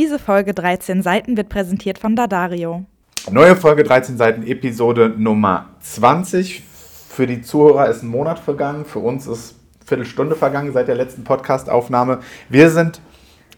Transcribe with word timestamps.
Diese 0.00 0.20
Folge 0.20 0.54
13 0.54 1.02
Seiten 1.02 1.36
wird 1.36 1.48
präsentiert 1.48 1.98
von 1.98 2.14
Dadario. 2.14 2.84
Neue 3.32 3.56
Folge 3.56 3.82
13 3.82 4.16
Seiten, 4.16 4.46
Episode 4.46 5.12
Nummer 5.18 5.70
20. 5.80 6.62
Für 7.08 7.26
die 7.26 7.42
Zuhörer 7.42 7.88
ist 7.88 8.04
ein 8.04 8.06
Monat 8.08 8.38
vergangen, 8.38 8.84
für 8.84 9.00
uns 9.00 9.26
ist 9.26 9.56
eine 9.56 9.86
Viertelstunde 9.86 10.36
vergangen 10.36 10.72
seit 10.72 10.86
der 10.86 10.94
letzten 10.94 11.24
Podcast-Aufnahme. 11.24 12.20
Wir 12.48 12.70
sind 12.70 13.00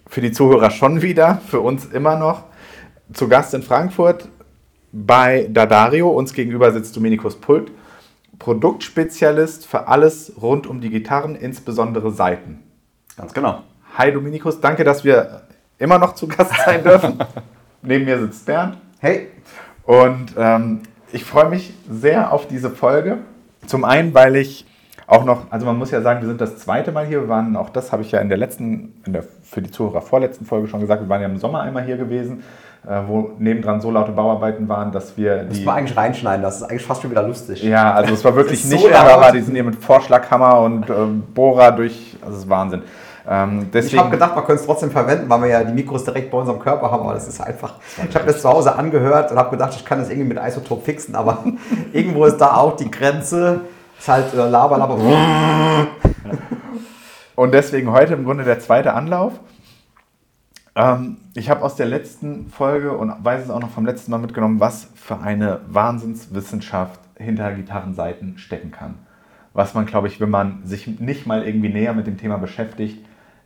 für 0.06 0.22
die 0.22 0.32
Zuhörer 0.32 0.70
schon 0.70 1.02
wieder, 1.02 1.42
für 1.46 1.60
uns 1.60 1.84
immer 1.84 2.16
noch, 2.16 2.44
zu 3.12 3.28
Gast 3.28 3.52
in 3.52 3.62
Frankfurt 3.62 4.26
bei 4.92 5.46
Dadario. 5.52 6.08
Uns 6.08 6.32
gegenüber 6.32 6.72
sitzt 6.72 6.96
Dominikus 6.96 7.36
Pult, 7.36 7.70
Produktspezialist 8.38 9.66
für 9.66 9.88
alles 9.88 10.32
rund 10.40 10.66
um 10.66 10.80
die 10.80 10.88
Gitarren, 10.88 11.34
insbesondere 11.34 12.10
Seiten. 12.10 12.60
Ganz 13.18 13.34
genau. 13.34 13.62
Hi 13.98 14.10
Dominikus, 14.10 14.58
danke, 14.58 14.84
dass 14.84 15.04
wir 15.04 15.42
immer 15.80 15.98
noch 15.98 16.14
zu 16.14 16.28
Gast 16.28 16.52
sein 16.64 16.84
dürfen. 16.84 17.18
Neben 17.82 18.04
mir 18.04 18.18
sitzt 18.20 18.46
Bernd. 18.46 18.76
Hey. 19.00 19.28
Und 19.84 20.34
ähm, 20.38 20.82
ich 21.10 21.24
freue 21.24 21.48
mich 21.48 21.74
sehr 21.90 22.32
auf 22.32 22.46
diese 22.46 22.70
Folge. 22.70 23.18
Zum 23.66 23.84
einen, 23.84 24.14
weil 24.14 24.36
ich 24.36 24.66
auch 25.06 25.24
noch, 25.24 25.50
also 25.50 25.66
man 25.66 25.76
muss 25.76 25.90
ja 25.90 26.02
sagen, 26.02 26.20
wir 26.20 26.28
sind 26.28 26.40
das 26.40 26.58
zweite 26.58 26.92
Mal 26.92 27.06
hier. 27.06 27.22
Wir 27.22 27.28
waren, 27.28 27.56
auch 27.56 27.70
das 27.70 27.90
habe 27.90 28.02
ich 28.02 28.12
ja 28.12 28.20
in 28.20 28.28
der 28.28 28.38
letzten, 28.38 29.00
in 29.04 29.12
der, 29.12 29.24
für 29.42 29.60
die 29.60 29.70
Zuhörer 29.70 30.02
vorletzten 30.02 30.44
Folge 30.44 30.68
schon 30.68 30.80
gesagt, 30.80 31.02
wir 31.02 31.08
waren 31.08 31.20
ja 31.20 31.26
im 31.26 31.38
Sommer 31.38 31.62
einmal 31.62 31.84
hier 31.84 31.96
gewesen, 31.96 32.44
äh, 32.86 33.00
wo 33.06 33.32
nebendran 33.38 33.80
so 33.80 33.90
laute 33.90 34.12
Bauarbeiten 34.12 34.68
waren, 34.68 34.92
dass 34.92 35.16
wir 35.16 35.44
die. 35.44 35.58
Das 35.58 35.66
war 35.66 35.74
eigentlich 35.74 35.96
reinschneiden, 35.96 36.42
das 36.42 36.58
ist 36.58 36.62
eigentlich 36.62 36.86
fast 36.86 37.02
schon 37.02 37.10
wieder 37.10 37.26
lustig. 37.26 37.62
Ja, 37.62 37.92
also 37.92 38.14
es 38.14 38.24
war 38.24 38.36
wirklich 38.36 38.64
nicht 38.66 38.82
so 38.82 38.88
hörbar. 38.88 39.32
Die 39.32 39.40
sind 39.40 39.54
hier 39.54 39.64
mit 39.64 39.76
Vorschlaghammer 39.76 40.60
und 40.60 40.88
äh, 40.88 40.94
Bohrer 41.34 41.72
durch, 41.72 42.16
also 42.20 42.36
es 42.36 42.44
ist 42.44 42.48
Wahnsinn. 42.48 42.82
Ähm, 43.32 43.70
deswegen, 43.72 43.94
ich 43.94 44.00
habe 44.00 44.10
gedacht, 44.10 44.34
man 44.34 44.44
könnte 44.44 44.60
es 44.60 44.66
trotzdem 44.66 44.90
verwenden, 44.90 45.30
weil 45.30 45.42
wir 45.42 45.48
ja 45.48 45.62
die 45.62 45.72
Mikros 45.72 46.02
direkt 46.02 46.32
bei 46.32 46.38
unserem 46.38 46.58
Körper 46.58 46.90
haben, 46.90 47.04
aber 47.04 47.14
das 47.14 47.28
ist 47.28 47.40
einfach. 47.40 47.74
Ich 48.08 48.14
habe 48.16 48.26
das 48.26 48.42
zu 48.42 48.48
Hause 48.48 48.74
angehört 48.74 49.30
und 49.30 49.38
habe 49.38 49.50
gedacht, 49.50 49.72
ich 49.76 49.84
kann 49.84 50.00
das 50.00 50.10
irgendwie 50.10 50.34
mit 50.34 50.38
Isotop 50.44 50.84
fixen, 50.84 51.14
aber 51.14 51.44
irgendwo 51.92 52.24
ist 52.24 52.38
da 52.38 52.56
auch 52.56 52.74
die 52.74 52.90
Grenze. 52.90 53.60
Ist 54.00 54.08
halt 54.08 54.34
äh, 54.34 54.48
Laber, 54.48 54.78
Laber. 54.78 54.98
und 57.36 57.54
deswegen 57.54 57.92
heute 57.92 58.14
im 58.14 58.24
Grunde 58.24 58.42
der 58.42 58.58
zweite 58.58 58.94
Anlauf. 58.94 59.34
Ähm, 60.74 61.18
ich 61.34 61.50
habe 61.50 61.64
aus 61.64 61.76
der 61.76 61.86
letzten 61.86 62.48
Folge 62.48 62.96
und 62.96 63.12
weiß 63.22 63.44
es 63.44 63.50
auch 63.50 63.60
noch 63.60 63.70
vom 63.70 63.86
letzten 63.86 64.10
Mal 64.10 64.18
mitgenommen, 64.18 64.58
was 64.58 64.88
für 64.96 65.20
eine 65.20 65.60
Wahnsinnswissenschaft 65.68 66.98
hinter 67.16 67.52
Gitarrenseiten 67.52 68.38
stecken 68.38 68.72
kann. 68.72 68.96
Was 69.52 69.74
man, 69.74 69.86
glaube 69.86 70.08
ich, 70.08 70.20
wenn 70.20 70.30
man 70.30 70.64
sich 70.64 70.98
nicht 70.98 71.28
mal 71.28 71.46
irgendwie 71.46 71.68
näher 71.68 71.92
mit 71.92 72.08
dem 72.08 72.18
Thema 72.18 72.36
beschäftigt, 72.36 73.04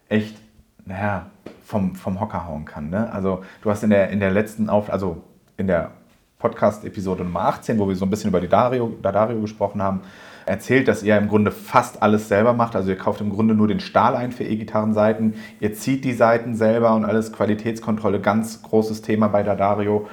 echt, 0.09 0.37
naja, 0.85 1.27
vom, 1.65 1.95
vom 1.95 2.21
Hocker 2.21 2.47
hauen 2.47 2.65
kann. 2.65 2.91
Ne? 2.91 3.13
Also 3.13 3.43
du 3.63 3.71
hast 3.71 3.83
in 3.83 3.91
der, 3.91 4.11
in 4.11 4.21
der 4.21 4.31
letzten 4.31 4.69
Auf, 4.69 4.91
also 4.93 5.23
in 5.57 5.67
der 5.67 5.93
Podcast-Episode 6.39 7.25
Nummer 7.25 7.47
18, 7.47 7.79
wo 7.79 7.89
wir 7.89 7.97
so 7.97 8.05
ein 8.05 8.11
bisschen 8.11 8.29
über 8.29 8.41
die 8.41 8.49
Dario, 8.49 8.93
Dario 9.01 9.41
gesprochen 9.41 9.83
haben, 9.83 10.03
erzählt, 10.47 10.89
dass 10.89 11.03
ihr 11.03 11.17
im 11.17 11.29
Grunde 11.29 11.51
fast 11.51 12.03
alles 12.03 12.29
selber 12.29 12.53
macht. 12.53 12.77
Also 12.77 12.91
ihr 12.91 12.99
kauft 12.99 13.23
im 13.23 13.31
Grunde 13.31 13.55
nur 13.55 13.67
den 13.67 13.81
Stahl 13.81 14.15
ein 14.15 14.31
für 14.31 14.45
E-Gitarrenseiten, 14.45 15.35
ihr 15.61 15.73
zieht 15.75 16.05
die 16.05 16.13
Seiten 16.13 16.55
selber 16.55 16.95
und 16.95 17.07
alles 17.07 17.33
Qualitätskontrolle, 17.33 18.21
ganz 18.21 18.63
großes 18.63 19.01
Thema 19.01 19.29
bei 19.29 19.43
Dadario. 19.43 20.07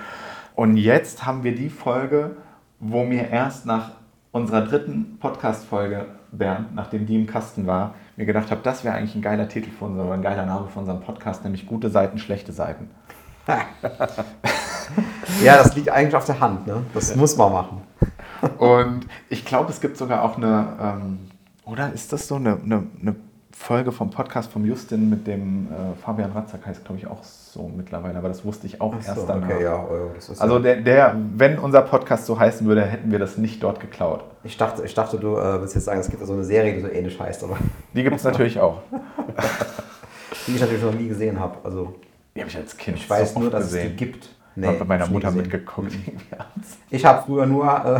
Und 0.55 0.77
jetzt 0.77 1.25
haben 1.25 1.43
wir 1.43 1.53
die 1.53 1.69
Folge, 1.69 2.37
wo 2.79 3.03
mir 3.03 3.29
erst 3.29 3.65
nach 3.65 3.91
unserer 4.31 4.61
dritten 4.61 5.17
Podcast-Folge, 5.19 6.05
Bernd, 6.31 6.73
nachdem 6.73 7.05
die 7.05 7.15
im 7.15 7.27
Kasten 7.27 7.67
war, 7.67 7.95
mir 8.21 8.27
gedacht 8.27 8.51
habe, 8.51 8.61
das 8.63 8.83
wäre 8.83 8.95
eigentlich 8.95 9.15
ein 9.15 9.21
geiler 9.21 9.49
Titel 9.49 9.71
für 9.71 9.85
unser, 9.85 10.11
ein 10.11 10.21
geiler 10.21 10.45
Name 10.45 10.67
für 10.67 10.79
unseren 10.79 11.01
Podcast, 11.01 11.43
nämlich 11.43 11.65
gute 11.65 11.89
Seiten, 11.89 12.19
schlechte 12.19 12.53
Seiten. 12.53 12.89
ja, 15.43 15.57
das 15.57 15.75
liegt 15.75 15.89
eigentlich 15.89 16.15
auf 16.15 16.25
der 16.25 16.39
Hand, 16.39 16.67
ne? 16.67 16.83
Das 16.93 17.15
muss 17.15 17.35
man 17.35 17.51
machen. 17.51 17.81
Und 18.59 19.07
ich 19.29 19.43
glaube, 19.43 19.71
es 19.71 19.81
gibt 19.81 19.97
sogar 19.97 20.23
auch 20.23 20.37
eine, 20.37 20.67
ähm, 20.79 21.19
oder 21.65 21.91
ist 21.91 22.13
das 22.13 22.27
so 22.27 22.35
eine, 22.35 22.59
eine, 22.63 22.83
eine 23.01 23.15
Folge 23.51 23.91
vom 23.91 24.11
Podcast 24.11 24.51
vom 24.51 24.65
Justin 24.65 25.09
mit 25.09 25.25
dem 25.25 25.67
äh, 25.67 25.95
Fabian 26.03 26.31
Ratzak 26.31 26.65
heißt, 26.65 26.85
glaube 26.85 26.99
ich, 26.99 27.07
auch 27.07 27.23
so 27.51 27.69
mittlerweile, 27.75 28.17
aber 28.17 28.29
das 28.29 28.45
wusste 28.45 28.67
ich 28.67 28.79
auch 28.79 28.93
so, 29.01 29.07
erst 29.09 29.29
danach. 29.29 29.49
Okay, 29.49 29.63
ja, 29.63 29.75
oh, 29.75 30.11
also 30.39 30.59
der, 30.59 30.77
der, 30.77 31.15
wenn 31.35 31.59
unser 31.59 31.81
Podcast 31.81 32.25
so 32.25 32.39
heißen 32.39 32.65
würde, 32.65 32.83
hätten 32.83 33.11
wir 33.11 33.19
das 33.19 33.37
nicht 33.37 33.61
dort 33.61 33.79
geklaut. 33.79 34.23
Ich 34.43 34.57
dachte, 34.57 34.83
ich 34.83 34.93
dachte 34.93 35.17
du 35.17 35.37
äh, 35.37 35.61
willst 35.61 35.75
jetzt 35.75 35.85
sagen, 35.85 35.99
es 35.99 36.09
gibt 36.09 36.25
so 36.25 36.33
eine 36.33 36.43
Serie, 36.43 36.73
die 36.73 36.81
so 36.81 36.87
ähnlich 36.87 37.19
heißt, 37.19 37.43
aber. 37.43 37.57
Die 37.93 38.03
gibt 38.03 38.15
es 38.15 38.23
natürlich 38.23 38.59
auch. 38.59 38.81
die 40.47 40.55
ich 40.55 40.61
natürlich 40.61 40.83
noch 40.83 40.93
nie 40.93 41.07
gesehen 41.07 41.39
habe. 41.39 41.57
Also, 41.63 41.95
die 42.35 42.39
habe 42.39 42.49
ich 42.49 42.57
als 42.57 42.77
Kind 42.77 42.97
Ich 42.97 43.09
weiß 43.09 43.35
nur, 43.35 43.49
dass 43.49 43.65
gesehen. 43.65 43.87
es 43.87 43.91
die 43.91 43.97
gibt. 43.97 44.29
Nee, 44.55 44.67
habe 44.67 44.77
bei 44.79 44.85
meiner 44.85 45.07
Mutter 45.07 45.31
mitgeguckt. 45.31 45.93
Ich 46.89 47.05
habe 47.05 47.23
früher 47.25 47.45
nur 47.45 47.65
äh, 47.65 47.99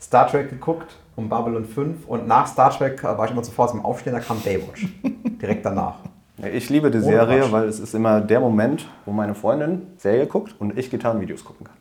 Star 0.00 0.26
Trek 0.26 0.48
geguckt 0.50 0.96
um 1.16 1.28
Babylon 1.28 1.64
5 1.64 2.06
und 2.06 2.26
nach 2.26 2.46
Star 2.46 2.70
Trek 2.70 3.02
war 3.02 3.24
ich 3.24 3.30
immer 3.30 3.44
sofort 3.44 3.70
zum 3.70 3.84
Aufstehen, 3.84 4.14
da 4.14 4.20
kam 4.20 4.40
Baywatch. 4.40 4.86
Direkt 5.42 5.64
danach. 5.64 5.96
Ich 6.38 6.70
liebe 6.70 6.90
die 6.90 7.00
Serie, 7.00 7.52
weil 7.52 7.68
es 7.68 7.78
ist 7.78 7.94
immer 7.94 8.20
der 8.20 8.40
Moment, 8.40 8.86
wo 9.04 9.12
meine 9.12 9.34
Freundin 9.34 9.86
Serie 9.98 10.26
guckt 10.26 10.54
und 10.58 10.78
ich 10.78 10.90
Gitarrenvideos 10.90 11.44
gucken 11.44 11.66
kann. 11.66 11.76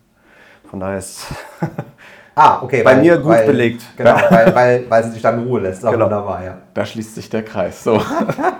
Von 0.69 0.79
daher 0.79 0.97
ist 0.99 1.25
ah, 2.35 2.61
okay, 2.61 2.83
bei 2.83 2.95
weil, 2.95 3.01
mir 3.01 3.17
gut 3.17 3.31
weil, 3.31 3.45
belegt. 3.45 3.83
Genau, 3.95 4.15
weil, 4.29 4.53
weil, 4.53 4.85
weil 4.89 5.03
sie 5.05 5.11
sich 5.11 5.21
dann 5.21 5.39
in 5.39 5.47
Ruhe 5.47 5.61
lässt. 5.61 5.81
Genau. 5.81 5.93
Wunderbar, 5.93 6.43
ja. 6.43 6.57
Da 6.73 6.85
schließt 6.85 7.15
sich 7.15 7.29
der 7.29 7.43
Kreis. 7.43 7.83
So. 7.83 8.01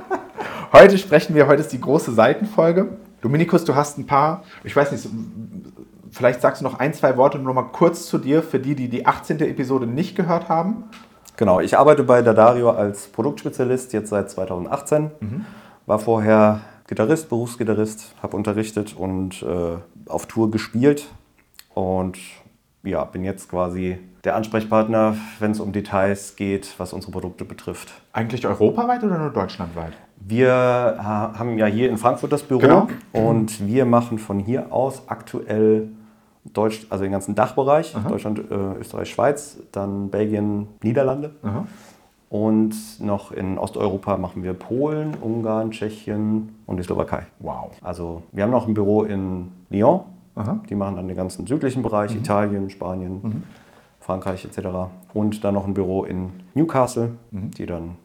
heute 0.74 0.97
sprechen 0.97 1.35
wir, 1.35 1.47
heute 1.47 1.62
ist 1.62 1.74
die 1.74 1.81
große 1.81 2.13
Seitenfolge. 2.13 2.88
Dominikus, 3.22 3.66
du 3.66 3.75
hast 3.75 3.97
ein 3.97 4.08
paar, 4.08 4.44
ich 4.63 4.75
weiß 4.75 4.91
nicht, 4.94 5.08
vielleicht 6.12 6.41
sagst 6.41 6.62
du 6.62 6.66
noch 6.66 6.79
ein, 6.79 6.94
zwei 6.94 7.18
Worte 7.18 7.38
nur 7.38 7.53
mal 7.53 7.69
kurz 7.72 8.08
zu 8.08 8.18
dir, 8.18 8.41
für 8.41 8.59
die, 8.59 8.75
die 8.75 8.88
die 8.88 9.06
18. 9.06 9.40
Episode 9.41 9.85
nicht 9.88 10.16
gehört 10.16 10.50
haben. 10.50 10.85
Genau, 11.38 11.59
ich 11.59 11.78
arbeite 11.78 12.03
bei 12.03 12.22
Dadario 12.22 12.72
als 12.72 13.08
Produktspezialist 13.08 13.94
jetzt 13.94 14.09
seit 14.09 14.29
2018. 14.29 15.12
Mhm. 15.19 15.46
War 15.91 16.00
vorher 16.00 16.62
Gitarrist, 16.88 17.28
Berufsgitarrist, 17.28 18.16
habe 18.24 18.38
unterrichtet 18.38 18.96
und 18.96 19.44
äh, 19.44 19.75
auf 20.07 20.25
Tour 20.25 20.50
gespielt. 20.50 21.09
Und 21.74 22.18
ja, 22.84 23.03
bin 23.03 23.25
jetzt 23.25 23.50
quasi 23.50 23.97
der 24.24 24.38
Ansprechpartner, 24.38 25.18
wenn 25.40 25.52
es 25.52 25.59
um 25.59 25.74
Details 25.74 26.38
geht, 26.38 26.75
was 26.78 26.94
unsere 26.94 27.12
Produkte 27.12 27.44
betrifft. 27.44 27.91
Eigentlich 28.13 28.47
europaweit 28.47 29.03
oder 29.03 29.18
nur 29.18 29.31
deutschlandweit? 29.31 29.91
Wir 30.16 30.53
haben 30.97 31.57
ja 31.57 31.66
hier 31.66 31.90
in 31.90 31.97
Frankfurt 31.97 32.31
das 32.31 32.44
Büro 32.44 32.59
genau. 32.59 32.88
und 33.12 33.68
wir 33.68 33.84
machen 33.84 34.18
von 34.18 34.40
hier 34.40 34.72
aus 34.72 35.03
aktuell 35.08 35.90
Deutsch, 36.53 36.88
also 36.90 37.03
den 37.03 37.12
ganzen 37.12 37.35
Dachbereich, 37.35 37.97
Aha. 37.97 38.08
Deutschland, 38.08 38.40
äh, 38.40 38.79
Österreich, 38.79 39.09
Schweiz, 39.09 39.58
dann 39.73 40.09
Belgien, 40.09 40.69
Niederlande. 40.81 41.35
Aha. 41.44 41.66
Und 42.31 43.02
noch 43.02 43.34
in 43.34 43.58
Osteuropa 43.58 44.16
machen 44.16 44.42
wir 44.42 44.53
Polen, 44.53 45.16
Ungarn, 45.19 45.72
Tschechien 45.72 46.56
und 46.66 46.78
die 46.78 46.84
Slowakei. 46.84 47.24
Wow. 47.40 47.72
Also 47.81 48.24
wir 48.31 48.44
haben 48.44 48.52
noch 48.52 48.69
ein 48.69 48.74
Büro 48.74 49.03
in 49.03 49.52
Lyon. 49.69 50.03
Aha. 50.36 50.62
Die 50.70 50.75
machen 50.75 50.96
dann 50.96 51.09
den 51.09 51.18
ganzen 51.18 51.46
südlichen 51.46 51.84
Bereich, 51.84 52.14
mhm. 52.14 52.22
Italien, 52.22 52.70
Spanien, 52.70 53.20
mhm. 53.22 53.44
Frankreich 54.00 54.46
etc. 54.46 54.66
Und 55.14 55.44
dann 55.44 55.56
noch 55.56 55.68
ein 55.68 55.74
Büro 55.74 56.06
in 56.06 56.30
Newcastle, 56.53 57.18
mhm. 57.31 57.52
die 57.52 57.66
dann 57.66 57.97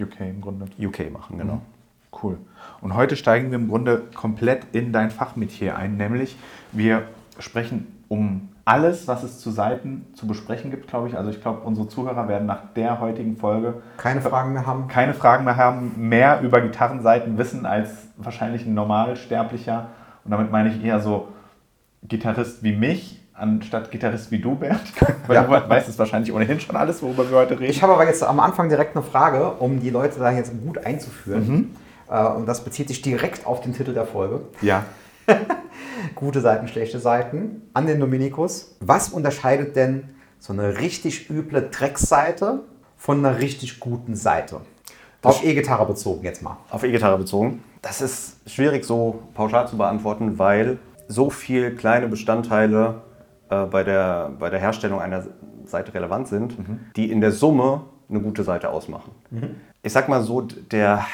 UK 0.00 0.20
im 0.20 0.40
Grunde. 0.40 0.66
UK 0.78 1.12
machen, 1.12 1.38
genau. 1.38 1.54
Mhm. 1.54 1.60
Cool. 2.22 2.38
Und 2.80 2.94
heute 2.94 3.16
steigen 3.16 3.50
wir 3.50 3.58
im 3.58 3.66
Grunde 3.66 4.04
komplett 4.14 4.68
in 4.70 4.92
dein 4.92 5.10
Fachmetier 5.10 5.76
ein, 5.76 5.96
nämlich 5.96 6.36
wir 6.70 7.08
sprechen 7.40 7.88
um 8.06 8.50
alles, 8.64 9.06
was 9.06 9.22
es 9.22 9.40
zu 9.40 9.50
Seiten 9.50 10.06
zu 10.14 10.26
besprechen 10.26 10.70
gibt, 10.70 10.88
glaube 10.88 11.08
ich. 11.08 11.16
Also 11.16 11.30
ich 11.30 11.40
glaube, 11.40 11.60
unsere 11.64 11.88
Zuhörer 11.88 12.28
werden 12.28 12.46
nach 12.46 12.60
der 12.74 13.00
heutigen 13.00 13.36
Folge 13.36 13.82
keine 13.98 14.22
Fragen 14.22 14.52
mehr 14.52 14.66
haben. 14.66 14.88
Keine 14.88 15.12
Fragen 15.12 15.44
mehr 15.44 15.56
haben, 15.56 15.92
mehr 15.96 16.40
über 16.40 16.60
Gitarrenseiten 16.60 17.36
wissen 17.36 17.66
als 17.66 17.90
wahrscheinlich 18.16 18.64
ein 18.64 18.74
Normalsterblicher. 18.74 19.88
Und 20.24 20.30
damit 20.30 20.50
meine 20.50 20.70
ich 20.70 20.82
eher 20.82 21.00
so 21.00 21.28
Gitarrist 22.04 22.62
wie 22.62 22.74
mich, 22.74 23.20
anstatt 23.34 23.90
Gitarrist 23.90 24.30
wie 24.30 24.38
du, 24.38 24.54
Bert. 24.54 24.80
Weil 25.26 25.36
ja. 25.36 25.42
du 25.42 25.68
weißt 25.68 25.88
es 25.88 25.98
wahrscheinlich 25.98 26.32
ohnehin 26.32 26.58
schon 26.60 26.76
alles, 26.76 27.02
worüber 27.02 27.30
wir 27.30 27.36
heute 27.36 27.60
reden. 27.60 27.70
Ich 27.70 27.82
habe 27.82 27.92
aber 27.92 28.06
jetzt 28.06 28.22
am 28.22 28.40
Anfang 28.40 28.70
direkt 28.70 28.96
eine 28.96 29.04
Frage, 29.04 29.50
um 29.58 29.80
die 29.80 29.90
Leute 29.90 30.18
da 30.18 30.30
jetzt 30.30 30.52
gut 30.64 30.78
einzuführen. 30.78 31.48
Mhm. 31.48 31.70
Äh, 32.08 32.24
und 32.28 32.46
das 32.46 32.64
bezieht 32.64 32.88
sich 32.88 33.02
direkt 33.02 33.46
auf 33.46 33.60
den 33.60 33.74
Titel 33.74 33.92
der 33.92 34.06
Folge. 34.06 34.40
Ja. 34.62 34.84
Gute 36.14 36.40
Seiten, 36.40 36.68
schlechte 36.68 36.98
Seiten. 36.98 37.62
An 37.74 37.86
den 37.86 38.00
Dominikus. 38.00 38.76
Was 38.80 39.08
unterscheidet 39.08 39.76
denn 39.76 40.10
so 40.38 40.52
eine 40.52 40.78
richtig 40.78 41.30
üble 41.30 41.68
Drecksseite 41.70 42.60
von 42.96 43.24
einer 43.24 43.38
richtig 43.38 43.80
guten 43.80 44.14
Seite? 44.14 44.60
Auf 45.22 45.42
E-Gitarre 45.42 45.86
bezogen 45.86 46.24
jetzt 46.24 46.42
mal. 46.42 46.58
Auf 46.70 46.84
E-Gitarre 46.84 47.18
bezogen. 47.18 47.62
Das 47.80 48.00
ist 48.00 48.36
schwierig 48.46 48.84
so 48.84 49.22
pauschal 49.34 49.66
zu 49.68 49.76
beantworten, 49.76 50.38
weil 50.38 50.78
so 51.08 51.30
viele 51.30 51.74
kleine 51.74 52.08
Bestandteile 52.08 53.02
äh, 53.48 53.64
bei, 53.64 53.82
der, 53.82 54.32
bei 54.38 54.50
der 54.50 54.60
Herstellung 54.60 55.00
einer 55.00 55.26
Seite 55.64 55.94
relevant 55.94 56.28
sind, 56.28 56.58
mhm. 56.58 56.80
die 56.96 57.10
in 57.10 57.20
der 57.20 57.32
Summe 57.32 57.82
eine 58.08 58.20
gute 58.20 58.44
Seite 58.44 58.70
ausmachen. 58.70 59.12
Mhm. 59.30 59.56
Ich 59.82 59.92
sag 59.92 60.08
mal 60.08 60.22
so, 60.22 60.42
der, 60.42 61.06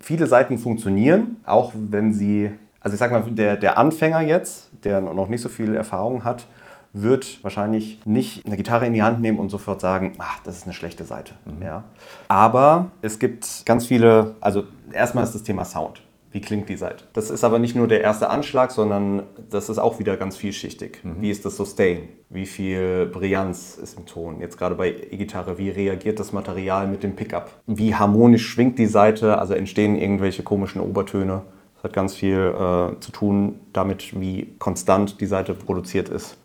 viele 0.00 0.26
Seiten 0.26 0.58
funktionieren, 0.58 1.36
auch 1.44 1.72
wenn 1.74 2.12
sie 2.12 2.52
Also 2.86 2.94
ich 2.94 3.00
sag 3.00 3.10
mal, 3.10 3.20
der, 3.22 3.56
der 3.56 3.78
Anfänger 3.78 4.20
jetzt, 4.20 4.70
der 4.84 5.00
noch 5.00 5.26
nicht 5.26 5.40
so 5.40 5.48
viel 5.48 5.74
Erfahrung 5.74 6.22
hat, 6.22 6.46
wird 6.92 7.42
wahrscheinlich 7.42 7.98
nicht 8.06 8.46
eine 8.46 8.56
Gitarre 8.56 8.86
in 8.86 8.92
die 8.92 9.02
Hand 9.02 9.20
nehmen 9.20 9.40
und 9.40 9.48
sofort 9.48 9.80
sagen, 9.80 10.12
ach, 10.18 10.38
das 10.44 10.58
ist 10.58 10.66
eine 10.66 10.72
schlechte 10.72 11.02
Seite. 11.02 11.32
Mhm. 11.46 11.62
Ja. 11.62 11.82
Aber 12.28 12.92
es 13.02 13.18
gibt 13.18 13.66
ganz 13.66 13.86
viele, 13.86 14.36
also 14.40 14.62
erstmal 14.92 15.24
ist 15.24 15.34
das 15.34 15.42
Thema 15.42 15.64
Sound. 15.64 16.00
Wie 16.30 16.40
klingt 16.40 16.68
die 16.68 16.76
Seite? 16.76 17.02
Das 17.12 17.28
ist 17.30 17.42
aber 17.42 17.58
nicht 17.58 17.74
nur 17.74 17.88
der 17.88 18.02
erste 18.02 18.30
Anschlag, 18.30 18.70
sondern 18.70 19.24
das 19.50 19.68
ist 19.68 19.78
auch 19.78 19.98
wieder 19.98 20.16
ganz 20.16 20.36
vielschichtig. 20.36 21.00
Mhm. 21.02 21.16
Wie 21.20 21.30
ist 21.32 21.44
das 21.44 21.56
Sustain? 21.56 22.08
Wie 22.28 22.46
viel 22.46 23.06
Brillanz 23.06 23.78
ist 23.82 23.98
im 23.98 24.06
Ton? 24.06 24.38
Jetzt 24.38 24.58
gerade 24.58 24.76
bei 24.76 24.90
E-Gitarre, 24.90 25.58
wie 25.58 25.70
reagiert 25.70 26.20
das 26.20 26.32
Material 26.32 26.86
mit 26.86 27.02
dem 27.02 27.16
Pickup? 27.16 27.50
Wie 27.66 27.96
harmonisch 27.96 28.46
schwingt 28.46 28.78
die 28.78 28.86
Seite? 28.86 29.38
Also 29.38 29.54
entstehen 29.54 29.96
irgendwelche 29.96 30.44
komischen 30.44 30.80
Obertöne? 30.80 31.42
Hat 31.86 31.92
ganz 31.92 32.14
viel 32.14 32.36
äh, 32.36 33.00
zu 33.00 33.12
tun 33.12 33.60
damit, 33.72 34.20
wie 34.20 34.56
konstant 34.58 35.20
die 35.20 35.26
Seite 35.26 35.54
produziert 35.54 36.08
ist. 36.08 36.36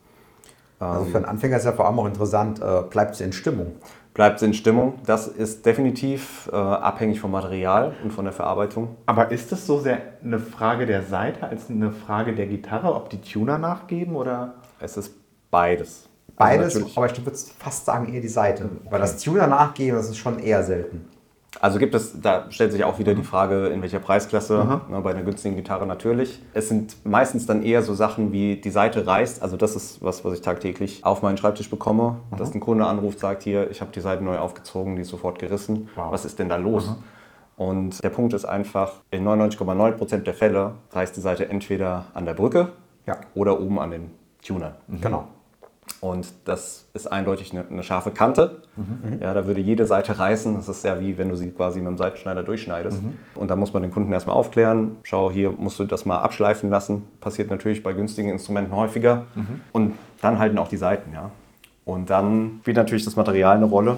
Also 0.79 1.05
für 1.05 1.17
einen 1.17 1.25
Anfänger 1.25 1.57
ist 1.57 1.65
ja 1.65 1.71
vor 1.71 1.87
allem 1.87 1.97
auch 1.99 2.05
interessant, 2.05 2.59
äh, 2.59 2.83
bleibt 2.89 3.15
es 3.15 3.21
in 3.21 3.33
Stimmung? 3.33 3.73
Bleibt 4.13 4.37
es 4.37 4.43
in 4.43 4.53
Stimmung? 4.53 4.99
Das 5.05 5.27
ist 5.27 5.65
definitiv 5.65 6.47
äh, 6.51 6.55
abhängig 6.55 7.19
vom 7.19 7.31
Material 7.31 7.95
und 8.03 8.11
von 8.11 8.25
der 8.25 8.33
Verarbeitung. 8.33 8.97
Aber 9.07 9.31
ist 9.31 9.51
das 9.51 9.65
so 9.65 9.79
sehr 9.79 9.99
eine 10.23 10.37
Frage 10.37 10.85
der 10.85 11.01
Seite 11.01 11.47
als 11.47 11.71
eine 11.71 11.91
Frage 11.91 12.35
der 12.35 12.45
Gitarre, 12.45 12.93
ob 12.93 13.09
die 13.09 13.19
Tuner 13.21 13.57
nachgeben 13.57 14.15
oder? 14.15 14.55
Es 14.79 14.95
ist 14.95 15.15
beides. 15.49 16.07
Beides, 16.35 16.75
also 16.75 16.87
aber 16.95 17.07
ich 17.07 17.25
würde 17.25 17.37
fast 17.57 17.85
sagen 17.85 18.13
eher 18.13 18.21
die 18.21 18.27
Seite. 18.27 18.65
Okay. 18.65 18.91
Weil 18.91 18.99
das 18.99 19.17
Tuner 19.17 19.47
nachgeben, 19.47 19.97
das 19.97 20.09
ist 20.09 20.17
schon 20.17 20.37
eher 20.37 20.63
selten. 20.63 21.07
Also 21.59 21.79
gibt 21.79 21.93
es, 21.93 22.19
da 22.21 22.49
stellt 22.49 22.71
sich 22.71 22.83
auch 22.85 22.97
wieder 22.97 23.13
die 23.13 23.23
Frage, 23.23 23.67
in 23.67 23.81
welcher 23.81 23.99
Preisklasse, 23.99 24.81
ne, 24.89 25.01
bei 25.01 25.11
einer 25.11 25.23
günstigen 25.23 25.57
Gitarre 25.57 25.85
natürlich. 25.85 26.41
Es 26.53 26.69
sind 26.69 26.95
meistens 27.05 27.45
dann 27.45 27.61
eher 27.61 27.81
so 27.81 27.93
Sachen 27.93 28.31
wie 28.31 28.55
die 28.55 28.69
Seite 28.69 29.05
reißt, 29.05 29.41
also 29.41 29.57
das 29.57 29.75
ist 29.75 30.01
was, 30.01 30.23
was 30.23 30.33
ich 30.33 30.41
tagtäglich 30.41 31.03
auf 31.03 31.21
meinen 31.21 31.37
Schreibtisch 31.37 31.69
bekomme, 31.69 32.19
Aha. 32.31 32.37
dass 32.37 32.55
ein 32.55 32.61
Kunde 32.61 32.85
anruft, 32.85 33.19
sagt 33.19 33.43
hier, 33.43 33.69
ich 33.69 33.81
habe 33.81 33.91
die 33.91 33.99
Seite 33.99 34.23
neu 34.23 34.37
aufgezogen, 34.37 34.95
die 34.95 35.01
ist 35.01 35.09
sofort 35.09 35.39
gerissen, 35.39 35.89
wow. 35.95 36.11
was 36.11 36.23
ist 36.23 36.39
denn 36.39 36.47
da 36.47 36.55
los? 36.55 36.87
Aha. 36.87 36.97
Und 37.57 38.01
der 38.01 38.09
Punkt 38.09 38.33
ist 38.33 38.45
einfach, 38.45 38.93
in 39.11 39.27
99,9% 39.27 40.19
der 40.19 40.33
Fälle 40.33 40.75
reißt 40.91 41.15
die 41.15 41.21
Seite 41.21 41.49
entweder 41.49 42.05
an 42.13 42.25
der 42.25 42.33
Brücke 42.33 42.69
ja. 43.05 43.17
oder 43.35 43.59
oben 43.59 43.77
an 43.77 43.91
den 43.91 44.11
Tuner. 44.41 44.75
Mhm. 44.87 45.01
Genau. 45.01 45.27
Und 45.99 46.33
das 46.45 46.85
ist 46.93 47.11
eindeutig 47.11 47.51
eine, 47.51 47.67
eine 47.67 47.83
scharfe 47.83 48.11
Kante. 48.11 48.61
Mhm. 48.75 49.19
Ja, 49.21 49.33
da 49.33 49.45
würde 49.45 49.61
jede 49.61 49.85
Seite 49.85 50.17
reißen. 50.17 50.55
Das 50.55 50.67
ist 50.67 50.83
ja 50.83 50.99
wie 50.99 51.17
wenn 51.17 51.29
du 51.29 51.35
sie 51.35 51.51
quasi 51.51 51.79
mit 51.79 51.89
dem 51.89 51.97
Seitenschneider 51.97 52.43
durchschneidest. 52.43 53.01
Mhm. 53.01 53.17
Und 53.35 53.49
da 53.49 53.55
muss 53.55 53.73
man 53.73 53.83
den 53.83 53.91
Kunden 53.91 54.11
erstmal 54.11 54.35
aufklären. 54.35 54.97
Schau, 55.03 55.31
hier 55.31 55.51
musst 55.51 55.79
du 55.79 55.85
das 55.85 56.05
mal 56.05 56.19
abschleifen 56.19 56.69
lassen. 56.69 57.03
Passiert 57.19 57.49
natürlich 57.49 57.83
bei 57.83 57.93
günstigen 57.93 58.29
Instrumenten 58.29 58.75
häufiger. 58.75 59.25
Mhm. 59.35 59.61
Und 59.71 59.93
dann 60.21 60.39
halten 60.39 60.57
auch 60.57 60.69
die 60.69 60.77
Seiten. 60.77 61.13
Ja. 61.13 61.31
Und 61.85 62.09
dann 62.09 62.59
spielt 62.61 62.77
natürlich 62.77 63.05
das 63.05 63.15
Material 63.15 63.57
eine 63.57 63.65
Rolle. 63.65 63.97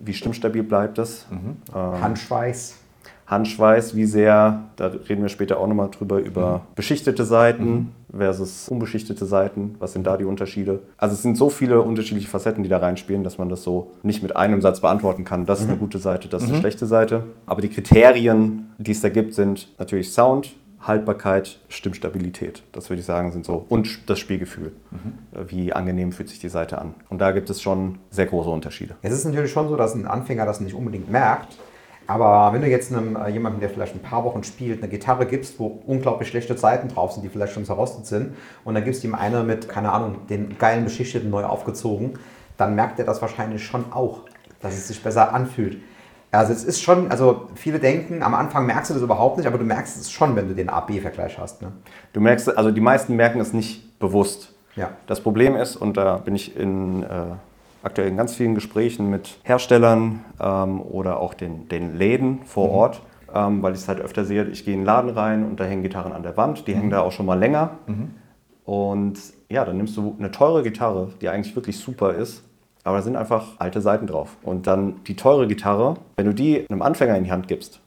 Wie 0.00 0.14
stimmstabil 0.14 0.62
bleibt 0.62 0.98
es? 0.98 1.26
Mhm. 1.30 1.56
Ähm, 1.74 2.02
Handschweiß. 2.02 2.78
Handschweiß, 3.26 3.94
wie 3.94 4.06
sehr, 4.06 4.64
da 4.76 4.86
reden 4.86 5.22
wir 5.22 5.28
später 5.28 5.58
auch 5.58 5.66
nochmal 5.66 5.90
drüber, 5.90 6.18
über 6.18 6.58
mhm. 6.58 6.74
beschichtete 6.74 7.24
Seiten 7.24 7.70
mhm. 7.70 7.88
Versus 8.16 8.68
unbeschichtete 8.68 9.26
Seiten. 9.26 9.76
Was 9.78 9.92
sind 9.92 10.06
da 10.06 10.16
die 10.16 10.24
Unterschiede? 10.24 10.80
Also 10.96 11.14
es 11.14 11.22
sind 11.22 11.36
so 11.36 11.50
viele 11.50 11.82
unterschiedliche 11.82 12.28
Facetten, 12.28 12.62
die 12.62 12.68
da 12.68 12.78
reinspielen, 12.78 13.24
dass 13.24 13.38
man 13.38 13.48
das 13.48 13.62
so 13.62 13.92
nicht 14.02 14.22
mit 14.22 14.36
einem 14.36 14.60
Satz 14.60 14.80
beantworten 14.80 15.24
kann. 15.24 15.46
Das 15.46 15.60
mhm. 15.60 15.64
ist 15.64 15.68
eine 15.68 15.76
mhm. 15.76 15.80
gute 15.80 15.98
Seite, 15.98 16.28
das 16.28 16.42
ist 16.42 16.48
eine 16.48 16.58
mhm. 16.58 16.62
schlechte 16.62 16.86
Seite. 16.86 17.24
Aber 17.46 17.60
die 17.60 17.68
Kriterien, 17.68 18.70
die 18.78 18.92
es 18.92 19.00
da 19.00 19.08
gibt, 19.08 19.34
sind 19.34 19.68
natürlich 19.78 20.12
Sound, 20.12 20.54
Haltbarkeit, 20.80 21.58
Stimmstabilität. 21.68 22.62
Das 22.72 22.88
würde 22.88 23.00
ich 23.00 23.06
sagen, 23.06 23.32
sind 23.32 23.44
so. 23.44 23.66
Und 23.68 24.08
das 24.08 24.18
Spielgefühl. 24.18 24.72
Mhm. 24.90 25.48
Wie 25.48 25.72
angenehm 25.72 26.12
fühlt 26.12 26.28
sich 26.28 26.38
die 26.38 26.48
Seite 26.48 26.78
an. 26.78 26.94
Und 27.08 27.20
da 27.20 27.32
gibt 27.32 27.50
es 27.50 27.60
schon 27.60 27.98
sehr 28.10 28.26
große 28.26 28.48
Unterschiede. 28.48 28.94
Es 29.02 29.12
ist 29.12 29.24
natürlich 29.24 29.50
schon 29.50 29.68
so, 29.68 29.76
dass 29.76 29.94
ein 29.94 30.06
Anfänger 30.06 30.46
das 30.46 30.60
nicht 30.60 30.74
unbedingt 30.74 31.10
merkt. 31.10 31.56
Aber 32.08 32.54
wenn 32.54 32.62
du 32.62 32.68
jetzt 32.68 32.90
einem, 32.90 33.16
äh, 33.16 33.28
jemandem, 33.28 33.60
der 33.60 33.68
vielleicht 33.68 33.94
ein 33.94 34.00
paar 34.00 34.24
Wochen 34.24 34.42
spielt, 34.42 34.82
eine 34.82 34.90
Gitarre 34.90 35.26
gibst, 35.26 35.60
wo 35.60 35.82
unglaublich 35.86 36.28
schlechte 36.28 36.56
Zeiten 36.56 36.88
drauf 36.88 37.12
sind, 37.12 37.22
die 37.22 37.28
vielleicht 37.28 37.52
schon 37.52 37.66
zerrostet 37.66 38.06
sind, 38.06 38.34
und 38.64 38.74
dann 38.74 38.82
gibst 38.82 39.02
du 39.02 39.08
ihm 39.08 39.14
eine 39.14 39.44
mit, 39.44 39.68
keine 39.68 39.92
Ahnung, 39.92 40.26
den 40.26 40.56
geilen 40.58 40.84
Beschichteten 40.84 41.28
neu 41.28 41.44
aufgezogen, 41.44 42.18
dann 42.56 42.74
merkt 42.74 42.98
er 42.98 43.04
das 43.04 43.20
wahrscheinlich 43.20 43.62
schon 43.62 43.92
auch, 43.92 44.22
dass 44.60 44.72
es 44.72 44.88
sich 44.88 45.02
besser 45.02 45.34
anfühlt. 45.34 45.82
Also 46.30 46.54
es 46.54 46.64
ist 46.64 46.80
schon, 46.80 47.10
also 47.10 47.48
viele 47.54 47.78
denken, 47.78 48.22
am 48.22 48.34
Anfang 48.34 48.64
merkst 48.64 48.90
du 48.90 48.94
das 48.94 49.02
überhaupt 49.02 49.36
nicht, 49.36 49.46
aber 49.46 49.58
du 49.58 49.64
merkst 49.64 50.00
es 50.00 50.10
schon, 50.10 50.34
wenn 50.34 50.48
du 50.48 50.54
den 50.54 50.70
A-B-Vergleich 50.70 51.38
hast. 51.38 51.60
Ne? 51.60 51.72
Du 52.14 52.20
merkst, 52.20 52.56
also 52.56 52.70
die 52.70 52.80
meisten 52.80 53.16
merken 53.16 53.38
es 53.38 53.52
nicht 53.52 53.98
bewusst. 53.98 54.54
Ja. 54.76 54.92
Das 55.06 55.20
Problem 55.20 55.56
ist, 55.56 55.76
und 55.76 55.98
da 55.98 56.16
bin 56.16 56.34
ich 56.34 56.56
in... 56.56 57.02
Äh, 57.02 57.36
aktuell 57.82 58.08
in 58.08 58.16
ganz 58.16 58.34
vielen 58.34 58.54
Gesprächen 58.54 59.10
mit 59.10 59.38
Herstellern 59.42 60.24
ähm, 60.40 60.80
oder 60.80 61.20
auch 61.20 61.34
den, 61.34 61.68
den 61.68 61.96
Läden 61.96 62.40
vor 62.44 62.68
mhm. 62.68 62.74
Ort, 62.74 63.02
ähm, 63.34 63.62
weil 63.62 63.74
ich 63.74 63.80
es 63.80 63.88
halt 63.88 64.00
öfter 64.00 64.24
sehe, 64.24 64.44
ich 64.44 64.64
gehe 64.64 64.74
in 64.74 64.80
den 64.80 64.86
Laden 64.86 65.10
rein 65.10 65.44
und 65.44 65.60
da 65.60 65.64
hängen 65.64 65.82
Gitarren 65.82 66.12
an 66.12 66.22
der 66.22 66.36
Wand, 66.36 66.66
die 66.66 66.72
mhm. 66.72 66.78
hängen 66.78 66.90
da 66.90 67.00
auch 67.00 67.12
schon 67.12 67.26
mal 67.26 67.38
länger. 67.38 67.70
Mhm. 67.86 68.10
Und 68.64 69.18
ja, 69.48 69.64
dann 69.64 69.76
nimmst 69.78 69.96
du 69.96 70.16
eine 70.18 70.30
teure 70.30 70.62
Gitarre, 70.62 71.12
die 71.20 71.28
eigentlich 71.28 71.56
wirklich 71.56 71.78
super 71.78 72.14
ist, 72.14 72.44
aber 72.84 72.98
da 72.98 73.02
sind 73.02 73.16
einfach 73.16 73.54
alte 73.58 73.80
Seiten 73.80 74.06
drauf. 74.06 74.36
Und 74.42 74.66
dann 74.66 75.04
die 75.04 75.16
teure 75.16 75.46
Gitarre, 75.46 75.94
wenn 76.16 76.26
du 76.26 76.34
die 76.34 76.68
einem 76.68 76.82
Anfänger 76.82 77.16
in 77.16 77.24
die 77.24 77.32
Hand 77.32 77.48
gibst 77.48 77.80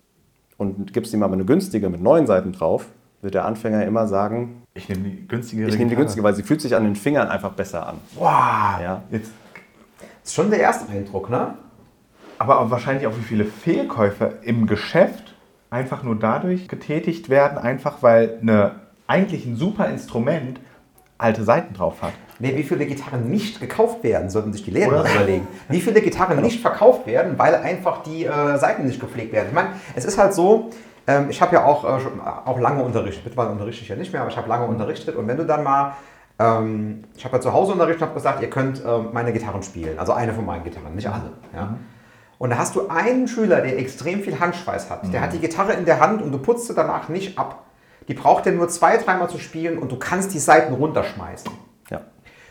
und 0.58 0.94
gibst 0.94 1.14
ihm 1.14 1.24
aber 1.24 1.34
eine 1.34 1.46
günstige 1.46 1.90
mit 1.90 2.02
neuen 2.02 2.28
Seiten 2.28 2.52
drauf, 2.52 2.88
wird 3.22 3.36
der 3.36 3.46
Anfänger 3.46 3.86
immer 3.86 4.08
sagen, 4.08 4.64
ich 4.74 4.90
nehme 4.90 5.04
die 5.04 5.28
günstige. 5.28 5.68
Ich 5.68 5.78
nehme 5.78 5.90
die 5.90 5.96
günstige, 5.96 6.24
weil 6.24 6.34
sie 6.34 6.44
fühlt 6.44 6.62
sich 6.62 6.76
an 6.76 6.84
den 6.84 6.96
Fingern 6.96 7.28
einfach 7.28 7.52
besser 7.52 7.88
an. 7.88 7.98
Wow. 8.16 8.82
Ja. 8.82 9.04
Jetzt 9.12 9.32
ist 10.24 10.36
schon 10.36 10.50
der 10.50 10.60
erste 10.60 10.92
Eindruck, 10.92 11.30
ne? 11.30 11.56
Aber 12.38 12.60
auch 12.60 12.72
wahrscheinlich 12.72 13.06
auch, 13.08 13.16
wie 13.18 13.24
viele 13.24 13.46
Fehlkäufe 13.46 14.40
im 14.42 14.66
Geschäft 14.66 15.36
einfach 15.70 16.04
nur 16.04 16.16
dadurch 16.16 16.68
getätigt 16.68 17.30
werden, 17.30 17.58
einfach 17.58 18.02
weil 18.02 18.40
eine, 18.42 18.76
eigentlich 19.08 19.46
ein 19.46 19.56
super 19.56 19.88
Instrument 19.88 20.60
alte 21.18 21.44
Seiten 21.44 21.74
drauf 21.74 22.02
hat. 22.02 22.14
Nee, 22.40 22.56
wie 22.58 22.64
viele 22.64 22.88
Gitarren 22.88 23.30
nicht 23.30 23.62
gekauft 23.62 24.04
werden, 24.04 24.32
sollten 24.32 24.52
sich 24.52 24.64
die 24.64 24.72
Läden 24.72 24.90
überlegen. 24.90 25.48
Wie 25.70 25.80
viele 25.80 26.02
Gitarren 26.02 26.42
nicht 26.42 26.60
verkauft 26.60 27.06
werden, 27.06 27.38
weil 27.38 27.54
einfach 27.54 28.02
die 28.02 28.26
äh, 28.26 28.58
Seiten 28.58 28.86
nicht 28.86 29.00
gepflegt 29.00 29.32
werden. 29.32 29.50
Ich 29.50 29.54
meine, 29.54 29.70
es 29.96 30.06
ist 30.06 30.18
halt 30.18 30.34
so, 30.34 30.72
ähm, 31.06 31.30
ich 31.30 31.40
habe 31.42 31.56
ja 31.56 31.66
auch, 31.66 31.84
äh, 31.84 32.02
auch 32.46 32.60
lange 32.60 32.84
unterrichtet, 32.84 33.24
mittlerweile 33.24 33.52
unterrichte 33.52 33.84
ich 33.84 33.90
ja 33.90 33.96
nicht 33.96 34.12
mehr, 34.12 34.22
aber 34.22 34.32
ich 34.32 34.38
habe 34.38 34.50
lange 34.50 34.66
unterrichtet 34.66 35.16
und 35.16 35.28
wenn 35.28 35.38
du 35.38 35.46
dann 35.46 35.64
mal 35.64 35.94
ähm, 36.42 37.04
ich 37.16 37.24
habe 37.26 37.38
ja 37.38 37.42
zu 37.42 37.54
Hause 37.54 37.74
unterrichtet 37.74 38.02
und 38.02 38.08
habe 38.10 38.16
gesagt, 38.16 38.42
ihr 38.42 38.50
könnt 38.50 38.82
ähm, 38.86 39.10
meine 39.14 39.32
Gitarren 39.32 39.62
spielen. 39.64 40.00
Also 40.00 40.14
eine 40.14 40.34
von 40.34 40.46
meinen 40.46 40.64
Gitarren, 40.64 40.96
nicht 40.96 41.08
alle. 41.08 41.32
Ja? 41.54 41.66
Mhm. 41.66 41.78
Und 42.38 42.50
da 42.50 42.58
hast 42.58 42.76
du 42.76 42.88
einen 42.88 43.28
Schüler, 43.28 43.62
der 43.62 43.78
extrem 43.78 44.22
viel 44.22 44.40
Handschweiß 44.40 44.90
hat. 44.90 45.04
Mhm. 45.04 45.12
Der 45.12 45.22
hat 45.22 45.34
die 45.34 45.40
Gitarre 45.40 45.74
in 45.74 45.86
der 45.86 46.00
Hand 46.00 46.22
und 46.22 46.32
du 46.32 46.40
putzt 46.40 46.68
sie 46.68 46.74
danach 46.74 47.08
nicht 47.10 47.38
ab. 47.38 47.66
Die 48.08 48.16
braucht 48.16 48.48
er 48.48 48.54
nur 48.54 48.68
zwei, 48.68 48.98
dreimal 48.98 49.30
zu 49.30 49.38
spielen 49.38 49.78
und 49.78 49.92
du 49.92 49.98
kannst 49.98 50.34
die 50.34 50.40
Seiten 50.40 50.74
runterschmeißen. 50.74 51.52
Ja. 51.92 52.02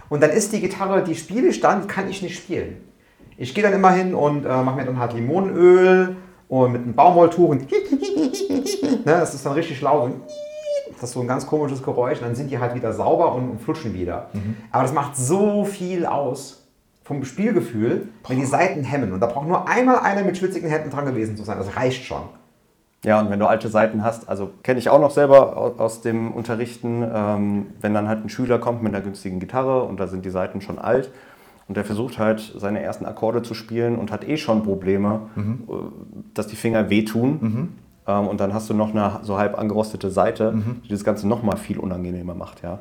Und 0.09 0.23
dann 0.23 0.31
ist 0.31 0.53
die 0.53 0.61
Gitarre, 0.61 1.03
die 1.03 1.17
spiele 1.17 1.49
ich 1.49 1.61
dann, 1.61 1.89
kann 1.89 2.09
ich 2.09 2.23
nicht 2.23 2.37
spielen. 2.37 2.81
Ich 3.37 3.55
gehe 3.55 3.65
dann 3.65 3.73
immer 3.73 3.91
hin 3.91 4.15
und 4.15 4.45
äh, 4.45 4.63
mache 4.63 4.77
mir 4.77 4.85
dann 4.85 4.99
halt 4.99 5.15
Limonenöl 5.15 6.17
und 6.49 6.73
mit 6.73 6.83
einem 6.83 6.95
Baumwolltuch 6.95 7.49
und 7.49 7.71
ne, 7.71 9.01
das 9.05 9.35
ist 9.35 9.45
dann 9.47 9.55
richtig 9.55 9.81
laut. 9.81 10.13
Das 11.01 11.11
ist 11.11 11.15
so 11.15 11.21
ein 11.21 11.27
ganz 11.27 11.47
komisches 11.47 11.83
Geräusch 11.83 12.19
und 12.19 12.27
dann 12.27 12.35
sind 12.35 12.51
die 12.51 12.59
halt 12.59 12.75
wieder 12.75 12.93
sauber 12.93 13.35
und, 13.35 13.49
und 13.51 13.61
flutschen 13.61 13.95
wieder. 13.95 14.29
Mhm. 14.33 14.57
Aber 14.71 14.83
das 14.83 14.93
macht 14.93 15.17
so 15.17 15.65
viel 15.65 16.07
aus 16.07 16.69
vom 17.03 17.25
Spielgefühl, 17.25 18.09
wenn 18.29 18.39
die 18.39 18.47
Seiten 18.47 18.85
hemmen. 18.85 19.13
Und 19.13 19.21
da 19.21 19.27
braucht 19.27 19.49
nur 19.49 19.69
einmal 19.69 19.99
einer 19.99 20.23
mit 20.23 20.37
schwitzigen 20.37 20.71
Händen 20.71 20.91
dran 20.91 21.07
gewesen 21.07 21.37
zu 21.37 21.43
sein. 21.43 21.59
Das 21.59 21.75
reicht 21.75 22.05
schon. 22.05 22.23
Ja, 23.05 23.19
und 23.19 23.31
wenn 23.31 23.41
du 23.41 23.47
alte 23.47 23.69
Seiten 23.69 24.05
hast, 24.05 24.29
also 24.29 24.51
kenne 24.63 24.79
ich 24.79 24.91
auch 24.91 25.01
noch 25.01 25.11
selber 25.11 25.57
aus 25.57 26.03
dem 26.03 26.33
Unterrichten, 26.33 27.03
ähm, 27.03 27.67
wenn 27.81 27.95
dann 27.95 28.09
halt 28.09 28.25
ein 28.25 28.29
Schüler 28.29 28.59
kommt 28.59 28.83
mit 28.83 28.95
einer 28.95 29.03
günstigen 29.03 29.41
Gitarre 29.41 29.85
und 29.85 29.99
da 29.99 30.07
sind 30.07 30.25
die 30.25 30.31
Seiten 30.31 30.61
schon 30.61 30.79
alt 30.79 31.11
und 31.67 31.77
der 31.77 31.85
versucht 31.85 32.19
halt 32.19 32.53
seine 32.59 32.83
ersten 32.83 33.07
Akkorde 33.07 33.43
zu 33.43 33.55
spielen 33.55 33.97
und 33.97 34.13
hat 34.13 34.29
eh 34.29 34.37
schon 34.37 34.63
Probleme, 34.63 35.23
mhm. 35.35 35.65
Äh, 35.69 35.73
dass 36.35 36.47
die 36.47 36.57
Finger 36.57 36.91
wehtun. 36.91 37.39
Mhm. 37.41 37.69
Ähm, 38.11 38.29
und 38.29 38.41
dann 38.41 38.53
hast 38.53 38.69
du 38.69 38.75
noch 38.75 38.91
eine 38.91 39.21
so 39.23 39.39
halb 39.39 39.59
angerostete 39.59 40.11
Seite, 40.11 40.53
mhm. 40.53 40.83
die 40.85 40.89
das 40.89 41.05
Ganze 41.05 41.29
noch 41.29 41.43
mal 41.43 41.57
viel 41.57 41.79
unangenehmer 41.79 42.35
macht. 42.35 42.63
Ja. 42.63 42.81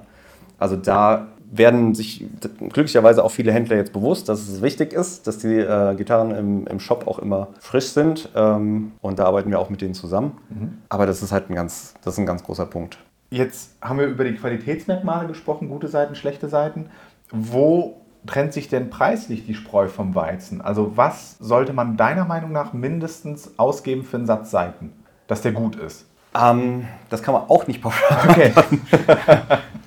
Also 0.58 0.76
da 0.76 1.28
werden 1.52 1.96
sich 1.96 2.26
glücklicherweise 2.70 3.24
auch 3.24 3.32
viele 3.32 3.52
Händler 3.52 3.78
jetzt 3.78 3.92
bewusst, 3.92 4.30
dass 4.30 4.48
es 4.48 4.62
wichtig 4.62 4.94
ist, 4.94 5.26
dass 5.26 5.40
die 5.40 5.56
äh, 5.56 5.96
Gitarren 5.96 6.32
im, 6.32 6.68
im 6.68 6.80
Shop 6.80 7.08
auch 7.08 7.20
immer 7.20 7.48
frisch 7.60 7.88
sind. 7.88 8.30
Ähm, 8.36 8.92
und 9.02 9.18
da 9.20 9.26
arbeiten 9.26 9.50
wir 9.50 9.60
auch 9.60 9.70
mit 9.70 9.82
denen 9.82 9.94
zusammen. 9.94 10.38
Mhm. 10.50 10.78
Aber 10.90 11.06
das 11.06 11.24
ist 11.24 11.32
halt 11.32 11.50
ein 11.50 11.56
ganz, 11.56 11.96
das 12.04 12.14
ist 12.16 12.20
ein 12.20 12.26
ganz 12.26 12.44
großer 12.44 12.66
Punkt. 12.66 13.00
Jetzt 13.32 13.76
haben 13.82 14.00
wir 14.00 14.08
über 14.08 14.24
die 14.24 14.36
Qualitätsmerkmale 14.36 15.28
gesprochen, 15.28 15.70
gute 15.70 15.88
Seiten, 15.88 16.16
schlechte 16.16 16.50
Seiten. 16.50 16.90
Wo 17.32 18.02
trennt 18.26 18.54
sich 18.54 18.70
denn 18.70 18.90
preislich 18.90 19.46
die 19.46 19.54
Spreu 19.56 19.88
vom 19.88 20.14
Weizen? 20.14 20.62
Also 20.62 20.98
was 20.98 21.38
sollte 21.40 21.74
man 21.74 21.98
deiner 21.98 22.26
Meinung 22.26 22.52
nach 22.52 22.74
mindestens 22.74 23.58
ausgeben 23.58 24.04
für 24.04 24.18
einen 24.18 24.26
Satz 24.26 24.52
Seiten? 24.52 24.94
Dass 25.30 25.42
der 25.42 25.54
gut 25.54 25.78
ist? 25.78 26.06
Ähm, 26.36 26.86
das 27.10 27.24
kann 27.24 27.34
man 27.34 27.44
auch 27.48 27.66
nicht 27.68 27.82
pauschal 27.82 28.30
Okay. 28.30 28.52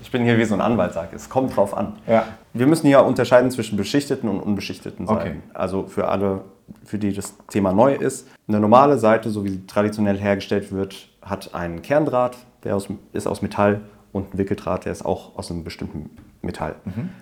Ich 0.01 0.11
bin 0.11 0.25
hier 0.25 0.39
wie 0.39 0.45
so 0.45 0.55
ein 0.55 0.61
Anwalt, 0.61 0.93
sage 0.93 1.15
es 1.15 1.29
kommt 1.29 1.57
drauf 1.57 1.77
an. 1.77 1.95
Ja. 2.07 2.27
Wir 2.53 2.67
müssen 2.67 2.87
hier 2.87 3.05
unterscheiden 3.05 3.51
zwischen 3.51 3.77
beschichteten 3.77 4.29
und 4.29 4.41
unbeschichteten 4.41 5.07
Seiten. 5.07 5.21
Okay. 5.21 5.37
Also 5.55 5.87
für 5.87 6.09
alle, 6.09 6.43
für 6.85 6.99
die 6.99 7.13
das 7.13 7.35
Thema 7.49 7.73
neu 7.73 7.95
ist. 7.95 8.29
Eine 8.49 8.61
normale 8.61 8.99
Seite, 8.99 9.31
so 9.31 9.45
wie 9.45 9.51
sie 9.51 9.67
traditionell 9.67 10.19
hergestellt 10.19 10.73
wird, 10.73 11.09
hat 11.23 11.55
einen 11.55 11.83
Kerndraht, 11.83 12.37
der 12.65 12.77
aus, 12.77 12.89
ist 13.13 13.27
aus 13.27 13.43
Metall 13.43 13.81
und 14.13 14.35
ein 14.35 14.39
Wickeldraht, 14.39 14.85
der 14.85 14.93
ist 14.93 15.05
auch 15.05 15.37
aus 15.39 15.51
einem 15.51 15.65
bestimmten 15.65 16.11
Metall. 16.43 16.75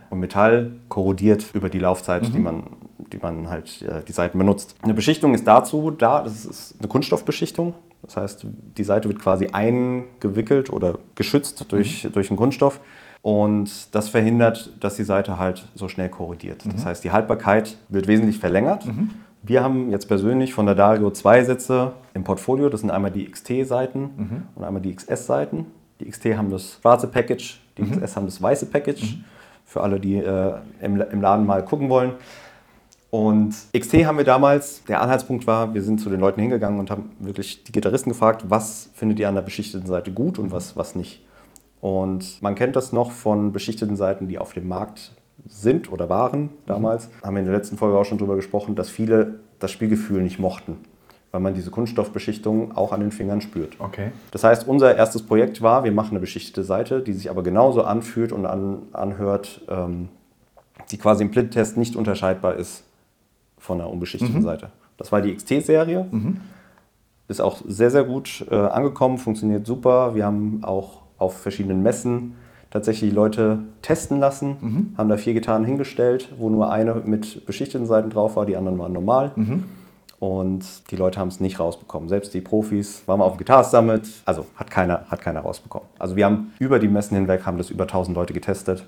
Und 0.09 0.19
Metall 0.19 0.73
korrodiert 0.89 1.47
über 1.53 1.69
die 1.69 1.79
Laufzeit, 1.79 2.27
die, 2.35 2.39
man, 2.39 2.65
die 3.13 3.19
man 3.19 3.49
halt 3.49 3.83
äh, 3.83 4.03
die 4.07 4.13
Seiten 4.13 4.39
benutzt. 4.39 4.75
Eine 4.83 4.95
Beschichtung 4.95 5.35
ist 5.35 5.47
dazu 5.47 5.91
da, 5.91 6.23
das 6.23 6.45
ist 6.45 6.77
eine 6.79 6.89
Kunststoffbeschichtung. 6.89 7.75
Das 8.11 8.17
heißt, 8.17 8.47
die 8.77 8.83
Seite 8.83 9.09
wird 9.09 9.21
quasi 9.21 9.49
eingewickelt 9.53 10.71
oder 10.71 10.99
geschützt 11.15 11.65
durch, 11.69 12.09
durch 12.13 12.29
einen 12.29 12.37
Kunststoff. 12.37 12.81
Und 13.23 13.95
das 13.95 14.09
verhindert, 14.09 14.73
dass 14.81 14.97
die 14.97 15.05
Seite 15.05 15.39
halt 15.39 15.69
so 15.77 15.89
schnell 15.89 16.09
korrodiert. 16.09 16.65
Das 16.75 16.85
heißt, 16.85 17.05
die 17.05 17.13
Haltbarkeit 17.13 17.77
wird 17.89 18.09
wesentlich 18.09 18.39
verlängert. 18.39 18.85
Wir 19.43 19.63
haben 19.63 19.91
jetzt 19.91 20.09
persönlich 20.09 20.53
von 20.55 20.67
der 20.67 20.75
Dario 20.75 21.11
zwei 21.13 21.45
Sätze 21.45 21.93
im 22.13 22.25
Portfolio. 22.25 22.69
Das 22.69 22.81
sind 22.81 22.91
einmal 22.91 23.13
die 23.13 23.31
XT-Seiten 23.31 24.11
und 24.57 24.65
einmal 24.65 24.83
die 24.83 24.95
XS-Seiten. 24.95 25.67
Die 26.01 26.11
XT 26.11 26.37
haben 26.37 26.51
das 26.51 26.79
schwarze 26.81 27.07
Package, 27.07 27.61
die 27.79 27.83
XS 27.83 28.17
haben 28.17 28.27
das 28.27 28.43
weiße 28.43 28.67
Package. 28.67 29.19
Für 29.67 29.83
alle, 29.83 30.01
die 30.01 30.17
äh, 30.17 30.55
im, 30.81 31.01
im 31.01 31.21
Laden 31.21 31.47
mal 31.47 31.65
gucken 31.65 31.89
wollen. 31.91 32.15
Und 33.11 33.55
XT 33.77 34.05
haben 34.07 34.19
wir 34.19 34.25
damals, 34.25 34.85
der 34.85 35.03
Anhaltspunkt 35.03 35.47
war, 35.47 35.75
wir 35.75 35.83
sind 35.83 36.01
zu 36.01 36.11
den 36.11 36.21
Leuten 36.21 36.41
hingegangen 36.41 36.79
und 36.79 36.91
haben 36.91 37.11
wirklich 37.19 37.65
die 37.65 37.73
Gitarristen 37.73 38.11
gefragt, 38.11 38.45
was 38.49 38.91
findet 38.95 39.19
ihr 39.19 39.29
an 39.29 39.35
der 39.35 39.43
beschichteten 39.43 39.87
Seite 39.87 40.13
gut 40.13 40.39
und 40.39 40.53
was, 40.53 40.77
was 40.77 40.95
nicht. 40.95 41.25
Und 41.81 42.41
man 42.41 42.55
kennt 42.55 42.77
das 42.77 42.93
noch 42.93 43.11
von 43.11 43.53
beschichteten 43.53 43.97
Seiten, 43.97 44.29
die 44.29 44.39
auf 44.39 44.53
dem 44.53 44.69
Markt 44.69 45.13
sind 45.49 45.91
oder 45.91 46.09
waren 46.09 46.51
damals. 46.67 47.09
Haben 47.25 47.35
wir 47.35 47.41
in 47.41 47.47
der 47.47 47.57
letzten 47.57 47.77
Folge 47.79 47.99
auch 47.99 48.05
schon 48.05 48.19
darüber 48.19 48.37
gesprochen, 48.37 48.77
dass 48.77 48.91
viele 48.91 49.41
das 49.59 49.73
Spielgefühl 49.73 50.23
nicht 50.23 50.39
mochten, 50.39 50.77
weil 51.33 51.41
man 51.41 51.55
diese 51.55 51.71
Kunststoffbeschichtung 51.71 52.77
auch 52.77 52.93
an 52.93 53.01
den 53.01 53.11
Fingern 53.11 53.41
spürt. 53.41 53.75
Okay. 53.81 54.13
Das 54.31 54.45
heißt, 54.45 54.69
unser 54.69 54.95
erstes 54.95 55.23
Projekt 55.23 55.63
war, 55.63 55.83
wir 55.83 55.93
machen 55.93 56.11
eine 56.11 56.21
beschichtete 56.21 56.63
Seite, 56.63 57.01
die 57.01 57.15
sich 57.15 57.29
aber 57.29 57.43
genauso 57.43 57.83
anfühlt 57.83 58.31
und 58.31 58.47
an, 58.47 58.83
anhört, 58.93 59.63
ähm, 59.69 60.11
die 60.93 60.99
quasi 60.99 61.25
im 61.25 61.31
Blindtest 61.31 61.77
nicht 61.77 61.97
unterscheidbar 61.97 62.55
ist 62.55 62.85
von 63.61 63.81
einer 63.81 63.89
unbeschichteten 63.91 64.43
Seite. 64.43 64.71
Das 64.97 65.13
war 65.13 65.23
die 65.23 65.35
XT-Serie. 65.35 66.07
Ist 67.29 67.41
auch 67.41 67.59
sehr, 67.65 67.91
sehr 67.93 68.03
gut 68.03 68.45
äh, 68.51 68.57
angekommen, 68.57 69.17
funktioniert 69.19 69.65
super. 69.65 70.17
Wir 70.17 70.25
haben 70.27 70.65
auch 70.65 71.03
auf 71.17 71.39
verschiedenen 71.39 71.83
Messen 71.83 72.35
tatsächlich 72.71 73.11
die 73.11 73.17
Leute 73.17 73.61
testen 73.83 74.19
lassen, 74.21 74.57
haben 74.97 75.09
da 75.09 75.17
vier 75.17 75.35
Gitarren 75.35 75.65
hingestellt, 75.65 76.29
wo 76.39 76.49
nur 76.51 76.73
eine 76.73 76.95
mit 77.05 77.45
beschichteten 77.47 77.87
Seiten 77.87 78.11
drauf 78.11 78.37
war, 78.37 78.47
die 78.47 78.57
anderen 78.57 78.79
waren 78.79 78.93
normal. 78.93 79.33
Und 80.19 80.91
die 80.91 80.97
Leute 80.97 81.19
haben 81.19 81.29
es 81.29 81.41
nicht 81.41 81.59
rausbekommen. 81.59 82.09
Selbst 82.09 82.35
die 82.35 82.41
Profis 82.43 83.03
waren 83.07 83.21
auf 83.23 83.33
dem 83.35 83.39
Guitar 83.39 83.65
Summit, 83.65 84.07
also 84.27 84.45
hat 84.55 84.71
keiner, 84.71 85.07
hat 85.09 85.23
keiner 85.23 85.41
rausbekommen. 85.41 85.89
Also 85.99 86.15
wir 86.15 86.27
haben 86.27 86.53
über 86.59 86.79
die 86.79 86.89
Messen 86.89 87.17
hinweg 87.17 87.47
haben 87.47 87.59
das 87.59 87.71
über 87.71 87.85
1000 87.85 88.17
Leute 88.17 88.35
getestet. 88.35 88.87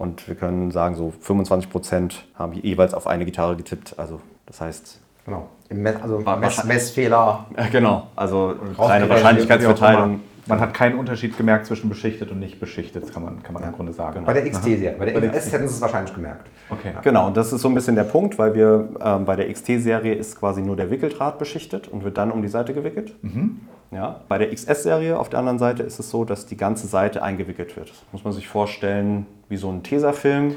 Und 0.00 0.26
wir 0.28 0.34
können 0.34 0.70
sagen, 0.70 0.94
so 0.94 1.12
25 1.20 1.68
Prozent 1.68 2.24
haben 2.34 2.54
jeweils 2.54 2.94
auf 2.94 3.06
eine 3.06 3.26
Gitarre 3.26 3.54
getippt. 3.54 3.98
Also 3.98 4.22
das 4.46 4.62
heißt, 4.62 4.98
Genau. 5.26 5.48
Im 5.68 5.82
Mess, 5.82 5.96
also 6.02 6.18
Mess, 6.18 6.64
Messfehler. 6.64 7.44
genau, 7.70 8.06
also 8.16 8.56
kleine 8.76 9.08
Wahrscheinlichkeitsverteilung. 9.10 10.20
Man 10.50 10.60
hat 10.60 10.74
keinen 10.74 10.98
Unterschied 10.98 11.36
gemerkt 11.36 11.66
zwischen 11.66 11.88
beschichtet 11.88 12.30
und 12.30 12.38
nicht 12.38 12.60
beschichtet, 12.60 13.12
kann 13.12 13.22
man, 13.22 13.42
kann 13.42 13.54
man 13.54 13.62
im 13.62 13.72
Grunde 13.72 13.92
sagen. 13.92 14.24
Bei 14.24 14.32
der 14.32 14.48
XT-Serie. 14.48 14.96
Bei 14.98 15.06
der 15.06 15.12
Bei 15.14 15.20
der 15.20 15.30
XS 15.30 15.52
hätten 15.52 15.68
sie 15.68 15.74
es 15.74 15.80
wahrscheinlich 15.80 16.14
gemerkt. 16.14 16.48
Okay. 16.68 16.92
Genau, 17.02 17.28
und 17.28 17.36
das 17.36 17.52
ist 17.52 17.62
so 17.62 17.68
ein 17.68 17.74
bisschen 17.74 17.94
der 17.94 18.04
Punkt, 18.04 18.38
weil 18.38 18.54
wir 18.54 18.88
ähm, 19.02 19.24
bei 19.24 19.36
der 19.36 19.50
XT-Serie 19.52 20.14
ist 20.14 20.38
quasi 20.38 20.62
nur 20.62 20.76
der 20.76 20.90
Wickeldraht 20.90 21.38
beschichtet 21.38 21.88
und 21.88 22.04
wird 22.04 22.18
dann 22.18 22.30
um 22.30 22.42
die 22.42 22.48
Seite 22.48 22.74
gewickelt. 22.74 23.14
Ja, 23.92 24.20
bei 24.28 24.38
der 24.38 24.54
XS-Serie 24.54 25.18
auf 25.18 25.28
der 25.30 25.40
anderen 25.40 25.58
Seite 25.58 25.82
ist 25.82 25.98
es 25.98 26.10
so, 26.10 26.24
dass 26.24 26.46
die 26.46 26.56
ganze 26.56 26.86
Seite 26.86 27.22
eingewickelt 27.22 27.76
wird. 27.76 27.90
Das 27.90 28.04
muss 28.12 28.22
man 28.24 28.32
sich 28.32 28.46
vorstellen 28.46 29.26
wie 29.48 29.56
so 29.56 29.68
ein 29.68 29.82
Tesafilm, 29.82 30.54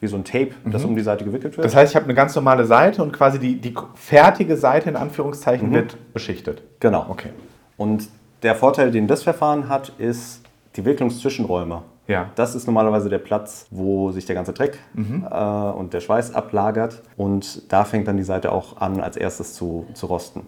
wie 0.00 0.06
so 0.06 0.16
ein 0.16 0.24
Tape, 0.24 0.50
das 0.66 0.84
um 0.84 0.94
die 0.94 1.02
Seite 1.02 1.24
gewickelt 1.24 1.56
wird. 1.56 1.64
Das 1.64 1.74
heißt, 1.74 1.92
ich 1.92 1.96
habe 1.96 2.04
eine 2.04 2.14
ganz 2.14 2.34
normale 2.36 2.64
Seite 2.64 3.02
und 3.02 3.12
quasi 3.12 3.38
die, 3.38 3.60
die 3.60 3.74
fertige 3.94 4.56
Seite 4.56 4.88
in 4.90 4.96
Anführungszeichen 4.96 5.72
wird 5.72 5.96
beschichtet. 6.12 6.62
genau. 6.80 7.06
Okay. 7.08 7.30
Und 7.76 8.08
der 8.46 8.54
Vorteil, 8.54 8.92
den 8.92 9.08
das 9.08 9.24
Verfahren 9.24 9.68
hat, 9.68 9.92
ist 9.98 10.40
die 10.76 10.84
Wicklungszwischenräume. 10.84 11.82
Ja. 12.06 12.30
Das 12.36 12.54
ist 12.54 12.66
normalerweise 12.66 13.08
der 13.08 13.18
Platz, 13.18 13.66
wo 13.72 14.12
sich 14.12 14.24
der 14.24 14.36
ganze 14.36 14.52
Dreck 14.52 14.78
äh, 14.96 15.76
und 15.76 15.92
der 15.92 15.98
Schweiß 16.00 16.32
ablagert. 16.32 17.02
Und 17.16 17.72
da 17.72 17.84
fängt 17.84 18.06
dann 18.06 18.16
die 18.16 18.22
Seite 18.22 18.52
auch 18.52 18.76
an, 18.76 19.00
als 19.00 19.16
erstes 19.16 19.54
zu, 19.54 19.86
zu 19.94 20.06
rosten. 20.06 20.46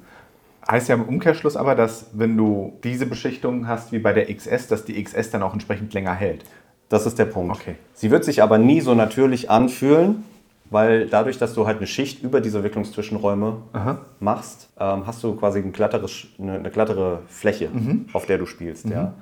Heißt 0.71 0.89
ja 0.89 0.95
im 0.95 1.03
Umkehrschluss 1.03 1.57
aber, 1.57 1.75
dass 1.75 2.11
wenn 2.13 2.37
du 2.37 2.75
diese 2.85 3.07
Beschichtung 3.07 3.67
hast 3.67 3.91
wie 3.91 3.99
bei 3.99 4.13
der 4.13 4.33
XS, 4.33 4.69
dass 4.69 4.85
die 4.85 5.03
XS 5.03 5.31
dann 5.31 5.43
auch 5.43 5.53
entsprechend 5.53 5.93
länger 5.93 6.15
hält. 6.15 6.45
Das 6.89 7.05
ist 7.05 7.19
der 7.19 7.25
Punkt. 7.25 7.57
Okay. 7.57 7.75
Sie 7.95 8.13
wird 8.13 8.25
sich 8.25 8.45
aber 8.45 8.59
nie 8.59 8.81
so 8.81 8.95
natürlich 8.95 9.51
anfühlen, 9.51 10.23
weil 10.71 11.07
dadurch, 11.07 11.39
dass 11.39 11.55
du 11.55 11.67
halt 11.67 11.79
eine 11.79 11.87
Schicht 11.87 12.23
über 12.23 12.41
diese 12.41 12.63
Wicklungszwischenräume 12.63 13.57
machst, 14.21 14.71
ähm, 14.79 15.07
hast 15.07 15.23
du 15.23 15.35
quasi 15.35 15.61
ein 15.61 15.73
glatteres, 15.73 16.27
eine, 16.39 16.55
eine 16.55 16.71
glattere 16.71 17.21
Fläche, 17.29 17.69
auf 18.13 18.27
der 18.27 18.39
du 18.39 18.47
spielst. 18.47 18.89
Ja. 18.89 19.15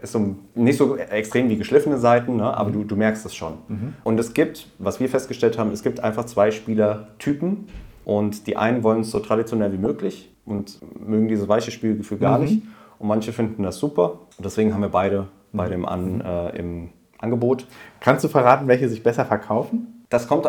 Ist 0.00 0.12
so 0.12 0.36
nicht 0.54 0.78
so 0.78 0.96
extrem 0.96 1.50
wie 1.50 1.58
geschliffene 1.58 1.98
Seiten, 1.98 2.36
ne? 2.36 2.56
aber 2.56 2.70
du, 2.70 2.84
du 2.84 2.96
merkst 2.96 3.26
es 3.26 3.34
schon. 3.34 3.58
Und 4.02 4.18
es 4.18 4.32
gibt, 4.32 4.68
was 4.78 4.98
wir 4.98 5.10
festgestellt 5.10 5.58
haben, 5.58 5.70
es 5.72 5.82
gibt 5.82 6.00
einfach 6.00 6.24
zwei 6.24 6.50
Spielertypen 6.50 7.66
und 8.04 8.46
die 8.46 8.56
einen 8.56 8.82
wollen 8.82 9.00
es 9.00 9.10
so 9.10 9.20
traditionell 9.20 9.72
wie 9.72 9.78
möglich 9.78 10.34
und 10.46 10.80
mögen 11.06 11.28
dieses 11.28 11.48
weiche 11.48 11.70
Spielgefühl 11.70 12.18
gar 12.18 12.38
nicht. 12.38 12.62
Und 12.98 13.08
manche 13.08 13.32
finden 13.32 13.62
das 13.62 13.78
super. 13.78 14.20
Und 14.36 14.44
deswegen 14.44 14.72
haben 14.72 14.80
wir 14.80 14.88
beide, 14.88 15.26
beide 15.52 15.74
im, 15.74 15.84
An, 15.84 16.20
äh, 16.20 16.56
im 16.58 16.90
Angebot. 17.18 17.66
Kannst 18.00 18.24
du 18.24 18.28
verraten, 18.28 18.68
welche 18.68 18.88
sich 18.88 19.02
besser 19.02 19.24
verkaufen? 19.24 19.93
Das 20.14 20.28
kommt. 20.28 20.48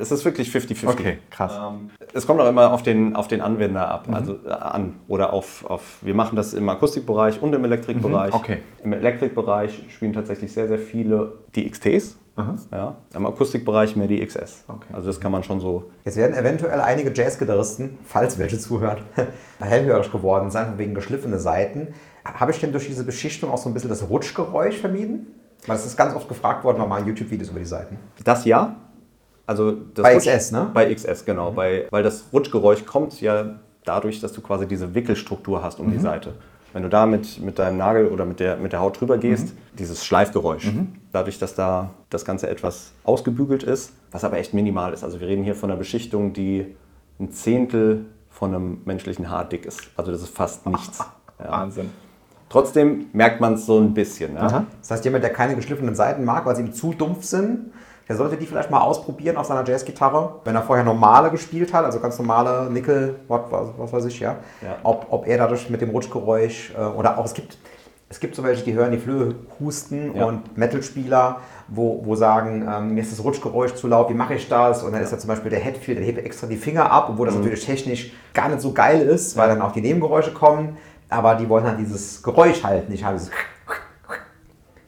Es 0.00 0.10
ist 0.10 0.24
wirklich 0.24 0.48
50-50. 0.48 0.88
Okay, 0.88 1.18
krass. 1.30 1.52
Ähm, 1.54 1.90
es 2.14 2.26
kommt 2.26 2.40
auch 2.40 2.48
immer 2.48 2.72
auf 2.72 2.82
den, 2.82 3.14
auf 3.14 3.28
den 3.28 3.42
Anwender 3.42 3.88
ab, 3.88 4.08
also 4.10 4.38
äh, 4.46 4.50
an. 4.50 4.94
Oder 5.08 5.34
auf, 5.34 5.66
auf. 5.66 5.98
Wir 6.00 6.14
machen 6.14 6.36
das 6.36 6.54
im 6.54 6.66
Akustikbereich 6.70 7.42
und 7.42 7.54
im 7.54 7.62
Elektrikbereich. 7.64 8.32
Mhm, 8.32 8.40
okay. 8.40 8.58
Im 8.82 8.94
Elektrikbereich 8.94 9.84
spielen 9.90 10.14
tatsächlich 10.14 10.50
sehr, 10.52 10.68
sehr 10.68 10.78
viele 10.78 11.34
die 11.54 11.70
XTs. 11.70 12.16
Ja, 12.72 12.96
Im 13.14 13.26
Akustikbereich 13.26 13.94
mehr 13.94 14.06
die 14.06 14.24
XS. 14.24 14.64
Okay. 14.66 14.86
Also 14.94 15.08
das 15.08 15.20
kann 15.20 15.30
man 15.30 15.44
schon 15.44 15.60
so. 15.60 15.90
Jetzt 16.06 16.16
werden 16.16 16.34
eventuell 16.34 16.80
einige 16.80 17.12
Jazzgitarristen, 17.12 17.98
falls 18.06 18.38
welche 18.38 18.58
zuhören, 18.58 19.02
hellhörig 19.60 20.10
geworden 20.10 20.50
sein, 20.50 20.78
wegen 20.78 20.94
geschliffene 20.94 21.38
Seiten. 21.38 21.88
Habe 22.24 22.52
ich 22.52 22.60
denn 22.60 22.72
durch 22.72 22.86
diese 22.86 23.04
Beschichtung 23.04 23.50
auch 23.50 23.58
so 23.58 23.68
ein 23.68 23.74
bisschen 23.74 23.90
das 23.90 24.08
Rutschgeräusch 24.08 24.78
vermieden? 24.78 25.26
Weil 25.66 25.76
es 25.76 25.86
ist 25.86 25.96
ganz 25.96 26.14
oft 26.14 26.28
gefragt 26.28 26.64
worden, 26.64 26.86
mal 26.88 27.06
YouTube-Videos 27.06 27.50
über 27.50 27.60
die 27.60 27.64
Seiten. 27.66 27.98
Das 28.24 28.44
ja. 28.44 28.76
Also 29.46 29.72
das 29.72 30.02
Bei 30.02 30.14
Rutsch- 30.16 30.28
XS, 30.36 30.52
ne? 30.52 30.70
Bei 30.72 30.92
XS, 30.92 31.24
genau. 31.24 31.52
Bei, 31.52 31.86
weil 31.90 32.02
das 32.02 32.24
Rutschgeräusch 32.32 32.84
kommt 32.86 33.20
ja 33.20 33.56
dadurch, 33.84 34.20
dass 34.20 34.32
du 34.32 34.40
quasi 34.40 34.66
diese 34.66 34.94
Wickelstruktur 34.94 35.62
hast 35.62 35.80
um 35.80 35.86
Mhm. 35.88 35.92
die 35.92 35.98
Seite. 35.98 36.34
Wenn 36.72 36.84
du 36.84 36.88
da 36.88 37.04
mit, 37.06 37.40
mit 37.40 37.58
deinem 37.58 37.76
Nagel 37.76 38.06
oder 38.08 38.24
mit 38.24 38.40
der, 38.40 38.56
mit 38.56 38.72
der 38.72 38.80
Haut 38.80 38.98
drüber 39.00 39.18
gehst, 39.18 39.48
Mhm. 39.48 39.58
dieses 39.78 40.04
Schleifgeräusch. 40.04 40.70
Dadurch, 41.12 41.38
dass 41.38 41.54
da 41.54 41.90
das 42.08 42.24
Ganze 42.24 42.48
etwas 42.48 42.92
ausgebügelt 43.04 43.62
ist, 43.62 43.92
was 44.10 44.24
aber 44.24 44.38
echt 44.38 44.54
minimal 44.54 44.92
ist. 44.94 45.04
Also 45.04 45.20
wir 45.20 45.28
reden 45.28 45.44
hier 45.44 45.54
von 45.54 45.70
einer 45.70 45.78
Beschichtung, 45.78 46.32
die 46.32 46.74
ein 47.20 47.30
Zehntel 47.30 48.06
von 48.30 48.54
einem 48.54 48.80
menschlichen 48.86 49.28
Haar 49.28 49.44
dick 49.44 49.66
ist. 49.66 49.90
Also 49.96 50.12
das 50.12 50.22
ist 50.22 50.34
fast 50.34 50.66
nichts. 50.66 50.98
Ja. 51.38 51.50
Wahnsinn. 51.50 51.90
Trotzdem 52.52 53.06
merkt 53.14 53.40
man 53.40 53.54
es 53.54 53.64
so 53.64 53.78
ein 53.78 53.94
bisschen. 53.94 54.34
Ja? 54.34 54.66
Das 54.80 54.90
heißt, 54.90 55.04
jemand, 55.06 55.24
der 55.24 55.32
keine 55.32 55.56
geschliffenen 55.56 55.94
Seiten 55.94 56.22
mag, 56.22 56.44
weil 56.44 56.54
sie 56.54 56.60
ihm 56.60 56.74
zu 56.74 56.92
dumpf 56.92 57.24
sind, 57.24 57.72
der 58.10 58.16
sollte 58.16 58.36
die 58.36 58.44
vielleicht 58.44 58.70
mal 58.70 58.82
ausprobieren 58.82 59.38
auf 59.38 59.46
seiner 59.46 59.66
Jazzgitarre, 59.66 60.40
wenn 60.44 60.54
er 60.54 60.60
vorher 60.60 60.84
normale 60.84 61.30
gespielt 61.30 61.72
hat, 61.72 61.86
also 61.86 61.98
ganz 61.98 62.18
normale 62.18 62.70
Nickel, 62.70 63.14
was, 63.26 63.40
was, 63.78 63.90
weiß 63.90 64.04
ich, 64.04 64.20
ja. 64.20 64.36
Ja. 64.60 64.76
Ob, 64.82 65.06
ob 65.08 65.26
er 65.26 65.38
dadurch 65.38 65.70
mit 65.70 65.80
dem 65.80 65.88
Rutschgeräusch 65.88 66.74
äh, 66.76 66.82
oder 66.82 67.16
auch 67.16 67.24
es 67.24 67.32
gibt, 67.32 67.56
es 68.10 68.20
gibt 68.20 68.34
so 68.34 68.42
welche, 68.42 68.64
die 68.64 68.74
hören 68.74 68.90
die 68.90 68.98
Flöhe 68.98 69.34
husten 69.58 70.14
Ja. 70.14 70.26
und 70.26 70.58
Metal-Spieler, 70.58 71.38
wo, 71.68 72.02
wo 72.04 72.14
sagen, 72.14 72.68
ähm, 72.70 72.92
mir 72.92 73.00
ist 73.00 73.12
das 73.12 73.24
Rutschgeräusch 73.24 73.76
zu 73.76 73.88
laut, 73.88 74.10
wie 74.10 74.14
mache 74.14 74.34
ich 74.34 74.46
das? 74.50 74.82
Und 74.82 74.92
dann 74.92 75.02
ist 75.02 75.10
da 75.10 75.18
zum 75.18 75.28
Beispiel 75.28 75.48
der 75.50 75.60
Headfield, 75.60 75.96
der 75.96 76.04
hebt 76.04 76.18
extra 76.18 76.46
die 76.46 76.56
Finger 76.56 76.90
ab, 76.92 77.06
obwohl 77.08 77.24
das 77.24 77.34
natürlich 77.36 77.64
technisch 77.64 78.12
gar 78.34 78.50
nicht 78.50 78.60
so 78.60 78.72
geil 78.72 79.00
ist, 79.00 79.38
weil 79.38 79.48
dann 79.48 79.62
auch 79.62 79.72
die 79.72 79.80
Nebengeräusche 79.80 80.34
kommen. 80.34 80.76
Aber 81.12 81.34
die 81.34 81.48
wollen 81.48 81.64
halt 81.64 81.78
dieses 81.78 82.22
Geräusch 82.22 82.62
halt 82.62 82.88
nicht 82.88 83.04
haben. 83.04 83.16
Dieses 83.16 83.30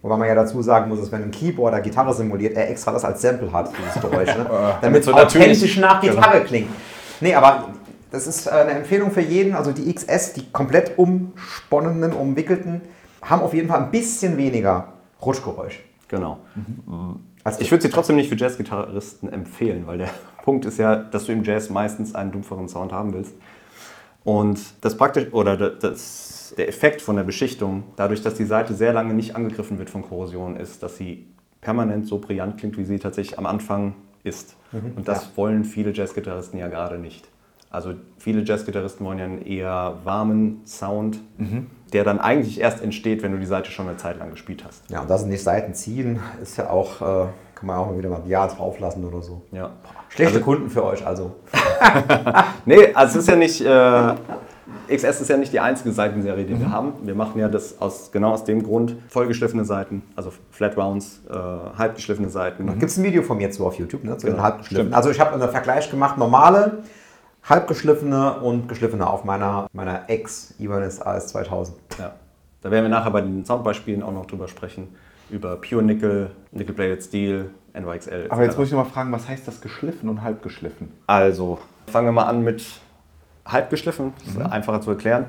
Wobei 0.05 0.19
man 0.19 0.29
ja 0.29 0.35
dazu 0.35 0.61
sagen 0.61 0.91
muss, 0.91 1.01
dass 1.01 1.11
wenn 1.13 1.23
ein 1.23 1.31
Keyboarder 1.31 1.81
Gitarre 1.81 2.13
simuliert, 2.13 2.55
er 2.57 2.71
extra 2.71 2.93
das 2.93 3.07
als 3.07 3.23
Sample 3.23 3.51
hat, 3.51 3.71
dieses 3.79 4.03
Geräusch. 4.03 4.37
Ne? 4.37 4.47
Damit 4.83 5.01
es 5.01 5.07
so 5.07 5.15
authentisch 5.15 5.79
nach 5.79 5.99
Gitarre 6.03 6.43
klingt. 6.43 6.69
Nee, 7.23 7.35
aber 7.35 7.69
das 8.11 8.27
ist 8.27 8.47
äh, 8.47 8.51
eine 8.51 8.73
Empfehlung 8.73 9.11
für 9.11 9.23
jeden. 9.23 9.55
Also 9.55 9.73
die 9.73 9.93
XS, 9.93 10.35
die 10.35 10.51
komplett 10.53 10.99
umsponnenen, 10.99 12.13
umwickelten, 12.13 12.83
haben 13.23 13.41
auf 13.41 13.55
jeden 13.55 13.67
Fall 13.67 13.81
ein 13.81 13.91
bisschen 13.91 14.37
weniger 14.37 14.89
Rutschgeräusch. 15.23 15.81
Genau. 16.09 16.39
Mhm. 16.55 17.21
Also 17.43 17.63
ich 17.63 17.71
würde 17.71 17.83
sie 17.83 17.89
trotzdem 17.91 18.17
nicht 18.17 18.29
für 18.29 18.37
Jazzgitarristen 18.37 19.33
empfehlen, 19.33 19.87
weil 19.87 19.97
der 19.97 20.11
Punkt 20.45 20.67
ist 20.67 20.79
ja, 20.79 20.97
dass 20.97 21.25
du 21.25 21.33
im 21.33 21.45
Jazz 21.45 21.71
meistens 21.71 22.15
einen 22.15 22.31
dumpferen 22.31 22.69
Sound 22.69 22.93
haben 22.93 23.15
willst. 23.15 23.33
Und 24.25 24.61
das 24.81 24.97
praktisch 24.97 25.33
oder 25.33 25.57
das, 25.71 26.55
der 26.57 26.69
Effekt 26.69 27.03
von 27.03 27.17
der 27.17 27.25
Beschichtung, 27.25 27.85
dadurch, 27.97 28.23
dass 28.23 28.35
die 28.35 28.45
Seite 28.45 28.75
sehr 28.75 28.93
lange 28.93 29.15
nicht 29.15 29.37
angegriffen 29.37 29.79
wird 29.79 29.91
von 29.91 30.03
Korrosion, 30.03 30.57
ist, 30.57 30.83
dass 30.83 30.97
sie 30.97 31.27
permanent 31.61 32.07
so 32.07 32.19
brillant 32.19 32.59
klingt, 32.59 32.77
wie 32.79 32.85
sie 32.85 32.99
tatsächlich 32.99 33.39
am 33.39 33.47
Anfang 33.47 33.95
ist. 34.23 34.57
Mhm, 34.73 34.93
Und 34.97 35.09
das 35.09 35.25
ja. 35.25 35.31
wollen 35.37 35.65
viele 35.65 35.93
Jazzgitarristen 35.93 36.59
ja 36.59 36.69
gerade 36.69 36.99
nicht. 36.99 37.29
Also 37.71 37.95
viele 38.19 38.43
Jazzgitarristen 38.43 39.05
wollen 39.05 39.19
ja 39.19 39.25
einen 39.25 39.45
eher 39.45 39.99
warmen 40.05 40.63
Sound, 40.65 41.19
mhm. 41.39 41.67
der 41.93 42.05
dann 42.05 42.21
eigentlich 42.21 42.61
erst 42.61 42.81
entsteht, 42.83 43.23
wenn 43.23 43.33
du 43.33 43.39
die 43.39 43.47
Seite 43.47 43.71
schon 43.73 43.89
eine 43.89 43.97
Zeit 43.97 44.19
lang 44.19 44.31
gespielt 44.31 44.65
hast. 44.65 44.89
Ja, 44.91 45.03
und 45.03 45.11
das 45.11 45.27
nicht 45.27 45.43
Seiten 45.43 45.75
ziehen, 45.75 46.21
ist 46.41 46.57
ja 46.57 46.71
auch, 46.71 47.01
äh, 47.01 47.27
kann 47.57 47.67
man 47.67 47.77
auch 47.77 47.87
mal 47.89 47.99
wieder 47.99 48.11
mal 48.11 48.23
Ja 48.27 48.47
drauflassen 48.47 49.05
oder 49.05 49.23
so. 49.23 49.43
Ja. 49.51 49.73
Schlechte 50.15 50.35
also, 50.35 50.45
Kunden 50.45 50.71
für 50.71 50.85
euch 50.85 51.05
also. 51.05 51.35
nee, 52.67 52.95
also 52.95 53.19
es 53.19 53.25
ist 53.25 53.29
ja 53.29 53.35
nicht, 53.37 53.61
äh, 53.61 54.97
XS 54.97 55.23
ist 55.23 55.29
ja 55.29 55.37
nicht 55.37 55.53
die 55.53 55.59
einzige 55.59 55.91
Seitenserie, 55.93 56.45
die 56.45 56.55
mhm. 56.55 56.61
wir 56.61 56.71
haben. 56.71 56.93
Wir 57.03 57.17
machen 57.17 57.41
ja 57.41 57.49
das 57.49 57.81
aus, 57.81 58.13
genau 58.13 58.31
aus 58.31 58.45
dem 58.45 58.63
Grund 58.63 58.95
vollgeschliffene 59.09 59.65
Seiten, 59.65 60.03
also 60.15 60.33
Flat 60.53 60.77
Rounds, 60.77 61.21
äh, 61.29 61.35
halbgeschliffene 61.35 62.29
Seiten. 62.29 62.67
Da 62.67 62.75
gibt 62.75 62.85
es 62.85 62.97
ein 62.97 63.03
Video 63.03 63.23
von 63.23 63.39
mir 63.39 63.51
zu 63.51 63.67
auf 63.67 63.75
YouTube, 63.75 64.05
ne, 64.05 64.17
zu 64.17 64.27
genau. 64.27 64.39
den 64.39 64.45
halbgeschliffenen. 64.45 64.95
Also 64.95 65.11
ich 65.11 65.19
habe 65.19 65.33
einen 65.33 65.51
Vergleich 65.51 65.91
gemacht, 65.91 66.17
normale, 66.17 66.85
halbgeschliffene 67.43 68.35
und 68.41 68.69
geschliffene 68.69 69.09
auf 69.09 69.25
meiner, 69.25 69.67
meiner 69.73 70.09
Ex-Ibanez 70.09 71.01
AS 71.03 71.27
2000. 71.29 71.77
Ja. 71.99 72.13
Da 72.63 72.71
werden 72.71 72.85
wir 72.85 72.89
nachher 72.89 73.11
bei 73.11 73.21
den 73.21 73.45
Soundbeispielen 73.45 74.05
auch 74.05 74.13
noch 74.13 74.27
drüber 74.27 74.47
sprechen, 74.47 74.95
über 75.29 75.57
Pure 75.57 75.83
Nickel, 75.83 76.31
Nickel 76.53 76.75
Plated 76.75 77.03
Steel, 77.03 77.51
NYXL. 77.75 78.27
Aber 78.31 78.45
jetzt 78.45 78.57
muss 78.57 78.69
ich 78.69 78.73
noch 78.73 78.85
mal 78.85 78.91
fragen, 78.91 79.13
was 79.13 79.29
heißt 79.29 79.47
das 79.47 79.61
geschliffen 79.61 80.09
und 80.09 80.23
halbgeschliffen? 80.23 80.93
Also, 81.07 81.59
fangen 81.87 82.07
wir 82.07 82.13
mal 82.13 82.25
an 82.25 82.43
mit 82.43 82.65
halb 83.45 83.71
geschliffen, 83.71 84.13
das 84.19 84.29
ist 84.29 84.39
mhm. 84.39 84.47
einfacher 84.47 84.81
zu 84.81 84.91
erklären. 84.91 85.27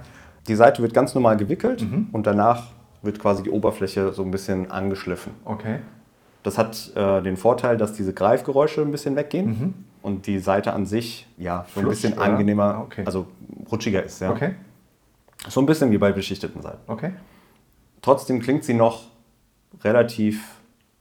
Die 0.48 0.56
Seite 0.56 0.82
wird 0.82 0.94
ganz 0.94 1.16
normal 1.16 1.38
gewickelt 1.38 1.82
mhm. 1.82 2.08
und 2.12 2.28
danach 2.28 2.68
wird 3.02 3.20
quasi 3.20 3.44
die 3.44 3.50
Oberfläche 3.50 4.14
so 4.14 4.24
ein 4.24 4.32
bisschen 4.32 4.72
angeschliffen. 4.72 5.34
Okay. 5.44 5.80
Das 6.44 6.58
hat 6.58 6.92
äh, 6.96 7.22
den 7.22 7.38
Vorteil, 7.38 7.78
dass 7.78 7.94
diese 7.94 8.14
Greifgeräusche 8.14 8.82
ein 8.82 8.92
bisschen 8.92 9.16
weggehen 9.16 9.48
mhm. 9.48 9.74
und 10.02 10.28
die 10.28 10.40
Seite 10.40 10.74
an 10.74 10.86
sich 10.86 11.28
ja 11.38 11.66
so 11.74 11.82
ein 11.82 11.88
bisschen 11.88 12.14
oder? 12.14 12.22
angenehmer, 12.22 12.82
okay. 12.86 13.04
also 13.06 13.26
rutschiger 13.72 14.04
ist. 14.04 14.22
Ja. 14.22 14.32
Okay. 14.32 14.54
So 15.48 15.60
ein 15.60 15.66
bisschen 15.66 15.92
wie 15.92 15.98
bei 15.98 16.12
beschichteten 16.12 16.62
Seiten. 16.62 16.80
Okay. 16.88 17.14
Trotzdem 18.02 18.40
klingt 18.40 18.64
sie 18.64 18.76
noch 18.76 19.04
relativ 19.84 20.44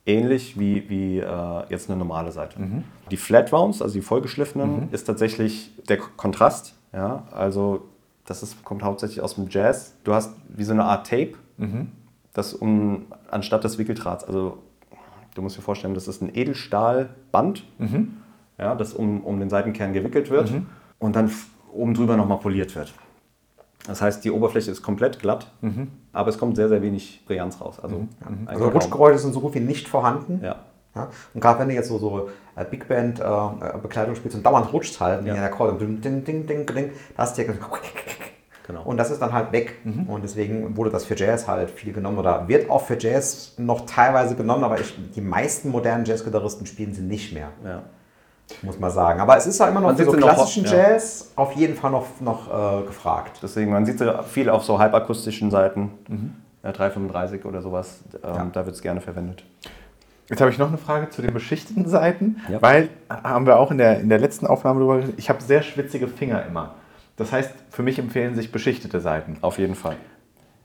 ähnlich 0.07 0.59
wie, 0.59 0.89
wie 0.89 1.19
äh, 1.19 1.63
jetzt 1.71 1.89
eine 1.89 1.99
normale 1.99 2.33
Seite. 2.33 2.61
Mhm. 2.61 2.85
Die 3.11 3.17
Flat 3.17 3.53
Rounds, 3.53 3.81
also 3.81 3.95
die 3.95 4.03
vollgeschliffenen, 4.03 4.83
mhm. 4.83 4.89
ist 4.93 5.05
tatsächlich 5.05 5.71
der 5.89 5.99
Kontrast 5.99 6.75
ja, 6.95 7.25
also 7.33 7.89
das 8.25 8.43
ist, 8.43 8.65
kommt 8.65 8.83
hauptsächlich 8.83 9.21
aus 9.21 9.35
dem 9.35 9.49
Jazz. 9.51 9.97
Du 10.05 10.15
hast 10.15 10.35
wie 10.49 10.65
so 10.65 10.73
eine 10.73 10.85
Art 10.85 11.07
Tape, 11.07 11.33
mhm. 11.59 11.89
das 12.33 12.55
um, 12.55 13.07
anstatt 13.31 13.65
des 13.65 13.79
Wickeldrahts, 13.79 14.25
also 14.25 14.59
du 15.35 15.43
musst 15.43 15.59
dir 15.59 15.63
vorstellen, 15.63 15.95
das 15.95 16.09
ist 16.09 16.23
ein 16.23 16.35
Edelstahlband, 16.35 17.65
mhm. 17.79 18.19
ja, 18.59 18.75
das 18.75 18.95
um, 18.95 19.23
um 19.23 19.41
den 19.41 19.51
Seitenkern 19.51 19.93
gewickelt 19.93 20.31
wird 20.31 20.53
mhm. 20.53 20.67
und 20.99 21.17
dann 21.17 21.31
oben 21.73 21.95
drüber 21.95 22.17
nochmal 22.17 22.39
poliert 22.39 22.75
wird. 22.77 22.95
Das 23.87 24.01
heißt, 24.01 24.25
die 24.25 24.31
Oberfläche 24.31 24.71
ist 24.71 24.83
komplett 24.83 25.19
glatt, 25.19 25.51
mhm. 25.61 25.89
aber 26.13 26.31
es 26.31 26.39
kommt 26.39 26.57
sehr, 26.57 26.69
sehr 26.69 26.81
wenig 26.81 27.23
Brillanz 27.27 27.61
raus. 27.61 27.79
Also, 27.81 27.97
mhm. 27.97 28.09
also 28.47 28.69
Rutschgeräusche 28.69 29.19
sind 29.19 29.35
so 29.35 29.41
gut 29.41 29.55
wie 29.55 29.61
nicht 29.61 29.89
vorhanden. 29.89 30.41
Ja. 30.43 30.57
Ja? 30.95 31.09
Und 31.35 31.41
gerade 31.41 31.61
wenn 31.61 31.69
du 31.69 31.75
jetzt 31.75 31.89
so, 31.89 31.99
so 31.99 32.31
äh, 32.57 32.65
Big 32.65 32.89
Band 32.89 33.21
äh, 33.21 33.25
äh, 33.25 33.79
Bekleidung 33.83 34.15
spielst 34.15 34.37
und 34.37 34.47
dauernd 34.47 34.73
rutscht 34.73 35.01
halt 35.01 35.27
ja. 35.27 35.35
in 35.35 35.41
der 35.41 35.47
Akkorde, 35.47 35.77
ding, 35.79 36.01
ding, 36.01 36.25
ding, 36.25 36.47
ding, 36.47 36.67
ding, 36.67 36.93
da 37.17 37.23
hast 37.25 37.37
du 37.37 37.43
ja 37.43 37.53
Genau. 38.67 38.83
Und 38.83 38.97
das 38.97 39.11
ist 39.11 39.21
dann 39.21 39.35
halt 39.35 39.53
weg. 39.53 39.75
Mhm. 39.85 40.09
Und 40.09 40.25
deswegen 40.25 40.75
wurde 40.75 40.89
das 40.89 41.05
für 41.05 41.15
Jazz 41.15 41.47
halt 41.47 41.71
viel 41.71 41.93
genommen 41.93 42.17
oder 42.17 42.49
wird 42.49 42.71
auch 42.71 42.83
für 42.83 42.99
Jazz 42.99 43.53
noch 43.59 43.85
teilweise 43.85 44.37
genommen, 44.37 44.65
aber 44.65 44.81
ich, 44.81 44.95
die 45.15 45.21
meisten 45.21 45.69
modernen 45.69 46.07
Jazzgitarristen 46.07 46.65
spielen 46.65 46.95
sie 46.95 47.03
nicht 47.03 47.35
mehr. 47.35 47.51
Ja. 47.63 47.83
Muss 48.63 48.79
man 48.79 48.91
sagen. 48.91 49.21
Aber 49.21 49.37
es 49.37 49.47
ist 49.47 49.59
ja 49.59 49.69
immer 49.69 49.81
noch 49.81 49.97
für 49.97 50.05
so 50.05 50.13
klassischen 50.13 50.65
noch, 50.65 50.73
Jazz 50.73 51.33
ja. 51.37 51.43
auf 51.43 51.53
jeden 51.53 51.77
Fall 51.77 51.91
noch, 51.91 52.07
noch 52.21 52.83
äh, 52.83 52.87
gefragt. 52.87 53.39
Deswegen, 53.43 53.73
man 53.73 53.87
sieht 53.87 53.99
sie 53.99 54.23
viel 54.25 54.51
auf 54.51 54.65
so 54.65 54.79
halbakustischen 54.79 55.51
Seiten, 55.51 55.91
mhm. 56.09 56.35
ja, 56.63 56.73
335 56.73 57.45
oder 57.45 57.63
sowas. 57.63 58.01
Ähm, 58.23 58.51
da 58.53 58.67
wird 58.67 58.77
es 58.77 58.83
gerne 58.83 59.01
verwendet. 59.01 59.45
Jetzt 60.29 60.41
habe 60.41 60.51
ich 60.51 60.59
noch 60.59 60.69
eine 60.69 60.79
Frage 60.79 61.11
zu 61.11 61.21
den 61.21 61.35
beschichteten 61.35 61.87
Seiten, 61.87 62.41
ja. 62.49 62.61
weil 62.63 62.89
haben 63.11 63.47
wir 63.47 63.59
auch 63.59 63.71
in 63.71 63.79
der, 63.79 64.01
in 64.01 64.09
der 64.09 64.19
letzten 64.19 64.47
Aufnahme 64.47 64.81
darüber 64.81 64.97
gesprochen, 64.97 65.19
ich 65.19 65.29
habe 65.29 65.43
sehr 65.43 65.63
schwitzige 65.63 66.09
Finger 66.09 66.45
immer. 66.47 66.75
Das 67.17 67.31
heißt, 67.31 67.51
für 67.71 67.83
mich 67.83 67.99
empfehlen 67.99 68.35
sich 68.35 68.51
beschichtete 68.51 69.01
Seiten. 69.01 69.37
Auf 69.43 69.59
jeden 69.59 69.75
Fall. 69.75 69.97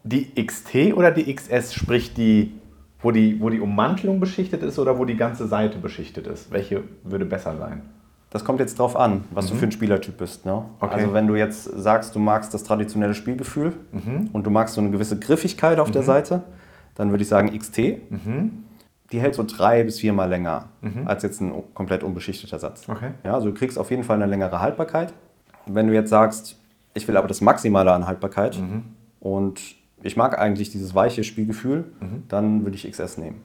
Die 0.04 0.34
XT 0.44 0.94
oder 0.96 1.12
die 1.12 1.34
XS, 1.34 1.74
sprich 1.74 2.14
die, 2.14 2.59
wo 3.02 3.12
die, 3.12 3.40
wo 3.40 3.50
die 3.50 3.60
Ummantelung 3.60 4.20
beschichtet 4.20 4.64
ist 4.64 4.80
oder 4.80 4.98
wo 4.98 5.06
die 5.06 5.16
ganze 5.16 5.48
Seite 5.48 5.78
beschichtet 5.78 6.28
ist? 6.28 6.52
Welche 6.52 6.84
würde 7.04 7.26
besser 7.26 7.58
sein? 7.58 7.82
Das 8.30 8.46
kommt 8.46 8.60
jetzt 8.60 8.78
drauf 8.78 8.96
an, 8.96 9.24
was 9.32 9.46
mhm. 9.46 9.50
du 9.50 9.56
für 9.56 9.66
ein 9.66 9.72
Spielertyp 9.72 10.18
bist. 10.18 10.46
Ne? 10.46 10.64
Okay. 10.80 10.94
Also 10.94 11.14
wenn 11.14 11.28
du 11.28 11.36
jetzt 11.36 11.64
sagst, 11.64 12.14
du 12.14 12.20
magst 12.20 12.54
das 12.54 12.64
traditionelle 12.64 13.16
Spielgefühl 13.16 13.74
mhm. 13.92 14.30
und 14.34 14.46
du 14.46 14.52
magst 14.52 14.76
so 14.76 14.82
eine 14.82 14.92
gewisse 14.92 15.18
Griffigkeit 15.18 15.80
auf 15.80 15.88
mhm. 15.88 15.94
der 15.94 16.04
Seite, 16.04 16.44
dann 16.96 17.10
würde 17.10 17.24
ich 17.24 17.30
sagen 17.30 17.58
XT. 17.58 17.78
Mhm 18.10 18.66
die 19.12 19.20
hält 19.20 19.36
so 19.36 19.44
drei 19.44 19.84
bis 19.84 20.00
viermal 20.00 20.30
länger 20.30 20.66
mhm. 20.82 21.08
als 21.08 21.24
jetzt 21.24 21.42
ein 21.42 21.52
komplett 21.74 22.04
unbeschichteter 22.04 22.60
Satz. 22.60 22.88
Okay. 22.88 23.12
Ja, 23.24 23.34
also 23.34 23.50
du 23.50 23.54
kriegst 23.54 23.78
auf 23.80 23.90
jeden 23.90 24.04
Fall 24.04 24.18
eine 24.18 24.28
längere 24.28 24.62
Haltbarkeit. 24.62 25.14
Wenn 25.66 25.88
du 25.88 25.94
jetzt 25.94 26.10
sagst, 26.10 26.60
ich 26.94 27.08
will 27.08 27.18
aber 27.18 27.28
das 27.28 27.42
Maximale 27.42 27.92
an 27.92 28.08
Haltbarkeit 28.08 28.60
mhm. 28.60 28.84
und 29.20 29.60
ich 30.04 30.18
mag 30.18 30.40
eigentlich 30.40 30.70
dieses 30.72 30.96
weiche 30.96 31.24
Spielgefühl, 31.24 31.86
mhm. 32.00 32.24
dann 32.28 32.64
würde 32.64 32.76
ich 32.76 32.90
XS 32.90 33.18
nehmen. 33.18 33.42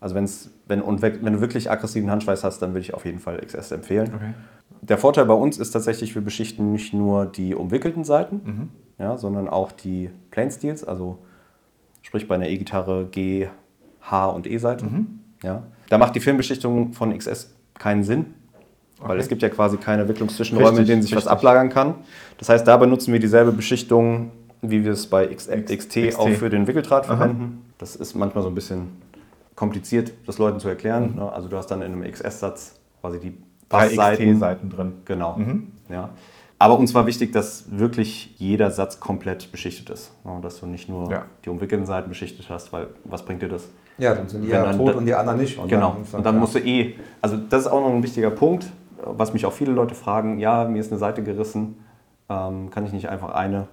Also 0.00 0.14
wenn's, 0.14 0.50
wenn, 0.66 0.80
und 0.80 1.02
wenn 1.02 1.32
du 1.32 1.40
wirklich 1.40 1.70
aggressiven 1.70 2.10
Handschweiß 2.10 2.44
hast, 2.44 2.60
dann 2.60 2.70
würde 2.70 2.80
ich 2.80 2.94
auf 2.94 3.04
jeden 3.04 3.18
Fall 3.18 3.38
XS 3.44 3.72
empfehlen. 3.72 4.12
Okay. 4.14 4.34
Der 4.80 4.98
Vorteil 4.98 5.24
bei 5.24 5.34
uns 5.34 5.58
ist 5.58 5.72
tatsächlich, 5.72 6.14
wir 6.14 6.22
beschichten 6.22 6.72
nicht 6.72 6.94
nur 6.94 7.26
die 7.26 7.54
umwickelten 7.54 8.04
Seiten, 8.04 8.40
mhm. 8.44 8.68
ja, 8.98 9.18
sondern 9.18 9.48
auch 9.48 9.72
die 9.72 10.10
Plain 10.30 10.50
Steels, 10.50 10.84
also 10.84 11.18
sprich 12.02 12.28
bei 12.28 12.36
einer 12.36 12.48
E-Gitarre 12.48 13.08
G, 13.10 13.48
H- 14.02 14.28
und 14.28 14.46
E-Seite. 14.46 14.86
Mhm. 14.86 15.18
Ja. 15.42 15.64
Da 15.88 15.98
macht 15.98 16.14
die 16.14 16.20
Filmbeschichtung 16.20 16.92
von 16.92 17.16
XS 17.16 17.54
keinen 17.74 18.04
Sinn, 18.04 18.26
weil 19.00 19.10
okay. 19.10 19.20
es 19.20 19.28
gibt 19.28 19.42
ja 19.42 19.48
quasi 19.48 19.78
keine 19.78 20.08
Wicklungszwischenräume, 20.08 20.80
in 20.80 20.86
denen 20.86 21.02
sich 21.02 21.12
richtig. 21.12 21.26
was 21.26 21.32
ablagern 21.32 21.70
kann. 21.70 21.96
Das 22.38 22.48
heißt, 22.48 22.66
da 22.66 22.76
benutzen 22.76 23.12
wir 23.12 23.20
dieselbe 23.20 23.50
Beschichtung, 23.52 24.30
wie 24.62 24.84
wir 24.84 24.92
es 24.92 25.06
bei 25.06 25.30
X 25.30 25.48
XT, 25.48 25.78
XT, 25.78 26.18
auch 26.18 26.28
für 26.30 26.50
den 26.50 26.66
Wickeldraht 26.66 27.08
Aha. 27.08 27.16
verwenden. 27.16 27.64
Das 27.78 27.96
ist 27.96 28.14
manchmal 28.14 28.42
so 28.42 28.50
ein 28.50 28.54
bisschen 28.54 28.88
kompliziert, 29.54 30.12
das 30.26 30.38
Leuten 30.38 30.60
zu 30.60 30.68
erklären. 30.68 31.14
Mhm. 31.14 31.22
Also 31.22 31.48
du 31.48 31.56
hast 31.56 31.66
dann 31.68 31.82
in 31.82 31.92
einem 31.92 32.10
XS-Satz 32.10 32.78
quasi 33.00 33.18
die 33.18 33.36
Bassseiten 33.68 34.70
drin. 34.70 34.92
Genau. 35.04 35.36
Mhm. 35.36 35.72
Ja. 35.88 36.10
Aber 36.60 36.78
uns 36.78 36.92
war 36.94 37.06
wichtig, 37.06 37.32
dass 37.32 37.66
wirklich 37.70 38.34
jeder 38.38 38.70
Satz 38.70 38.98
komplett 38.98 39.52
beschichtet 39.52 39.90
ist. 39.90 40.12
Dass 40.42 40.58
du 40.58 40.66
nicht 40.66 40.88
nur 40.88 41.10
ja. 41.10 41.24
die 41.44 41.50
umwickelten 41.50 41.86
Seiten 41.86 42.08
beschichtet 42.08 42.50
hast, 42.50 42.72
weil 42.72 42.88
was 43.04 43.24
bringt 43.24 43.42
dir 43.42 43.48
das? 43.48 43.68
Ja, 43.96 44.14
dann 44.14 44.28
sind 44.28 44.42
die 44.42 44.48
ja 44.48 44.72
tot 44.72 44.96
und 44.96 45.06
die 45.06 45.14
anderen 45.14 45.38
nicht. 45.38 45.58
Und 45.58 45.68
genau. 45.68 45.96
Dann, 46.10 46.18
und 46.18 46.26
dann 46.26 46.38
musst 46.38 46.54
du 46.54 46.58
eh, 46.60 46.94
also 47.20 47.36
das 47.36 47.62
ist 47.62 47.66
auch 47.68 47.80
noch 47.80 47.94
ein 47.94 48.02
wichtiger 48.02 48.30
Punkt, 48.30 48.66
was 49.02 49.32
mich 49.32 49.46
auch 49.46 49.52
viele 49.52 49.72
Leute 49.72 49.94
fragen, 49.94 50.38
ja, 50.38 50.64
mir 50.64 50.80
ist 50.80 50.90
eine 50.90 50.98
Seite 50.98 51.22
gerissen, 51.22 51.76
ähm, 52.28 52.70
kann 52.70 52.84
ich 52.86 52.92
nicht 52.92 53.08
einfach 53.08 53.30
eine 53.30 53.68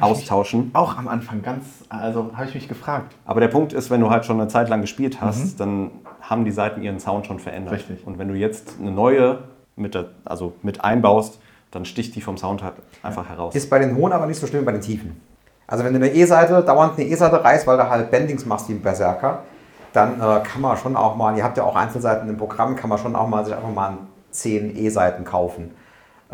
austauschen? 0.00 0.70
Auch 0.72 0.96
am 0.96 1.08
Anfang 1.08 1.42
ganz, 1.42 1.64
also 1.88 2.30
habe 2.34 2.46
ich 2.48 2.54
mich 2.54 2.68
gefragt. 2.68 3.14
Aber 3.24 3.40
der 3.40 3.48
Punkt 3.48 3.72
ist, 3.72 3.90
wenn 3.90 4.00
du 4.00 4.10
halt 4.10 4.24
schon 4.24 4.40
eine 4.40 4.48
Zeit 4.48 4.68
lang 4.68 4.80
gespielt 4.80 5.20
hast, 5.20 5.54
mhm. 5.54 5.56
dann 5.58 5.90
haben 6.20 6.44
die 6.44 6.52
Seiten 6.52 6.82
ihren 6.82 7.00
Sound 7.00 7.26
schon 7.26 7.38
verändert. 7.38 7.74
Richtig. 7.74 8.06
Und 8.06 8.18
wenn 8.18 8.28
du 8.28 8.34
jetzt 8.34 8.76
eine 8.80 8.90
neue 8.90 9.40
mit, 9.76 9.94
der, 9.94 10.06
also 10.24 10.54
mit 10.62 10.82
einbaust, 10.82 11.40
dann 11.70 11.84
sticht 11.84 12.14
die 12.14 12.20
vom 12.20 12.36
Sound 12.36 12.62
halt 12.62 12.74
einfach 13.02 13.28
heraus. 13.28 13.54
Ist 13.54 13.68
bei 13.68 13.78
den 13.78 13.96
hohen 13.96 14.12
aber 14.12 14.26
nicht 14.26 14.40
so 14.40 14.46
schlimm 14.46 14.62
wie 14.62 14.66
bei 14.66 14.72
den 14.72 14.80
tiefen. 14.80 15.20
Also 15.66 15.84
wenn 15.84 15.92
du 15.92 15.98
eine 15.98 16.12
E-Seite, 16.12 16.62
dauernd 16.62 16.98
eine 16.98 17.08
E-Seite 17.08 17.42
reißt, 17.42 17.66
weil 17.66 17.76
du 17.76 17.88
halt 17.88 18.10
Bendings 18.10 18.44
machst 18.46 18.68
wie 18.68 18.74
ein 18.74 18.82
Berserker, 18.82 19.42
dann 19.92 20.20
äh, 20.20 20.40
kann 20.40 20.60
man 20.60 20.76
schon 20.76 20.96
auch 20.96 21.16
mal, 21.16 21.36
ihr 21.36 21.44
habt 21.44 21.56
ja 21.56 21.64
auch 21.64 21.76
Einzelseiten 21.76 22.28
im 22.28 22.36
Programm, 22.36 22.76
kann 22.76 22.90
man 22.90 22.98
schon 22.98 23.16
auch 23.16 23.28
mal 23.28 23.44
sich 23.44 23.54
einfach 23.54 23.72
mal 23.72 23.96
10 24.30 24.76
E-Seiten 24.76 25.24
kaufen. 25.24 25.70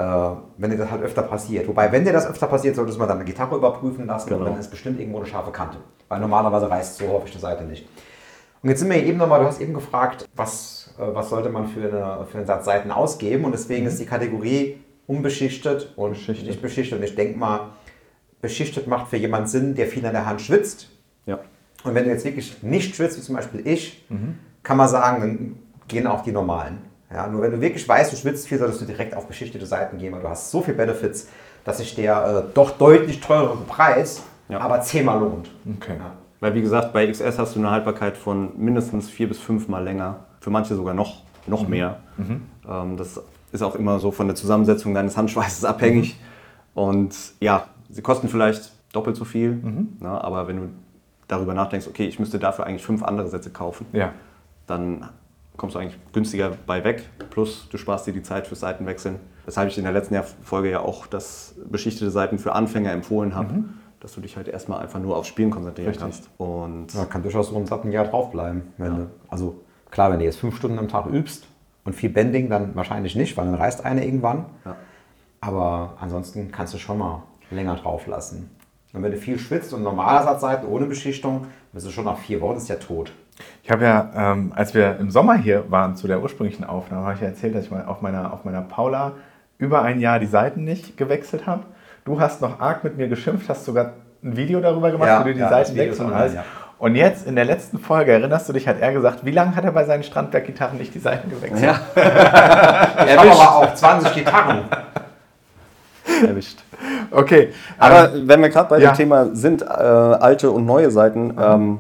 Äh, 0.01 0.37
wenn 0.57 0.71
dir 0.71 0.79
das 0.79 0.91
halt 0.91 1.03
öfter 1.03 1.23
passiert. 1.23 1.69
Wobei, 1.69 1.93
wenn 1.93 2.05
dir 2.05 2.13
das 2.13 2.27
öfter 2.27 2.47
passiert, 2.47 2.75
solltest 2.75 2.97
du 2.97 3.01
mal 3.01 3.07
deine 3.07 3.25
Gitarre 3.25 3.57
überprüfen 3.57 4.07
lassen 4.07 4.31
genau. 4.31 4.41
und 4.41 4.47
dann 4.53 4.59
ist 4.59 4.71
bestimmt 4.71 4.99
irgendwo 4.99 5.19
eine 5.19 5.27
scharfe 5.27 5.51
Kante. 5.51 5.77
Weil 6.09 6.21
normalerweise 6.21 6.71
reißt 6.71 6.97
so 6.97 7.09
häufig 7.09 7.33
die 7.33 7.39
Seite 7.39 7.65
nicht. 7.65 7.87
Und 8.63 8.71
jetzt 8.71 8.81
sind 8.81 8.89
wir 8.89 8.97
eben 8.97 9.19
nochmal, 9.19 9.41
du 9.41 9.47
hast 9.47 9.61
eben 9.61 9.75
gefragt, 9.75 10.27
was, 10.35 10.95
äh, 10.99 11.03
was 11.03 11.29
sollte 11.29 11.51
man 11.51 11.69
für, 11.69 11.83
eine, 11.83 12.27
für 12.27 12.39
einen 12.39 12.47
Satz 12.47 12.65
Seiten 12.65 12.91
ausgeben 12.91 13.45
und 13.45 13.53
deswegen 13.53 13.83
mhm. 13.83 13.89
ist 13.89 14.01
die 14.01 14.07
Kategorie 14.07 14.81
unbeschichtet 15.07 15.93
und 15.97 16.13
beschichtet. 16.13 16.47
nicht 16.47 16.63
beschichtet. 16.63 16.99
Und 16.99 17.05
ich 17.05 17.15
denke 17.15 17.39
mal, 17.39 17.73
beschichtet 18.41 18.87
macht 18.87 19.09
für 19.09 19.19
jemanden 19.19 19.49
Sinn, 19.49 19.75
der 19.75 19.87
viel 19.87 20.07
an 20.07 20.15
der 20.15 20.25
Hand 20.25 20.41
schwitzt. 20.41 20.89
Ja. 21.27 21.41
Und 21.85 21.95
wenn 21.95 22.05
du 22.05 22.11
jetzt 22.11 22.25
wirklich 22.25 22.63
nicht 22.63 22.97
schwitzt, 22.97 23.19
wie 23.19 23.23
zum 23.23 23.35
Beispiel 23.35 23.67
ich, 23.67 24.07
mhm. 24.09 24.39
kann 24.63 24.79
man 24.79 24.89
sagen, 24.89 25.21
dann 25.21 25.57
gehen 25.89 26.07
auch 26.07 26.23
die 26.23 26.33
normalen. 26.33 26.90
Ja, 27.13 27.27
nur 27.27 27.43
wenn 27.43 27.51
du 27.51 27.61
wirklich 27.61 27.89
weißt, 27.89 28.13
du 28.13 28.17
schwitzt 28.17 28.47
viel, 28.47 28.59
solltest 28.59 28.81
du 28.81 28.85
direkt 28.85 29.17
auf 29.17 29.27
beschichtete 29.27 29.67
Seiten 29.67 29.99
gehen, 29.99 30.13
weil 30.13 30.21
du 30.21 30.29
hast 30.29 30.51
so 30.51 30.63
viele 30.63 30.77
Benefits, 30.77 31.29
dass 31.65 31.79
sich 31.79 31.95
der 31.95 32.45
äh, 32.49 32.55
doch 32.55 32.71
deutlich 32.73 33.21
teurere 33.21 33.57
Preis 33.67 34.23
ja. 34.49 34.61
aber 34.61 34.81
zehnmal 34.81 35.21
lohnt. 35.21 35.51
Okay. 35.77 35.97
Ja. 35.99 36.13
Weil 36.41 36.55
wie 36.55 36.63
gesagt, 36.63 36.93
bei 36.93 37.07
XS 37.07 37.39
hast 37.39 37.55
du 37.55 37.61
eine 37.61 37.71
Haltbarkeit 37.71 38.17
von 38.17 38.53
mindestens 38.57 39.11
vier 39.11 39.29
bis 39.29 39.39
fünfmal 39.39 39.85
länger, 39.85 40.21
für 40.41 40.51
manche 40.51 40.75
sogar 40.75 40.95
noch, 40.95 41.23
noch 41.47 41.65
mhm. 41.65 41.71
mehr. 41.71 42.01
Mhm. 42.17 42.43
Ähm, 42.69 42.97
das 42.97 43.21
ist 43.53 43.63
auch 43.63 43.75
immer 43.75 43.99
so 43.99 44.11
von 44.11 44.27
der 44.27 44.37
Zusammensetzung 44.37 44.95
deines 44.95 45.17
Handschweißes 45.17 45.65
abhängig. 45.65 46.17
Mhm. 46.17 46.81
Und 46.81 47.17
ja, 47.41 47.67
sie 47.89 48.03
kosten 48.03 48.29
vielleicht 48.29 48.73
doppelt 48.93 49.17
so 49.17 49.25
viel, 49.25 49.53
mhm. 49.53 49.97
na, 50.01 50.15
ne, 50.15 50.25
aber 50.25 50.49
wenn 50.49 50.57
du 50.57 50.69
darüber 51.29 51.55
nachdenkst, 51.55 51.87
okay, 51.87 52.07
ich 52.07 52.19
müsste 52.19 52.39
dafür 52.39 52.67
eigentlich 52.67 52.85
fünf 52.85 53.03
andere 53.03 53.29
Sätze 53.29 53.51
kaufen, 53.51 53.87
ja. 53.93 54.13
dann 54.67 55.09
kommst 55.61 55.77
du 55.77 55.79
eigentlich 55.79 56.01
günstiger 56.15 56.53
bei 56.67 56.83
weg. 56.85 57.07
Plus 57.29 57.69
du 57.69 57.77
sparst 57.77 58.07
dir 58.07 58.15
die 58.15 58.23
Zeit 58.23 58.47
fürs 58.47 58.61
Seitenwechseln. 58.61 59.21
Weshalb 59.45 59.69
ich 59.69 59.77
in 59.77 59.85
der 59.85 59.93
letzten 59.93 60.19
Folge 60.43 60.71
ja 60.71 60.81
auch 60.81 61.07
das 61.07 61.55
beschichtete 61.71 62.11
Seiten 62.11 62.39
für 62.39 62.55
Anfänger 62.55 62.93
empfohlen 62.93 63.35
habe. 63.35 63.53
Mhm. 63.53 63.75
Dass 64.01 64.15
du 64.15 64.23
dich 64.23 64.39
halt 64.39 64.49
erstmal 64.49 64.81
einfach 64.81 64.99
nur 64.99 65.19
aufs 65.19 65.29
Spielen 65.29 65.51
konzentrieren 65.51 65.89
Richtig. 65.89 66.03
kannst. 66.03 66.31
Und 66.39 66.95
ja, 66.95 67.05
kann 67.05 67.23
durchaus 67.23 67.53
rund 67.53 67.71
ein 67.71 67.93
Jahr 67.93 68.07
draufbleiben. 68.07 68.63
Ja. 68.79 69.07
also 69.29 69.61
klar, 69.91 70.11
wenn 70.11 70.21
du 70.21 70.25
jetzt 70.25 70.39
fünf 70.39 70.57
Stunden 70.57 70.79
am 70.79 70.89
Tag 70.89 71.05
übst 71.05 71.47
und 71.85 71.93
viel 71.93 72.09
Bending, 72.09 72.49
dann 72.49 72.75
wahrscheinlich 72.75 73.15
nicht, 73.15 73.37
weil 73.37 73.45
dann 73.45 73.57
reißt 73.57 73.85
eine 73.85 74.07
irgendwann. 74.07 74.47
Ja. 74.65 74.77
Aber 75.43 75.99
ansonsten 76.01 76.51
kannst 76.51 76.73
du 76.73 76.79
schon 76.79 76.97
mal 76.97 77.23
länger 77.51 77.77
drauf 77.77 78.07
lassen. 78.07 78.49
Und 78.95 79.03
wenn 79.03 79.13
du 79.13 79.19
viel 79.19 79.39
schwitzt 79.39 79.75
und 79.75 79.83
normaler 79.83 80.23
Satzseiten 80.23 80.67
ohne 80.67 80.87
Beschichtung, 80.87 81.49
bist 81.75 81.87
du 81.87 81.91
schon 81.91 82.07
nach 82.07 82.19
vier 82.19 82.41
Wochen 82.41 82.57
ist 82.57 82.69
ja 82.71 82.77
tot. 82.77 83.13
Ich 83.63 83.71
habe 83.71 83.85
ja, 83.85 84.11
ähm, 84.15 84.53
als 84.55 84.75
wir 84.75 84.99
im 84.99 85.11
Sommer 85.11 85.37
hier 85.37 85.65
waren 85.71 85.97
zu 85.97 86.07
der 86.07 86.23
ursprünglichen 86.23 86.65
Aufnahme, 86.65 87.05
habe 87.05 87.15
ich 87.15 87.21
ja 87.21 87.29
erzählt, 87.29 87.55
dass 87.55 87.65
ich 87.65 87.71
mal 87.71 87.85
auf 87.85 88.01
meiner, 88.01 88.33
auf 88.33 88.45
meiner 88.45 88.63
Paula 88.63 89.13
über 89.59 89.83
ein 89.83 90.01
Jahr 90.01 90.19
die 90.19 90.27
Seiten 90.27 90.65
nicht 90.65 90.97
gewechselt 90.97 91.47
habe. 91.47 91.65
Du 92.05 92.21
hast 92.21 92.41
noch 92.41 92.61
arg 92.61 92.83
mit 92.83 92.97
mir 92.97 93.09
geschimpft, 93.09 93.49
hast 93.49 93.65
sogar 93.65 93.93
ein 94.23 94.37
Video 94.37 94.61
darüber 94.61 94.91
gemacht, 94.91 95.09
ja, 95.09 95.25
wie 95.25 95.29
du 95.29 95.35
die 95.35 95.41
ja, 95.41 95.49
Seiten 95.49 95.77
wechselst 95.77 96.01
und 96.01 96.13
alles. 96.13 96.35
Ja. 96.35 96.45
Und 96.79 96.95
jetzt 96.95 97.27
in 97.27 97.37
der 97.37 97.45
letzten 97.45 97.79
Folge, 97.79 98.13
erinnerst 98.13 98.49
du 98.49 98.55
dich, 98.55 98.67
hat 98.67 98.81
er 98.81 98.93
gesagt, 98.93 99.25
wie 99.27 99.33
lange 99.33 99.55
hat 99.55 99.65
er 99.65 99.73
bei 99.73 99.85
seinen 99.85 100.03
Strandberg-Gitarren 100.03 100.79
nicht 100.79 100.95
die 100.95 100.99
Seiten 100.99 101.29
gewechselt? 101.29 101.63
Ja. 101.63 101.79
er 101.95 103.19
hat 103.19 103.19
aber 103.19 103.57
auch 103.57 103.75
20 103.75 104.15
Gitarren. 104.15 104.65
Erwischt. 106.27 106.61
Okay. 107.11 107.53
Aber 107.79 108.15
ähm, 108.15 108.27
wenn 108.27 108.41
wir 108.41 108.49
gerade 108.49 108.71
bei 108.71 108.79
ja. 108.79 108.93
dem 108.93 108.97
Thema 108.97 109.27
sind, 109.35 109.61
äh, 109.61 109.67
alte 109.67 110.51
und 110.51 110.65
neue 110.65 110.91
Seiten, 110.91 111.29
mhm. 111.29 111.39
ähm, 111.39 111.79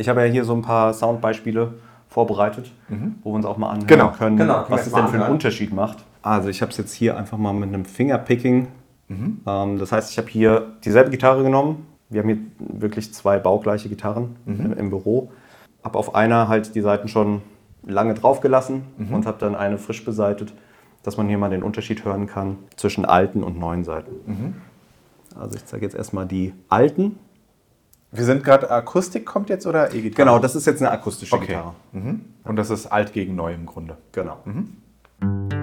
ich 0.00 0.08
habe 0.08 0.24
ja 0.24 0.32
hier 0.32 0.44
so 0.44 0.54
ein 0.54 0.62
paar 0.62 0.94
Soundbeispiele 0.94 1.74
vorbereitet, 2.08 2.72
mhm. 2.88 3.16
wo 3.22 3.32
wir 3.32 3.36
uns 3.36 3.44
auch 3.44 3.58
mal 3.58 3.68
anhören 3.68 3.86
genau. 3.86 4.10
können, 4.10 4.36
genau. 4.38 4.64
was 4.68 4.86
es 4.86 4.92
denn 4.92 5.06
für 5.08 5.22
einen 5.22 5.32
Unterschied 5.32 5.72
macht. 5.74 5.98
Also 6.22 6.48
ich 6.48 6.62
habe 6.62 6.72
es 6.72 6.78
jetzt 6.78 6.94
hier 6.94 7.16
einfach 7.18 7.36
mal 7.36 7.52
mit 7.52 7.68
einem 7.68 7.84
Fingerpicking. 7.84 8.68
Mhm. 9.08 9.40
Ähm, 9.46 9.78
das 9.78 9.92
heißt, 9.92 10.10
ich 10.10 10.18
habe 10.18 10.28
hier 10.28 10.72
dieselbe 10.84 11.10
Gitarre 11.10 11.42
genommen. 11.42 11.86
Wir 12.08 12.22
haben 12.22 12.28
hier 12.28 12.38
wirklich 12.58 13.12
zwei 13.12 13.38
baugleiche 13.38 13.90
Gitarren 13.90 14.36
mhm. 14.46 14.60
im, 14.60 14.72
im, 14.72 14.90
Büro. 14.90 15.30
Habe 15.84 15.98
auf 15.98 16.14
einer 16.14 16.48
halt 16.48 16.74
die 16.74 16.80
Seiten 16.80 17.08
schon 17.08 17.42
lange 17.86 18.14
drauf 18.14 18.40
gelassen 18.40 18.84
mhm. 18.96 19.14
und 19.14 19.26
habe 19.26 19.36
dann 19.38 19.54
eine 19.54 19.76
frisch 19.76 20.04
beseitet, 20.04 20.54
dass 21.02 21.18
man 21.18 21.28
hier 21.28 21.38
mal 21.38 21.50
den 21.50 21.62
Unterschied 21.62 22.04
hören 22.06 22.26
kann 22.26 22.56
zwischen 22.76 23.04
alten 23.04 23.42
und 23.42 23.58
neuen 23.58 23.84
Seiten. 23.84 24.12
Mhm. 24.26 24.54
Also 25.38 25.56
ich 25.56 25.66
zeige 25.66 25.84
jetzt 25.84 25.94
erstmal 25.94 26.26
die 26.26 26.54
alten. 26.70 27.18
Wir 28.12 28.24
sind 28.24 28.42
gerade, 28.42 28.70
Akustik 28.70 29.24
kommt 29.24 29.48
jetzt 29.50 29.66
oder 29.66 29.94
E-Gitarre? 29.94 30.26
Genau, 30.26 30.38
das 30.40 30.56
ist 30.56 30.66
jetzt 30.66 30.82
eine 30.82 30.90
akustische 30.90 31.34
okay. 31.34 31.46
Gitarre. 31.46 31.74
Mhm. 31.92 32.24
Und 32.44 32.56
das 32.56 32.70
ist 32.70 32.86
alt 32.86 33.12
gegen 33.12 33.36
neu 33.36 33.54
im 33.54 33.66
Grunde. 33.66 33.96
Genau. 34.12 34.38
Mhm. 34.44 35.59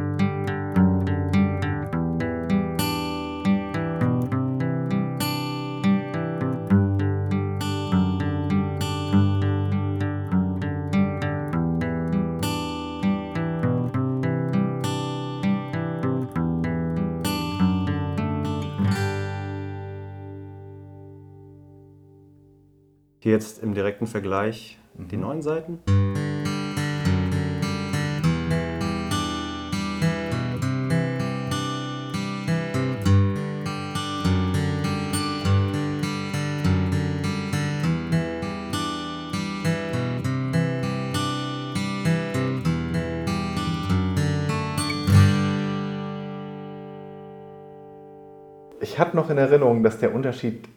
Jetzt 23.38 23.62
im 23.62 23.76
direkten 23.76 24.08
Vergleich 24.08 24.80
mhm. 24.97 25.08
die 25.10 25.17
neuen 25.17 25.43
Seiten. 25.43 25.80
Ich 48.80 48.97
habe 48.97 49.15
noch 49.15 49.30
in 49.30 49.38
Erinnerung, 49.38 49.84
dass 49.84 50.00
der 50.00 50.15
Unterschied 50.15 50.67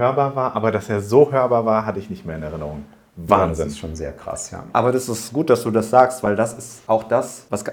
hörbar 0.00 0.34
war, 0.34 0.56
aber 0.56 0.72
dass 0.72 0.88
er 0.88 1.00
so 1.00 1.30
hörbar 1.30 1.64
war, 1.64 1.86
hatte 1.86 2.00
ich 2.00 2.10
nicht 2.10 2.26
mehr 2.26 2.36
in 2.36 2.42
Erinnerung. 2.42 2.84
Wahnsinn. 3.16 3.58
Ja, 3.58 3.64
das 3.64 3.72
ist 3.74 3.78
schon 3.78 3.94
sehr 3.94 4.12
krass, 4.12 4.50
ja. 4.50 4.64
Aber 4.72 4.92
das 4.92 5.08
ist 5.08 5.32
gut, 5.32 5.50
dass 5.50 5.62
du 5.62 5.70
das 5.70 5.90
sagst, 5.90 6.22
weil 6.22 6.36
das 6.36 6.54
ist 6.54 6.82
auch 6.86 7.04
das, 7.04 7.46
was 7.50 7.64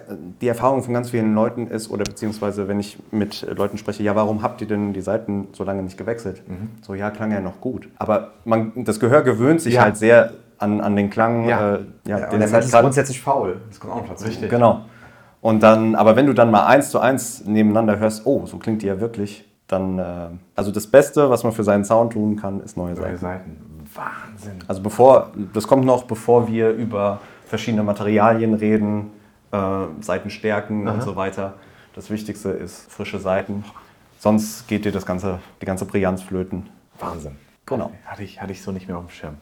die 0.41 0.47
Erfahrung 0.47 0.83
von 0.83 0.93
ganz 0.93 1.11
vielen 1.11 1.33
Leuten 1.33 1.67
ist, 1.67 1.89
oder 1.89 2.03
beziehungsweise 2.03 2.67
wenn 2.67 2.79
ich 2.79 2.97
mit 3.11 3.47
Leuten 3.55 3.77
spreche, 3.77 4.03
ja, 4.03 4.15
warum 4.15 4.41
habt 4.41 4.61
ihr 4.61 4.67
denn 4.67 4.93
die 4.93 5.01
Seiten 5.01 5.47
so 5.53 5.63
lange 5.63 5.83
nicht 5.83 5.97
gewechselt? 5.97 6.43
Mhm. 6.47 6.69
So, 6.81 6.93
ja, 6.95 7.11
klang 7.11 7.31
ja 7.31 7.39
noch 7.39 7.61
gut. 7.61 7.87
Aber 7.97 8.31
man, 8.45 8.71
das 8.75 8.99
Gehör 8.99 9.21
gewöhnt 9.21 9.61
sich 9.61 9.75
ja. 9.75 9.83
halt 9.83 9.97
sehr 9.97 10.33
an, 10.57 10.81
an 10.81 10.95
den 10.95 11.09
Klang. 11.09 11.47
Ja, 11.47 11.75
äh, 11.75 11.79
ja, 12.05 12.19
ja 12.19 12.29
den 12.29 12.41
ist 12.41 12.53
halt 12.53 12.69
grundsätzlich 12.71 13.21
faul. 13.21 13.61
Das 13.69 13.79
kommt 13.79 13.93
auch 13.93 14.01
noch 14.01 14.09
dazu. 14.09 14.25
Richtig. 14.25 14.49
Genau. 14.49 14.81
Und 15.41 15.61
dann, 15.61 15.95
aber 15.95 16.15
wenn 16.15 16.25
du 16.25 16.33
dann 16.33 16.51
mal 16.51 16.65
eins 16.65 16.89
zu 16.89 16.99
eins 16.99 17.45
nebeneinander 17.45 17.99
hörst, 17.99 18.25
oh, 18.25 18.45
so 18.45 18.57
klingt 18.57 18.81
die 18.81 18.87
ja 18.87 18.99
wirklich, 18.99 19.46
dann, 19.67 19.99
äh, 19.99 20.29
also 20.55 20.71
das 20.71 20.87
Beste, 20.87 21.29
was 21.29 21.43
man 21.43 21.51
für 21.51 21.63
seinen 21.63 21.85
Sound 21.85 22.13
tun 22.13 22.35
kann, 22.35 22.61
ist 22.61 22.77
neue, 22.77 22.93
neue 22.93 23.17
Seiten. 23.17 23.17
Seiten. 23.17 23.67
Wahnsinn. 23.93 24.59
Also 24.67 24.81
bevor, 24.81 25.31
das 25.53 25.67
kommt 25.67 25.85
noch, 25.85 26.03
bevor 26.03 26.47
wir 26.47 26.71
über 26.71 27.19
verschiedene 27.45 27.83
Materialien 27.83 28.53
reden, 28.53 29.11
äh, 29.51 29.85
Seitenstärken 30.01 30.87
Aha. 30.87 30.95
und 30.95 31.03
so 31.03 31.15
weiter. 31.15 31.55
Das 31.95 32.09
Wichtigste 32.09 32.49
ist 32.49 32.91
frische 32.91 33.19
Seiten. 33.19 33.63
Sonst 34.19 34.67
geht 34.67 34.85
dir 34.85 34.91
das 34.91 35.05
ganze, 35.05 35.39
die 35.61 35.65
ganze 35.65 35.85
Brillanz 35.85 36.21
flöten. 36.21 36.69
Wahnsinn. 36.99 37.35
Genau. 37.65 37.91
Hatte 38.05 38.23
ich, 38.23 38.41
hatte 38.41 38.51
ich 38.51 38.61
so 38.61 38.71
nicht 38.71 38.87
mehr 38.87 38.97
auf 38.97 39.05
dem 39.05 39.09
Schirm. 39.09 39.37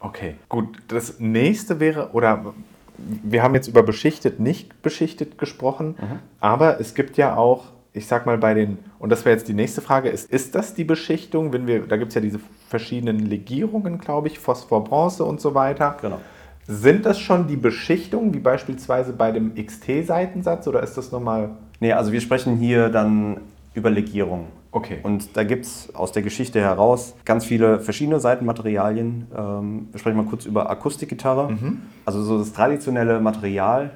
Okay, 0.00 0.36
gut. 0.48 0.78
Das 0.88 1.20
nächste 1.20 1.80
wäre, 1.80 2.10
oder 2.12 2.54
wir 2.98 3.42
haben 3.42 3.54
jetzt 3.54 3.68
über 3.68 3.82
beschichtet, 3.82 4.40
nicht 4.40 4.82
beschichtet 4.82 5.38
gesprochen, 5.38 5.96
mhm. 6.00 6.18
aber 6.40 6.80
es 6.80 6.94
gibt 6.94 7.16
ja 7.16 7.36
auch 7.36 7.66
ich 7.94 8.06
sag 8.06 8.24
mal 8.24 8.38
bei 8.38 8.54
den, 8.54 8.78
und 8.98 9.10
das 9.10 9.24
wäre 9.24 9.36
jetzt 9.36 9.48
die 9.48 9.54
nächste 9.54 9.80
Frage, 9.80 10.08
ist, 10.08 10.30
ist 10.30 10.54
das 10.54 10.74
die 10.74 10.84
Beschichtung, 10.84 11.52
wenn 11.52 11.66
wir, 11.66 11.86
da 11.86 11.96
gibt 11.96 12.08
es 12.08 12.14
ja 12.14 12.20
diese 12.20 12.40
verschiedenen 12.68 13.18
Legierungen, 13.26 13.98
glaube 13.98 14.28
ich, 14.28 14.38
Phosphor, 14.38 14.82
Bronze 14.84 15.24
und 15.24 15.40
so 15.40 15.54
weiter. 15.54 15.96
Genau. 16.00 16.18
Sind 16.66 17.04
das 17.04 17.18
schon 17.18 17.48
die 17.48 17.56
Beschichtungen, 17.56 18.32
wie 18.32 18.38
beispielsweise 18.38 19.12
bei 19.12 19.30
dem 19.32 19.54
XT-Seitensatz, 19.54 20.66
oder 20.68 20.82
ist 20.82 20.96
das 20.96 21.12
nochmal? 21.12 21.50
Nee, 21.80 21.92
also 21.92 22.12
wir 22.12 22.20
sprechen 22.20 22.56
hier 22.56 22.88
dann 22.88 23.40
über 23.74 23.90
Legierungen. 23.90 24.46
Okay. 24.70 25.00
Und 25.02 25.36
da 25.36 25.44
gibt 25.44 25.66
es 25.66 25.94
aus 25.94 26.12
der 26.12 26.22
Geschichte 26.22 26.60
heraus 26.60 27.14
ganz 27.26 27.44
viele 27.44 27.78
verschiedene 27.80 28.20
Seitenmaterialien. 28.20 29.26
Ähm, 29.36 29.88
wir 29.92 30.00
sprechen 30.00 30.16
mal 30.16 30.24
kurz 30.24 30.46
über 30.46 30.70
Akustikgitarre. 30.70 31.50
Mhm. 31.52 31.82
Also 32.06 32.22
so 32.22 32.38
das 32.38 32.54
traditionelle 32.54 33.20
Material, 33.20 33.90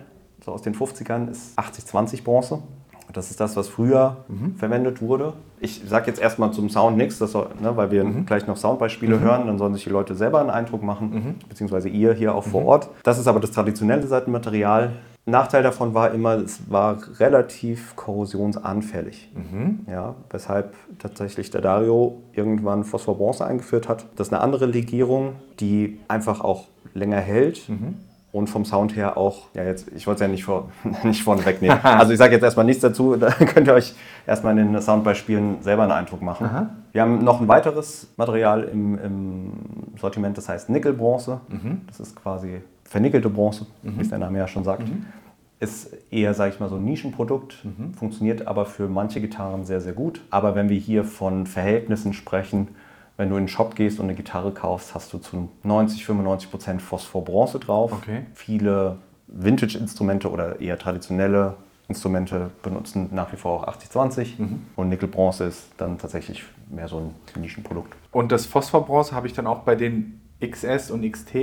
so 0.45 0.53
aus 0.53 0.61
den 0.61 0.75
50ern, 0.75 1.31
ist 1.31 1.59
80-20 1.59 2.25
Bronze. 2.25 2.63
Das 3.17 3.31
ist 3.31 3.41
das, 3.41 3.57
was 3.57 3.67
früher 3.69 4.19
mhm. 4.29 4.57
verwendet 4.57 5.01
wurde. 5.01 5.33
Ich 5.59 5.83
sage 5.89 6.09
jetzt 6.09 6.21
erstmal 6.21 6.53
zum 6.53 6.69
Sound 6.69 6.99
nichts, 6.99 7.19
ne, 7.19 7.75
weil 7.75 7.91
wir 7.91 8.05
mhm. 8.05 8.27
gleich 8.27 8.47
noch 8.47 8.59
Soundbeispiele 8.59 9.17
mhm. 9.17 9.21
hören. 9.21 9.47
Dann 9.47 9.57
sollen 9.57 9.73
sich 9.73 9.85
die 9.85 9.91
Leute 9.91 10.15
selber 10.15 10.41
einen 10.41 10.51
Eindruck 10.51 10.83
machen, 10.83 11.11
mhm. 11.11 11.35
beziehungsweise 11.49 11.89
ihr 11.89 12.13
hier 12.13 12.35
auch 12.35 12.45
vor 12.45 12.61
mhm. 12.61 12.67
Ort. 12.67 12.89
Das 13.05 13.19
ist 13.19 13.27
aber 13.27 13.41
das 13.41 13.53
traditionelle 13.53 14.07
Seitenmaterial. 14.07 14.93
Nachteil 15.25 15.63
davon 15.63 15.95
war 15.95 16.13
immer, 16.13 16.35
es 16.37 16.71
war 16.71 16.99
relativ 17.19 17.97
korrosionsanfällig. 17.97 19.33
Mhm. 19.35 19.87
Ja, 19.91 20.15
weshalb 20.29 20.75
tatsächlich 20.99 21.51
der 21.51 21.63
Dario 21.63 22.19
irgendwann 22.35 22.85
Phosphorbronze 22.85 23.47
eingeführt 23.47 23.89
hat. 23.89 24.05
Das 24.17 24.29
ist 24.29 24.35
eine 24.35 24.43
andere 24.43 24.67
Legierung, 24.67 25.33
die 25.59 26.01
einfach 26.07 26.43
auch 26.43 26.67
länger 26.93 27.21
hält 27.21 27.67
und 28.37 28.49
vom 28.49 28.67
Sound 28.67 28.95
her 28.95 29.17
auch, 29.17 29.49
ja 29.55 29.65
jetzt, 29.65 29.91
ich 29.97 30.07
wollte 30.07 30.19
es 30.19 30.21
ja 30.21 30.29
nicht, 30.29 30.45
vor, 30.45 30.69
nicht 31.05 31.23
vorne 31.23 31.45
wegnehmen. 31.47 31.79
Also 31.83 32.13
ich 32.13 32.19
sage 32.19 32.35
jetzt 32.35 32.43
erstmal 32.43 32.67
nichts 32.67 32.83
dazu, 32.83 33.17
da 33.21 33.31
könnt 33.31 33.67
ihr 33.67 33.73
euch 33.73 33.95
erstmal 34.27 34.59
in 34.59 34.73
den 34.73 34.83
Soundbeispielen 34.83 35.63
selber 35.63 35.85
einen 35.85 35.93
Eindruck 35.93 36.21
machen. 36.21 36.47
Aha. 36.47 36.71
Wir 36.93 37.01
haben 37.01 37.25
noch 37.25 37.41
ein 37.41 37.49
weiteres 37.49 38.09
Material 38.19 38.65
im, 38.65 38.99
im 38.99 39.53
Sortiment, 39.99 40.37
das 40.37 40.51
heißt 40.51 40.69
Nickelbronze. 40.69 41.41
Mhm. 41.49 41.83
Das 41.87 41.99
ist 41.99 42.15
quasi 42.15 42.61
vernickelte 42.85 43.31
Bronze, 43.31 43.67
mhm. 43.83 43.97
wie 43.97 44.03
es 44.03 44.11
der 44.11 44.19
Name 44.19 44.37
ja 44.37 44.47
schon 44.47 44.65
sagt. 44.65 44.87
Mhm. 44.87 45.07
Ist 45.59 45.97
eher, 46.11 46.35
sage 46.35 46.53
ich 46.53 46.61
mal, 46.61 46.69
so 46.69 46.77
ein 46.77 46.85
Nischenprodukt, 46.85 47.65
mhm. 47.65 47.95
funktioniert 47.95 48.47
aber 48.47 48.67
für 48.67 48.87
manche 48.87 49.23
Gitarren 49.23 49.65
sehr, 49.65 49.81
sehr 49.81 49.95
gut. 49.95 50.21
Aber 50.29 50.55
wenn 50.55 50.69
wir 50.69 50.77
hier 50.79 51.05
von 51.05 51.47
Verhältnissen 51.47 52.13
sprechen, 52.13 52.69
wenn 53.17 53.31
du 53.31 53.37
in 53.37 53.45
den 53.45 53.49
Shop 53.49 53.75
gehst 53.75 53.99
und 53.99 54.07
eine 54.07 54.15
Gitarre 54.15 54.53
kaufst, 54.53 54.95
hast 54.95 55.13
du 55.13 55.19
zu 55.19 55.49
90, 55.63 56.05
95 56.05 56.51
Prozent 56.51 56.83
Phosphor-Bronze 56.83 57.59
drauf. 57.59 57.93
Okay. 57.93 58.27
Viele 58.35 58.99
Vintage-Instrumente 59.29 60.31
oder 60.31 60.61
eher 60.61 60.79
traditionelle 60.79 61.55
Instrumente 61.89 62.51
benutzen 62.63 63.11
nach 63.13 63.33
wie 63.33 63.37
vor 63.37 63.61
auch 63.61 63.69
80-20 63.69 64.27
mhm. 64.39 64.67
und 64.75 64.89
Nickel-Bronze 64.89 65.45
ist 65.45 65.69
dann 65.77 65.99
tatsächlich 65.99 66.43
mehr 66.69 66.89
so 66.89 66.99
ein 66.99 67.41
Nischenprodukt. 67.41 67.95
Und 68.11 68.33
das 68.33 68.45
Phosphor-Bronze 68.47 69.15
habe 69.15 69.29
ich 69.29 69.35
dann 69.35 69.47
auch 69.47 69.61
bei 69.61 69.77
den 69.77 70.21
XS 70.41 70.91
und 70.91 71.11
XT? 71.11 71.35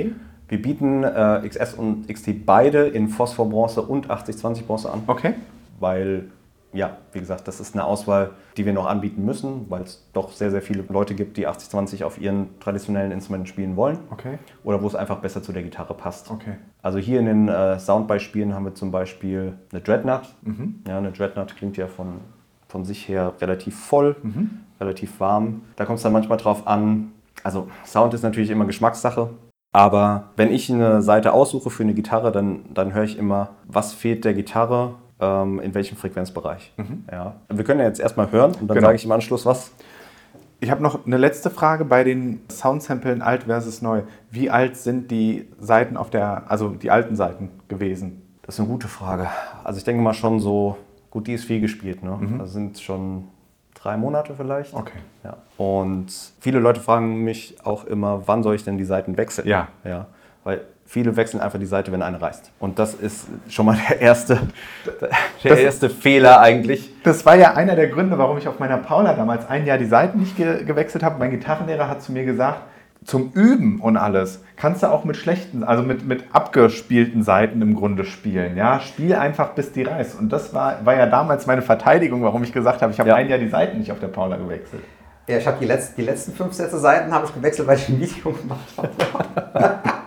Wir 0.50 0.62
bieten 0.62 1.04
äh, 1.04 1.48
XS 1.48 1.76
und 1.76 2.08
XT 2.14 2.46
beide 2.46 2.88
in 2.88 3.08
Phosphor-Bronze 3.08 3.82
und 3.82 4.10
80-20 4.10 4.66
Bronze 4.66 4.92
an. 4.92 5.04
Okay. 5.08 5.36
Weil 5.80 6.26
ja, 6.74 6.98
wie 7.12 7.20
gesagt, 7.20 7.48
das 7.48 7.60
ist 7.60 7.76
eine 7.76 7.86
Auswahl, 7.86 8.32
die 8.58 8.66
wir 8.66 8.74
noch 8.74 8.88
anbieten 8.88 9.24
müssen, 9.24 9.70
weil 9.70 9.84
es 9.84 10.06
doch 10.14 10.32
sehr, 10.32 10.52
sehr 10.52 10.62
viele 10.62 10.84
Leute 10.90 11.14
gibt, 11.14 11.38
die 11.38 11.48
80-20 11.48 12.04
auf 12.04 12.20
ihren 12.20 12.60
traditionellen 12.60 13.12
Instrumenten 13.12 13.48
spielen 13.48 13.76
wollen. 13.76 14.00
Okay. 14.10 14.40
Oder 14.64 14.82
wo 14.82 14.88
es 14.88 14.96
einfach 14.96 15.20
besser 15.20 15.44
zu 15.44 15.54
der 15.54 15.64
Gitarre 15.64 15.94
passt. 15.94 16.32
Okay. 16.32 16.56
Also 16.82 16.98
hier 16.98 17.20
in 17.20 17.28
den 17.28 17.48
äh, 17.48 17.80
Soundbeispielen 17.80 18.54
haben 18.54 18.66
wir 18.66 18.74
zum 18.74 18.92
Beispiel 18.92 19.54
eine 19.72 19.82
Dreadnought. 19.82 20.34
Mhm. 20.42 20.82
Ja, 20.88 20.98
eine 20.98 21.12
Dreadnought 21.12 21.56
klingt 21.56 21.78
ja 21.78 21.88
von, 21.88 22.22
von 22.68 22.86
sich 22.86 23.08
her 23.08 23.34
relativ 23.40 23.80
voll, 23.80 24.16
mhm. 24.24 24.62
relativ 24.80 25.20
warm. 25.20 25.62
Da 25.76 25.86
kommt 25.86 25.98
es 25.98 26.04
dann 26.04 26.14
manchmal 26.14 26.40
drauf 26.40 26.68
an. 26.68 27.12
Also 27.44 27.68
Sound 27.86 28.14
ist 28.14 28.24
natürlich 28.24 28.50
immer 28.50 28.66
Geschmackssache. 28.66 29.30
Aber 29.76 30.30
wenn 30.36 30.52
ich 30.52 30.72
eine 30.72 31.02
Seite 31.02 31.34
aussuche 31.34 31.72
für 31.72 31.84
eine 31.84 31.96
Gitarre, 31.96 32.32
dann, 32.32 32.66
dann 32.74 32.94
höre 32.94 33.04
ich 33.04 33.18
immer, 33.18 33.50
was 33.68 33.94
fehlt 33.94 34.24
der 34.24 34.36
Gitarre 34.36 34.96
ähm, 35.20 35.60
in 35.60 35.74
welchem 35.74 35.98
Frequenzbereich. 35.98 36.74
Mhm. 36.78 37.06
Ja. 37.12 37.36
Wir 37.50 37.64
können 37.64 37.80
ja 37.80 37.88
jetzt 37.88 38.00
erstmal 38.00 38.32
hören 38.32 38.54
und 38.60 38.68
dann 38.68 38.76
genau. 38.76 38.88
sage 38.88 38.96
ich 38.96 39.06
im 39.06 39.12
Anschluss 39.12 39.46
was. 39.46 39.72
Ich 40.60 40.72
habe 40.72 40.82
noch 40.82 41.06
eine 41.06 41.18
letzte 41.18 41.50
Frage 41.50 41.84
bei 41.84 42.06
den 42.06 42.42
Soundsamplen 42.50 43.22
alt 43.22 43.44
versus 43.44 43.82
neu. 43.82 44.04
Wie 44.32 44.50
alt 44.50 44.78
sind 44.78 45.12
die 45.12 45.50
Seiten 45.60 45.98
auf 45.98 46.10
der, 46.10 46.50
also 46.50 46.70
die 46.70 46.90
alten 46.90 47.16
Seiten 47.18 47.50
gewesen? 47.68 48.22
Das 48.44 48.56
ist 48.56 48.60
eine 48.60 48.70
gute 48.70 48.88
Frage. 48.88 49.28
Also 49.64 49.78
ich 49.78 49.84
denke 49.84 50.02
mal 50.02 50.14
schon 50.14 50.40
so, 50.40 50.78
gut, 51.12 51.28
die 51.28 51.34
ist 51.34 51.46
viel 51.46 51.60
gespielt. 51.60 52.02
Ne? 52.02 52.18
Mhm. 52.18 52.40
Das 52.40 52.54
sind 52.54 52.80
schon 52.80 53.28
drei 53.74 53.98
Monate 53.98 54.36
vielleicht. 54.36 54.74
Okay. 54.74 55.00
Ja. 55.24 55.38
Und 55.58 56.08
viele 56.40 56.60
Leute 56.60 56.80
fragen 56.80 57.24
mich 57.24 57.58
auch 57.66 57.84
immer, 57.84 58.28
wann 58.28 58.42
soll 58.42 58.56
ich 58.56 58.64
denn 58.64 58.78
die 58.78 58.86
Seiten 58.86 59.18
wechseln? 59.18 59.48
Ja. 59.48 59.68
ja. 59.84 60.08
Weil 60.46 60.62
Viele 60.94 61.16
wechseln 61.16 61.42
einfach 61.42 61.58
die 61.58 61.66
Seite, 61.66 61.92
wenn 61.92 62.04
eine 62.04 62.22
reißt. 62.22 62.52
Und 62.60 62.78
das 62.78 62.94
ist 62.94 63.26
schon 63.50 63.66
mal 63.66 63.76
der 63.90 64.00
erste, 64.00 64.42
der 65.44 65.50
das, 65.50 65.60
erste 65.60 65.90
Fehler 65.90 66.40
eigentlich. 66.40 66.94
Das 67.04 67.26
war 67.26 67.36
ja 67.36 67.56
einer 67.56 67.76
der 67.76 67.88
Gründe, 67.88 68.20
warum 68.20 68.38
ich 68.38 68.48
auf 68.48 68.60
meiner 68.60 68.78
Paula 68.78 69.16
damals 69.16 69.50
ein 69.50 69.66
Jahr 69.66 69.80
die 69.80 69.88
Seiten 69.88 70.20
nicht 70.20 70.38
ge 70.38 70.64
gewechselt 70.64 71.04
habe. 71.04 71.18
Mein 71.18 71.32
Gitarrenlehrer 71.32 71.90
hat 71.90 72.04
zu 72.04 72.12
mir 72.12 72.26
gesagt, 72.26 72.62
zum 73.06 73.32
Üben 73.32 73.80
und 73.80 73.98
alles 73.98 74.44
kannst 74.56 74.84
du 74.84 74.92
auch 74.92 75.04
mit 75.04 75.18
schlechten, 75.18 75.64
also 75.64 75.82
mit, 75.82 76.06
mit 76.06 76.26
abgespielten 76.32 77.24
Seiten 77.24 77.64
im 77.64 77.74
Grunde 77.74 78.06
spielen. 78.06 78.56
Ja, 78.56 78.80
spiel 78.80 79.16
einfach 79.16 79.54
bis 79.56 79.72
die 79.72 79.82
reißt. 79.82 80.20
Und 80.20 80.32
das 80.32 80.54
war, 80.54 80.86
war 80.86 80.96
ja 80.96 81.08
damals 81.08 81.48
meine 81.48 81.64
Verteidigung, 81.64 82.22
warum 82.22 82.44
ich 82.44 82.54
gesagt 82.54 82.84
habe, 82.84 82.92
ich 82.92 83.00
habe 83.00 83.10
ja. 83.10 83.16
ein 83.16 83.28
Jahr 83.30 83.40
die 83.40 83.50
Seiten 83.50 83.80
nicht 83.80 83.92
auf 83.92 84.00
der 84.00 84.10
Paula 84.10 84.36
gewechselt. 84.36 84.84
Ja, 85.28 85.38
ich 85.40 85.48
habe 85.48 85.58
die, 85.60 85.66
Letz-, 85.66 85.96
die 85.98 86.04
letzten 86.04 86.34
fünf 86.34 86.54
Sätze 86.54 86.78
Seiten 86.78 87.12
habe 87.12 87.26
ich 87.26 87.34
gewechselt, 87.34 87.68
weil 87.68 87.78
ich 87.78 87.90
ein 87.90 88.00
Video 88.00 88.32
gemacht 88.32 88.74
habe. 88.78 89.80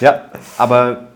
Ja, 0.00 0.22
aber 0.56 1.08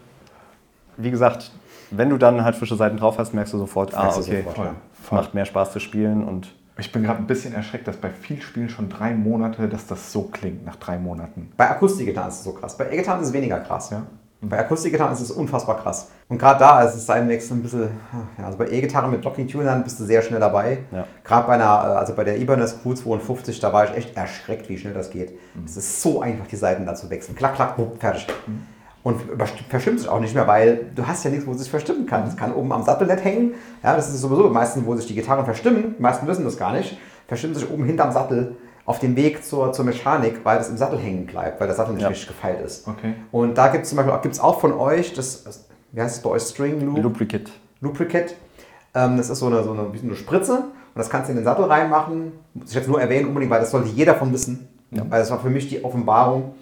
wie 0.97 1.11
gesagt, 1.11 1.51
wenn 1.91 2.11
du 2.11 2.19
dann 2.19 2.45
halt 2.45 2.57
frische 2.57 2.77
Seiten 2.77 2.97
drauf 2.97 3.19
hast, 3.19 3.35
merkst 3.35 3.53
du 3.53 3.59
sofort, 3.59 3.95
ah, 3.95 4.09
okay, 4.09 4.43
sofort, 4.43 4.59
ja. 4.59 4.75
macht 5.11 5.35
mehr 5.35 5.45
Spaß 5.45 5.73
zu 5.73 5.81
spielen 5.81 6.25
und 6.25 6.55
ich 6.79 6.91
bin 6.91 7.03
gerade 7.03 7.19
ein 7.19 7.27
bisschen 7.27 7.53
erschreckt, 7.53 7.87
dass 7.87 7.97
bei 7.97 8.09
vielen 8.09 8.41
Spielen 8.41 8.69
schon 8.69 8.89
drei 8.89 9.15
Monate, 9.15 9.69
dass 9.69 9.87
das 9.87 10.11
so 10.11 10.23
klingt 10.23 10.65
nach 10.65 10.77
drei 10.77 10.99
Monaten. 10.99 11.53
Bei 11.57 11.71
Akustikgitarren 11.71 12.31
ist 12.31 12.39
es 12.39 12.45
so 12.45 12.53
krass. 12.53 12.77
Bei 12.79 12.91
E-Gitarren 12.91 13.21
ist 13.21 13.29
es 13.29 13.33
weniger 13.35 13.61
krass. 13.61 13.91
Ja. 13.91 14.05
Bei 14.45 14.59
Akustikgitarren 14.59 15.13
ist 15.13 15.21
es 15.21 15.31
unfassbar 15.31 15.79
krass. 15.81 16.09
Und 16.29 16.39
gerade 16.39 16.59
da 16.59 16.83
ist 16.83 16.97
es 16.97 17.09
ein 17.09 17.29
Wechsel 17.29 17.57
ein 17.57 17.63
bisschen, 17.63 17.91
ja, 18.39 18.45
also 18.45 18.59
bei 18.59 18.69
E-Gitarren 18.69 19.11
mit 19.11 19.25
Locking-Tunern 19.25 19.85
bist 19.85 20.01
du 20.01 20.05
sehr 20.05 20.21
schnell 20.21 20.41
dabei. 20.41 20.79
Ja. 20.91 21.07
Gerade 21.23 21.47
bei 21.47 21.55
einer, 21.55 21.65
äh, 21.65 21.99
also 21.99 22.15
bei 22.15 22.25
der 22.25 22.39
Ibanez 22.39 22.77
Q52, 22.85 23.61
da 23.61 23.73
war 23.73 23.85
ich 23.85 23.97
echt 23.97 24.17
erschreckt, 24.17 24.69
wie 24.69 24.77
schnell 24.77 24.95
das 24.95 25.11
geht. 25.11 25.39
Mhm. 25.55 25.65
Es 25.65 25.77
ist 25.77 26.03
so 26.03 26.21
einfach, 26.21 26.47
die 26.49 26.57
Seiten 26.57 26.85
da 26.85 26.95
zu 26.97 27.09
wechseln. 27.09 27.37
Klack, 27.37 27.55
klack, 27.55 27.77
fertig. 28.01 28.27
Mhm 28.47 28.67
und 29.03 29.21
verstimmt 29.69 29.99
sich 29.99 30.09
auch 30.09 30.21
nicht 30.21 30.35
mehr, 30.35 30.47
weil 30.47 30.87
du 30.95 31.07
hast 31.07 31.25
ja 31.25 31.31
nichts, 31.31 31.47
wo 31.47 31.53
es 31.53 31.59
sich 31.59 31.71
verstimmen 31.71 32.07
kann. 32.07 32.27
Es 32.27 32.37
kann 32.37 32.53
oben 32.53 32.73
am 32.73 32.85
Sattel 32.85 33.09
nicht 33.09 33.25
hängen. 33.25 33.55
Ja, 33.83 33.97
das 33.97 34.09
ist 34.09 34.21
sowieso 34.21 34.49
meistens, 34.49 34.87
wo 34.87 34.95
sich 34.95 35.07
die 35.07 35.15
Gitarren 35.15 35.45
verstimmen. 35.45 35.97
Die 35.99 36.03
meisten 36.03 36.27
wissen 36.27 36.45
das 36.45 36.57
gar 36.57 36.73
nicht. 36.73 36.99
Verstimmen 37.27 37.55
sich 37.55 37.69
oben 37.69 37.85
hinterm 37.85 38.13
Sattel 38.13 38.57
auf 38.85 38.99
dem 38.99 39.17
Weg 39.17 39.45
zur, 39.45 39.73
zur 39.73 39.85
Mechanik, 39.85 40.41
weil 40.45 40.59
das 40.59 40.69
im 40.69 40.77
Sattel 40.77 40.99
hängen 40.99 41.27
bleibt, 41.27 41.61
weil 41.61 41.67
der 41.67 41.77
Sattel 41.77 41.95
nicht 41.95 42.03
ja. 42.03 42.09
richtig 42.09 42.29
gefeilt 42.29 42.61
ist. 42.65 42.87
Okay. 42.89 43.15
Und 43.31 43.57
da 43.57 43.69
gibt 43.69 43.85
es 43.85 43.91
zum 43.91 43.97
Beispiel 43.97 44.19
gibt's 44.23 44.41
auch 44.41 44.61
von 44.61 44.73
euch, 44.73 45.15
das, 45.15 45.45
wie 45.93 46.01
heißt 46.01 46.17
es 46.17 46.23
bei 46.23 46.31
euch, 46.31 46.43
String 46.43 46.81
Loop? 46.81 47.03
Lubricate. 47.03 47.51
Lubricate. 47.81 48.35
Ähm, 48.95 49.17
das 49.17 49.31
ist 49.31 49.39
so 49.39 49.47
eine, 49.47 49.63
so 49.63 49.73
eine, 49.73 49.87
eine 50.03 50.17
Spritze 50.17 50.55
und 50.55 50.99
das 50.99 51.09
kannst 51.09 51.29
du 51.29 51.33
in 51.33 51.39
den 51.39 51.45
Sattel 51.45 51.65
reinmachen. 51.65 52.33
Muss 52.55 52.71
ich 52.71 52.75
jetzt 52.75 52.89
nur 52.89 53.01
erwähnen 53.01 53.29
unbedingt, 53.29 53.51
weil 53.51 53.61
das 53.61 53.71
sollte 53.71 53.89
jeder 53.89 54.15
von 54.15 54.33
wissen. 54.33 54.69
Ja. 54.91 55.05
Weil 55.09 55.21
das 55.21 55.31
war 55.31 55.41
für 55.41 55.49
mich 55.49 55.69
die 55.69 55.85
Offenbarung 55.85 56.55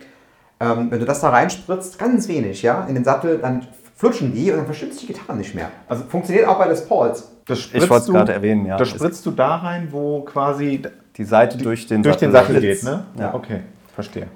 ähm, 0.61 0.91
wenn 0.91 1.01
du 1.01 1.07
das 1.07 1.21
da 1.21 1.31
reinspritzt, 1.31 1.99
ganz 1.99 2.29
wenig, 2.29 2.63
ja, 2.63 2.85
in 2.85 2.95
den 2.95 3.05
Sattel, 3.05 3.39
dann 3.39 3.67
flutschen 3.97 4.33
die 4.35 4.51
und 4.51 4.59
dann 4.59 4.67
verschimmt 4.67 5.01
die 5.01 5.07
Gitarre 5.07 5.37
nicht 5.37 5.55
mehr. 5.55 5.71
Also 5.89 6.05
funktioniert 6.05 6.47
auch 6.47 6.59
bei 6.59 6.67
Les 6.67 6.87
Pauls. 6.87 7.33
Das 7.47 7.59
ich 7.73 7.89
wollte 7.89 8.05
es 8.05 8.07
gerade 8.07 8.33
erwähnen, 8.35 8.67
ja. 8.67 8.77
Das 8.77 8.89
spritzt 8.89 9.25
du 9.25 9.31
da 9.31 9.57
rein, 9.57 9.89
wo 9.91 10.21
quasi 10.21 10.83
die 11.21 11.27
Seite 11.27 11.59
durch 11.59 11.87
den 11.87 12.03
durch 12.03 12.15
Sattel, 12.15 12.29
den 12.29 12.33
Sattel 12.33 12.61
geht, 12.61 12.83
ne? 12.83 13.05
Ja, 13.19 13.35
okay, 13.35 13.61
verstehe. 13.95 14.27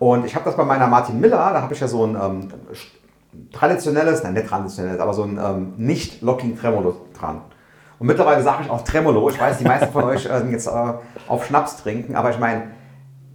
Und 0.00 0.26
ich 0.26 0.34
habe 0.34 0.44
das 0.44 0.56
bei 0.56 0.64
meiner 0.64 0.88
Martin 0.88 1.20
Miller, 1.20 1.36
da 1.36 1.62
habe 1.62 1.72
ich 1.72 1.78
ja 1.78 1.86
so 1.86 2.04
ein 2.04 2.16
ähm, 2.20 2.48
traditionelles, 3.52 4.24
nein, 4.24 4.34
nicht 4.34 4.48
traditionelles, 4.48 5.00
aber 5.00 5.14
so 5.14 5.22
ein 5.22 5.38
ähm, 5.38 5.74
nicht 5.76 6.20
Locking 6.20 6.58
Tremolo 6.58 6.96
dran. 7.16 7.42
Und 8.00 8.08
mittlerweile 8.08 8.42
sage 8.42 8.64
ich 8.64 8.70
auch 8.70 8.82
Tremolo. 8.82 9.30
Ich 9.30 9.40
weiß, 9.40 9.58
die 9.58 9.64
meisten 9.64 9.92
von 9.92 10.02
euch 10.02 10.26
äh, 10.26 10.42
jetzt 10.50 10.66
äh, 10.66 10.70
auf 11.28 11.46
Schnaps 11.46 11.76
trinken, 11.76 12.16
aber 12.16 12.30
ich 12.30 12.40
meine, 12.40 12.72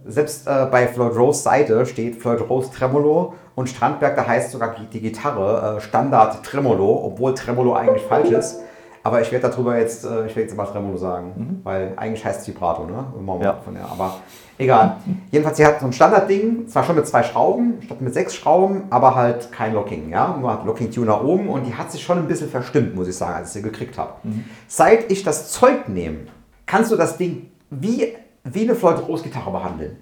selbst 0.04 0.46
äh, 0.46 0.66
bei 0.70 0.86
Floyd 0.86 1.16
Rose 1.16 1.42
Seite 1.42 1.86
steht 1.86 2.16
Floyd 2.16 2.42
Rose 2.50 2.70
Tremolo 2.70 3.34
und 3.54 3.70
Strandberg, 3.70 4.16
da 4.16 4.26
heißt 4.26 4.50
sogar 4.50 4.76
die 4.92 5.00
Gitarre 5.00 5.78
äh, 5.78 5.80
Standard 5.80 6.44
Tremolo, 6.44 7.06
obwohl 7.06 7.34
Tremolo 7.34 7.74
eigentlich 7.74 8.02
falsch 8.02 8.30
ist. 8.30 8.60
Aber 9.08 9.22
ich 9.22 9.32
werde 9.32 9.48
darüber 9.48 9.78
jetzt, 9.78 10.04
äh, 10.04 10.26
ich 10.26 10.36
werde 10.36 10.42
jetzt 10.42 10.52
immer 10.52 10.70
Tremolo 10.70 10.98
sagen, 10.98 11.32
mhm. 11.34 11.60
weil 11.64 11.94
eigentlich 11.96 12.22
heißt 12.22 12.42
es 12.42 12.48
Vibrato, 12.48 12.84
ne? 12.84 13.06
Ja. 13.42 13.54
Von 13.64 13.72
der, 13.72 13.86
aber 13.86 14.16
egal. 14.58 14.98
Jedenfalls, 15.30 15.56
sie 15.56 15.64
hat 15.64 15.80
so 15.80 15.86
ein 15.86 15.94
Standardding, 15.94 16.68
zwar 16.68 16.84
schon 16.84 16.94
mit 16.94 17.06
zwei 17.06 17.22
Schrauben, 17.22 17.78
statt 17.80 18.02
mit 18.02 18.12
sechs 18.12 18.34
Schrauben, 18.34 18.82
aber 18.90 19.14
halt 19.14 19.50
kein 19.50 19.72
Locking, 19.72 20.10
ja? 20.10 20.36
Nur 20.38 20.52
hat 20.52 20.66
Locking-Tuner 20.66 21.24
oben 21.24 21.48
und 21.48 21.66
die 21.66 21.74
hat 21.74 21.90
sich 21.90 22.02
schon 22.02 22.18
ein 22.18 22.28
bisschen 22.28 22.50
verstimmt, 22.50 22.94
muss 22.94 23.08
ich 23.08 23.16
sagen, 23.16 23.36
als 23.36 23.48
ich 23.48 23.54
sie 23.54 23.62
gekriegt 23.62 23.96
habe. 23.96 24.12
Mhm. 24.24 24.44
Seit 24.66 25.10
ich 25.10 25.22
das 25.22 25.52
Zeug 25.52 25.88
nehme, 25.88 26.26
kannst 26.66 26.92
du 26.92 26.96
das 26.96 27.16
Ding 27.16 27.50
wie 27.70 28.14
wie 28.44 28.62
eine 28.62 28.74
Floyd 28.74 29.08
Rose 29.08 29.22
Gitarre 29.22 29.50
behandeln. 29.50 29.96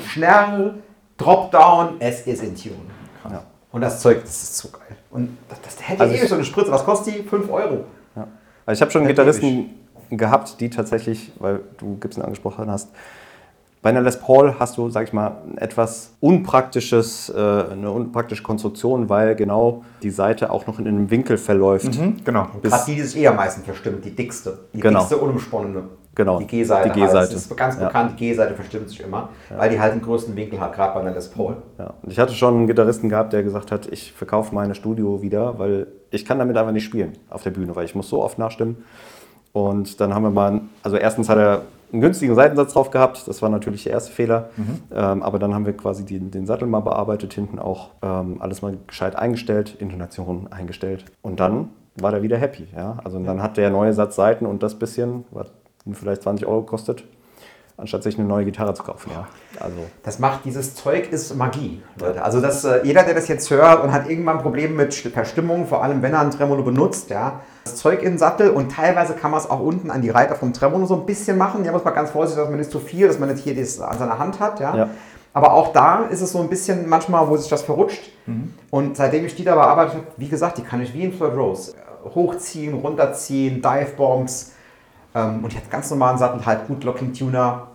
Schnell, 0.00 0.74
Dropdown, 1.16 1.96
es 1.98 2.26
ist 2.26 2.42
in 2.44 2.54
Tune. 2.54 2.76
Ja. 3.28 3.42
Und 3.72 3.80
das 3.80 4.00
Zeug, 4.00 4.20
das 4.22 4.42
ist 4.42 4.58
so 4.58 4.68
geil. 4.68 4.96
Und 5.10 5.36
das, 5.48 5.60
das 5.60 5.88
hätte 5.88 6.02
also 6.02 6.14
ewig 6.14 6.28
so 6.28 6.34
eine 6.36 6.44
Spritze. 6.44 6.70
Was 6.70 6.84
kostet 6.84 7.14
die? 7.14 7.22
5 7.22 7.50
Euro. 7.50 7.84
Also 8.66 8.78
ich 8.78 8.82
habe 8.82 8.90
schon 8.90 9.06
Gitarristen 9.06 9.70
gehabt, 10.10 10.60
die 10.60 10.70
tatsächlich, 10.70 11.32
weil 11.38 11.60
du 11.78 11.96
Gibson 11.98 12.22
angesprochen 12.22 12.70
hast, 12.70 12.90
bei 13.82 13.90
einer 13.90 14.00
Les 14.00 14.16
Paul 14.20 14.54
hast 14.60 14.78
du, 14.78 14.90
sag 14.90 15.08
ich 15.08 15.12
mal, 15.12 15.38
etwas 15.56 16.12
unpraktisches, 16.20 17.28
äh, 17.30 17.32
eine 17.72 17.90
unpraktische 17.90 18.44
Konstruktion, 18.44 19.08
weil 19.08 19.34
genau 19.34 19.84
die 20.04 20.10
Seite 20.10 20.50
auch 20.50 20.68
noch 20.68 20.78
in 20.78 20.86
einem 20.86 21.10
Winkel 21.10 21.36
verläuft. 21.36 21.98
Mhm, 21.98 22.18
genau. 22.24 22.46
Gerade 22.62 22.84
die, 22.86 22.94
die 22.94 23.02
sich 23.02 23.20
eher 23.20 23.32
meistens 23.32 23.64
verstimmt, 23.64 24.04
die 24.04 24.14
dickste. 24.14 24.60
Die 24.72 24.80
genau. 24.80 25.00
dickste 25.00 25.16
unumsponnene. 25.16 25.82
Genau. 26.14 26.38
Die 26.38 26.46
G-Seite. 26.46 26.90
Die 26.90 27.00
G-Seite. 27.00 27.32
Das 27.32 27.46
ist 27.46 27.56
ganz 27.56 27.78
bekannt, 27.78 28.12
die 28.12 28.16
G-Seite 28.16 28.54
verstimmt 28.54 28.88
sich 28.88 29.00
immer, 29.00 29.30
ja. 29.50 29.58
weil 29.58 29.70
die 29.70 29.80
halt 29.80 29.94
den 29.94 30.02
größten 30.02 30.36
Winkel 30.36 30.60
hat, 30.60 30.74
gerade 30.74 30.94
bei 30.94 31.00
einer 31.00 31.14
Les 31.14 31.28
Paul. 31.28 31.56
Ja. 31.78 31.94
Und 32.02 32.12
ich 32.12 32.18
hatte 32.18 32.34
schon 32.34 32.54
einen 32.54 32.66
Gitarristen 32.66 33.08
gehabt, 33.08 33.32
der 33.32 33.42
gesagt 33.42 33.72
hat, 33.72 33.86
ich 33.86 34.12
verkaufe 34.12 34.54
meine 34.54 34.74
Studio 34.74 35.22
wieder, 35.22 35.58
weil 35.58 35.86
ich 36.10 36.24
kann 36.24 36.38
damit 36.38 36.56
einfach 36.56 36.72
nicht 36.72 36.84
spielen 36.84 37.14
auf 37.30 37.42
der 37.42 37.50
Bühne, 37.50 37.74
weil 37.74 37.86
ich 37.86 37.94
muss 37.94 38.08
so 38.08 38.22
oft 38.22 38.38
nachstimmen. 38.38 38.84
Und 39.52 40.00
dann 40.00 40.14
haben 40.14 40.22
wir 40.22 40.30
mal, 40.30 40.60
also 40.82 40.96
erstens 40.96 41.28
hat 41.28 41.38
er 41.38 41.62
einen 41.92 42.00
günstigen 42.00 42.34
Seitensatz 42.34 42.72
drauf 42.72 42.90
gehabt. 42.90 43.28
Das 43.28 43.42
war 43.42 43.48
natürlich 43.48 43.84
der 43.84 43.92
erste 43.92 44.12
Fehler. 44.12 44.50
Mhm. 44.56 44.78
Ähm, 44.94 45.22
aber 45.22 45.38
dann 45.38 45.54
haben 45.54 45.66
wir 45.66 45.76
quasi 45.76 46.04
die, 46.04 46.18
den 46.18 46.46
Sattel 46.46 46.66
mal 46.66 46.80
bearbeitet, 46.80 47.34
hinten 47.34 47.58
auch 47.58 47.90
ähm, 48.02 48.36
alles 48.40 48.62
mal 48.62 48.76
gescheit 48.86 49.16
eingestellt, 49.16 49.76
Intonation 49.78 50.48
eingestellt. 50.50 51.04
Und 51.20 51.40
dann 51.40 51.68
war 51.96 52.10
der 52.10 52.22
wieder 52.22 52.38
happy. 52.38 52.66
Ja? 52.74 52.98
Also 53.04 53.18
dann 53.18 53.42
hat 53.42 53.58
der 53.58 53.70
neue 53.70 53.92
Satz 53.92 54.16
Seiten 54.16 54.46
und 54.46 54.62
das 54.62 54.78
bisschen, 54.78 55.24
was 55.30 55.48
vielleicht 55.92 56.22
20 56.22 56.46
Euro 56.46 56.62
kostet, 56.62 57.04
anstatt 57.76 58.02
sich 58.02 58.18
eine 58.18 58.28
neue 58.28 58.44
Gitarre 58.44 58.74
zu 58.74 58.82
kaufen. 58.82 59.10
Ja. 59.12 59.26
Also. 59.60 59.76
Das 60.02 60.18
macht, 60.18 60.44
dieses 60.44 60.74
Zeug 60.74 61.10
ist 61.10 61.34
Magie, 61.36 61.82
Leute. 61.98 62.22
Also 62.22 62.40
das, 62.40 62.64
äh, 62.64 62.80
jeder, 62.84 63.02
der 63.02 63.14
das 63.14 63.28
jetzt 63.28 63.50
hört 63.50 63.82
und 63.82 63.92
hat 63.92 64.08
irgendwann 64.08 64.38
Probleme 64.38 64.74
mit 64.74 64.94
Verstimmung, 64.94 65.66
vor 65.66 65.82
allem 65.82 66.02
wenn 66.02 66.12
er 66.12 66.20
ein 66.20 66.30
Tremolo 66.30 66.62
benutzt, 66.62 67.10
ja, 67.10 67.40
das 67.64 67.76
Zeug 67.76 68.02
in 68.02 68.12
den 68.12 68.18
Sattel 68.18 68.50
und 68.50 68.72
teilweise 68.72 69.14
kann 69.14 69.30
man 69.30 69.40
es 69.40 69.50
auch 69.50 69.60
unten 69.60 69.90
an 69.90 70.02
die 70.02 70.10
Reiter 70.10 70.34
vom 70.34 70.52
Tremolo 70.52 70.86
so 70.86 70.94
ein 70.94 71.06
bisschen 71.06 71.38
machen. 71.38 71.64
Ja, 71.64 71.72
muss 71.72 71.84
man 71.84 71.94
ganz 71.94 72.10
vorsichtig, 72.10 72.42
dass 72.42 72.50
man 72.50 72.58
nicht 72.58 72.70
zu 72.70 72.80
viel, 72.80 73.08
dass 73.08 73.18
man 73.18 73.30
nicht 73.30 73.42
hier 73.42 73.54
das 73.54 73.80
an 73.80 73.98
seiner 73.98 74.18
Hand 74.18 74.40
hat, 74.40 74.60
ja. 74.60 74.76
ja. 74.76 74.90
Aber 75.34 75.54
auch 75.54 75.72
da 75.72 76.04
ist 76.04 76.20
es 76.20 76.32
so 76.32 76.40
ein 76.40 76.50
bisschen 76.50 76.88
manchmal, 76.88 77.26
wo 77.28 77.36
sich 77.36 77.48
das 77.48 77.62
verrutscht. 77.62 78.10
Mhm. 78.26 78.52
Und 78.70 78.96
seitdem 78.96 79.24
ich 79.24 79.34
die 79.34 79.44
da 79.44 79.54
bearbeitet 79.54 79.94
habe, 79.94 80.06
wie 80.18 80.28
gesagt, 80.28 80.58
die 80.58 80.62
kann 80.62 80.82
ich 80.82 80.92
wie 80.92 81.04
in 81.04 81.12
Floyd 81.12 81.34
Rose 81.34 81.72
hochziehen, 82.14 82.74
runterziehen, 82.74 83.62
Dive 83.62 83.92
Bombs. 83.96 84.52
Ähm, 85.14 85.44
und 85.44 85.52
ich 85.52 85.56
hatte 85.56 85.68
ganz 85.68 85.90
normalen 85.90 86.18
Sattel, 86.18 86.44
halt 86.44 86.66
gut 86.66 86.84
Locking 86.84 87.12
Tuner, 87.12 87.68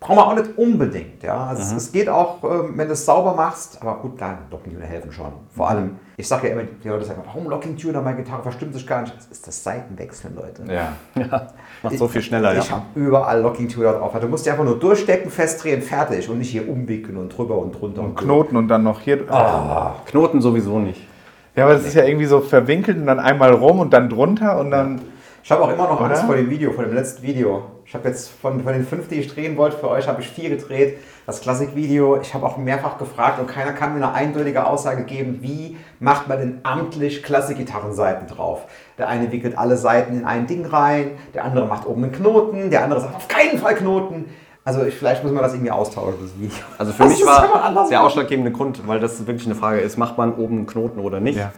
Brauchen 0.00 0.16
wir 0.16 0.26
auch 0.28 0.34
nicht 0.34 0.56
unbedingt. 0.56 1.22
Ja? 1.22 1.48
Also 1.48 1.76
es, 1.76 1.92
geht 1.92 2.08
auch, 2.08 2.42
ähm, 2.42 2.72
wenn 2.74 2.86
du 2.86 2.94
es 2.94 3.04
sauber 3.04 3.34
machst, 3.34 3.76
aber 3.82 3.96
gut, 3.96 4.16
klar, 4.16 4.38
Locking-Tuner 4.50 4.86
helfen 4.86 5.12
schon. 5.12 5.26
Vor 5.54 5.68
allem, 5.68 5.96
ich 6.16 6.26
sage 6.26 6.48
ja 6.48 6.54
immer, 6.54 6.62
die 6.62 6.88
Leute 6.88 7.04
sagen, 7.04 7.20
warum 7.26 7.50
Locking-Tuner, 7.50 8.00
meine 8.00 8.16
Gitarre 8.16 8.42
verstimmt 8.42 8.72
sich 8.72 8.86
gar 8.86 9.02
nicht. 9.02 9.14
Das 9.14 9.26
ist 9.26 9.46
das 9.46 9.62
Seitenwechseln, 9.62 10.34
Leute. 10.34 10.62
Ja, 10.72 10.92
ja. 11.14 11.48
macht 11.82 11.98
so 11.98 12.08
viel 12.08 12.22
schneller. 12.22 12.56
Ich, 12.56 12.70
ja. 12.70 12.76
habe 12.76 12.84
überall 12.94 13.42
Locking-Tuner 13.42 13.92
drauf. 13.92 14.18
Du 14.18 14.26
musst 14.28 14.46
die 14.46 14.50
einfach 14.50 14.64
nur 14.64 14.78
durchstecken, 14.78 15.30
festdrehen, 15.30 15.82
fertig 15.82 16.30
und 16.30 16.38
nicht 16.38 16.50
hier 16.50 16.66
umwickeln 16.66 17.18
und 17.18 17.36
drüber 17.36 17.58
und 17.58 17.78
drunter. 17.78 18.00
Und, 18.00 18.08
und 18.08 18.16
Knoten 18.16 18.56
und 18.56 18.68
dann 18.68 18.82
noch 18.82 19.00
hier. 19.00 19.26
Oh. 19.30 19.90
Knoten 20.06 20.40
sowieso 20.40 20.78
nicht. 20.78 21.06
Ja, 21.54 21.64
aber 21.64 21.74
das 21.74 21.84
ist 21.84 21.94
ja 21.94 22.04
irgendwie 22.04 22.26
so 22.26 22.40
verwinkelt 22.40 22.96
und 22.96 23.06
dann 23.06 23.20
einmal 23.20 23.52
rum 23.52 23.80
und 23.80 23.92
dann 23.92 24.08
drunter 24.08 24.58
und 24.58 24.70
dann... 24.70 25.02
Ich 25.42 25.50
habe 25.50 25.62
auch 25.62 25.70
immer 25.70 25.88
noch 25.88 26.00
Angst 26.00 26.24
vor 26.24 26.36
dem 26.36 26.50
Video, 26.50 26.72
vor 26.72 26.84
dem 26.84 26.94
letzten 26.94 27.22
Video. 27.22 27.64
Ich 27.86 27.94
habe 27.94 28.08
jetzt 28.08 28.28
von, 28.28 28.62
von 28.62 28.72
den 28.72 28.86
fünf, 28.86 29.08
die 29.08 29.16
ich 29.16 29.28
drehen 29.28 29.56
wollte, 29.56 29.76
für 29.78 29.88
euch 29.88 30.06
habe 30.06 30.20
ich 30.20 30.28
vier 30.28 30.50
gedreht. 30.50 30.98
Das 31.26 31.40
Klassikvideo, 31.40 32.20
ich 32.20 32.34
habe 32.34 32.46
auch 32.46 32.56
mehrfach 32.56 32.98
gefragt 32.98 33.40
und 33.40 33.46
keiner 33.46 33.72
kann 33.72 33.98
mir 33.98 34.04
eine 34.04 34.14
eindeutige 34.14 34.66
Aussage 34.66 35.04
geben, 35.04 35.38
wie 35.40 35.76
macht 35.98 36.28
man 36.28 36.38
denn 36.38 36.60
amtlich 36.62 37.22
Klassikgitarrenseiten 37.22 38.28
drauf. 38.28 38.66
Der 38.98 39.08
eine 39.08 39.32
wickelt 39.32 39.56
alle 39.56 39.76
Seiten 39.76 40.18
in 40.18 40.24
ein 40.24 40.46
Ding 40.46 40.66
rein, 40.66 41.12
der 41.34 41.44
andere 41.44 41.66
macht 41.66 41.86
oben 41.86 42.04
einen 42.04 42.12
Knoten, 42.12 42.70
der 42.70 42.84
andere 42.84 43.00
sagt 43.00 43.16
auf 43.16 43.28
keinen 43.28 43.58
Fall 43.58 43.74
Knoten. 43.76 44.26
Also 44.62 44.84
ich, 44.84 44.94
vielleicht 44.94 45.24
muss 45.24 45.32
man 45.32 45.42
das 45.42 45.54
irgendwie 45.54 45.70
austauschen, 45.70 46.20
das 46.20 46.38
Video. 46.38 46.64
Also 46.76 46.92
für 46.92 47.04
das 47.04 47.12
mich 47.12 47.26
war 47.26 47.88
der 47.88 48.02
ausschlaggebende 48.02 48.52
Grund, 48.52 48.86
weil 48.86 49.00
das 49.00 49.26
wirklich 49.26 49.46
eine 49.46 49.54
Frage 49.54 49.80
ist, 49.80 49.96
macht 49.96 50.18
man 50.18 50.34
oben 50.34 50.58
einen 50.58 50.66
Knoten 50.66 51.00
oder 51.00 51.18
nicht? 51.18 51.38
Ja. 51.38 51.52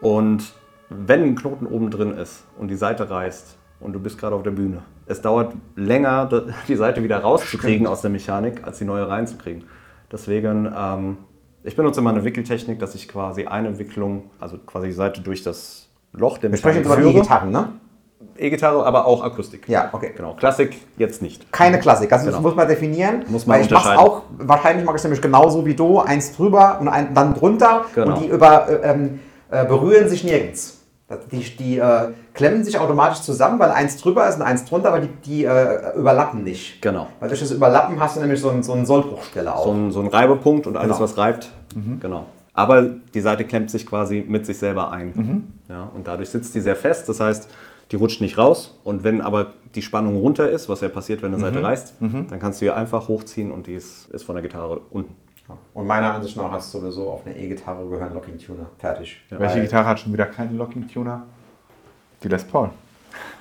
Und 0.00 0.44
wenn 0.90 1.22
ein 1.22 1.36
Knoten 1.36 1.66
oben 1.66 1.90
drin 1.90 2.12
ist 2.12 2.44
und 2.58 2.68
die 2.68 2.76
Seite 2.76 3.10
reißt 3.10 3.56
und 3.80 3.92
du 3.92 4.00
bist 4.00 4.18
gerade 4.18 4.34
auf 4.34 4.42
der 4.42 4.50
Bühne, 4.52 4.82
es 5.06 5.20
dauert 5.20 5.54
länger, 5.76 6.28
die 6.68 6.76
Seite 6.76 7.02
wieder 7.02 7.18
rauszukriegen 7.18 7.86
aus 7.86 8.02
der 8.02 8.10
Mechanik, 8.10 8.64
als 8.64 8.78
die 8.78 8.84
neue 8.84 9.08
reinzukriegen. 9.08 9.64
Deswegen, 10.10 10.72
ähm, 10.76 11.18
ich 11.62 11.76
benutze 11.76 12.00
immer 12.00 12.10
eine 12.10 12.24
Wickeltechnik, 12.24 12.78
dass 12.78 12.94
ich 12.94 13.08
quasi 13.08 13.46
eine 13.46 13.78
Wicklung, 13.78 14.30
also 14.40 14.58
quasi 14.58 14.88
die 14.88 14.92
Seite 14.92 15.20
durch 15.20 15.42
das 15.42 15.88
Loch 16.12 16.38
der 16.38 16.50
Mechanik 16.50 16.76
Wir 16.76 16.84
sprechen 16.84 17.02
über 17.02 17.10
E-Gitarren, 17.10 17.50
ne? 17.50 17.72
E-Gitarre, 18.36 18.84
aber 18.84 19.06
auch 19.06 19.22
Akustik. 19.22 19.68
Ja, 19.68 19.90
okay. 19.92 20.12
Genau. 20.16 20.34
Klassik 20.34 20.76
jetzt 20.96 21.22
nicht. 21.22 21.50
Keine 21.52 21.78
Klassik. 21.78 22.12
Also 22.12 22.26
genau. 22.26 22.36
das 22.36 22.42
muss 22.42 22.54
man 22.54 22.68
definieren. 22.68 23.24
Muss 23.28 23.46
man 23.46 23.58
weil 23.58 23.66
ich 23.66 23.70
mache 23.70 23.98
auch, 23.98 24.22
wahrscheinlich 24.38 24.84
mache 24.84 24.96
ich 24.96 25.00
es 25.00 25.04
nämlich 25.04 25.22
genauso 25.22 25.66
wie 25.66 25.74
du, 25.74 25.98
eins 26.00 26.34
drüber 26.36 26.78
und 26.80 26.88
ein, 26.88 27.14
dann 27.14 27.34
drunter 27.34 27.84
genau. 27.94 28.14
und 28.14 28.22
die 28.22 28.28
über, 28.28 28.68
äh, 28.68 28.90
ähm, 28.90 29.20
äh, 29.50 29.64
berühren 29.64 30.08
sich 30.08 30.24
nirgends. 30.24 30.77
Die, 31.32 31.56
die 31.56 31.78
äh, 31.78 32.10
klemmen 32.34 32.62
sich 32.64 32.78
automatisch 32.78 33.22
zusammen, 33.22 33.58
weil 33.58 33.70
eins 33.70 33.96
drüber 33.96 34.28
ist 34.28 34.36
und 34.36 34.42
eins 34.42 34.66
drunter, 34.66 34.88
aber 34.88 35.00
die, 35.00 35.08
die 35.24 35.44
äh, 35.44 35.96
überlappen 35.96 36.44
nicht. 36.44 36.82
Genau. 36.82 37.06
Weil 37.18 37.28
durch 37.28 37.40
das 37.40 37.50
Überlappen 37.50 37.98
hast 37.98 38.16
du 38.16 38.20
nämlich 38.20 38.40
so, 38.40 38.50
ein, 38.50 38.62
so 38.62 38.74
einen 38.74 38.84
Sollbruchstelle 38.84 39.54
auch. 39.54 39.64
So 39.64 39.72
ein, 39.72 39.90
so 39.90 40.00
ein 40.00 40.08
Reibepunkt 40.08 40.66
und 40.66 40.76
alles, 40.76 40.98
genau. 40.98 41.00
was 41.00 41.16
reibt. 41.16 41.48
Mhm. 41.74 41.98
Genau. 42.00 42.26
Aber 42.52 42.82
die 42.82 43.20
Seite 43.20 43.44
klemmt 43.44 43.70
sich 43.70 43.86
quasi 43.86 44.22
mit 44.26 44.44
sich 44.44 44.58
selber 44.58 44.90
ein. 44.90 45.12
Mhm. 45.14 45.44
Ja, 45.70 45.90
und 45.94 46.06
dadurch 46.06 46.28
sitzt 46.28 46.54
die 46.54 46.60
sehr 46.60 46.76
fest. 46.76 47.08
Das 47.08 47.20
heißt, 47.20 47.48
die 47.90 47.96
rutscht 47.96 48.20
nicht 48.20 48.36
raus. 48.36 48.78
Und 48.84 49.04
wenn 49.04 49.20
aber 49.20 49.54
die 49.74 49.82
Spannung 49.82 50.16
runter 50.16 50.50
ist, 50.50 50.68
was 50.68 50.80
ja 50.80 50.88
passiert, 50.88 51.22
wenn 51.22 51.32
eine 51.32 51.40
Seite 51.40 51.60
mhm. 51.60 51.64
reißt, 51.64 52.02
mhm. 52.02 52.26
dann 52.28 52.38
kannst 52.38 52.60
du 52.60 52.66
sie 52.66 52.70
einfach 52.70 53.08
hochziehen 53.08 53.50
und 53.50 53.66
die 53.66 53.74
ist, 53.74 54.08
ist 54.10 54.24
von 54.24 54.34
der 54.34 54.42
Gitarre 54.42 54.80
unten. 54.90 55.14
Und 55.74 55.86
meiner 55.86 56.14
Ansicht 56.14 56.36
nach 56.36 56.50
hast 56.50 56.74
du 56.74 56.78
sowieso 56.78 57.10
auf 57.10 57.26
eine 57.26 57.36
E-Gitarre 57.36 57.88
gehören 57.88 58.12
Locking 58.14 58.38
Tuner. 58.38 58.66
Fertig. 58.78 59.22
Ja, 59.30 59.38
Welche 59.38 59.60
Gitarre 59.60 59.86
hat 59.86 60.00
schon 60.00 60.12
wieder 60.12 60.26
keinen 60.26 60.56
Locking 60.56 60.88
Tuner? 60.88 61.24
Die 62.22 62.28
Les 62.28 62.44
Paul. 62.44 62.70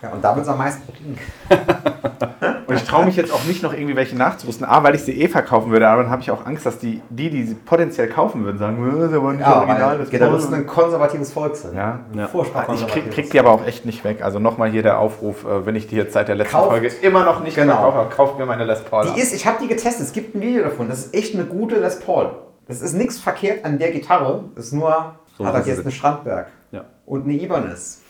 Ja, 0.02 0.10
und 0.10 0.24
damit 0.24 0.44
es 0.44 0.50
am 0.50 0.58
meisten 0.58 0.84
verdient. 0.84 1.20
und 2.68 2.76
ich 2.76 2.84
traue 2.84 3.06
mich 3.06 3.16
jetzt 3.16 3.34
auch 3.34 3.44
nicht 3.46 3.64
noch 3.64 3.74
irgendwie 3.74 3.96
welche 3.96 4.16
nachzurüsten. 4.16 4.66
A, 4.66 4.84
weil 4.84 4.94
ich 4.96 5.04
sie 5.04 5.20
eh 5.20 5.28
verkaufen 5.28 5.72
würde, 5.72 5.88
aber 5.88 6.04
dann 6.04 6.12
habe 6.12 6.22
ich 6.22 6.30
auch 6.30 6.46
Angst, 6.46 6.66
dass 6.66 6.78
die, 6.78 7.02
die, 7.10 7.30
die 7.30 7.44
sie 7.44 7.56
potenziell 7.56 8.08
kaufen 8.08 8.46
würden, 8.46 8.58
sagen, 8.58 8.78
äh, 8.88 9.00
das 9.00 9.10
ist 9.12 9.18
aber 9.18 9.34
nicht 9.34 9.42
ja, 9.42 9.58
original. 9.58 9.98
Das 9.98 10.10
Gitarristen 10.10 10.54
ein 10.54 10.68
konservatives 10.68 11.34
Volk 11.34 11.56
sind. 11.56 11.76
Ja. 11.76 12.00
ja. 12.14 12.28
Furchtbar 12.28 12.68
ich 12.74 12.88
krieg, 12.88 13.10
krieg, 13.12 13.32
die 13.32 13.40
aber 13.40 13.52
auch 13.52 13.66
echt 13.66 13.86
nicht 13.86 14.04
weg. 14.04 14.22
Also 14.22 14.40
nochmal 14.40 14.70
hier 14.70 14.84
der 14.84 15.00
Aufruf, 15.00 15.46
äh, 15.46 15.66
wenn 15.66 15.76
ich 15.76 15.88
die 15.88 15.96
jetzt 15.96 16.14
seit 16.14 16.28
der 16.28 16.36
letzten 16.36 16.56
kauft, 16.56 16.70
Folge 16.70 16.92
immer 17.02 17.24
noch 17.24 17.44
nicht 17.44 17.56
genau. 17.56 17.92
kaufe, 17.92 18.16
kauft 18.16 18.38
mir 18.38 18.46
meine 18.46 18.66
Les 18.66 18.82
Paul. 18.82 19.12
Die 19.16 19.20
ist, 19.20 19.34
ich 19.34 19.48
habe 19.48 19.58
die 19.62 19.68
getestet, 19.68 20.06
es 20.06 20.14
gibt 20.14 20.36
ein 20.36 20.42
Video 20.42 20.64
davon. 20.64 20.90
Das 20.90 21.00
ist 21.00 21.16
echt 21.16 21.34
eine 21.34 21.46
gute 21.46 21.80
Les 21.80 22.00
Paul. 22.00 22.32
Das 22.68 22.82
ist 22.82 22.94
nichts 22.94 23.18
verkehrt 23.18 23.64
an 23.64 23.80
der 23.80 23.92
Gitarre, 23.92 24.44
das 24.56 24.66
ist 24.66 24.74
nur, 24.74 25.16
so 25.38 25.46
hat 25.46 25.56
er 25.56 25.66
jetzt 25.66 25.82
eine 25.82 25.92
Strandberg 25.92 26.48
ja. 26.72 26.84
und 27.06 27.24
eine 27.24 27.34
Ibanez. 27.34 28.02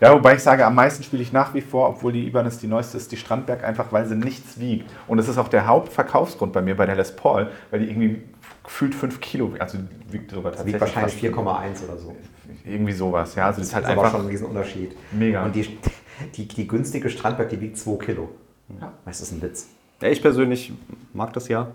Ja, 0.00 0.14
wobei 0.14 0.36
ich 0.36 0.42
sage, 0.42 0.64
am 0.64 0.74
meisten 0.74 1.02
spiele 1.02 1.22
ich 1.22 1.32
nach 1.32 1.52
wie 1.54 1.60
vor, 1.60 1.90
obwohl 1.90 2.12
die 2.12 2.26
Ibanez 2.26 2.58
die 2.58 2.66
neueste 2.66 2.96
ist, 2.96 3.12
die 3.12 3.16
Strandberg 3.16 3.62
einfach, 3.62 3.92
weil 3.92 4.06
sie 4.06 4.14
nichts 4.14 4.58
wiegt. 4.58 4.90
Und 5.06 5.18
das 5.18 5.28
ist 5.28 5.38
auch 5.38 5.48
der 5.48 5.66
Hauptverkaufsgrund 5.66 6.52
bei 6.52 6.62
mir 6.62 6.76
bei 6.76 6.86
der 6.86 6.96
Les 6.96 7.14
Paul, 7.14 7.50
weil 7.70 7.80
die 7.80 7.90
irgendwie 7.90 8.22
gefühlt 8.64 8.94
5 8.94 9.20
Kilo, 9.20 9.52
also 9.58 9.78
wiegt 10.08 10.32
darüber 10.32 10.50
tatsächlich. 10.50 10.74
Wiegt 10.74 10.80
wahrscheinlich 10.80 11.14
4,1 11.14 11.84
oder 11.84 11.98
so. 11.98 12.16
Irgendwie 12.64 12.92
sowas, 12.92 13.34
ja. 13.34 13.46
Also 13.46 13.60
das 13.60 13.68
ist 13.68 13.74
halt 13.74 13.86
einfach 13.86 14.10
schon 14.10 14.22
ein 14.22 14.26
Riesenunterschied. 14.28 14.96
Mega. 15.12 15.44
Und 15.44 15.54
die, 15.54 15.78
die, 16.36 16.48
die 16.48 16.66
günstige 16.66 17.10
Strandberg, 17.10 17.50
die 17.50 17.60
wiegt 17.60 17.76
2 17.76 18.04
Kilo. 18.04 18.30
Ja. 18.80 18.92
Das 19.04 19.20
ist 19.20 19.32
ein 19.32 19.42
Witz. 19.42 19.68
Ja, 20.00 20.08
ich 20.08 20.22
persönlich 20.22 20.72
mag 21.12 21.32
das 21.32 21.48
ja. 21.48 21.68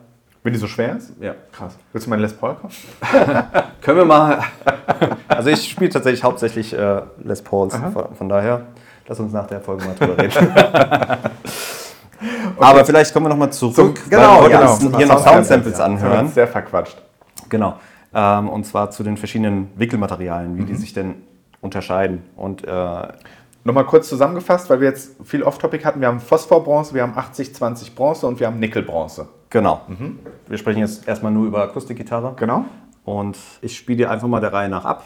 Wenn 0.46 0.54
die 0.54 0.60
so 0.60 0.68
schwer 0.68 0.96
ist? 0.96 1.12
Ja. 1.20 1.34
Krass. 1.52 1.76
Willst 1.92 2.06
du 2.06 2.12
meine 2.12 2.22
Les 2.22 2.34
Paul 2.34 2.54
kaufen? 2.54 2.78
Können 3.82 3.98
wir 3.98 4.06
mal. 4.06 4.44
also 5.28 5.50
ich 5.50 5.68
spiele 5.68 5.90
tatsächlich 5.90 6.24
hauptsächlich 6.24 6.72
äh, 6.72 7.02
Les 7.24 7.42
Pauls. 7.42 7.76
Von, 7.76 8.16
von, 8.16 8.30
daher, 8.30 8.62
lass 9.08 9.20
uns 9.20 9.34
nach 9.34 9.48
der 9.48 9.60
Folge 9.60 9.86
mal 9.86 9.96
drüber 9.96 10.22
reden. 10.22 10.38
okay. 10.56 11.18
Aber 12.60 12.86
vielleicht 12.86 13.12
kommen 13.12 13.26
wir 13.26 13.30
nochmal 13.30 13.52
zurück, 13.52 13.74
Zum, 13.74 13.96
genau, 14.08 14.44
wir 14.44 14.50
genau. 14.50 14.72
uns 14.72 14.96
hier 14.96 15.08
noch 15.08 15.18
Soundsamples 15.18 15.80
ja. 15.80 15.86
anhören. 15.86 16.28
Sehr 16.28 16.48
verquatscht. 16.48 17.02
Genau. 17.50 17.80
Ähm, 18.14 18.48
und 18.48 18.68
zwar 18.68 18.92
zu 18.92 19.02
den 19.02 19.18
verschiedenen 19.18 19.72
Wickelmaterialien, 19.78 20.60
wie 20.60 20.62
mhm. 20.62 20.68
die 20.68 20.76
sich 20.76 20.94
denn 20.94 21.24
unterscheiden. 21.62 22.22
Und 22.36 22.64
äh, 22.64 23.08
Nochmal 23.64 23.86
kurz 23.86 24.08
zusammengefasst, 24.10 24.70
weil 24.70 24.80
wir 24.80 24.90
jetzt 24.90 25.16
viel 25.24 25.42
Off-Topic 25.42 25.84
hatten. 25.84 26.00
Wir 26.00 26.08
haben 26.08 26.20
Phosphorbronze, 26.20 26.94
wir 26.94 27.02
haben 27.02 27.16
80-20 27.16 27.96
Bronze 27.96 28.28
und 28.28 28.40
wir 28.40 28.46
haben 28.46 28.60
Nickelbronze. 28.60 29.28
Genau. 29.56 29.80
Mhm. 29.88 30.20
Wir 30.48 30.58
sprechen 30.58 30.80
jetzt 30.80 31.08
erstmal 31.08 31.32
nur 31.32 31.48
über 31.48 31.64
Akustikgitarre. 31.64 32.34
Genau. 32.36 32.66
Und 33.06 33.38
ich 33.62 33.78
spiele 33.78 34.00
dir 34.00 34.12
einfach 34.12 34.28
mal 34.28 34.42
der 34.42 34.52
Reihe 34.52 34.68
nach 34.68 34.84
ab. 34.84 35.06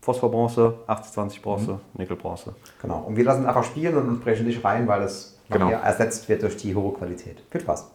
Phosphor-Bronze, 0.00 0.76
80-20 0.88 1.42
Bronze, 1.42 1.72
mhm. 1.72 1.78
Nickel-Bronze. 1.98 2.54
Genau. 2.80 3.00
Und 3.00 3.18
wir 3.18 3.24
lassen 3.24 3.44
einfach 3.44 3.64
spielen 3.64 3.94
und 3.94 4.22
sprechen 4.22 4.46
nicht 4.46 4.64
rein, 4.64 4.88
weil 4.88 5.02
es 5.02 5.38
genau. 5.50 5.68
ersetzt 5.68 6.30
wird 6.30 6.42
durch 6.44 6.56
die 6.56 6.74
hohe 6.74 6.94
Qualität. 6.94 7.42
Viel 7.50 7.60
Spaß. 7.60 7.90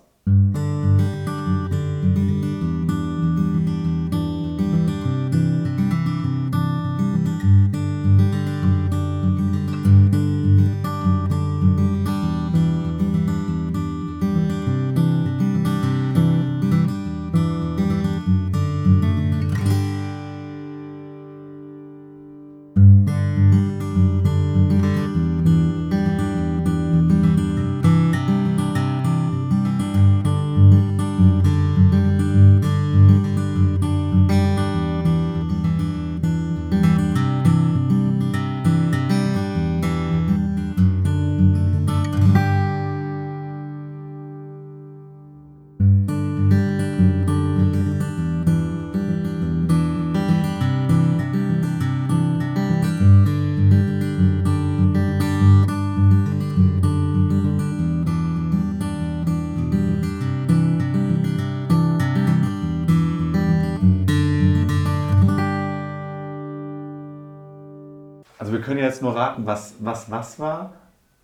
Jetzt 69.45 69.45
nur 69.45 69.45
raten, 69.45 69.45
was 69.45 69.75
was, 69.79 70.11
was 70.11 70.39
war. 70.39 70.73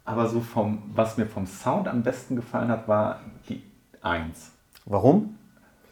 Aber 0.07 0.27
so 0.27 0.39
vom, 0.39 0.83
was 0.93 1.17
mir 1.17 1.25
vom 1.25 1.47
Sound 1.47 1.87
am 1.87 2.03
besten 2.03 2.35
gefallen 2.35 2.69
hat, 2.69 2.87
war 2.87 3.19
die 3.49 3.63
1. 4.01 4.51
Warum? 4.85 5.35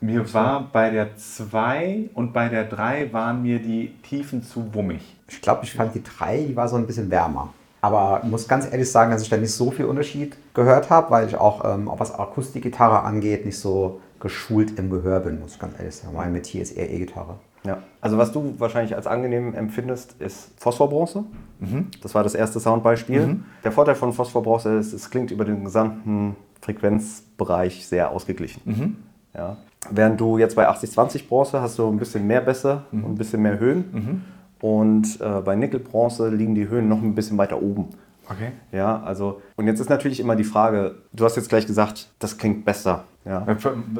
Mir 0.01 0.31
war 0.33 0.69
bei 0.71 0.89
der 0.91 1.15
2 1.15 2.09
und 2.13 2.33
bei 2.33 2.49
der 2.49 2.65
3 2.65 3.11
waren 3.11 3.41
mir 3.41 3.59
die 3.59 3.95
Tiefen 4.03 4.43
zu 4.43 4.73
wummig. 4.73 5.15
Ich 5.27 5.41
glaube, 5.41 5.63
ich 5.63 5.73
fand 5.73 5.95
die 5.95 6.03
3, 6.03 6.43
die 6.43 6.55
war 6.55 6.67
so 6.67 6.75
ein 6.75 6.85
bisschen 6.85 7.09
wärmer. 7.09 7.53
Aber 7.81 8.21
ich 8.23 8.29
muss 8.29 8.47
ganz 8.47 8.71
ehrlich 8.71 8.91
sagen, 8.91 9.11
dass 9.11 9.23
ich 9.23 9.29
da 9.29 9.37
nicht 9.37 9.53
so 9.53 9.71
viel 9.71 9.85
Unterschied 9.85 10.37
gehört 10.53 10.89
habe, 10.89 11.09
weil 11.09 11.27
ich 11.27 11.35
auch, 11.35 11.65
ähm, 11.65 11.87
auch 11.87 11.99
was 11.99 12.13
Akustikgitarre 12.13 13.01
angeht, 13.01 13.45
nicht 13.45 13.57
so 13.59 13.99
geschult 14.19 14.77
im 14.77 14.89
Gehör 14.89 15.21
bin, 15.21 15.39
muss 15.39 15.53
ich 15.53 15.59
ganz 15.59 15.79
ehrlich 15.79 15.95
sagen. 15.95 16.15
Mein 16.15 16.31
Metier 16.31 16.61
ist 16.61 16.71
eher 16.71 16.89
E-Gitarre. 16.89 17.37
Ja. 17.65 17.77
Also 18.01 18.17
was 18.17 18.31
du 18.31 18.55
wahrscheinlich 18.57 18.95
als 18.95 19.07
angenehm 19.07 19.53
empfindest, 19.53 20.15
ist 20.19 20.51
Phosphorbronze. 20.59 21.23
Mhm. 21.59 21.87
Das 22.01 22.13
war 22.13 22.23
das 22.23 22.35
erste 22.35 22.59
Soundbeispiel. 22.59 23.37
Der 23.63 23.71
Vorteil 23.71 23.95
von 23.95 24.11
Phosphorbronze 24.13 24.75
ist, 24.77 24.91
es 24.93 25.09
klingt 25.09 25.31
über 25.31 25.45
den 25.45 25.63
gesamten 25.63 26.35
Frequenzbereich 26.61 27.87
sehr 27.87 28.09
ausgeglichen. 28.11 28.61
Mhm. 28.65 28.95
Ja. 29.33 29.57
Während 29.89 30.19
du 30.19 30.37
jetzt 30.37 30.55
bei 30.55 30.69
80-20 30.69 31.27
Bronze 31.27 31.61
hast 31.61 31.77
du 31.79 31.87
ein 31.89 31.97
bisschen 31.97 32.25
mehr 32.27 32.41
Bässe 32.41 32.83
Mhm. 32.91 33.03
und 33.03 33.11
ein 33.13 33.15
bisschen 33.17 33.41
mehr 33.41 33.59
Höhen. 33.59 34.23
Und 34.61 35.19
äh, 35.19 35.41
bei 35.41 35.55
Nickelbronze 35.55 36.29
liegen 36.29 36.55
die 36.55 36.69
Höhen 36.69 36.87
noch 36.87 37.01
ein 37.01 37.15
bisschen 37.15 37.37
weiter 37.37 37.61
oben. 37.61 37.89
Okay. 38.29 38.51
Ja, 38.71 39.01
also, 39.03 39.41
und 39.57 39.67
jetzt 39.67 39.81
ist 39.81 39.89
natürlich 39.89 40.21
immer 40.21 40.37
die 40.37 40.45
Frage, 40.45 40.95
du 41.11 41.25
hast 41.25 41.35
jetzt 41.35 41.49
gleich 41.49 41.65
gesagt, 41.67 42.07
das 42.19 42.37
klingt 42.37 42.63
besser. 42.63 43.03
Ja. 43.25 43.45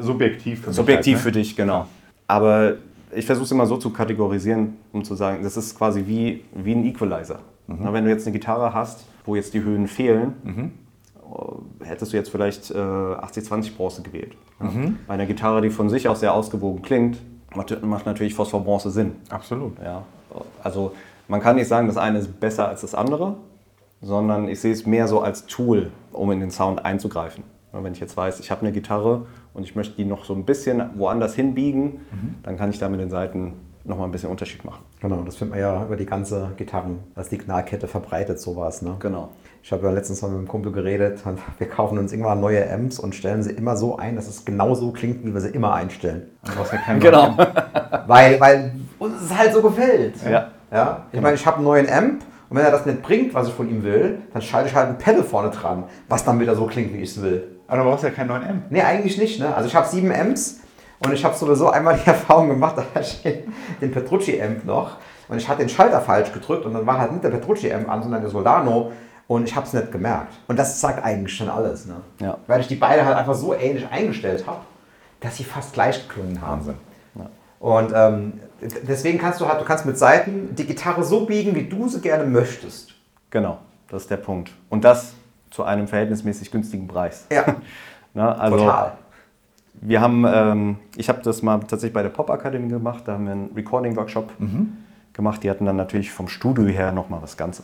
Subjektiv. 0.00 0.64
für 0.64 0.72
Subjektiv 0.72 1.14
halt, 1.16 1.22
für 1.22 1.28
ne? 1.28 1.32
dich, 1.32 1.56
genau. 1.56 1.86
Aber 2.26 2.74
ich 3.14 3.26
versuche 3.26 3.44
es 3.44 3.52
immer 3.52 3.66
so 3.66 3.76
zu 3.76 3.90
kategorisieren, 3.90 4.76
um 4.92 5.04
zu 5.04 5.14
sagen, 5.14 5.42
das 5.42 5.56
ist 5.56 5.76
quasi 5.76 6.04
wie, 6.06 6.44
wie 6.54 6.74
ein 6.74 6.84
Equalizer. 6.84 7.40
Na, 7.66 7.92
wenn 7.92 8.04
du 8.04 8.10
jetzt 8.10 8.26
eine 8.26 8.32
Gitarre 8.32 8.74
hast, 8.74 9.06
wo 9.24 9.34
jetzt 9.36 9.54
die 9.54 9.62
Höhen 9.62 9.88
fehlen, 9.88 10.34
äh, 10.44 11.84
hättest 11.84 12.12
du 12.12 12.16
jetzt 12.16 12.30
vielleicht 12.30 12.70
äh, 12.70 12.74
80-20 12.74 13.76
Bronze 13.76 14.02
gewählt. 14.02 14.36
Ja. 14.60 14.70
Bei 15.06 15.14
einer 15.14 15.26
Gitarre, 15.26 15.62
die 15.62 15.70
von 15.70 15.88
sich 15.88 16.08
aus 16.08 16.20
sehr 16.20 16.34
ausgewogen 16.34 16.82
klingt, 16.82 17.18
macht, 17.54 17.82
macht 17.82 18.06
natürlich 18.06 18.34
Phosphor-Bronze 18.34 18.90
Sinn. 18.90 19.12
Absolut. 19.30 19.78
Ja. 19.82 20.02
Also 20.62 20.92
man 21.28 21.40
kann 21.40 21.56
nicht 21.56 21.68
sagen, 21.68 21.86
das 21.86 21.96
eine 21.96 22.18
ist 22.18 22.38
besser 22.38 22.68
als 22.68 22.82
das 22.82 22.94
andere, 22.94 23.36
sondern 24.02 24.48
ich 24.48 24.60
sehe 24.60 24.72
es 24.72 24.84
mehr 24.84 25.08
so 25.08 25.20
als 25.20 25.46
Tool, 25.46 25.90
um 26.12 26.30
in 26.32 26.40
den 26.40 26.50
Sound 26.50 26.84
einzugreifen. 26.84 27.44
Wenn 27.72 27.92
ich 27.92 28.00
jetzt 28.00 28.16
weiß, 28.16 28.40
ich 28.40 28.50
habe 28.50 28.60
eine 28.60 28.72
Gitarre 28.72 29.26
und 29.54 29.62
ich 29.62 29.74
möchte 29.74 29.96
die 29.96 30.04
noch 30.04 30.24
so 30.24 30.34
ein 30.34 30.44
bisschen 30.44 30.82
woanders 30.96 31.34
hinbiegen, 31.34 32.00
dann 32.42 32.56
kann 32.56 32.70
ich 32.70 32.78
da 32.78 32.88
mit 32.88 33.00
den 33.00 33.10
Seiten 33.10 33.54
nochmal 33.84 34.08
ein 34.08 34.12
bisschen 34.12 34.30
Unterschied 34.30 34.64
machen. 34.64 34.82
Genau, 35.00 35.22
das 35.22 35.36
findet 35.36 35.56
man 35.56 35.60
ja 35.60 35.84
über 35.84 35.96
die 35.96 36.06
ganze 36.06 36.52
Gitarren, 36.56 37.00
das 37.14 37.30
Signalkette 37.30 37.86
verbreitet, 37.86 38.40
sowas. 38.40 38.82
Ne? 38.82 38.96
Genau. 38.98 39.30
Ich 39.62 39.72
habe 39.72 39.86
ja 39.86 39.92
letztens 39.92 40.22
mal 40.22 40.28
mit 40.28 40.38
einem 40.38 40.48
Kumpel 40.48 40.72
geredet 40.72 41.20
und 41.24 41.38
wir 41.58 41.68
kaufen 41.68 41.98
uns 41.98 42.12
irgendwann 42.12 42.40
neue 42.40 42.70
Amps 42.70 42.98
und 42.98 43.14
stellen 43.14 43.42
sie 43.42 43.50
immer 43.50 43.76
so 43.76 43.96
ein, 43.96 44.16
dass 44.16 44.28
es 44.28 44.44
genau 44.44 44.74
so 44.74 44.90
klingt, 44.90 45.24
wie 45.24 45.32
wir 45.32 45.40
sie 45.40 45.50
immer 45.50 45.74
einstellen. 45.74 46.30
Ja 46.46 46.64
keinen 46.64 47.00
Genau. 47.00 47.36
Weil, 48.06 48.40
weil 48.40 48.72
uns 48.98 49.22
es 49.22 49.36
halt 49.36 49.52
so 49.52 49.62
gefällt. 49.62 50.14
Ja. 50.24 50.50
Ja? 50.72 51.06
Ich 51.12 51.20
meine, 51.20 51.34
ich 51.34 51.46
habe 51.46 51.56
einen 51.56 51.64
neuen 51.64 51.88
Amp 51.88 52.22
und 52.48 52.56
wenn 52.56 52.64
er 52.64 52.70
das 52.70 52.86
nicht 52.86 53.02
bringt, 53.02 53.34
was 53.34 53.48
ich 53.48 53.54
von 53.54 53.68
ihm 53.68 53.84
will, 53.84 54.18
dann 54.32 54.42
schalte 54.42 54.68
ich 54.68 54.74
halt 54.74 54.88
ein 54.88 54.98
Pedal 54.98 55.22
vorne 55.22 55.50
dran, 55.50 55.84
was 56.08 56.24
dann 56.24 56.40
wieder 56.40 56.54
so 56.54 56.66
klingt, 56.66 56.92
wie 56.92 56.98
ich 56.98 57.10
es 57.10 57.22
will. 57.22 57.53
Aber 57.74 57.82
du 57.82 57.90
brauchst 57.90 58.04
ja 58.04 58.10
keinen 58.10 58.28
neuen 58.28 58.48
Amp. 58.48 58.62
Nee, 58.70 58.82
eigentlich 58.82 59.18
nicht. 59.18 59.40
Ne? 59.40 59.52
Also 59.52 59.68
ich 59.68 59.74
habe 59.74 59.88
sieben 59.88 60.12
Amps 60.12 60.60
und 61.00 61.12
ich 61.12 61.24
habe 61.24 61.34
sowieso 61.34 61.70
einmal 61.70 61.98
die 61.98 62.06
Erfahrung 62.06 62.48
gemacht, 62.48 62.78
da 62.78 62.84
hatte 62.94 63.00
ich 63.00 63.20
den, 63.80 63.90
Petrucci-Amp 63.90 64.64
noch 64.64 64.98
und 65.26 65.38
ich 65.38 65.48
hatte 65.48 65.58
den 65.58 65.68
Schalter 65.68 66.00
falsch 66.00 66.32
gedrückt 66.32 66.64
und 66.66 66.74
dann 66.74 66.86
war 66.86 66.98
halt 66.98 67.10
nicht 67.10 67.24
der 67.24 67.30
Petrucci-Amp 67.30 67.90
an, 67.90 68.00
sondern 68.00 68.20
der 68.20 68.30
Solano 68.30 68.92
und 69.26 69.48
ich 69.48 69.56
habe 69.56 69.66
es 69.66 69.72
nicht 69.72 69.90
gemerkt. 69.90 70.34
Und 70.46 70.56
das 70.56 70.80
sagt 70.80 71.04
eigentlich 71.04 71.36
schon 71.36 71.48
alles. 71.48 71.86
Ne? 71.86 71.96
Ja. 72.20 72.38
Weil 72.46 72.60
ich 72.60 72.68
die 72.68 72.76
beide 72.76 73.04
halt 73.04 73.16
einfach 73.16 73.34
so 73.34 73.52
ähnlich 73.54 73.88
eingestellt 73.90 74.46
habe, 74.46 74.60
dass 75.18 75.36
sie 75.36 75.42
fast 75.42 75.72
gleich 75.72 76.06
geklungen 76.06 76.40
haben. 76.40 76.60
Wahnsinn. 76.60 76.76
Und 77.58 77.92
ähm, 77.92 78.34
deswegen 78.86 79.18
kannst 79.18 79.40
du 79.40 79.48
halt, 79.48 79.60
du 79.60 79.64
kannst 79.64 79.84
mit 79.84 79.98
Seiten 79.98 80.54
die 80.54 80.66
Gitarre 80.66 81.02
so 81.02 81.26
biegen, 81.26 81.56
wie 81.56 81.64
du 81.64 81.88
sie 81.88 82.00
gerne 82.00 82.22
möchtest. 82.22 82.92
Genau, 83.30 83.58
das 83.88 84.02
ist 84.02 84.12
der 84.12 84.18
Punkt. 84.18 84.52
Und 84.68 84.84
das 84.84 85.14
zu 85.54 85.62
einem 85.62 85.86
verhältnismäßig 85.86 86.50
günstigen 86.50 86.88
Preis. 86.88 87.26
Ja, 87.30 87.44
Na, 88.14 88.32
also 88.32 88.58
total. 88.58 88.92
Wir 89.74 90.00
haben, 90.00 90.24
ähm, 90.26 90.76
ich 90.96 91.08
habe 91.08 91.22
das 91.22 91.42
mal 91.42 91.58
tatsächlich 91.60 91.92
bei 91.92 92.02
der 92.02 92.08
Pop 92.08 92.28
Akademie 92.28 92.68
gemacht, 92.68 93.04
da 93.06 93.12
haben 93.12 93.26
wir 93.26 93.32
einen 93.32 93.50
Recording-Workshop 93.54 94.32
gemacht. 95.12 95.42
Die 95.42 95.50
hatten 95.50 95.64
dann 95.64 95.76
natürlich 95.76 96.10
vom 96.10 96.26
Studio 96.26 96.64
her 96.64 96.90
nochmal 96.90 97.22
was 97.22 97.36
ganz 97.36 97.62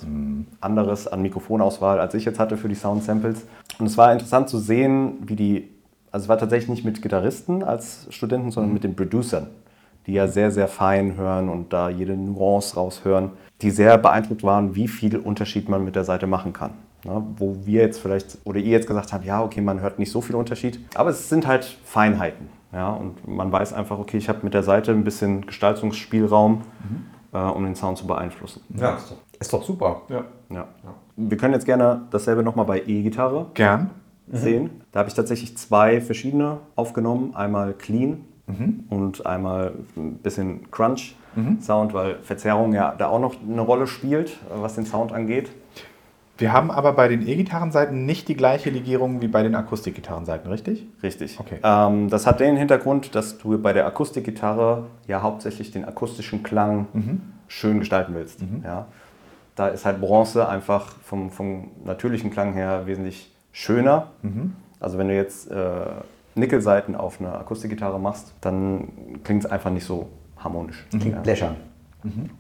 anderes 0.61 1.09
an 1.09 1.23
Mikrofonauswahl, 1.23 1.99
als 1.99 2.15
ich 2.15 2.25
jetzt 2.25 2.39
hatte 2.39 2.57
für 2.57 2.69
die 2.69 2.75
Sound 2.77 3.03
Samples. 3.03 3.45
Und 3.79 3.87
es 3.87 3.99
war 3.99 4.13
interessant 4.13 4.49
zu 4.49 4.59
sehen, 4.59 5.15
wie 5.23 5.37
die, 5.37 5.69
also 6.13 6.25
es 6.25 6.29
war 6.29 6.39
tatsächlich 6.39 6.71
nicht 6.71 6.85
mit 6.85 7.03
Gitarristen 7.03 7.65
als 7.65 8.07
Studenten, 8.11 8.53
sondern 8.53 8.73
mit 8.73 8.85
den 8.85 8.95
Producern, 8.95 9.49
die 10.07 10.13
ja 10.13 10.29
sehr, 10.29 10.53
sehr 10.53 10.69
fein 10.69 11.17
hören 11.17 11.49
und 11.49 11.73
da 11.73 11.89
jede 11.89 12.17
Nuance 12.17 12.77
raushören, 12.77 13.31
die 13.63 13.71
sehr 13.71 13.99
beeindruckt 13.99 14.45
waren, 14.45 14.77
wie 14.77 14.89
viel 14.89 15.17
Unterschied 15.17 15.69
man 15.69 15.85
mit 15.85 15.97
der 15.97 16.05
Seite 16.05 16.29
machen 16.29 16.53
kann. 16.53 16.73
Ja, 17.05 17.23
wo 17.37 17.57
wir 17.65 17.83
jetzt 17.83 17.99
vielleicht, 18.01 18.39
oder 18.45 18.59
ihr 18.59 18.71
jetzt 18.73 18.87
gesagt 18.87 19.13
habt, 19.13 19.25
ja, 19.25 19.43
okay, 19.43 19.61
man 19.61 19.81
hört 19.81 19.99
nicht 19.99 20.11
so 20.11 20.21
viel 20.21 20.37
Unterschied, 20.37 20.81
aber 20.95 21.11
es 21.11 21.29
sind 21.29 21.47
halt 21.47 21.65
Feinheiten. 21.85 22.49
Ja, 22.73 22.91
und 22.93 23.27
man 23.27 23.51
weiß 23.51 23.73
einfach, 23.73 23.99
okay, 23.99 24.17
ich 24.17 24.29
habe 24.29 24.41
mit 24.43 24.55
der 24.55 24.63
Seite 24.63 24.93
ein 24.93 25.03
bisschen 25.03 25.47
Gestaltungsspielraum, 25.47 26.63
äh, 27.33 27.39
um 27.39 27.65
den 27.65 27.75
Sound 27.75 27.99
zu 27.99 28.07
beeinflussen. 28.07 28.61
Ja, 28.77 28.97
ist 28.97 29.11
doch, 29.11 29.17
ist 29.41 29.53
doch 29.53 29.63
super. 29.63 30.03
Ja. 30.09 30.25
Ja. 30.51 30.67
Wir 31.17 31.37
können 31.37 31.55
jetzt 31.55 31.67
gerne 31.67 32.03
dasselbe 32.11 32.43
nochmal 32.43 32.67
bei 32.67 32.83
E-Gitarre 32.87 33.47
Gern. 33.55 33.91
sehen. 34.31 34.83
Da 34.93 35.01
habe 35.01 35.09
ich 35.09 35.15
tatsächlich 35.15 35.57
zwei 35.57 36.01
verschiedene 36.01 36.59
aufgenommen. 36.77 37.35
Einmal 37.35 37.73
Clean 37.75 38.25
und 38.89 39.27
einmal 39.27 39.73
ein 39.97 40.15
bisschen 40.19 40.71
Crunch-Sound, 40.71 41.95
weil 41.95 42.17
Verzerrung 42.23 42.73
ja 42.73 42.95
da 42.97 43.09
auch 43.09 43.21
noch 43.21 43.35
eine 43.41 43.61
Rolle 43.61 43.87
spielt, 43.87 44.31
äh, 44.31 44.61
was 44.61 44.75
den 44.75 44.87
Sound 44.87 45.13
angeht. 45.13 45.51
Wir 46.41 46.53
haben 46.53 46.71
aber 46.71 46.95
bei 46.95 47.07
den 47.09 47.27
E-Gitarrenseiten 47.27 48.07
nicht 48.07 48.27
die 48.29 48.35
gleiche 48.35 48.71
Legierung 48.71 49.21
wie 49.21 49.29
bei 49.29 49.43
den 49.43 49.55
Akustikgitarrenseiten, 49.55 50.51
richtig? 50.51 50.87
Richtig. 51.03 51.39
Okay. 51.39 51.59
Ähm, 51.63 52.09
das 52.09 52.27
hat 52.27 52.41
den 52.41 52.57
Hintergrund, 52.57 53.15
dass 53.15 53.37
du 53.39 53.59
bei 53.61 53.73
der 53.75 53.87
Akustikgitarre 53.87 54.87
ja 55.07 55.21
hauptsächlich 55.23 55.71
den 55.71 55.85
akustischen 55.85 56.43
Klang 56.43 56.87
schön 57.47 57.79
gestalten 57.79 58.15
willst. 58.15 58.41
Ja. 58.65 58.87
Da 59.55 59.69
ist 59.69 59.85
halt 59.85 60.01
Bronze 60.01 60.49
einfach 60.49 60.95
vom, 61.05 61.31
vom 61.31 61.69
natürlichen 61.85 62.31
Klang 62.31 62.55
her 62.55 62.87
wesentlich 62.87 63.31
schöner. 63.53 64.09
Also 64.81 64.97
wenn 64.97 65.09
du 65.09 65.15
jetzt 65.15 65.51
äh, 65.51 65.81
Nickelseiten 66.37 66.95
auf 66.97 67.21
eine 67.21 67.35
Akustikgitarre 67.35 68.01
machst, 68.01 68.33
dann 68.41 69.21
klingt 69.25 69.45
es 69.45 69.51
einfach 69.51 69.71
nicht 69.71 69.85
so 69.85 70.09
harmonisch. 70.39 70.87
Klingt 70.91 71.17
Ja. 71.17 71.21
blechern. 71.21 71.57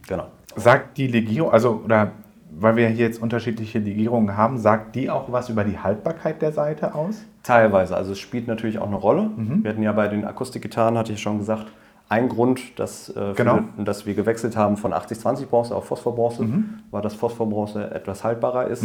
Genau. 0.09 0.29
Sagt 0.57 0.97
die 0.97 1.07
Legierung, 1.07 1.53
also, 1.53 1.83
oder 1.85 2.13
weil 2.61 2.77
wir 2.77 2.89
hier 2.89 3.07
jetzt 3.07 3.21
unterschiedliche 3.23 3.79
Legierungen 3.79 4.37
haben, 4.37 4.59
sagt 4.59 4.95
die 4.95 5.11
auch 5.11 5.31
was 5.33 5.49
über 5.49 5.65
die 5.65 5.79
Haltbarkeit 5.79 6.43
der 6.43 6.53
Seite 6.53 6.95
aus? 6.95 7.23
Teilweise. 7.43 7.97
Also 7.97 8.13
es 8.13 8.19
spielt 8.19 8.47
natürlich 8.49 8.79
auch 8.79 8.87
eine 8.87 8.97
Rolle. 8.97 9.31
Wir 9.63 9.71
hatten 9.71 9.83
ja 9.83 9.93
bei 9.93 10.09
den 10.09 10.25
Akustikgitarren, 10.25 10.97
hatte 10.99 11.13
ich 11.13 11.21
schon 11.23 11.39
gesagt, 11.39 11.67
ein 12.09 12.29
Grund, 12.29 12.79
dass, 12.79 13.09
äh, 13.11 13.35
Genau. 13.37 13.61
für, 13.77 13.85
dass 13.85 14.05
wir 14.05 14.15
gewechselt 14.15 14.57
haben 14.57 14.77
von 14.77 14.93
80-20 14.93 15.47
Bronze 15.47 15.77
auf 15.77 15.85
Phosphorbronze, 15.87 16.45
war, 16.91 17.03
dass 17.03 17.15
Phosphorbronze 17.15 17.95
etwas 17.95 18.25
haltbarer 18.25 18.67
ist. 18.67 18.85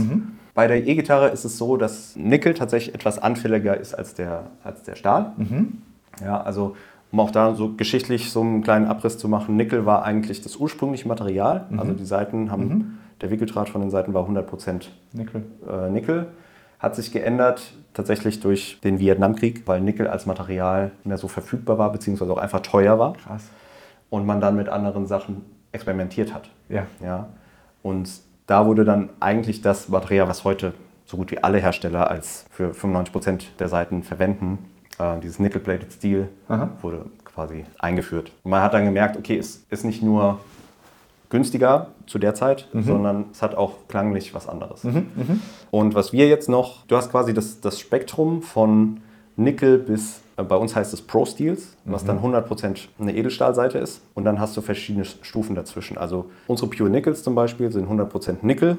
Bei 0.53 0.67
der 0.67 0.85
E-Gitarre 0.87 1.29
ist 1.29 1.43
es 1.43 1.57
so, 1.57 1.75
dass 1.75 2.15
Nickel 2.15 2.53
tatsächlich 2.53 2.93
etwas 2.93 3.17
anfälliger 3.17 3.75
ist 3.77 3.95
als 3.95 4.13
der, 4.13 4.43
als 4.63 4.83
der 4.83 4.95
Stahl. 4.95 5.31
Ja, 6.23 6.39
also 6.41 6.75
um 7.11 7.19
auch 7.19 7.31
da 7.31 7.55
so 7.55 7.73
geschichtlich 7.73 8.31
so 8.31 8.41
einen 8.41 8.61
kleinen 8.61 8.85
Abriss 8.85 9.17
zu 9.17 9.27
machen, 9.27 9.55
Nickel 9.55 9.85
war 9.85 10.03
eigentlich 10.05 10.41
das 10.41 10.55
ursprüngliche 10.57 11.07
Material. 11.07 11.65
Also 11.77 11.93
die 11.93 12.05
Seiten 12.05 12.51
haben, 12.51 12.99
der 13.21 13.31
Wickeldraht 13.31 13.69
von 13.69 13.81
den 13.81 13.89
Seiten 13.89 14.13
war 14.13 14.27
100% 14.27 14.87
Nickel. 15.13 15.43
äh, 15.69 15.89
Nickel. 15.89 16.27
Hat 16.79 16.95
sich 16.95 17.11
geändert 17.11 17.73
tatsächlich 17.93 18.41
durch 18.41 18.79
den 18.83 18.99
Vietnamkrieg, 18.99 19.63
weil 19.65 19.81
Nickel 19.81 20.07
als 20.07 20.25
Material 20.25 20.91
mehr 21.03 21.17
so 21.17 21.27
verfügbar 21.27 21.77
war, 21.77 21.91
beziehungsweise 21.91 22.31
auch 22.33 22.37
einfach 22.37 22.59
teuer 22.59 22.99
war. 22.99 23.13
Krass. 23.13 23.45
Und 24.09 24.25
man 24.25 24.41
dann 24.41 24.55
mit 24.55 24.69
anderen 24.69 25.07
Sachen 25.07 25.43
experimentiert 25.71 26.33
hat. 26.33 26.49
Ja. 26.69 26.85
Ja. 27.01 27.29
Und 27.81 28.09
da 28.47 28.65
wurde 28.65 28.85
dann 28.85 29.09
eigentlich 29.19 29.61
das 29.61 29.89
Material, 29.89 30.27
was 30.27 30.43
heute 30.43 30.73
so 31.05 31.17
gut 31.17 31.31
wie 31.31 31.43
alle 31.43 31.59
Hersteller 31.59 32.09
als 32.09 32.45
für 32.49 32.71
95% 32.71 33.43
der 33.59 33.69
Seiten 33.69 34.03
verwenden, 34.03 34.59
äh, 34.99 35.19
dieses 35.19 35.39
Nickel-Plated 35.39 35.93
Steel, 35.93 36.29
Aha. 36.47 36.69
wurde 36.81 37.05
quasi 37.23 37.65
eingeführt. 37.79 38.31
Und 38.43 38.51
man 38.51 38.61
hat 38.61 38.73
dann 38.73 38.85
gemerkt, 38.85 39.17
okay, 39.17 39.37
es 39.37 39.65
ist 39.69 39.85
nicht 39.85 40.01
nur 40.01 40.39
günstiger 41.29 41.87
zu 42.07 42.19
der 42.19 42.33
Zeit, 42.35 42.67
sondern 42.73 43.25
es 43.31 43.41
hat 43.41 43.55
auch 43.55 43.87
klanglich 43.87 44.33
was 44.33 44.47
anderes. 44.47 44.83
Und 45.71 45.95
was 45.95 46.13
wir 46.13 46.27
jetzt 46.27 46.49
noch, 46.49 46.85
du 46.87 46.95
hast 46.95 47.11
quasi 47.11 47.33
das, 47.33 47.59
das 47.61 47.79
Spektrum 47.79 48.41
von 48.41 49.01
Nickel 49.35 49.77
bis 49.79 50.21
Äh, 50.37 50.43
Bei 50.43 50.57
uns 50.57 50.75
heißt 50.75 50.93
es 50.93 51.01
Pro 51.01 51.23
Steels, 51.25 51.77
was 51.85 52.03
dann 52.03 52.19
100% 52.19 52.89
eine 52.99 53.15
Edelstahlseite 53.15 53.77
ist. 53.77 54.01
Und 54.15 54.25
dann 54.25 54.37
hast 54.39 54.57
du 54.57 54.61
verschiedene 54.61 55.05
Stufen 55.05 55.55
dazwischen. 55.55 55.97
Also 55.97 56.25
unsere 56.47 56.69
Pure 56.69 56.89
Nickels 56.89 57.23
zum 57.23 57.35
Beispiel 57.35 57.71
sind 57.71 57.87
100% 57.89 58.37
Nickel. 58.41 58.77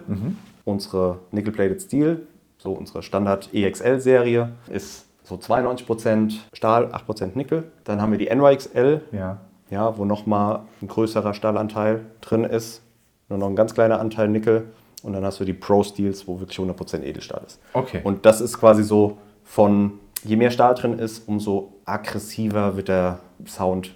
Unsere 0.64 1.18
Nickel 1.30 1.52
Plated 1.54 1.80
Steel, 1.80 2.26
so 2.58 2.72
unsere 2.72 3.02
Standard 3.02 3.48
EXL-Serie, 3.54 4.50
ist 4.70 5.06
so 5.24 5.36
92% 5.36 6.34
Stahl, 6.52 6.86
8% 6.92 7.30
Nickel. 7.36 7.64
Dann 7.84 8.00
haben 8.02 8.12
wir 8.12 8.18
die 8.18 8.28
NYXL, 8.34 9.00
Ja. 9.12 9.38
Ja, 9.70 9.96
wo 9.98 10.04
nochmal 10.04 10.60
ein 10.80 10.88
größerer 10.88 11.34
Stahlanteil 11.34 12.06
drin 12.20 12.44
ist. 12.44 12.82
Nur 13.28 13.38
noch 13.38 13.48
ein 13.48 13.56
ganz 13.56 13.74
kleiner 13.74 14.00
Anteil 14.00 14.28
Nickel. 14.28 14.68
Und 15.02 15.12
dann 15.12 15.24
hast 15.24 15.38
du 15.40 15.44
die 15.44 15.52
Pro 15.52 15.82
Steels, 15.82 16.26
wo 16.26 16.40
wirklich 16.40 16.58
100% 16.58 17.02
Edelstahl 17.02 17.42
ist. 17.46 17.60
Okay. 17.72 18.00
Und 18.02 18.26
das 18.26 18.40
ist 18.40 18.58
quasi 18.58 18.82
so 18.82 19.18
von, 19.44 19.92
je 20.24 20.36
mehr 20.36 20.50
Stahl 20.50 20.74
drin 20.74 20.98
ist, 20.98 21.28
umso 21.28 21.74
aggressiver 21.84 22.76
wird 22.76 22.88
der 22.88 23.20
Sound. 23.46 23.94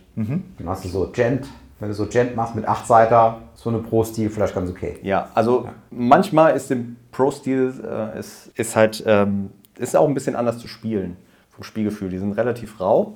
Dann 0.58 0.68
hast 0.68 0.84
du 0.84 0.88
so 0.88 1.08
Gent. 1.12 1.46
Wenn 1.78 1.88
du 1.88 1.94
so 1.94 2.06
Gent 2.06 2.36
machst 2.36 2.54
mit 2.54 2.68
8 2.68 2.86
Seiter, 2.86 3.38
so 3.54 3.70
eine 3.70 3.78
Pro-Stil 3.78 4.28
vielleicht 4.28 4.54
ganz 4.54 4.70
okay. 4.70 4.98
Ja, 5.02 5.30
also 5.34 5.68
manchmal 5.90 6.54
ist 6.54 6.68
dem 6.70 6.96
Pro 7.10 7.30
Steel 7.30 7.72
äh, 7.82 8.18
ist, 8.18 8.48
ist 8.54 8.76
halt 8.76 9.02
ähm, 9.06 9.50
ist 9.78 9.96
auch 9.96 10.06
ein 10.06 10.12
bisschen 10.12 10.36
anders 10.36 10.58
zu 10.58 10.68
spielen 10.68 11.16
vom 11.48 11.64
Spielgefühl. 11.64 12.10
Die 12.10 12.18
sind 12.18 12.32
relativ 12.32 12.80
rau. 12.80 13.14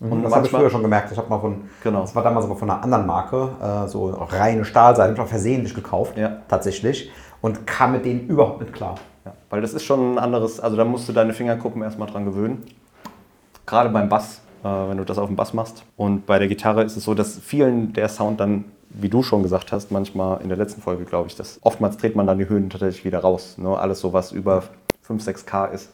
Und 0.00 0.22
das 0.24 0.34
habe 0.34 0.44
ich 0.46 0.50
früher 0.52 0.70
schon 0.70 0.82
gemerkt. 0.82 1.12
Ich 1.12 1.18
habe 1.18 1.28
mal 1.28 1.38
von, 1.38 1.62
Genau. 1.82 2.00
das 2.00 2.14
war 2.14 2.22
damals 2.22 2.46
aber 2.46 2.56
von 2.56 2.68
einer 2.70 2.82
anderen 2.82 3.06
Marke, 3.06 3.50
äh, 3.62 3.88
so 3.88 4.08
reine 4.10 4.64
Stahlseite, 4.64 5.12
ich 5.12 5.18
habe 5.18 5.28
versehentlich 5.28 5.74
gekauft, 5.74 6.16
Ja. 6.18 6.38
tatsächlich, 6.48 7.10
und 7.40 7.66
kam 7.66 7.92
mit 7.92 8.04
denen 8.04 8.26
überhaupt 8.26 8.60
nicht 8.60 8.72
klar. 8.72 8.96
Ja, 9.24 9.32
weil 9.50 9.60
das 9.62 9.72
ist 9.72 9.84
schon 9.84 10.14
ein 10.14 10.18
anderes, 10.18 10.58
also 10.60 10.76
da 10.76 10.84
musst 10.84 11.08
du 11.08 11.12
deine 11.12 11.32
Fingerkuppen 11.32 11.82
erstmal 11.82 12.08
dran 12.08 12.24
gewöhnen. 12.24 12.64
Gerade 13.66 13.88
beim 13.88 14.08
Bass, 14.08 14.40
äh, 14.62 14.66
wenn 14.68 14.98
du 14.98 15.04
das 15.04 15.16
auf 15.18 15.28
dem 15.28 15.36
Bass 15.36 15.54
machst. 15.54 15.84
Und 15.96 16.26
bei 16.26 16.38
der 16.38 16.48
Gitarre 16.48 16.82
ist 16.82 16.96
es 16.96 17.04
so, 17.04 17.14
dass 17.14 17.38
vielen 17.38 17.92
der 17.94 18.08
Sound 18.08 18.40
dann, 18.40 18.64
wie 18.90 19.08
du 19.08 19.22
schon 19.22 19.42
gesagt 19.42 19.72
hast, 19.72 19.90
manchmal 19.90 20.40
in 20.42 20.48
der 20.48 20.58
letzten 20.58 20.82
Folge, 20.82 21.04
glaube 21.04 21.28
ich, 21.28 21.36
dass 21.36 21.58
oftmals 21.62 21.96
dreht 21.96 22.16
man 22.16 22.26
dann 22.26 22.38
die 22.38 22.48
Höhen 22.48 22.68
tatsächlich 22.68 23.04
wieder 23.04 23.20
raus. 23.20 23.56
Ne? 23.58 23.68
Alles 23.78 24.00
so, 24.00 24.12
was 24.12 24.32
über 24.32 24.64
5, 25.02 25.22
6 25.22 25.46
K 25.46 25.66
ist. 25.66 25.90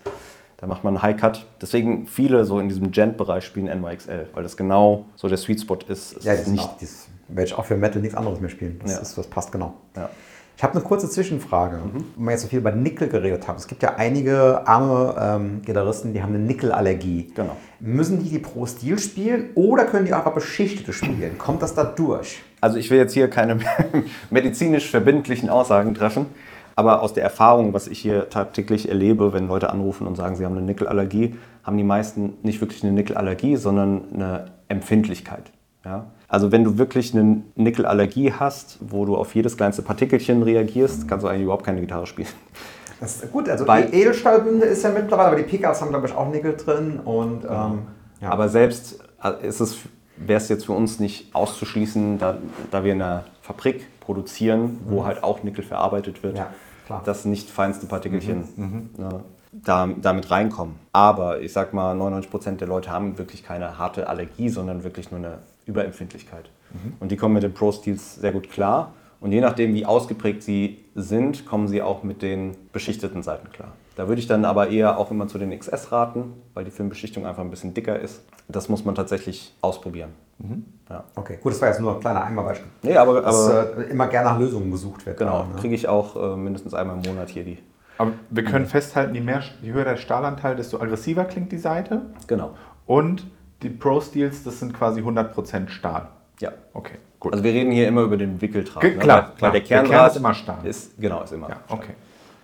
Da 0.60 0.66
macht 0.66 0.84
man 0.84 0.94
einen 0.94 1.02
High-Cut. 1.02 1.46
Deswegen 1.62 2.06
viele 2.06 2.44
so 2.44 2.58
in 2.60 2.68
diesem 2.68 2.90
Gent-Bereich 2.90 3.44
spielen 3.44 3.66
NYXL, 3.80 4.28
weil 4.34 4.42
das 4.42 4.56
genau 4.56 5.06
so 5.16 5.28
der 5.28 5.38
Sweet 5.38 5.60
Spot 5.62 5.78
ist. 5.88 6.18
Es 6.18 6.24
Ja, 6.24 6.34
ist 6.34 6.42
das 6.42 6.48
nicht. 6.48 6.62
Auch, 6.64 6.76
dieses, 6.76 7.08
werde 7.28 7.44
ich 7.46 7.54
auch 7.54 7.64
für 7.64 7.76
Metal 7.76 8.02
nichts 8.02 8.16
anderes 8.16 8.40
mehr 8.40 8.50
spielen. 8.50 8.78
Das, 8.82 8.92
Ja. 8.92 8.98
ist, 8.98 9.16
das 9.16 9.26
passt 9.26 9.52
genau. 9.52 9.74
Ja. 9.96 10.10
Ich 10.58 10.62
habe 10.62 10.74
eine 10.74 10.82
kurze 10.82 11.08
Zwischenfrage, 11.08 11.80
wenn 12.16 12.24
wir 12.26 12.32
jetzt 12.32 12.42
so 12.42 12.48
viel 12.48 12.58
über 12.58 12.70
Nickel 12.72 13.08
geredet 13.08 13.48
haben. 13.48 13.56
Es 13.56 13.66
gibt 13.66 13.82
ja 13.82 13.94
einige 13.96 14.66
arme 14.68 15.14
ähm, 15.18 15.62
Gitarristen, 15.64 16.12
die 16.12 16.22
haben 16.22 16.34
eine 16.34 16.44
Nickelallergie. 16.44 17.32
Genau. 17.34 17.56
Müssen 17.78 18.22
die 18.22 18.28
die 18.28 18.40
Pro 18.40 18.66
Stil 18.66 18.98
spielen 18.98 19.48
oder 19.54 19.86
können 19.86 20.04
die 20.04 20.12
einfach 20.12 20.34
beschichtete 20.34 20.92
spielen? 20.92 21.38
Kommt 21.38 21.62
das 21.62 21.74
da 21.74 21.84
durch? 21.84 22.42
Also 22.60 22.76
ich 22.76 22.90
will 22.90 22.98
jetzt 22.98 23.14
hier 23.14 23.30
keine 23.30 23.58
medizinisch 24.30 24.90
verbindlichen 24.90 25.48
Aussagen 25.48 25.94
treffen, 25.94 26.26
aber 26.80 27.02
aus 27.02 27.12
der 27.12 27.22
Erfahrung, 27.22 27.74
was 27.74 27.86
ich 27.88 27.98
hier 27.98 28.30
tagtäglich 28.30 28.88
erlebe, 28.88 29.32
wenn 29.34 29.46
Leute 29.48 29.70
anrufen 29.70 30.06
und 30.06 30.16
sagen, 30.16 30.34
sie 30.34 30.44
haben 30.46 30.56
eine 30.56 30.64
Nickelallergie, 30.66 31.36
haben 31.62 31.76
die 31.76 31.84
meisten 31.84 32.34
nicht 32.42 32.60
wirklich 32.62 32.82
eine 32.82 32.92
Nickelallergie, 32.92 33.56
sondern 33.56 34.02
eine 34.14 34.46
Empfindlichkeit. 34.68 35.52
Ja? 35.84 36.06
Also 36.26 36.50
wenn 36.52 36.64
du 36.64 36.78
wirklich 36.78 37.14
eine 37.14 37.42
Nickelallergie 37.54 38.32
hast, 38.32 38.78
wo 38.80 39.04
du 39.04 39.14
auf 39.16 39.34
jedes 39.34 39.56
kleinste 39.58 39.82
Partikelchen 39.82 40.42
reagierst, 40.42 41.06
kannst 41.06 41.22
du 41.24 41.28
eigentlich 41.28 41.42
überhaupt 41.44 41.66
keine 41.66 41.80
Gitarre 41.80 42.06
spielen. 42.06 42.28
Das 42.98 43.22
ist 43.22 43.30
gut, 43.32 43.48
also 43.48 43.66
Weil- 43.68 43.86
die 43.90 43.96
Edelstahlbünde 44.00 44.64
ist 44.66 44.82
ja 44.82 44.90
mittlerweile, 44.90 45.28
aber 45.28 45.36
die 45.36 45.42
Pickups 45.44 45.80
haben, 45.82 45.90
glaube 45.90 46.06
ich, 46.06 46.14
auch 46.14 46.28
Nickel 46.30 46.56
drin. 46.56 46.98
Und 47.04 47.44
ähm, 47.44 47.78
ja. 48.22 48.30
Aber 48.30 48.48
selbst 48.48 49.00
äh, 49.22 49.46
ist 49.46 49.60
es, 49.60 49.78
wäre 50.16 50.38
es 50.38 50.48
jetzt 50.48 50.66
für 50.66 50.72
uns 50.72 50.98
nicht 50.98 51.34
auszuschließen, 51.34 52.18
da, 52.18 52.38
da 52.70 52.84
wir 52.84 52.92
in 52.92 53.02
einer 53.02 53.24
Fabrik 53.42 53.86
produzieren, 54.00 54.80
wo 54.88 55.04
halt 55.04 55.22
auch 55.24 55.42
Nickel 55.42 55.64
verarbeitet 55.64 56.22
wird, 56.22 56.34
Mhm. 56.34 56.38
Ja, 56.40 56.46
klar. 56.90 57.00
Mhm. 57.00 57.04
dass 57.04 57.24
nicht 57.24 57.48
feinste 57.48 57.86
Partikelchen 57.86 58.48
ne, 58.96 59.24
da, 59.52 59.88
damit 60.00 60.30
reinkommen. 60.30 60.76
Aber 60.92 61.40
ich 61.40 61.52
sag 61.52 61.72
mal, 61.72 61.96
99% 61.96 62.56
der 62.56 62.68
Leute 62.68 62.90
haben 62.90 63.18
wirklich 63.18 63.42
keine 63.42 63.78
harte 63.78 64.08
Allergie, 64.08 64.48
sondern 64.48 64.84
wirklich 64.84 65.10
nur 65.10 65.18
eine 65.18 65.38
Überempfindlichkeit. 65.66 66.50
Mhm. 66.72 66.94
Und 67.00 67.10
die 67.10 67.16
kommen 67.16 67.34
mit 67.34 67.42
den 67.42 67.54
Pro 67.54 67.72
Steels 67.72 68.16
sehr 68.16 68.32
gut 68.32 68.50
klar. 68.50 68.92
Und 69.20 69.32
je 69.32 69.40
nachdem, 69.40 69.74
wie 69.74 69.84
ausgeprägt 69.84 70.42
sie 70.42 70.84
sind, 70.94 71.44
kommen 71.44 71.68
sie 71.68 71.82
auch 71.82 72.02
mit 72.02 72.22
den 72.22 72.56
beschichteten 72.72 73.22
Seiten 73.22 73.50
klar. 73.50 73.72
Da 73.96 74.08
würde 74.08 74.20
ich 74.20 74.26
dann 74.26 74.46
aber 74.46 74.70
eher 74.70 74.96
auch 74.96 75.10
immer 75.10 75.28
zu 75.28 75.36
den 75.36 75.56
XS 75.56 75.92
raten, 75.92 76.32
weil 76.54 76.64
die 76.64 76.70
Filmbeschichtung 76.70 77.26
einfach 77.26 77.42
ein 77.42 77.50
bisschen 77.50 77.74
dicker 77.74 77.98
ist. 77.98 78.22
Das 78.48 78.70
muss 78.70 78.84
man 78.84 78.94
tatsächlich 78.94 79.52
ausprobieren. 79.60 80.10
Ja. 80.88 81.04
okay, 81.14 81.38
gut, 81.40 81.52
das 81.52 81.60
war 81.60 81.68
jetzt 81.68 81.80
nur 81.80 81.94
ein 81.94 82.00
kleiner 82.00 82.24
Einmalbeispiel. 82.24 82.68
Nee, 82.82 82.96
aber, 82.96 83.20
Dass 83.22 83.48
aber 83.48 83.78
äh, 83.78 83.90
immer 83.90 84.08
gerne 84.08 84.30
nach 84.30 84.38
Lösungen 84.38 84.70
gesucht 84.70 85.06
wird. 85.06 85.18
genau, 85.18 85.42
da, 85.42 85.48
ne? 85.54 85.60
kriege 85.60 85.74
ich 85.74 85.86
auch 85.88 86.16
äh, 86.16 86.36
mindestens 86.36 86.74
einmal 86.74 86.96
im 86.96 87.02
Monat 87.12 87.28
hier 87.28 87.44
die. 87.44 87.58
Aber 87.98 88.12
wir 88.30 88.44
können 88.44 88.66
festhalten, 88.66 89.14
je, 89.14 89.20
mehr, 89.20 89.42
je 89.62 89.72
höher 89.72 89.84
der 89.84 89.96
Stahlanteil, 89.98 90.56
desto 90.56 90.80
aggressiver 90.80 91.24
klingt 91.26 91.52
die 91.52 91.58
Seite. 91.58 92.02
Genau. 92.26 92.54
Und 92.86 93.26
die 93.62 93.68
Pro 93.68 94.00
Steels, 94.00 94.42
das 94.42 94.58
sind 94.58 94.72
quasi 94.74 95.02
100% 95.02 95.68
Stahl. 95.68 96.08
Ja. 96.40 96.50
Okay, 96.72 96.94
gut. 97.20 97.32
Also 97.34 97.44
wir 97.44 97.52
reden 97.52 97.70
hier 97.70 97.86
immer 97.86 98.00
über 98.02 98.16
den 98.16 98.40
Wickeldraht. 98.40 98.80
Ge- 98.82 98.96
klar, 98.96 99.28
Weil- 99.28 99.34
klar. 99.36 99.52
weil 99.52 99.52
der 99.52 99.60
Der 99.60 99.68
Kern 99.68 99.86
Kerndraht 99.86 100.10
ist 100.12 100.16
immer 100.16 100.34
Stahl. 100.34 100.66
Ist, 100.66 100.98
genau, 101.00 101.22
ist 101.22 101.32
immer. 101.32 101.50
ja, 101.50 101.56
okay. 101.68 101.92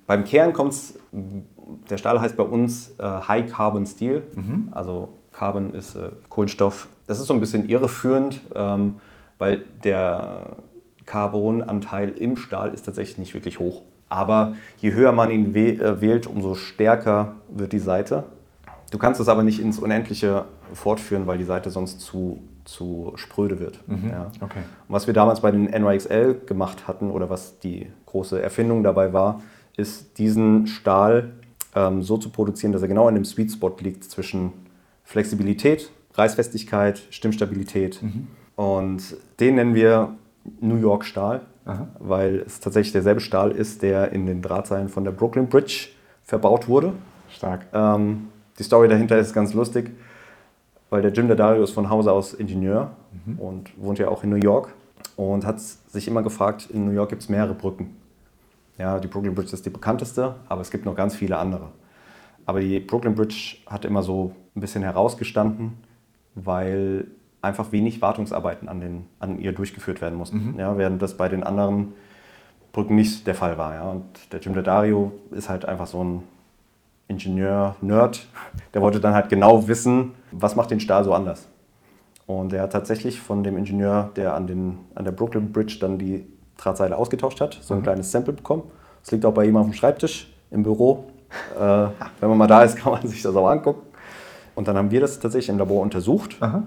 Beim 0.06 0.22
Kern 0.24 0.52
kommt 0.52 0.72
es, 0.72 0.98
der 1.10 1.96
Stahl 1.96 2.20
heißt 2.20 2.36
bei 2.36 2.44
uns 2.44 2.94
äh, 2.98 3.02
High 3.02 3.50
Carbon 3.50 3.86
Steel. 3.86 4.22
Mhm. 4.34 4.68
Also 4.72 5.08
Carbon 5.32 5.72
ist 5.74 5.96
äh, 5.96 6.10
Kohlenstoff. 6.28 6.86
Das 7.06 7.20
ist 7.20 7.26
so 7.26 7.34
ein 7.34 7.40
bisschen 7.40 7.68
irreführend, 7.68 8.40
ähm, 8.54 8.96
weil 9.38 9.64
der 9.84 10.56
Carbonanteil 11.04 12.10
im 12.10 12.36
Stahl 12.36 12.74
ist 12.74 12.84
tatsächlich 12.84 13.18
nicht 13.18 13.34
wirklich 13.34 13.58
hoch. 13.58 13.82
Aber 14.08 14.54
je 14.78 14.92
höher 14.92 15.12
man 15.12 15.30
ihn 15.30 15.54
äh, 15.54 16.00
wählt, 16.00 16.26
umso 16.26 16.54
stärker 16.54 17.36
wird 17.48 17.72
die 17.72 17.78
Seite. 17.78 18.24
Du 18.90 18.98
kannst 18.98 19.20
es 19.20 19.28
aber 19.28 19.42
nicht 19.42 19.60
ins 19.60 19.78
Unendliche 19.78 20.44
fortführen, 20.72 21.26
weil 21.26 21.38
die 21.38 21.44
Seite 21.44 21.70
sonst 21.70 22.00
zu, 22.00 22.40
zu 22.64 23.12
spröde 23.16 23.58
wird. 23.58 23.80
Ja. 24.10 24.30
Okay. 24.40 24.60
Und 24.88 24.94
was 24.94 25.06
wir 25.06 25.14
damals 25.14 25.40
bei 25.40 25.50
den 25.50 25.64
NYXL 25.64 26.42
gemacht 26.46 26.86
hatten 26.86 27.10
oder 27.10 27.28
was 27.28 27.58
die 27.58 27.88
große 28.06 28.40
Erfindung 28.40 28.84
dabei 28.84 29.12
war, 29.12 29.42
ist 29.76 30.18
diesen 30.18 30.66
Stahl 30.66 31.32
ähm, 31.74 32.02
so 32.02 32.16
zu 32.16 32.30
produzieren, 32.30 32.72
dass 32.72 32.82
er 32.82 32.88
genau 32.88 33.08
in 33.08 33.14
dem 33.16 33.24
Sweet 33.24 33.52
Spot 33.52 33.74
liegt 33.80 34.04
zwischen 34.04 34.52
Flexibilität, 35.04 35.90
Reißfestigkeit, 36.18 37.02
Stimmstabilität. 37.10 38.00
Und 38.56 39.16
den 39.40 39.56
nennen 39.56 39.74
wir 39.74 40.14
New 40.60 40.76
York 40.76 41.04
Stahl, 41.04 41.42
Aha. 41.64 41.88
weil 41.98 42.42
es 42.46 42.60
tatsächlich 42.60 42.92
derselbe 42.92 43.20
Stahl 43.20 43.50
ist, 43.50 43.82
der 43.82 44.12
in 44.12 44.26
den 44.26 44.42
Drahtseilen 44.42 44.88
von 44.88 45.04
der 45.04 45.10
Brooklyn 45.12 45.48
Bridge 45.48 45.88
verbaut 46.24 46.68
wurde. 46.68 46.92
Stark. 47.28 47.66
Ähm, 47.72 48.28
die 48.58 48.62
Story 48.62 48.88
dahinter 48.88 49.18
ist 49.18 49.34
ganz 49.34 49.52
lustig, 49.52 49.90
weil 50.88 51.02
der 51.02 51.12
Jim 51.12 51.28
Daddario 51.28 51.62
ist 51.62 51.72
von 51.72 51.90
Hause 51.90 52.12
aus 52.12 52.32
Ingenieur 52.32 52.92
und 53.38 53.70
wohnt 53.76 53.98
ja 53.98 54.08
auch 54.08 54.22
in 54.24 54.30
New 54.30 54.36
York 54.36 54.72
und 55.16 55.44
hat 55.44 55.60
sich 55.60 56.08
immer 56.08 56.22
gefragt, 56.22 56.68
in 56.72 56.86
New 56.86 56.92
York 56.92 57.10
gibt 57.10 57.22
es 57.22 57.28
mehrere 57.28 57.54
Brücken. 57.54 57.96
Ja, 58.78 58.98
die 58.98 59.08
Brooklyn 59.08 59.34
Bridge 59.34 59.52
ist 59.52 59.64
die 59.66 59.70
bekannteste, 59.70 60.36
aber 60.48 60.60
es 60.60 60.70
gibt 60.70 60.84
noch 60.84 60.94
ganz 60.94 61.16
viele 61.16 61.38
andere. 61.38 61.68
Aber 62.44 62.60
die 62.60 62.78
Brooklyn 62.78 63.14
Bridge 63.14 63.56
hat 63.66 63.84
immer 63.84 64.02
so 64.02 64.32
ein 64.54 64.60
bisschen 64.60 64.82
herausgestanden, 64.82 65.72
weil 66.36 67.06
einfach 67.42 67.72
wenig 67.72 68.00
Wartungsarbeiten 68.00 68.68
an, 68.68 68.80
den, 68.80 69.06
an 69.18 69.40
ihr 69.40 69.52
durchgeführt 69.52 70.00
werden 70.00 70.16
mussten. 70.16 70.54
Ja, 70.58 70.78
während 70.78 71.02
das 71.02 71.16
bei 71.16 71.28
den 71.28 71.42
anderen 71.42 71.94
Brücken 72.72 72.94
nicht 72.94 73.26
der 73.26 73.34
Fall 73.34 73.58
war. 73.58 73.74
Ja. 73.74 73.90
Und 73.90 74.04
der 74.32 74.40
Jim 74.40 74.54
Daddario 74.54 75.12
ist 75.30 75.48
halt 75.48 75.64
einfach 75.64 75.86
so 75.86 76.04
ein 76.04 76.22
Ingenieur-Nerd. 77.08 78.26
Der 78.74 78.82
wollte 78.82 79.00
dann 79.00 79.14
halt 79.14 79.28
genau 79.28 79.66
wissen, 79.68 80.12
was 80.30 80.56
macht 80.56 80.70
den 80.70 80.80
Stahl 80.80 81.04
so 81.04 81.14
anders. 81.14 81.48
Und 82.26 82.52
er 82.52 82.62
hat 82.62 82.72
tatsächlich 82.72 83.20
von 83.20 83.44
dem 83.44 83.56
Ingenieur, 83.56 84.10
der 84.16 84.34
an, 84.34 84.46
den, 84.46 84.78
an 84.94 85.04
der 85.04 85.12
Brooklyn 85.12 85.52
Bridge 85.52 85.78
dann 85.80 85.98
die 85.98 86.26
Drahtseile 86.56 86.96
ausgetauscht 86.96 87.40
hat, 87.40 87.58
so 87.60 87.74
ein 87.74 87.82
kleines 87.82 88.10
Sample 88.10 88.32
bekommen. 88.32 88.64
Das 89.02 89.12
liegt 89.12 89.24
auch 89.24 89.34
bei 89.34 89.44
ihm 89.44 89.56
auf 89.56 89.66
dem 89.66 89.72
Schreibtisch 89.72 90.32
im 90.50 90.62
Büro. 90.62 91.04
Äh, 91.58 91.88
wenn 92.20 92.28
man 92.28 92.38
mal 92.38 92.46
da 92.46 92.62
ist, 92.62 92.76
kann 92.76 92.92
man 92.92 93.06
sich 93.06 93.20
das 93.20 93.34
auch 93.34 93.48
angucken. 93.48 93.82
Und 94.56 94.66
dann 94.66 94.76
haben 94.76 94.90
wir 94.90 95.00
das 95.00 95.20
tatsächlich 95.20 95.50
im 95.50 95.58
Labor 95.58 95.82
untersucht 95.82 96.36
Aha. 96.40 96.64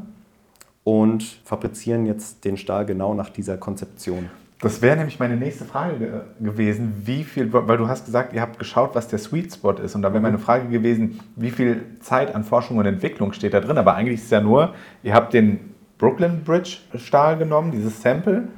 und 0.86 1.24
fabrizieren 1.44 2.06
jetzt 2.06 2.46
den 2.46 2.56
Stahl 2.56 2.86
genau 2.86 3.14
nach 3.14 3.30
dieser 3.30 3.58
Konzeption. 3.58 4.30
Das 4.62 4.82
wäre 4.82 4.98
nämlich 4.98 5.20
meine 5.20 5.38
nächste 5.38 5.66
Frage 5.66 5.98
ge 5.98 6.10
gewesen, 6.42 6.94
wie 7.06 7.24
viel, 7.24 7.52
weil 7.52 7.78
du 7.78 7.88
hast 7.88 8.06
gesagt, 8.06 8.34
ihr 8.34 8.42
habt 8.42 8.60
geschaut, 8.60 8.94
was 8.94 9.08
der 9.08 9.18
Sweet 9.18 9.54
Spot 9.54 9.72
ist. 9.72 9.96
Und 9.96 10.02
da 10.02 10.12
wäre 10.12 10.22
meine 10.22 10.38
Frage 10.38 10.68
gewesen, 10.68 11.20
wie 11.36 11.50
viel 11.50 11.84
Zeit 12.02 12.36
an 12.36 12.44
Forschung 12.44 12.78
und 12.78 12.86
Entwicklung 12.86 13.34
steht 13.34 13.54
da 13.54 13.62
drin. 13.62 13.78
Aber 13.78 13.96
eigentlich 13.96 14.20
ist 14.20 14.26
es 14.26 14.32
ja 14.32 14.42
nur, 14.42 14.74
ihr 15.02 15.14
habt 15.14 15.34
den 15.34 15.74
Brooklyn 15.98 16.44
Bridge 16.44 16.78
Stahl 16.96 17.38
genommen, 17.38 17.72
dieses 17.72 18.02
Sample, 18.02 18.50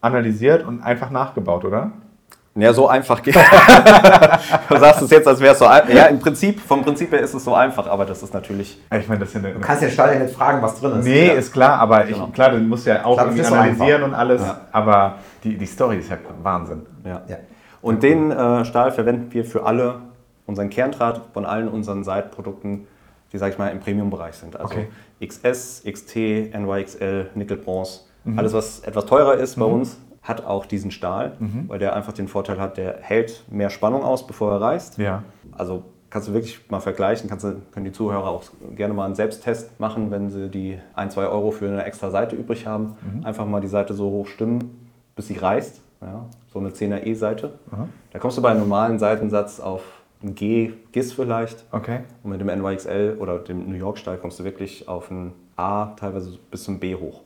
analysiert 0.00 0.64
und 0.64 0.80
einfach 0.80 1.10
nachgebaut, 1.10 1.64
oder? 1.64 1.92
Ja, 2.58 2.72
so 2.72 2.88
einfach 2.88 3.22
geht. 3.22 3.36
du 4.68 4.76
sagst 4.78 5.02
es 5.02 5.10
jetzt, 5.10 5.28
als 5.28 5.40
wäre 5.40 5.52
es 5.52 5.58
so 5.58 5.66
einfach. 5.66 5.94
Ja, 5.94 6.06
im 6.06 6.18
Prinzip, 6.18 6.60
vom 6.60 6.82
Prinzip 6.82 7.12
her 7.12 7.20
ist 7.20 7.32
es 7.34 7.44
so 7.44 7.54
einfach, 7.54 7.86
aber 7.86 8.04
das 8.04 8.22
ist 8.22 8.34
natürlich. 8.34 8.80
Ich 8.98 9.08
meine, 9.08 9.20
das 9.20 9.36
eine, 9.36 9.52
Du 9.52 9.60
kannst 9.60 9.82
ja 9.82 9.88
nicht 10.14 10.34
fragen, 10.34 10.60
was 10.60 10.80
drin 10.80 10.98
ist. 10.98 11.04
Nee, 11.04 11.28
ja. 11.28 11.32
ist 11.34 11.52
klar, 11.52 11.78
aber 11.78 12.06
ich, 12.06 12.14
Genau. 12.14 12.26
klar, 12.28 12.50
du 12.50 12.58
musst 12.58 12.86
ja 12.86 13.04
auch 13.04 13.14
Klar, 13.14 13.26
irgendwie 13.28 13.46
analysieren 13.46 14.02
und 14.02 14.14
alles, 14.14 14.42
Ja. 14.42 14.60
aber 14.72 15.14
die, 15.44 15.56
die 15.56 15.66
Story 15.66 15.98
ist 15.98 16.10
ja 16.10 16.16
Wahnsinn. 16.42 16.84
Ja. 17.04 17.22
Ja. 17.28 17.36
Und 17.80 18.02
den 18.02 18.32
äh, 18.32 18.64
Stahl 18.64 18.90
verwenden 18.90 19.32
wir 19.32 19.44
für 19.44 19.64
alle 19.64 20.00
unseren 20.46 20.68
Kerndraht 20.68 21.20
von 21.32 21.46
allen 21.46 21.68
unseren 21.68 22.02
Seitprodukten, 22.02 22.88
die, 23.32 23.38
sag 23.38 23.52
ich 23.52 23.58
mal, 23.58 23.68
im 23.68 23.78
Premium-Bereich 23.80 24.34
sind. 24.34 24.56
Also 24.58 24.74
Okay. 24.74 24.88
XS, 25.24 25.84
XT, 25.88 26.16
NYXL, 26.56 27.30
Nickel 27.34 27.56
Bronze. 27.58 28.00
Mhm. 28.24 28.38
Alles, 28.38 28.52
was 28.52 28.80
etwas 28.80 29.06
teurer 29.06 29.34
ist 29.34 29.56
bei 29.56 29.64
uns, 29.64 29.98
hat 30.28 30.44
auch 30.44 30.66
diesen 30.66 30.90
Stahl, 30.90 31.32
Mhm. 31.38 31.64
weil 31.68 31.78
der 31.78 31.96
einfach 31.96 32.12
den 32.12 32.28
Vorteil 32.28 32.60
hat, 32.60 32.76
der 32.76 32.98
hält 33.00 33.44
mehr 33.50 33.70
Spannung 33.70 34.02
aus, 34.04 34.26
bevor 34.26 34.52
er 34.52 34.60
reißt. 34.60 34.98
Ja. 34.98 35.22
Also 35.52 35.82
kannst 36.10 36.28
du 36.28 36.32
wirklich 36.34 36.70
mal 36.70 36.80
vergleichen, 36.80 37.28
kannst 37.28 37.46
können 37.72 37.84
die 37.84 37.92
Zuhörer 37.92 38.28
auch 38.28 38.42
gerne 38.76 38.94
mal 38.94 39.06
einen 39.06 39.14
Selbsttest 39.14 39.78
machen, 39.80 40.10
wenn 40.10 40.30
sie 40.30 40.48
die 40.48 40.78
1, 40.94 41.14
2 41.14 41.26
Euro 41.26 41.50
für 41.50 41.66
eine 41.68 41.84
extra 41.84 42.10
Seite 42.10 42.36
übrig 42.36 42.66
haben. 42.66 42.96
Mhm. 43.14 43.24
Einfach 43.26 43.46
mal 43.46 43.60
die 43.60 43.68
Seite 43.68 43.94
so 43.94 44.10
hoch 44.10 44.26
stimmen, 44.26 44.88
bis 45.16 45.28
sie 45.28 45.36
reißt. 45.36 45.80
Ja, 46.00 46.26
so 46.52 46.60
eine 46.60 46.68
10er 46.70 47.04
E-Seite. 47.06 47.54
Da 48.12 48.18
kommst 48.20 48.38
du 48.38 48.42
bei 48.42 48.50
einem 48.50 48.60
normalen 48.60 49.00
Seitensatz 49.00 49.58
auf 49.58 49.82
ein 50.22 50.34
G, 50.36 50.72
GIS 50.92 51.12
vielleicht. 51.12 51.64
Okay. 51.72 52.00
Und 52.22 52.30
mit 52.30 52.40
dem 52.40 52.46
NYXL 52.46 53.16
oder 53.18 53.38
dem 53.40 53.68
New 53.68 53.76
York 53.76 53.98
Stahl 53.98 54.16
kommst 54.16 54.38
du 54.38 54.44
wirklich 54.44 54.88
auf 54.88 55.10
ein 55.10 55.32
A, 55.56 55.86
teilweise 55.96 56.38
bis 56.52 56.62
zum 56.62 56.78
B 56.78 56.94
hoch. 56.94 57.22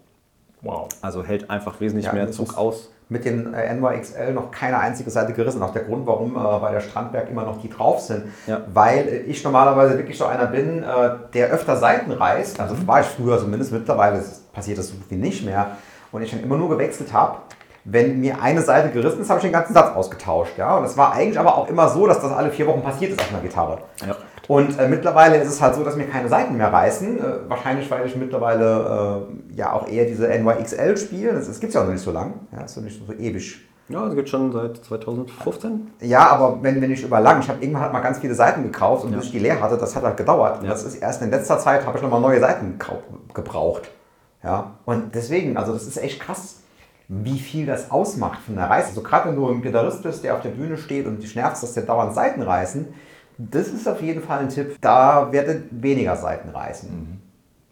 Wow. 0.63 0.89
Also 1.03 1.23
hält 1.23 1.51
einfach 1.51 1.81
wesentlich 1.81 2.07
Ja, 2.07 2.13
mehr 2.15 2.31
Zug 2.31 2.57
aus. 2.57 2.92
Mit 3.13 3.25
den 3.25 3.53
äh, 3.53 3.75
NYXL 3.75 4.33
noch 4.33 4.51
keine 4.51 4.79
einzige 4.79 5.11
Seite 5.11 5.33
gerissen. 5.35 5.63
Auch 5.63 5.73
der 5.73 5.83
Grund, 5.83 6.07
warum 6.07 6.35
äh, 6.35 6.59
bei 6.59 6.73
der 6.73 6.81
Strandberg 6.81 7.29
immer 7.31 7.45
noch 7.45 7.61
die 7.61 7.69
drauf 7.69 8.01
sind. 8.01 8.25
Ja. 8.47 8.63
Weil 8.73 9.07
äh, 9.07 9.19
ich 9.21 9.45
normalerweise 9.45 9.99
wirklich 9.99 10.17
so 10.17 10.25
einer 10.25 10.47
bin, 10.47 10.83
äh, 10.83 11.11
der 11.35 11.51
öfter 11.51 11.77
Seiten 11.77 12.11
reißt. 12.11 12.59
Also 12.59 12.75
war 12.87 13.01
ich 13.01 13.07
früher 13.07 13.39
zumindest. 13.39 13.73
Mittlerweile 13.73 14.25
passiert 14.53 14.79
das 14.79 14.89
so 14.89 14.95
gut 14.95 15.11
wie 15.11 15.17
nicht 15.17 15.45
mehr. 15.45 15.77
Und 16.11 16.23
ich 16.23 16.31
dann 16.31 16.43
immer 16.43 16.57
nur 16.57 16.71
gewechselt 16.71 17.13
habe. 17.13 17.37
Wenn 17.85 18.21
mir 18.21 18.41
eine 18.41 18.63
Seite 18.63 18.91
gerissen 18.91 19.21
ist, 19.21 19.29
habe 19.29 19.39
ich 19.39 19.45
den 19.45 19.53
ganzen 19.53 19.75
Satz 19.75 19.95
ausgetauscht. 19.95 20.57
Ja? 20.57 20.77
Und 20.77 20.85
es 20.85 20.97
war 20.97 21.13
eigentlich 21.13 21.39
aber 21.39 21.57
auch 21.59 21.69
immer 21.69 21.89
so, 21.89 22.07
dass 22.07 22.21
das 22.21 22.33
alle 22.33 22.51
vier 22.51 22.67
Wochen 22.67 22.83
passiert 22.83 23.13
ist 23.13 23.21
auf 23.21 23.31
einer 23.31 23.43
Gitarre. 23.43 23.79
Ja. 24.07 24.17
Und 24.53 24.79
äh, 24.79 24.87
mittlerweile 24.87 25.39
ist 25.39 25.49
es 25.49 25.63
halt 25.63 25.75
so, 25.75 25.83
dass 25.83 25.97
mir 25.97 26.05
keine 26.05 26.29
Seiten 26.29 26.59
mehr 26.59 26.71
reißen. 26.71 27.19
Äh, 27.19 27.23
wahrscheinlich, 27.49 27.91
weil 27.91 28.07
ich 28.07 28.15
mittlerweile 28.17 29.25
äh, 29.51 29.57
ja 29.57 29.73
auch 29.73 29.89
eher 29.89 30.05
diese 30.05 30.29
NYXL 30.29 30.95
spiele. 30.99 31.33
Das, 31.33 31.47
das 31.47 31.59
gibt 31.59 31.71
es 31.71 31.75
ja 31.75 31.81
auch 31.81 31.87
noch 31.87 31.95
nicht 31.95 32.05
so 32.05 32.13
lang. 32.13 32.35
Ja, 32.53 32.61
ist 32.61 32.77
noch 32.77 32.85
nicht 32.85 33.01
so 33.07 33.15
ewig. 33.15 33.63
Ja, 33.89 34.05
das 34.05 34.15
gibt 34.15 34.29
schon 34.29 34.53
seit 34.53 34.77
2015. 34.77 35.93
Ja, 36.03 36.27
aber 36.29 36.63
wenn, 36.63 36.83
wenn 36.83 36.91
ich 36.91 37.03
überlang, 37.03 37.41
ich 37.41 37.49
habe 37.49 37.63
irgendwann 37.63 37.81
halt 37.85 37.93
mal 37.95 38.01
ganz 38.01 38.19
viele 38.19 38.35
Seiten 38.35 38.63
gekauft 38.63 39.07
und 39.07 39.13
bis 39.13 39.25
ich 39.25 39.31
die 39.31 39.39
leer 39.39 39.59
hatte, 39.59 39.79
das 39.79 39.97
hat 39.97 40.03
halt 40.03 40.19
gedauert. 40.19 40.59
Und 40.59 40.67
Ja. 40.67 40.73
Das 40.73 40.85
ist 40.85 40.97
erst 40.97 41.23
in 41.23 41.31
letzter 41.31 41.59
Zeit, 41.59 41.87
habe 41.87 41.97
ich 41.97 42.03
nochmal 42.03 42.21
neue 42.21 42.39
Seiten 42.39 42.79
gebraucht. 43.33 43.91
Ja, 44.45 44.73
und 44.85 45.15
deswegen, 45.15 45.57
also 45.57 45.73
das 45.73 45.87
ist 45.87 45.97
echt 45.97 46.21
krass, 46.21 46.57
wie 47.09 47.39
viel 47.39 47.65
das 47.65 47.91
ausmacht 47.91 48.41
von 48.45 48.57
der 48.57 48.69
Reiße. 48.69 48.89
Also 48.89 49.03
gerade 49.03 49.31
wenn 49.31 49.37
du 49.37 49.49
ein 49.49 49.63
Gitarrist 49.63 50.03
bist, 50.03 50.25
der 50.25 50.35
auf 50.35 50.43
der 50.43 50.51
Bühne 50.51 50.77
steht 50.77 51.07
und 51.07 51.23
dich 51.23 51.35
nervt, 51.37 51.63
dass 51.63 51.73
der 51.73 51.85
dauernd 51.85 52.15
Seiten 52.15 52.43
reißen, 52.43 52.93
das 53.51 53.69
ist 53.69 53.89
auf 53.89 54.03
jeden 54.03 54.23
Fall 54.23 54.41
ein 54.41 54.49
Tipp. 54.49 54.77
Da 54.81 55.33
werdet 55.33 55.65
weniger 55.71 56.17
Seiten 56.17 56.51
reißen. 56.51 57.21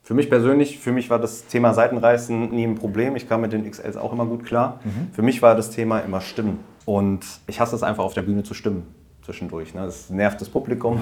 Für 0.03 0.15
mich 0.15 0.29
persönlich, 0.29 0.79
für 0.79 0.93
mich 0.93 1.09
war 1.09 1.19
das 1.19 1.47
Thema 1.47 1.73
Seitenreißen 1.73 2.51
nie 2.51 2.65
ein 2.65 2.75
Problem. 2.75 3.15
Ich 3.15 3.29
kam 3.29 3.43
mit 3.43 3.53
den 3.53 3.71
XLs 3.71 3.97
auch 3.97 4.13
immer 4.13 4.27
gut 4.27 4.45
klar. 4.45 4.81
Für 5.13 5.23
mich 5.23 5.41
war 5.41 5.55
das 5.55 5.71
Thema 5.71 6.01
immer 6.01 6.21
Stimmen. 6.21 6.59
Und 6.85 7.25
ich 7.47 7.61
hasse 7.61 7.77
es 7.77 7.85
einfach 7.85 8.03
auf 8.03 8.15
der 8.15 8.23
Bühne 8.23 8.43
zu 8.43 8.55
stimmen 8.55 8.93
zwischendurch. 9.25 9.75
Ne? 9.75 9.83
Das 9.85 10.11
nervt 10.11 10.41
das 10.41 10.49
Publikum. 10.49 11.01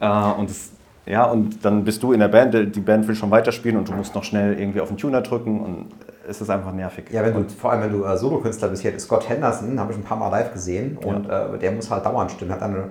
Äh, 0.00 0.06
und, 0.06 0.48
das, 0.48 0.70
ja, 1.06 1.24
und 1.24 1.64
dann 1.64 1.84
bist 1.84 2.02
du 2.02 2.12
in 2.12 2.20
der 2.20 2.28
Band, 2.28 2.54
die 2.54 2.80
Band 2.80 3.08
will 3.08 3.16
schon 3.16 3.30
weiterspielen 3.30 3.76
und 3.76 3.88
du 3.88 3.92
musst 3.92 4.14
noch 4.14 4.22
schnell 4.22 4.58
irgendwie 4.58 4.80
auf 4.80 4.88
den 4.88 4.96
Tuner 4.96 5.20
drücken 5.20 5.60
und 5.60 5.88
es 6.28 6.40
ist 6.40 6.50
einfach 6.50 6.72
nervig. 6.72 7.06
Ja, 7.10 7.24
wenn 7.24 7.34
du, 7.34 7.48
vor 7.48 7.72
allem 7.72 7.82
wenn 7.82 7.92
du 7.92 8.04
äh, 8.04 8.16
Solokünstler 8.16 8.68
bist, 8.68 8.82
hier 8.82 8.96
Scott 9.00 9.28
Henderson, 9.28 9.78
habe 9.80 9.92
ich 9.92 9.98
ein 9.98 10.04
paar 10.04 10.18
Mal 10.18 10.28
live 10.28 10.52
gesehen 10.52 10.96
und 10.98 11.28
äh, 11.28 11.58
der 11.58 11.72
muss 11.72 11.90
halt 11.90 12.06
dauernd 12.06 12.30
stimmen. 12.30 12.52
Hat 12.52 12.62
eine, 12.62 12.90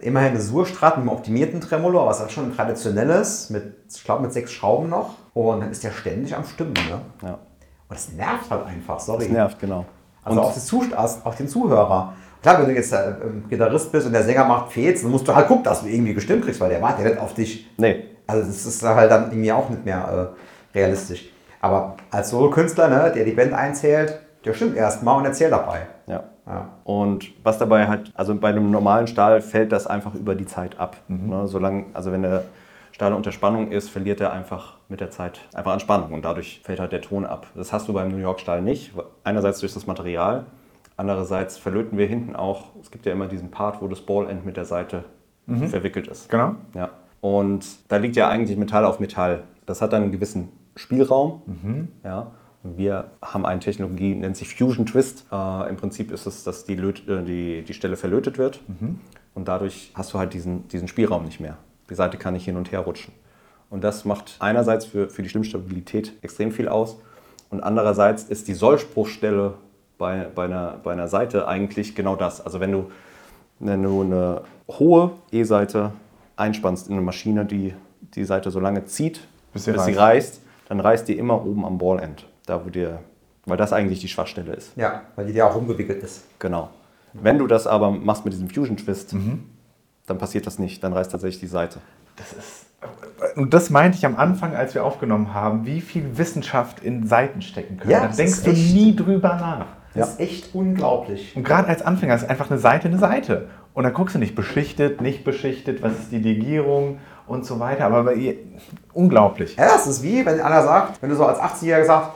immerhin 0.00 0.30
eine 0.30 0.40
Surstrat 0.40 0.96
mit 0.96 1.02
einem 1.08 1.16
optimierten 1.16 1.60
Tremolo, 1.60 2.00
aber 2.00 2.12
es 2.12 2.20
ist 2.20 2.32
schon 2.32 2.50
ein 2.50 2.54
traditionelles, 2.56 3.50
mit, 3.50 3.74
ich 3.92 4.04
glaube 4.04 4.22
mit 4.22 4.32
sechs 4.32 4.52
Schrauben 4.52 4.88
noch. 4.88 5.14
Und 5.34 5.60
dann 5.60 5.70
ist 5.70 5.82
der 5.82 5.90
ständig 5.90 6.34
am 6.36 6.44
Stimmen. 6.44 6.72
Ne? 6.74 7.00
Ja, 7.22 7.28
Und 7.30 7.38
das 7.90 8.12
nervt 8.12 8.50
halt 8.50 8.66
einfach, 8.66 9.00
sorry. 9.00 9.24
das 9.24 9.32
nervt, 9.32 9.58
genau. 9.58 9.84
Also 10.22 10.40
auf, 10.40 11.26
auf 11.26 11.36
den 11.36 11.48
Zuhörer. 11.48 12.14
Klar, 12.42 12.60
wenn 12.60 12.68
du 12.68 12.74
jetzt 12.74 12.92
äh, 12.92 13.10
ähm, 13.10 13.44
Gitarrist 13.48 13.90
bist 13.90 14.06
und 14.06 14.12
der 14.12 14.22
Sänger 14.22 14.44
macht 14.44 14.72
Fehls, 14.72 15.02
dann 15.02 15.10
musst 15.10 15.26
du 15.26 15.34
halt 15.34 15.48
gucken, 15.48 15.64
dass 15.64 15.82
du 15.82 15.88
irgendwie 15.88 16.14
gestimmt 16.14 16.44
kriegst, 16.44 16.60
weil 16.60 16.70
der 16.70 16.80
wartet 16.80 17.04
ja 17.04 17.10
nicht 17.10 17.20
auf 17.20 17.34
dich. 17.34 17.68
Nee, 17.76 18.04
Also 18.26 18.46
das 18.46 18.66
ist 18.66 18.82
halt 18.82 19.10
dann 19.10 19.30
irgendwie 19.30 19.52
auch 19.52 19.68
nicht 19.68 19.84
mehr 19.84 20.32
äh, 20.74 20.78
realistisch. 20.78 21.28
Aber 21.60 21.96
als 22.10 22.30
Solokünstler, 22.30 22.88
ne, 22.88 23.12
der 23.14 23.24
die 23.24 23.32
Band 23.32 23.52
einzählt, 23.52 24.20
der 24.44 24.52
stimmt 24.54 24.76
erstmal 24.76 25.16
und 25.18 25.24
erzählt 25.24 25.50
dabei. 25.52 25.86
Ja. 26.46 26.68
Und 26.84 27.32
was 27.44 27.58
dabei 27.58 27.88
halt, 27.88 28.12
also 28.14 28.34
bei 28.34 28.48
einem 28.48 28.70
normalen 28.70 29.06
Stahl 29.06 29.40
fällt 29.40 29.72
das 29.72 29.86
einfach 29.86 30.14
über 30.14 30.34
die 30.34 30.46
Zeit 30.46 30.78
ab. 30.78 30.96
Ne, 31.08 31.46
solange, 31.48 31.86
also 31.92 32.12
wenn 32.12 32.22
der 32.22 32.44
Stahl 32.92 33.12
unter 33.12 33.32
Spannung 33.32 33.72
ist, 33.72 33.90
verliert 33.90 34.20
er 34.20 34.32
einfach 34.32 34.78
mit 34.88 35.00
der 35.00 35.10
Zeit 35.10 35.40
einfach 35.52 35.72
an 35.72 35.80
Spannung 35.80 36.12
und 36.12 36.24
dadurch 36.24 36.60
fällt 36.64 36.80
halt 36.80 36.92
der 36.92 37.02
Ton 37.02 37.26
ab. 37.26 37.48
Das 37.54 37.72
hast 37.72 37.88
du 37.88 37.92
beim 37.92 38.08
New 38.08 38.16
York 38.16 38.40
Stahl 38.40 38.62
nicht. 38.62 38.92
Einerseits 39.24 39.60
durch 39.60 39.74
das 39.74 39.86
Material, 39.86 40.46
andererseits 40.96 41.58
verlöten 41.58 41.98
wir 41.98 42.06
hinten 42.06 42.36
auch, 42.36 42.68
es 42.80 42.90
gibt 42.90 43.04
ja 43.04 43.12
immer 43.12 43.26
diesen 43.26 43.50
Part, 43.50 43.82
wo 43.82 43.88
das 43.88 44.00
Ballend 44.00 44.46
mit 44.46 44.56
der 44.56 44.64
Seite 44.64 45.04
verwickelt 45.46 46.08
ist. 46.08 46.28
Genau. 46.28 46.56
Ja. 46.74 46.90
Und 47.20 47.66
da 47.88 47.98
liegt 47.98 48.16
ja 48.16 48.28
eigentlich 48.28 48.56
Metall 48.56 48.84
auf 48.84 48.98
Metall. 48.98 49.42
Das 49.66 49.82
hat 49.82 49.92
dann 49.92 50.04
einen 50.04 50.12
gewissen 50.12 50.48
Spielraum. 50.74 51.88
Ja. 52.02 52.28
Wir 52.76 53.10
haben 53.22 53.46
eine 53.46 53.60
Technologie, 53.60 54.14
nennt 54.14 54.36
sich 54.36 54.54
Fusion 54.54 54.86
Twist. 54.86 55.26
Äh, 55.30 55.68
Im 55.68 55.76
Prinzip 55.76 56.10
ist 56.10 56.26
es, 56.26 56.42
dass 56.44 56.64
die, 56.64 56.74
Löt 56.74 57.06
äh, 57.08 57.22
die, 57.22 57.62
die 57.62 57.74
Stelle 57.74 57.96
verlötet 57.96 58.38
wird. 58.38 58.60
Und 59.34 59.48
dadurch 59.48 59.92
hast 59.94 60.12
du 60.14 60.18
halt 60.18 60.32
diesen, 60.34 60.66
diesen 60.68 60.88
Spielraum 60.88 61.24
nicht 61.24 61.40
mehr. 61.40 61.58
Die 61.90 61.94
Seite 61.94 62.16
kann 62.16 62.34
nicht 62.34 62.44
hin 62.44 62.56
und 62.56 62.72
her 62.72 62.80
rutschen. 62.80 63.12
Und 63.70 63.84
das 63.84 64.04
macht 64.04 64.36
einerseits 64.38 64.86
für, 64.86 65.08
für 65.10 65.22
die 65.22 65.28
Stimmstabilität 65.28 66.12
extrem 66.22 66.50
viel 66.52 66.68
aus. 66.68 66.96
Und 67.50 67.60
andererseits 67.62 68.24
ist 68.24 68.48
die 68.48 68.54
Sollspruchstelle 68.54 69.54
bei, 69.98 70.26
bei, 70.34 70.44
einer, 70.46 70.80
bei 70.82 70.92
einer 70.92 71.08
Seite 71.08 71.46
eigentlich 71.46 71.94
genau 71.94 72.16
das. 72.16 72.40
Also 72.40 72.60
wenn 72.60 72.72
du, 72.72 72.90
wenn 73.60 73.82
du 73.82 74.02
eine 74.02 74.42
hohe 74.68 75.12
E-Seite 75.32 75.92
einspannst 76.36 76.88
in 76.88 76.94
eine 76.94 77.02
Maschine, 77.02 77.44
die 77.44 77.74
die 78.14 78.24
Seite 78.24 78.50
so 78.50 78.60
lange 78.60 78.84
zieht, 78.84 79.20
Bis 79.52 79.64
bis, 79.64 79.64
sie 79.64 79.72
sie 79.72 79.76
reißt. 79.78 79.98
reißt, 79.98 80.40
dann 80.68 80.80
reißt 80.80 81.08
die 81.08 81.16
immer 81.18 81.44
oben 81.44 81.64
am 81.64 81.78
Ballend. 81.78 82.26
Da 82.46 82.64
wo 82.64 82.70
dir, 82.70 83.00
weil 83.44 83.56
das 83.56 83.72
eigentlich 83.72 84.00
die 84.00 84.08
Schwachstelle 84.08 84.52
ist. 84.54 84.72
ja, 84.76 85.02
weil 85.16 85.26
die 85.26 85.32
ja 85.32 85.48
auch 85.48 85.54
rumgewickelt 85.54 86.02
ist. 86.02 86.22
Genau. 86.38 86.70
Wenn 87.12 87.38
du 87.38 87.46
das 87.46 87.66
aber 87.66 87.90
machst 87.90 88.24
mit 88.24 88.34
diesem 88.34 88.48
Fusion 88.50 88.76
Twist, 88.76 89.14
dann 90.06 90.18
passiert 90.18 90.46
das 90.46 90.58
nicht. 90.58 90.82
Dann 90.84 90.92
reißt 90.92 91.10
tatsächlich 91.12 91.40
die 91.40 91.46
Seite. 91.46 91.80
Und 93.36 93.52
das 93.54 93.70
meinte 93.70 93.96
ich 93.98 94.06
am 94.06 94.16
Anfang, 94.16 94.54
als 94.54 94.74
wir 94.74 94.84
aufgenommen 94.84 95.34
haben, 95.34 95.66
wie 95.66 95.80
viel 95.80 96.18
Wissenschaft 96.18 96.80
in 96.82 97.06
Seiten 97.06 97.42
stecken 97.42 97.78
können. 97.78 97.90
Ja, 97.90 98.00
da 98.00 98.06
das 98.08 98.16
denkst 98.16 98.32
ist 98.38 98.46
du 98.46 98.50
echt- 98.50 98.74
nie 98.74 98.94
drüber 98.96 99.34
nach. 99.36 99.66
Das 99.94 100.10
ist 100.10 100.20
echt 100.20 100.54
unglaublich. 100.54 101.34
Und 101.34 101.42
gerade 101.42 101.68
als 101.68 101.80
Anfänger 101.80 102.14
ist 102.14 102.28
einfach 102.28 102.50
eine 102.50 102.58
Seite 102.58 102.88
eine 102.88 102.98
Seite. 102.98 103.48
Und 103.72 103.84
dann 103.84 103.94
guckst 103.94 104.14
du 104.14 104.18
nicht 104.18 104.34
beschichtet, 104.34 105.00
nicht 105.00 105.24
beschichtet, 105.24 105.82
was 105.82 105.92
ist 105.98 106.12
die 106.12 106.18
Legierung 106.18 106.98
und 107.26 107.46
so 107.46 107.58
weiter. 107.60 107.86
Aber 107.86 108.04
bei 108.04 108.14
ihr, 108.14 108.34
unglaublich. 108.92 109.56
Ja, 109.56 109.64
das 109.68 109.86
ist 109.86 110.02
wie, 110.02 110.24
wenn 110.26 110.38
einer 110.40 110.62
sagt, 110.62 111.00
wenn 111.00 111.08
du 111.08 111.16
so 111.16 111.24
als 111.24 111.38
80-Jähriger 111.38 111.84
sagst, 111.86 112.10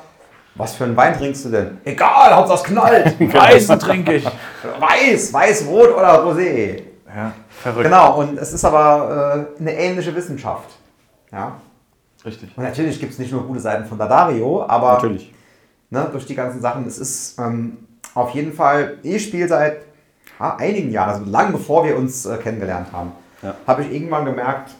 was 0.54 0.74
für 0.74 0.84
einen 0.84 0.96
Wein 0.96 1.16
trinkst 1.16 1.44
du 1.44 1.48
denn? 1.50 1.78
Egal, 1.84 2.34
Hauptsache 2.34 2.58
es 2.58 2.64
knallt. 2.64 3.20
Weißen 3.34 3.78
trinke 3.78 4.14
ich. 4.16 4.24
Weiß, 4.24 5.32
weiß, 5.32 5.66
rot 5.66 5.94
oder 5.94 6.24
rosé. 6.24 6.82
Ja, 7.14 7.32
verrückt. 7.48 7.84
Genau, 7.84 8.18
und 8.20 8.38
es 8.38 8.52
ist 8.52 8.64
aber 8.64 9.46
äh, 9.58 9.60
eine 9.60 9.74
ähnliche 9.74 10.14
Wissenschaft. 10.14 10.70
Ja. 11.32 11.56
Richtig. 12.24 12.50
Und 12.56 12.64
natürlich 12.64 13.00
gibt 13.00 13.12
es 13.12 13.18
nicht 13.18 13.32
nur 13.32 13.46
gute 13.46 13.60
Seiten 13.60 13.86
von 13.86 13.98
Dadario, 13.98 14.64
aber 14.68 14.94
Natürlich. 14.94 15.32
ne, 15.88 16.08
durch 16.12 16.26
die 16.26 16.34
ganzen 16.34 16.60
Sachen, 16.60 16.86
es 16.86 16.98
ist 16.98 17.38
ähm, 17.38 17.78
auf 18.14 18.30
jeden 18.30 18.52
Fall, 18.52 18.98
ich 19.02 19.24
spiele 19.24 19.48
seit 19.48 19.78
ja, 20.38 20.56
einigen 20.56 20.90
Jahren, 20.90 21.10
also 21.10 21.24
lang 21.24 21.52
bevor 21.52 21.84
wir 21.84 21.96
uns 21.96 22.26
äh, 22.26 22.36
kennengelernt 22.36 22.88
haben, 22.92 23.12
Ja. 23.42 23.54
habe 23.66 23.82
ich 23.82 23.92
irgendwann 23.92 24.26
gemerkt, 24.26 24.70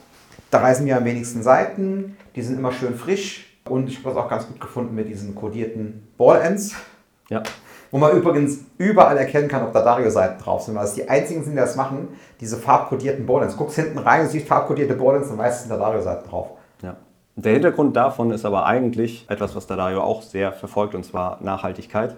da 0.51 0.59
reißen 0.59 0.85
mir 0.85 0.99
am 0.99 1.05
wenigsten 1.05 1.43
Seiten, 1.43 2.17
die 2.37 2.43
sind 2.43 2.59
immer 2.59 2.73
schön 2.73 2.95
frisch 2.95 3.50
und 3.71 3.89
ich 3.89 3.99
habe 3.99 4.11
das 4.15 4.17
auch 4.17 4.29
ganz 4.29 4.47
gut 4.47 4.61
gefunden 4.61 4.95
mit 4.95 5.09
diesen 5.09 5.35
kodierten 5.35 6.09
Ball-Ends, 6.19 6.75
Ja. 7.29 7.43
wo 7.91 7.99
man 7.99 8.17
übrigens 8.17 8.61
überall 8.79 9.17
erkennen 9.17 9.49
kann, 9.49 9.63
ob 9.65 9.73
da 9.73 9.83
Dario-Seiten 9.83 10.43
drauf 10.43 10.63
sind, 10.63 10.75
weil 10.75 10.85
es 10.85 10.95
die 10.95 11.09
einzigen 11.09 11.43
sind, 11.43 11.53
die 11.53 11.59
das 11.59 11.77
machen, 11.77 12.09
diese 12.41 12.57
farbkodierten 12.57 13.27
Ball-Ends. 13.27 13.57
Guckst 13.57 13.77
hinten 13.77 13.99
rein 13.99 14.23
und 14.23 14.29
siehst 14.29 14.47
farbkodierte 14.49 14.95
Ball-Ends, 14.95 15.29
dann 15.29 15.39
weißt 15.39 15.57
es 15.57 15.63
sind 15.63 15.71
da 15.71 15.77
Dario-Seiten 15.79 16.29
drauf. 16.29 16.51
Ja. 16.83 16.97
Der 17.37 17.53
Hintergrund 17.53 17.97
davon 17.97 18.33
ist 18.33 18.45
aber 18.45 18.67
eigentlich 18.67 19.25
etwas, 19.31 19.55
was 19.57 19.67
Dadario 19.67 20.03
auch 20.03 20.21
sehr 20.23 20.53
verfolgt, 20.53 20.95
und 20.95 21.05
zwar 21.05 21.43
Nachhaltigkeit. 21.43 22.17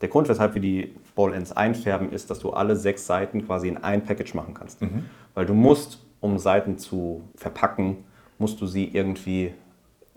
Der 0.00 0.08
Grund, 0.08 0.28
weshalb 0.28 0.54
wir 0.54 0.62
die 0.62 0.94
Ball-Ends 1.16 1.52
einfärben, 1.52 2.12
ist, 2.12 2.30
dass 2.30 2.38
du 2.38 2.50
alle 2.50 2.76
sechs 2.76 3.06
Seiten 3.06 3.44
quasi 3.46 3.68
in 3.68 3.82
ein 3.82 4.04
Package 4.04 4.34
machen 4.34 4.54
kannst. 4.54 4.78
Weil 5.34 5.46
du 5.46 5.54
musst, 5.54 5.98
um 6.20 6.38
Seiten 6.38 6.78
zu 6.78 7.22
verpacken, 7.34 8.04
musst 8.38 8.60
du 8.60 8.66
sie 8.66 8.84
irgendwie 8.86 9.52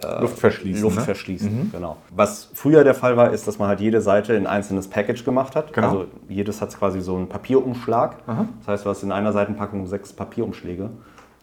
Luft 0.01 0.39
verschließen. 0.39 0.83
Luft 0.83 0.97
ne? 0.97 1.03
verschließen, 1.03 1.69
genau. 1.71 1.97
Was 2.13 2.49
früher 2.53 2.83
der 2.83 2.93
Fall 2.93 3.15
war, 3.15 3.31
ist, 3.31 3.47
dass 3.47 3.59
man 3.59 3.69
halt 3.69 3.79
jede 3.79 4.01
Seite 4.01 4.33
in 4.33 4.45
ein 4.45 4.47
einzelnes 4.57 4.89
Package 4.89 5.23
gemacht 5.23 5.55
hat. 5.55 5.71
Genau. 5.71 5.87
Also 5.87 6.05
jedes 6.27 6.61
hat 6.61 6.77
quasi 6.77 6.99
so 6.99 7.15
einen 7.15 7.29
Papierumschlag. 7.29 8.17
Das 8.59 8.67
heißt, 8.67 8.85
du 8.85 8.89
hast 8.89 9.03
in 9.03 9.11
einer 9.13 9.31
Seitenpackung 9.31 9.87
sechs 9.87 10.11
Papierumschläge, 10.11 10.89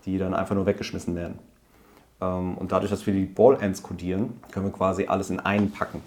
die 0.04 0.18
dann 0.18 0.34
einfach 0.34 0.54
nur 0.54 0.66
weggeschmissen 0.66 1.16
werden. 1.16 1.38
Ähm, 2.20 2.58
Und 2.58 2.72
dadurch, 2.72 2.90
dass 2.90 3.06
wir 3.06 3.14
die 3.14 3.24
Ball-Ends 3.24 3.82
codieren, 3.82 4.38
können 4.52 4.66
wir 4.66 4.72
quasi 4.72 5.06
alles 5.06 5.30
in 5.30 5.40
einen 5.40 5.70
packen. 5.70 6.02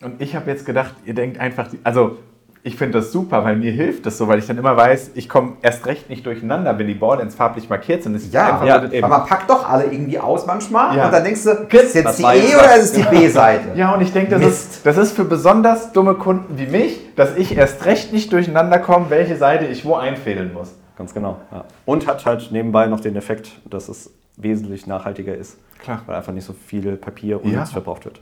Und 0.00 0.20
ich 0.20 0.34
habe 0.34 0.50
jetzt 0.50 0.66
gedacht, 0.66 0.94
ihr 1.04 1.14
denkt 1.14 1.38
einfach, 1.38 1.68
also 1.84 2.18
ich 2.64 2.76
finde 2.76 2.98
das 2.98 3.10
super, 3.10 3.42
weil 3.44 3.56
mir 3.56 3.72
hilft 3.72 4.06
das 4.06 4.18
so, 4.18 4.28
weil 4.28 4.38
ich 4.38 4.46
dann 4.46 4.56
immer 4.56 4.76
weiß, 4.76 5.12
ich 5.14 5.28
komme 5.28 5.54
erst 5.62 5.84
recht 5.86 6.08
nicht 6.08 6.24
durcheinander, 6.24 6.78
wenn 6.78 6.86
die 6.86 6.94
Ballends 6.94 7.34
farblich 7.34 7.68
markiert 7.68 8.04
sind. 8.04 8.16
Ja, 8.32 8.60
einfach 8.60 8.66
ja, 8.92 9.02
Aber 9.02 9.08
man 9.18 9.26
packt 9.26 9.50
doch 9.50 9.68
alle 9.68 9.84
irgendwie 9.86 10.18
aus 10.20 10.46
manchmal 10.46 10.96
Ja. 10.96 11.06
und 11.06 11.12
dann 11.12 11.24
denkst 11.24 11.42
du, 11.42 11.50
ist 11.50 11.94
jetzt 11.96 12.04
Was 12.04 12.16
die 12.18 12.22
E 12.22 12.54
oder 12.54 12.62
das? 12.62 12.76
ist 12.78 12.84
es 12.84 12.92
die 12.92 13.02
B-Seite? 13.02 13.76
Ja, 13.76 13.92
und 13.94 14.00
ich 14.00 14.12
denke, 14.12 14.30
das 14.30 14.40
Mist. 14.40 14.72
ist, 14.74 14.86
das 14.86 14.96
ist 14.96 15.12
für 15.12 15.24
besonders 15.24 15.92
dumme 15.92 16.14
Kunden 16.14 16.56
wie 16.56 16.66
mich, 16.66 17.00
dass 17.16 17.36
ich 17.36 17.56
erst 17.56 17.84
recht 17.84 18.12
nicht 18.12 18.32
durcheinander 18.32 18.78
komme, 18.78 19.06
welche 19.08 19.36
Seite 19.36 19.64
ich 19.66 19.84
wo 19.84 19.94
einfädeln 19.96 20.52
muss. 20.52 20.72
Ganz 20.96 21.12
genau. 21.14 21.38
Ja. 21.50 21.64
Und 21.84 22.06
hat 22.06 22.24
halt 22.26 22.48
nebenbei 22.52 22.86
noch 22.86 23.00
den 23.00 23.16
Effekt, 23.16 23.50
dass 23.68 23.88
es 23.88 24.10
wesentlich 24.36 24.86
nachhaltiger 24.86 25.34
ist. 25.34 25.56
Klar. 25.80 26.02
Weil 26.06 26.14
einfach 26.14 26.32
nicht 26.32 26.44
so 26.44 26.52
viel 26.52 26.94
Papier 26.96 27.40
Ja. 27.42 27.42
unnütz 27.42 27.72
verbraucht 27.72 28.04
wird. 28.04 28.20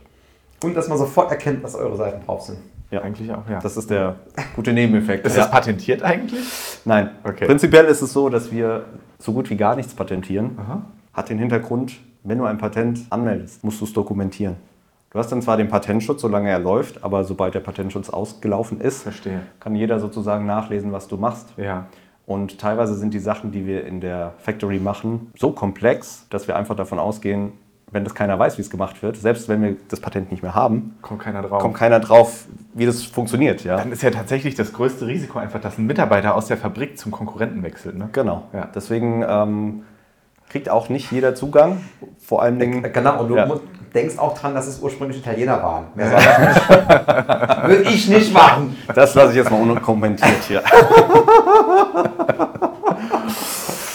Und 0.63 0.75
dass 0.75 0.87
man 0.87 0.97
sofort 0.97 1.29
erkennt, 1.31 1.63
dass 1.63 1.75
eure 1.75 1.95
Seiten 1.95 2.25
drauf 2.25 2.41
sind. 2.41 2.57
Ja. 2.91 3.01
Eigentlich 3.01 3.31
auch, 3.31 3.49
ja. 3.49 3.59
Das 3.59 3.77
ist 3.77 3.89
der 3.89 4.17
gute 4.55 4.73
Nebeneffekt. 4.73 5.25
ist 5.25 5.37
ja. 5.37 5.43
das 5.43 5.51
patentiert 5.51 6.03
eigentlich? 6.03 6.45
Nein. 6.85 7.11
Okay. 7.23 7.45
Prinzipiell 7.45 7.85
ist 7.85 8.01
es 8.01 8.11
so, 8.11 8.29
dass 8.29 8.51
wir 8.51 8.85
so 9.17 9.31
gut 9.33 9.49
wie 9.49 9.55
gar 9.55 9.75
nichts 9.75 9.93
patentieren. 9.93 10.57
Aha. 10.59 10.81
Hat 11.13 11.29
den 11.29 11.39
Hintergrund, 11.39 11.93
wenn 12.23 12.37
du 12.37 12.45
ein 12.45 12.57
Patent 12.57 12.99
anmeldest, 13.09 13.63
musst 13.63 13.79
du 13.79 13.85
es 13.85 13.93
dokumentieren. 13.93 14.57
Du 15.11 15.19
hast 15.19 15.29
dann 15.31 15.41
zwar 15.41 15.57
den 15.57 15.67
Patentschutz, 15.67 16.21
solange 16.21 16.49
er 16.49 16.59
läuft, 16.59 17.03
aber 17.03 17.23
sobald 17.23 17.53
der 17.53 17.59
Patentschutz 17.59 18.09
ausgelaufen 18.09 18.79
ist, 18.79 19.03
Verstehe. 19.03 19.41
kann 19.59 19.75
jeder 19.75 19.99
sozusagen 19.99 20.45
nachlesen, 20.45 20.91
was 20.93 21.07
du 21.07 21.17
machst. 21.17 21.53
Ja. 21.57 21.87
Und 22.25 22.59
teilweise 22.59 22.95
sind 22.95 23.13
die 23.13 23.19
Sachen, 23.19 23.51
die 23.51 23.65
wir 23.65 23.85
in 23.85 23.99
der 23.99 24.33
Factory 24.37 24.79
machen, 24.79 25.31
so 25.37 25.51
komplex, 25.51 26.27
dass 26.29 26.47
wir 26.47 26.55
einfach 26.55 26.75
davon 26.77 26.97
ausgehen, 26.97 27.51
wenn 27.91 28.03
das 28.05 28.15
keiner 28.15 28.39
weiß, 28.39 28.57
wie 28.57 28.61
es 28.61 28.69
gemacht 28.69 29.03
wird, 29.03 29.17
selbst 29.17 29.49
wenn 29.49 29.61
wir 29.61 29.75
das 29.89 29.99
Patent 29.99 30.31
nicht 30.31 30.41
mehr 30.43 30.55
haben, 30.55 30.95
Kommt 31.01 31.21
keiner 31.21 31.41
drauf. 31.41 31.61
kommt 31.61 31.75
keiner 31.75 31.99
drauf, 31.99 32.45
wie 32.73 32.85
das 32.85 33.03
funktioniert. 33.03 33.63
Ja? 33.65 33.75
Dann 33.77 33.91
ist 33.91 34.01
ja 34.01 34.11
tatsächlich 34.11 34.55
das 34.55 34.71
größte 34.71 35.05
Risiko 35.07 35.39
einfach, 35.39 35.59
dass 35.59 35.77
ein 35.77 35.85
Mitarbeiter 35.87 36.35
aus 36.35 36.45
der 36.47 36.57
Fabrik 36.57 36.97
zum 36.97 37.11
Konkurrenten 37.11 37.63
wechselt. 37.63 37.97
Ne? 37.97 38.07
Genau. 38.13 38.43
Ja. 38.53 38.69
Deswegen 38.73 39.25
ähm, 39.27 39.83
kriegt 40.49 40.69
auch 40.69 40.87
nicht 40.89 41.11
jeder 41.11 41.35
Zugang. 41.35 41.81
Vor 42.19 42.41
allen 42.41 42.59
Dingen. 42.59 42.81
Genau, 42.93 43.21
und 43.21 43.27
du 43.29 43.35
Ja. 43.35 43.47
denkst 43.93 44.17
auch 44.17 44.37
dran, 44.37 44.55
dass 44.55 44.67
es 44.67 44.79
ursprünglich 44.79 45.17
Italiener 45.19 45.61
waren. 45.61 45.87
Wer 45.95 46.09
soll 46.11 46.19
das 46.23 46.39
nicht? 46.39 46.69
Würde 47.67 47.83
ich 47.89 48.07
nicht 48.07 48.33
machen. 48.33 48.77
Das 48.95 49.13
lasse 49.15 49.31
ich 49.31 49.35
jetzt 49.37 49.51
mal 49.51 49.61
unkommentiert 49.61 50.43
hier. 50.47 50.61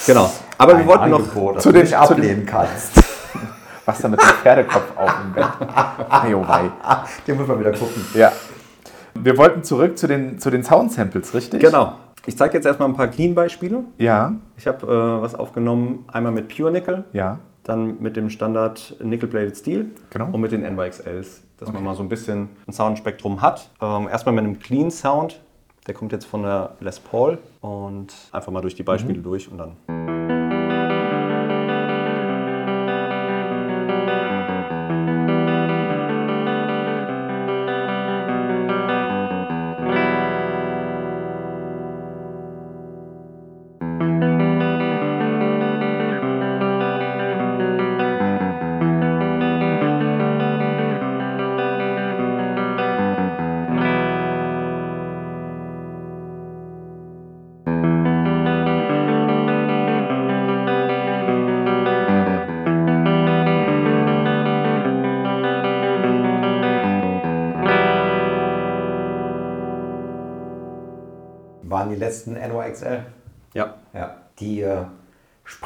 genau. 0.07 0.31
Aber 0.59 0.79
wir 0.79 0.87
wollten 0.87 1.11
noch. 1.11 1.19
Angebot, 1.21 1.57
das 1.57 1.63
zu 1.63 1.73
du 1.73 1.79
den- 1.79 1.87
den- 1.87 1.95
ablehnen 1.95 2.47
kannst. 2.47 2.93
Was 3.87 3.99
da 4.01 4.09
mit 4.09 4.21
dem 4.21 4.27
Pferdekopf 4.27 4.97
auf 4.97 5.15
dem 5.23 5.33
Bett. 5.33 5.47
Ei, 6.11 6.35
oh 6.35 6.47
wei. 6.47 6.71
Den 7.27 7.37
muss 7.37 7.47
man 7.47 7.59
wieder 7.61 7.73
gucken. 7.73 8.05
Ja. 8.15 8.33
Wir 9.15 9.39
wollten 9.39 9.63
zurück 9.63 9.97
zu 9.97 10.07
den, 10.09 10.39
zu 10.39 10.51
den 10.51 10.63
Sound-Samples, 10.63 11.33
richtig? 11.35 11.61
Genau. 11.61 11.95
Ich 12.27 12.37
zeige 12.37 12.55
jetzt 12.55 12.67
erstmal 12.67 12.89
ein 12.89 12.97
paar 12.97 13.07
Clean-Beispiele. 13.09 13.85
Ja, 13.99 14.33
Ich 14.57 14.67
habe 14.67 14.87
äh, 14.87 15.23
was 15.23 15.35
aufgenommen, 15.37 16.05
einmal 16.13 16.33
mit 16.33 16.55
Pure 16.55 16.73
Nickel, 16.73 17.05
ja. 17.13 17.39
dann 17.63 18.01
mit 18.03 18.17
dem 18.17 18.29
Standard 18.29 18.97
Nickel 19.03 19.29
Bladed 19.29 19.57
Steel 19.57 19.87
Genau. 20.11 20.27
und 20.33 20.41
mit 20.41 20.51
den 20.51 20.63
NYXLs, 20.63 21.43
dass 21.59 21.73
man 21.73 21.85
mal 21.85 21.95
so 21.95 22.03
ein 22.03 22.09
bisschen 22.09 22.49
ein 22.67 22.73
Soundspektrum 22.73 23.41
hat. 23.41 23.71
Ähm, 23.81 24.09
erstmal 24.11 24.35
mit 24.35 24.45
einem 24.45 24.59
Clean 24.59 24.91
Sound, 24.91 25.41
der 25.87 25.95
kommt 25.95 26.11
jetzt 26.11 26.27
von 26.27 26.43
der 26.43 26.71
Les 26.81 26.99
Paul 26.99 27.39
und 27.61 28.13
einfach 28.33 28.51
mal 28.51 28.61
durch 28.61 28.75
die 28.75 28.83
Beispiele 28.83 29.21
durch 29.21 29.49
und 29.51 29.59
dann. 29.59 30.36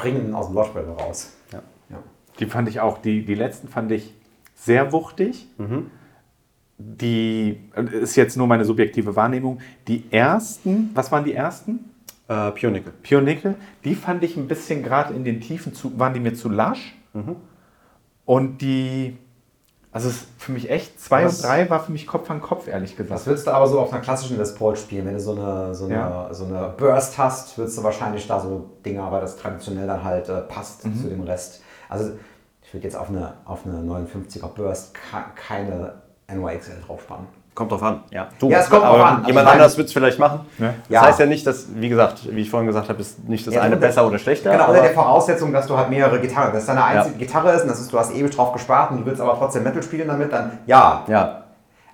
Springen 0.01 0.33
aus 0.33 0.47
dem 0.47 0.55
Lautsprecher 0.55 0.91
raus. 0.91 1.33
ja. 1.53 1.61
Ja. 1.89 1.97
Die 2.39 2.45
fand 2.45 2.67
ich 2.69 2.79
auch, 2.79 2.97
die, 2.97 3.23
die 3.25 3.35
letzten 3.35 3.67
fand 3.67 3.91
ich 3.91 4.13
sehr 4.55 4.91
wuchtig. 4.91 5.47
Die 6.77 7.57
äh, 7.75 7.83
ist 8.01 8.15
jetzt 8.15 8.37
nur 8.37 8.47
meine 8.47 8.65
subjektive 8.65 9.15
Wahrnehmung. 9.15 9.59
Die 9.87 10.05
ersten, 10.11 10.89
was 10.93 11.11
waren 11.11 11.23
die 11.23 11.33
ersten? 11.33 11.91
Äh, 12.27 12.51
Pure 12.51 12.71
Nickel. 12.71 12.93
Pure 13.07 13.21
Nickel, 13.21 13.55
die 13.83 13.95
fand 13.95 14.23
ich 14.23 14.37
ein 14.37 14.47
bisschen 14.47 14.81
gerade 14.83 15.13
in 15.13 15.23
den 15.23 15.41
Tiefen 15.41 15.73
zu, 15.73 15.97
waren 15.99 16.13
die 16.13 16.19
mir 16.19 16.33
zu 16.33 16.49
lasch. 16.49 16.95
Und 18.25 18.61
die, 18.61 19.17
also 19.91 20.07
es 20.09 20.15
ist 20.15 20.27
für 20.37 20.51
mich 20.53 20.69
echt, 20.69 20.99
zwei 21.01 21.25
Was- 21.25 21.37
und 21.41 21.45
drei 21.49 21.69
war 21.69 21.83
für 21.83 21.91
mich 21.91 22.07
Kopf 22.07 22.29
an 22.29 22.41
Kopf, 22.41 22.67
ehrlich 22.67 22.91
Das 22.95 23.07
gesagt. 23.07 23.27
würdest 23.27 23.47
du 23.47 23.51
aber 23.51 23.67
so 23.67 23.79
auf 23.79 23.91
einer 23.91 24.01
klassischen 24.01 24.37
Les 24.37 24.55
Paul 24.55 24.75
spielen. 24.75 25.05
Wenn 25.05 25.15
du 25.15 25.19
so 25.19 25.31
eine, 25.33 25.75
so 25.75 25.85
eine, 25.85 25.93
Ja. 25.95 26.33
so 26.33 26.45
eine 26.45 26.73
Burst 26.77 27.17
hast, 27.17 27.57
würdest 27.57 27.77
du 27.77 27.83
wahrscheinlich 27.83 28.25
da 28.27 28.39
so 28.39 28.69
Dinger, 28.85 29.11
weil 29.11 29.21
das 29.21 29.35
traditionell 29.37 29.87
dann 29.87 30.03
halt 30.03 30.29
äh, 30.29 30.41
passt 30.41 30.85
Mhm. 30.85 30.95
zu 31.01 31.07
dem 31.09 31.21
Rest. 31.23 31.61
Also 31.89 32.11
ich 32.63 32.73
würde 32.73 32.85
jetzt 32.85 32.95
auf 32.95 33.09
eine, 33.09 33.33
auf 33.45 33.65
eine 33.65 33.79
59er 33.81 34.47
Burst 34.47 34.93
keine 35.35 35.95
NYXL 36.27 36.81
draufspannen. 36.87 37.27
Kommt 37.61 37.71
drauf 37.73 37.83
an. 37.83 37.99
Ja, 38.09 38.27
du, 38.39 38.49
Ja, 38.49 38.57
es 38.57 38.69
kommt 38.71 38.83
aber 38.83 38.97
drauf 38.97 39.05
an. 39.07 39.15
Also 39.17 39.27
Jemand 39.27 39.47
anders 39.47 39.77
wird 39.77 39.87
es 39.87 39.93
vielleicht 39.93 40.17
machen. 40.17 40.39
Ja. 40.57 40.73
Das 40.89 41.01
heißt 41.01 41.19
ja 41.19 41.25
nicht, 41.27 41.45
dass, 41.45 41.67
wie 41.75 41.89
gesagt, 41.89 42.21
wie 42.27 42.41
ich 42.41 42.49
vorhin 42.49 42.65
gesagt 42.65 42.89
habe, 42.89 42.99
ist 42.99 43.29
nicht 43.29 43.45
das 43.45 43.53
Ja, 43.53 43.61
eine 43.61 43.77
besser 43.77 44.07
oder 44.07 44.17
schlechter. 44.17 44.51
Genau, 44.51 44.69
unter 44.69 44.81
der 44.81 44.91
Voraussetzung, 44.91 45.53
dass 45.53 45.67
du 45.67 45.77
halt 45.77 45.91
mehrere 45.91 46.19
Gitarren, 46.19 46.51
dass 46.53 46.65
deine 46.65 46.83
einzige 46.83 47.19
Ja. 47.19 47.19
Gitarre 47.27 47.51
ist 47.51 47.61
und 47.61 47.67
das 47.69 47.79
ist, 47.79 47.93
du 47.93 47.99
hast 47.99 48.15
ewig 48.15 48.35
drauf 48.35 48.51
gespart 48.53 48.89
und 48.89 49.01
du 49.01 49.05
willst 49.05 49.21
aber 49.21 49.35
trotzdem 49.37 49.61
Metal 49.61 49.83
spielen 49.83 50.07
damit, 50.07 50.33
dann 50.33 50.57
ja. 50.65 51.03
ja, 51.07 51.43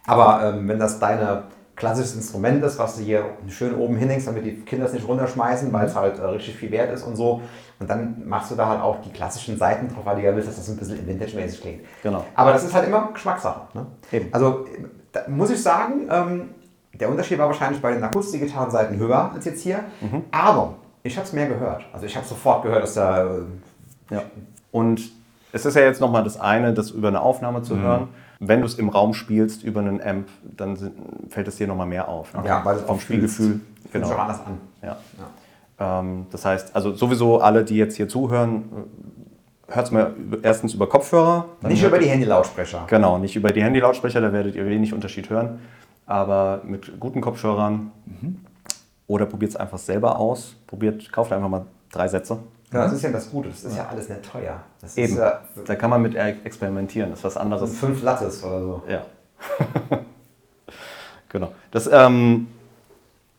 Aber 0.07 0.53
ähm, 0.53 0.69
wenn 0.69 0.79
das 0.79 0.99
deine 0.99 1.43
klassisches 1.77 2.15
Instrument 2.15 2.61
ist, 2.63 2.77
was 2.79 2.97
du 2.97 3.03
hier 3.03 3.23
schön 3.47 3.75
oben 3.75 3.95
hinhängst, 3.95 4.27
damit 4.27 4.45
die 4.45 4.55
Kinder 4.61 4.85
es 4.87 4.93
nicht 4.93 5.07
runterschmeißen, 5.07 5.71
weil 5.71 5.85
es 5.85 5.95
halt 5.95 6.19
äh, 6.19 6.23
richtig 6.25 6.55
viel 6.55 6.71
wert 6.71 6.91
ist 6.91 7.03
und 7.03 7.15
so. 7.15 7.41
Und 7.79 7.89
dann 7.89 8.23
machst 8.27 8.51
du 8.51 8.55
da 8.55 8.67
halt 8.67 8.81
auch 8.81 8.99
die 9.01 9.11
klassischen 9.11 9.57
Seiten 9.57 9.87
drauf, 9.87 10.03
weil 10.05 10.15
du 10.17 10.23
ja 10.23 10.35
willst, 10.35 10.49
dass 10.49 10.55
das 10.57 10.67
ein 10.69 10.75
bisschen 10.75 11.07
Vintage-mäßig 11.07 11.61
klingt. 11.61 11.81
Genau. 12.03 12.25
Aber 12.35 12.51
das 12.51 12.63
ist 12.65 12.73
halt 12.73 12.87
immer 12.87 13.09
Geschmackssache. 13.13 13.61
Ne? 13.75 13.85
Eben. 14.11 14.27
Also 14.33 14.65
muss 15.27 15.51
ich 15.51 15.61
sagen, 15.61 16.07
ähm, 16.09 16.49
der 16.93 17.09
Unterschied 17.09 17.37
war 17.37 17.45
wahrscheinlich 17.47 17.79
bei 17.81 17.93
den 17.93 18.03
Akustikgitarrenseiten 18.03 18.97
höher 18.97 19.31
als 19.33 19.45
jetzt 19.45 19.61
hier. 19.61 19.81
Mhm. 20.01 20.23
Aber 20.31 20.73
ich 21.03 21.15
habe 21.15 21.27
es 21.27 21.33
mehr 21.33 21.47
gehört. 21.47 21.85
Also 21.93 22.05
ich 22.07 22.15
habe 22.17 22.25
sofort 22.25 22.63
gehört, 22.63 22.83
dass 22.83 22.95
da... 22.95 23.23
Äh, 23.25 23.29
Ja. 24.09 24.21
Und 24.71 25.01
es 25.53 25.65
ist 25.65 25.75
ja 25.75 25.81
jetzt 25.83 26.01
nochmal 26.01 26.23
das 26.23 26.39
eine, 26.39 26.73
das 26.73 26.89
über 26.91 27.07
eine 27.09 27.21
Aufnahme 27.21 27.59
Mhm. 27.59 27.63
zu 27.63 27.79
hören. 27.79 28.07
Wenn 28.39 28.61
du 28.61 28.67
es 28.67 28.75
im 28.75 28.89
Raum 28.89 29.13
spielst, 29.13 29.63
über 29.63 29.79
einen 29.79 30.01
Amp, 30.01 30.27
dann 30.43 30.75
sind, 30.75 30.93
fällt 31.29 31.47
es 31.47 31.55
dir 31.57 31.67
nochmal 31.67 31.87
mehr 31.87 32.07
auf. 32.07 32.33
ne? 32.33 32.43
Ja, 32.45 32.63
weil 32.63 32.77
vom 32.77 32.99
Spielgefühl. 32.99 33.61
Fühlt 33.91 34.05
sich 34.05 34.13
auch 34.13 34.19
anders 34.19 34.41
an. 34.45 34.57
Ja. 34.83 34.97
Ähm, 35.79 36.27
das 36.31 36.45
heißt, 36.45 36.75
also 36.75 36.93
sowieso 36.93 37.39
alle, 37.39 37.63
die 37.63 37.77
jetzt 37.77 37.95
hier 37.95 38.07
zuhören, 38.09 38.65
hört 39.67 39.85
es 39.85 39.91
mal 39.91 40.13
erstens 40.43 40.73
über 40.73 40.87
Kopfhörer. 40.87 41.45
Nicht 41.61 41.83
über 41.83 41.99
die 41.99 42.09
Handylautsprecher. 42.09 42.85
Genau, 42.87 43.17
nicht 43.17 43.35
über 43.35 43.51
die 43.51 43.63
Handylautsprecher, 43.63 44.21
da 44.21 44.31
werdet 44.33 44.55
ihr 44.55 44.65
wenig 44.65 44.93
Unterschied 44.93 45.29
hören. 45.29 45.59
Aber 46.05 46.61
mit 46.65 46.99
guten 46.99 47.21
Kopfhörern 47.21 47.91
oder 49.07 49.25
probiert 49.25 49.51
es 49.51 49.55
einfach 49.57 49.77
selber 49.77 50.19
aus. 50.19 50.55
Probiert, 50.67 51.11
kauft 51.11 51.31
einfach 51.33 51.49
mal 51.49 51.65
drei 51.91 52.07
Sätze. 52.07 52.39
Ja, 52.73 52.83
das 52.83 52.93
ist 52.93 53.01
ja 53.01 53.11
das 53.11 53.29
Gute. 53.31 53.49
Das 53.49 53.63
ist 53.63 53.77
ja 53.77 53.87
alles 53.87 54.09
nicht 54.09 54.23
teuer. 54.23 54.61
Das 54.81 54.97
Eben. 54.97 55.13
ist 55.13 55.19
ja 55.19 55.41
Da 55.65 55.75
kann 55.75 55.89
man 55.89 56.01
mit 56.01 56.15
experimentieren. 56.15 57.09
Das 57.11 57.19
ist 57.19 57.25
was 57.25 57.37
anderes. 57.37 57.77
fünf 57.77 58.03
Lattes 58.03 58.43
oder 58.43 58.61
so. 58.61 58.83
Ja. 58.89 59.05
genau. 61.29 61.53
Das, 61.71 61.87
ähm, 61.91 62.47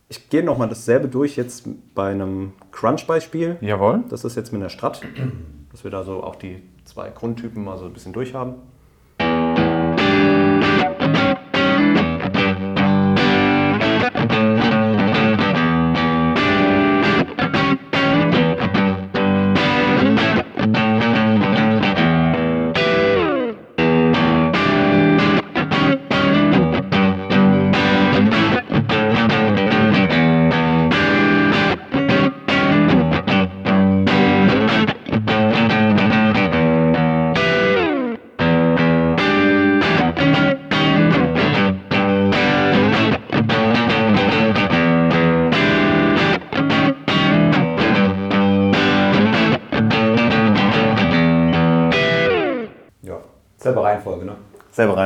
Ich 0.09 0.31
gehe 0.31 0.43
nochmal 0.43 0.69
dasselbe 0.71 1.09
durch 1.09 1.37
jetzt 1.37 1.69
bei 1.95 2.11
einem 2.11 2.53
Crunch-Beispiel. 2.73 3.59
Jawohl. 3.61 4.05
Das 4.09 4.25
ist 4.25 4.35
jetzt 4.37 4.53
mit 4.53 4.63
einer 4.63 4.71
Strat, 4.71 5.03
dass 5.73 5.85
wir 5.85 5.91
da 5.91 6.05
so 6.05 6.23
auch 6.23 6.37
die 6.37 6.63
zwei 6.87 7.11
Grundtypen 7.11 7.63
mal 7.63 7.77
so 7.77 7.85
ein 7.85 7.93
bisschen 7.93 8.15
durchhaben. 8.15 8.55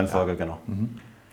Reihenfolge, 0.02 0.36
genau. 0.36 0.58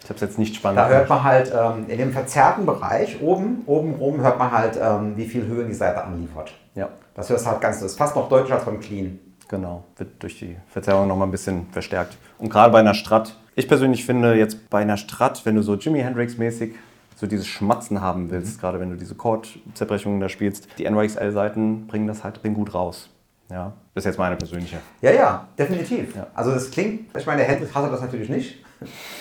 Ich 0.01 0.05
habe 0.05 0.15
es 0.15 0.21
jetzt 0.21 0.39
nicht 0.39 0.55
spannend 0.55 0.79
Da 0.79 0.87
hört 0.87 1.09
man 1.09 1.23
halt 1.23 1.53
ähm, 1.53 1.85
in 1.87 1.97
dem 1.97 2.11
verzerrten 2.11 2.65
Bereich 2.65 3.21
oben, 3.21 3.63
oben 3.65 3.95
rum 3.95 4.21
hört 4.21 4.39
man 4.39 4.51
halt, 4.51 4.79
ähm, 4.81 5.13
wie 5.17 5.25
viel 5.25 5.45
Höhe 5.45 5.65
die 5.65 5.73
Seite 5.73 6.03
anliefert. 6.03 6.53
Ja, 6.75 6.89
Das 7.15 7.29
hörst 7.29 7.45
halt 7.45 7.61
ganz, 7.61 7.79
das 7.79 7.91
ist 7.91 7.97
fast 7.97 8.15
noch 8.15 8.29
deutlicher 8.29 8.55
als 8.55 8.65
beim 8.65 8.79
Clean. 8.79 9.19
genau. 9.47 9.83
Wird 9.97 10.21
durch 10.23 10.39
die 10.39 10.55
Verzerrung 10.67 11.07
nochmal 11.07 11.27
ein 11.27 11.31
bisschen 11.31 11.67
verstärkt. 11.71 12.17
Und 12.37 12.49
gerade 12.49 12.71
bei 12.71 12.79
einer 12.79 12.93
Strat, 12.93 13.35
ich 13.55 13.67
persönlich 13.67 14.05
finde 14.05 14.35
jetzt 14.35 14.69
bei 14.69 14.79
einer 14.79 14.97
Strat, 14.97 15.45
wenn 15.45 15.55
du 15.55 15.61
so 15.61 15.75
Jimi 15.75 15.99
Hendrix-mäßig 15.99 16.75
so 17.17 17.27
dieses 17.27 17.47
Schmatzen 17.47 17.99
haben 17.99 18.31
willst, 18.31 18.61
gerade 18.61 18.79
wenn 18.79 18.89
du 18.91 18.95
diese 18.95 19.15
Chordzerbrechungen 19.15 20.21
da 20.21 20.29
spielst, 20.29 20.69
die 20.77 20.89
NYXL-Seiten 20.89 21.87
bringen 21.87 22.07
das 22.07 22.23
halt 22.23 22.41
bringen 22.41 22.55
gut 22.55 22.73
raus. 22.73 23.09
Ja, 23.51 23.73
das 23.99 24.05
ist 24.05 24.11
jetzt 24.11 24.19
meine 24.19 24.37
persönliche. 24.37 24.77
Ja, 25.01 25.11
ja, 25.11 25.47
definitiv. 25.57 26.15
Ja. 26.15 26.27
Also 26.33 26.51
es 26.51 26.71
klingt, 26.71 27.15
ich 27.17 27.25
meine, 27.25 27.39
der 27.39 27.49
Hendrix 27.49 27.73
das 27.73 28.01
natürlich 28.01 28.29
nicht. 28.29 28.63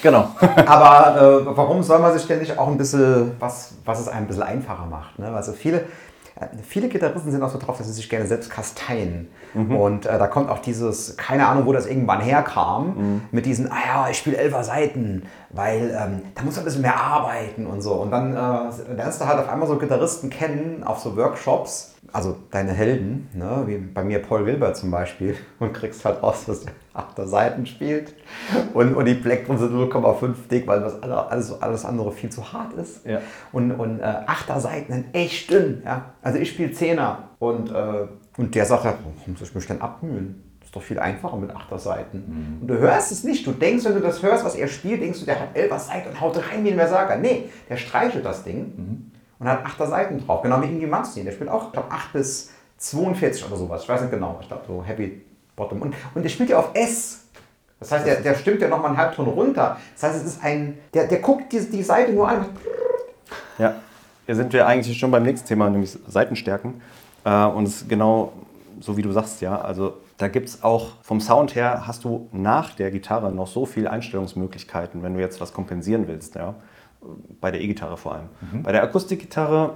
Genau. 0.02 0.28
Aber 0.66 1.20
äh, 1.20 1.56
warum 1.56 1.82
soll 1.82 1.98
man 1.98 2.16
sich 2.16 2.28
denn 2.28 2.38
nicht 2.38 2.56
auch 2.56 2.68
ein 2.68 2.78
bisschen, 2.78 3.32
was, 3.40 3.74
was 3.84 3.98
es 3.98 4.06
einem 4.06 4.24
ein 4.24 4.28
bisschen 4.28 4.44
einfacher 4.44 4.86
macht? 4.86 5.18
Ne? 5.18 5.26
Also 5.34 5.52
viele, 5.52 5.78
äh, 6.36 6.46
viele 6.62 6.88
Gitarristen 6.88 7.32
sind 7.32 7.42
auch 7.42 7.50
so 7.50 7.58
drauf, 7.58 7.76
dass 7.78 7.88
sie 7.88 7.92
sich 7.92 8.08
gerne 8.08 8.28
selbst 8.28 8.50
kasteien. 8.50 9.28
Und 9.54 10.06
äh, 10.06 10.16
da 10.16 10.28
kommt 10.28 10.48
auch 10.48 10.60
dieses, 10.60 11.16
keine 11.16 11.48
Ahnung, 11.48 11.66
wo 11.66 11.72
das 11.72 11.86
irgendwann 11.86 12.20
herkam, 12.20 13.22
mit 13.32 13.46
diesen, 13.46 13.72
ah 13.72 13.78
ja, 13.84 14.08
ich 14.08 14.18
spiele 14.18 14.36
elfer 14.36 14.62
Seiten, 14.62 15.24
weil 15.50 15.90
ähm, 15.90 16.22
da 16.34 16.42
muss 16.44 16.54
man 16.54 16.62
ein 16.62 16.66
bisschen 16.66 16.82
mehr 16.82 17.00
arbeiten 17.00 17.66
und 17.66 17.80
so. 17.80 17.94
Und 17.94 18.12
dann 18.12 18.34
äh, 18.34 18.94
lernst 18.94 19.20
du 19.20 19.26
halt 19.26 19.40
auf 19.40 19.48
einmal 19.48 19.66
so 19.66 19.76
Gitarristen 19.76 20.30
kennen 20.30 20.84
auf 20.84 21.00
so 21.00 21.16
Workshops, 21.16 21.94
also 22.12 22.36
deine 22.50 22.72
Helden, 22.72 23.28
ne? 23.34 23.62
wie 23.66 23.76
bei 23.78 24.02
mir 24.02 24.20
Paul 24.20 24.46
Wilbert 24.46 24.76
zum 24.76 24.90
Beispiel, 24.90 25.36
und 25.58 25.72
kriegst 25.72 26.04
halt 26.04 26.22
raus, 26.22 26.44
dass 26.46 26.60
der 26.62 26.72
achter 26.94 27.26
Seiten 27.26 27.66
spielt 27.66 28.14
und, 28.74 28.94
und 28.94 29.04
die 29.04 29.14
Plektren 29.14 29.56
sind 29.58 29.72
0,5 29.72 30.34
dick, 30.50 30.66
weil 30.66 30.80
das 30.80 31.00
alle- 31.02 31.28
alles, 31.30 31.62
alles 31.62 31.84
andere 31.84 32.10
viel 32.12 32.30
zu 32.30 32.52
hart 32.52 32.72
ist. 32.74 33.06
Ja. 33.06 33.20
Und, 33.52 33.72
und 33.72 34.00
äh, 34.00 34.02
achter 34.02 34.58
Seiten 34.60 34.92
sind 34.92 35.06
echt 35.14 35.50
dünn. 35.50 35.82
Ja? 35.84 36.06
Also 36.22 36.38
ich 36.38 36.50
spiele 36.50 36.72
Zehner 36.72 37.30
und, 37.38 37.70
äh, 37.70 38.06
und 38.36 38.54
der 38.54 38.64
sagt, 38.64 38.84
ja, 38.84 38.94
warum 39.04 39.36
soll 39.36 39.46
ich 39.46 39.54
mich 39.54 39.66
denn 39.66 39.80
abmühen? 39.80 40.42
Das 40.60 40.68
ist 40.68 40.76
doch 40.76 40.82
viel 40.82 40.98
einfacher 40.98 41.36
mit 41.36 41.50
achter 41.54 41.78
Seiten. 41.78 42.58
Und 42.60 42.66
du 42.68 42.76
hörst 42.78 43.10
es 43.12 43.24
nicht. 43.24 43.46
Du 43.46 43.52
denkst, 43.52 43.84
wenn 43.86 43.94
du 43.94 44.00
das 44.00 44.22
hörst, 44.22 44.44
was 44.44 44.54
er 44.54 44.68
spielt, 44.68 45.00
denkst 45.00 45.20
du, 45.20 45.24
der 45.24 45.40
hat 45.40 45.48
elfer 45.56 45.78
Seiten 45.78 46.10
und 46.10 46.20
haut 46.20 46.36
rein 46.36 46.62
wie 46.64 46.70
ein 46.72 46.76
Versager. 46.76 47.16
Nee, 47.16 47.44
der 47.70 47.76
streichelt 47.76 48.24
das 48.24 48.44
Ding 48.44 49.10
und 49.38 49.48
hat 49.48 49.64
achter 49.64 49.86
Seiten 49.86 50.24
drauf. 50.24 50.42
Genau 50.42 50.60
wie 50.62 50.66
Ingi 50.66 50.86
Manstein. 50.86 51.24
Der 51.24 51.32
spielt 51.32 51.50
auch, 51.50 51.66
ich 51.66 51.72
glaube, 51.72 51.90
8 51.90 52.12
bis 52.12 52.50
42 52.78 53.46
oder 53.46 53.56
sowas. 53.56 53.82
Ich 53.82 53.88
weiß 53.88 54.00
nicht 54.02 54.10
genau. 54.10 54.38
Ich 54.40 54.48
glaube, 54.48 54.64
so 54.66 54.82
Heavy 54.84 55.22
Bottom. 55.56 55.82
Und, 55.82 55.94
und 56.14 56.22
der 56.22 56.28
spielt 56.28 56.50
ja 56.50 56.58
auf 56.58 56.70
S. 56.74 57.24
Das 57.80 57.92
heißt, 57.92 58.06
der, 58.06 58.20
der 58.20 58.34
stimmt 58.34 58.60
ja 58.60 58.68
nochmal 58.68 58.90
einen 58.90 58.98
Halbton 58.98 59.26
runter. 59.26 59.76
Das 59.94 60.02
heißt, 60.02 60.16
es 60.16 60.34
ist 60.34 60.44
ein, 60.44 60.78
der, 60.94 61.06
der 61.06 61.18
guckt 61.18 61.52
die, 61.52 61.60
die 61.60 61.82
Seite 61.82 62.12
nur 62.12 62.28
an. 62.28 62.46
Ja, 63.58 63.76
hier 64.26 64.34
sind 64.34 64.52
wir 64.52 64.66
eigentlich 64.66 64.98
schon 64.98 65.10
beim 65.10 65.22
nächsten 65.22 65.46
Thema, 65.46 65.70
nämlich 65.70 65.96
Seitenstärken. 66.06 66.80
Äh, 67.24 67.44
und 67.44 67.66
es 67.66 67.82
ist 67.82 67.88
genau 67.88 68.32
so, 68.80 68.96
wie 68.96 69.02
du 69.02 69.12
sagst, 69.12 69.40
ja. 69.40 69.60
Also 69.60 69.94
da 70.16 70.28
gibt 70.28 70.48
es 70.48 70.62
auch 70.64 70.92
vom 71.02 71.20
Sound 71.20 71.54
her, 71.54 71.86
hast 71.86 72.04
du 72.04 72.28
nach 72.32 72.74
der 72.74 72.90
Gitarre 72.90 73.32
noch 73.32 73.46
so 73.46 73.66
viele 73.66 73.90
Einstellungsmöglichkeiten, 73.90 75.02
wenn 75.02 75.14
du 75.14 75.20
jetzt 75.20 75.40
was 75.40 75.52
kompensieren 75.52 76.08
willst, 76.08 76.34
ja. 76.34 76.54
Bei 77.40 77.50
der 77.50 77.60
E-Gitarre 77.60 77.96
vor 77.96 78.14
allem. 78.14 78.62
Bei 78.62 78.72
der 78.72 78.82
Akustikgitarre 78.82 79.74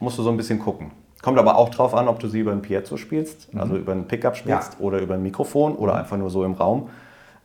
musst 0.00 0.18
du 0.18 0.22
so 0.22 0.30
ein 0.30 0.36
bisschen 0.36 0.58
gucken. 0.58 0.90
Kommt 1.22 1.38
aber 1.38 1.56
auch 1.56 1.68
drauf 1.68 1.94
an, 1.94 2.08
ob 2.08 2.18
du 2.18 2.26
sie 2.28 2.40
über 2.40 2.50
ein 2.52 2.62
Piezo 2.62 2.96
spielst, 2.96 3.48
also 3.56 3.76
über 3.76 3.92
ein 3.92 4.08
Pickup 4.08 4.36
spielst 4.36 4.80
oder 4.80 4.98
über 4.98 5.14
ein 5.14 5.22
Mikrofon 5.22 5.76
oder 5.76 5.94
einfach 5.94 6.16
nur 6.16 6.30
so 6.30 6.44
im 6.44 6.54
Raum. 6.54 6.88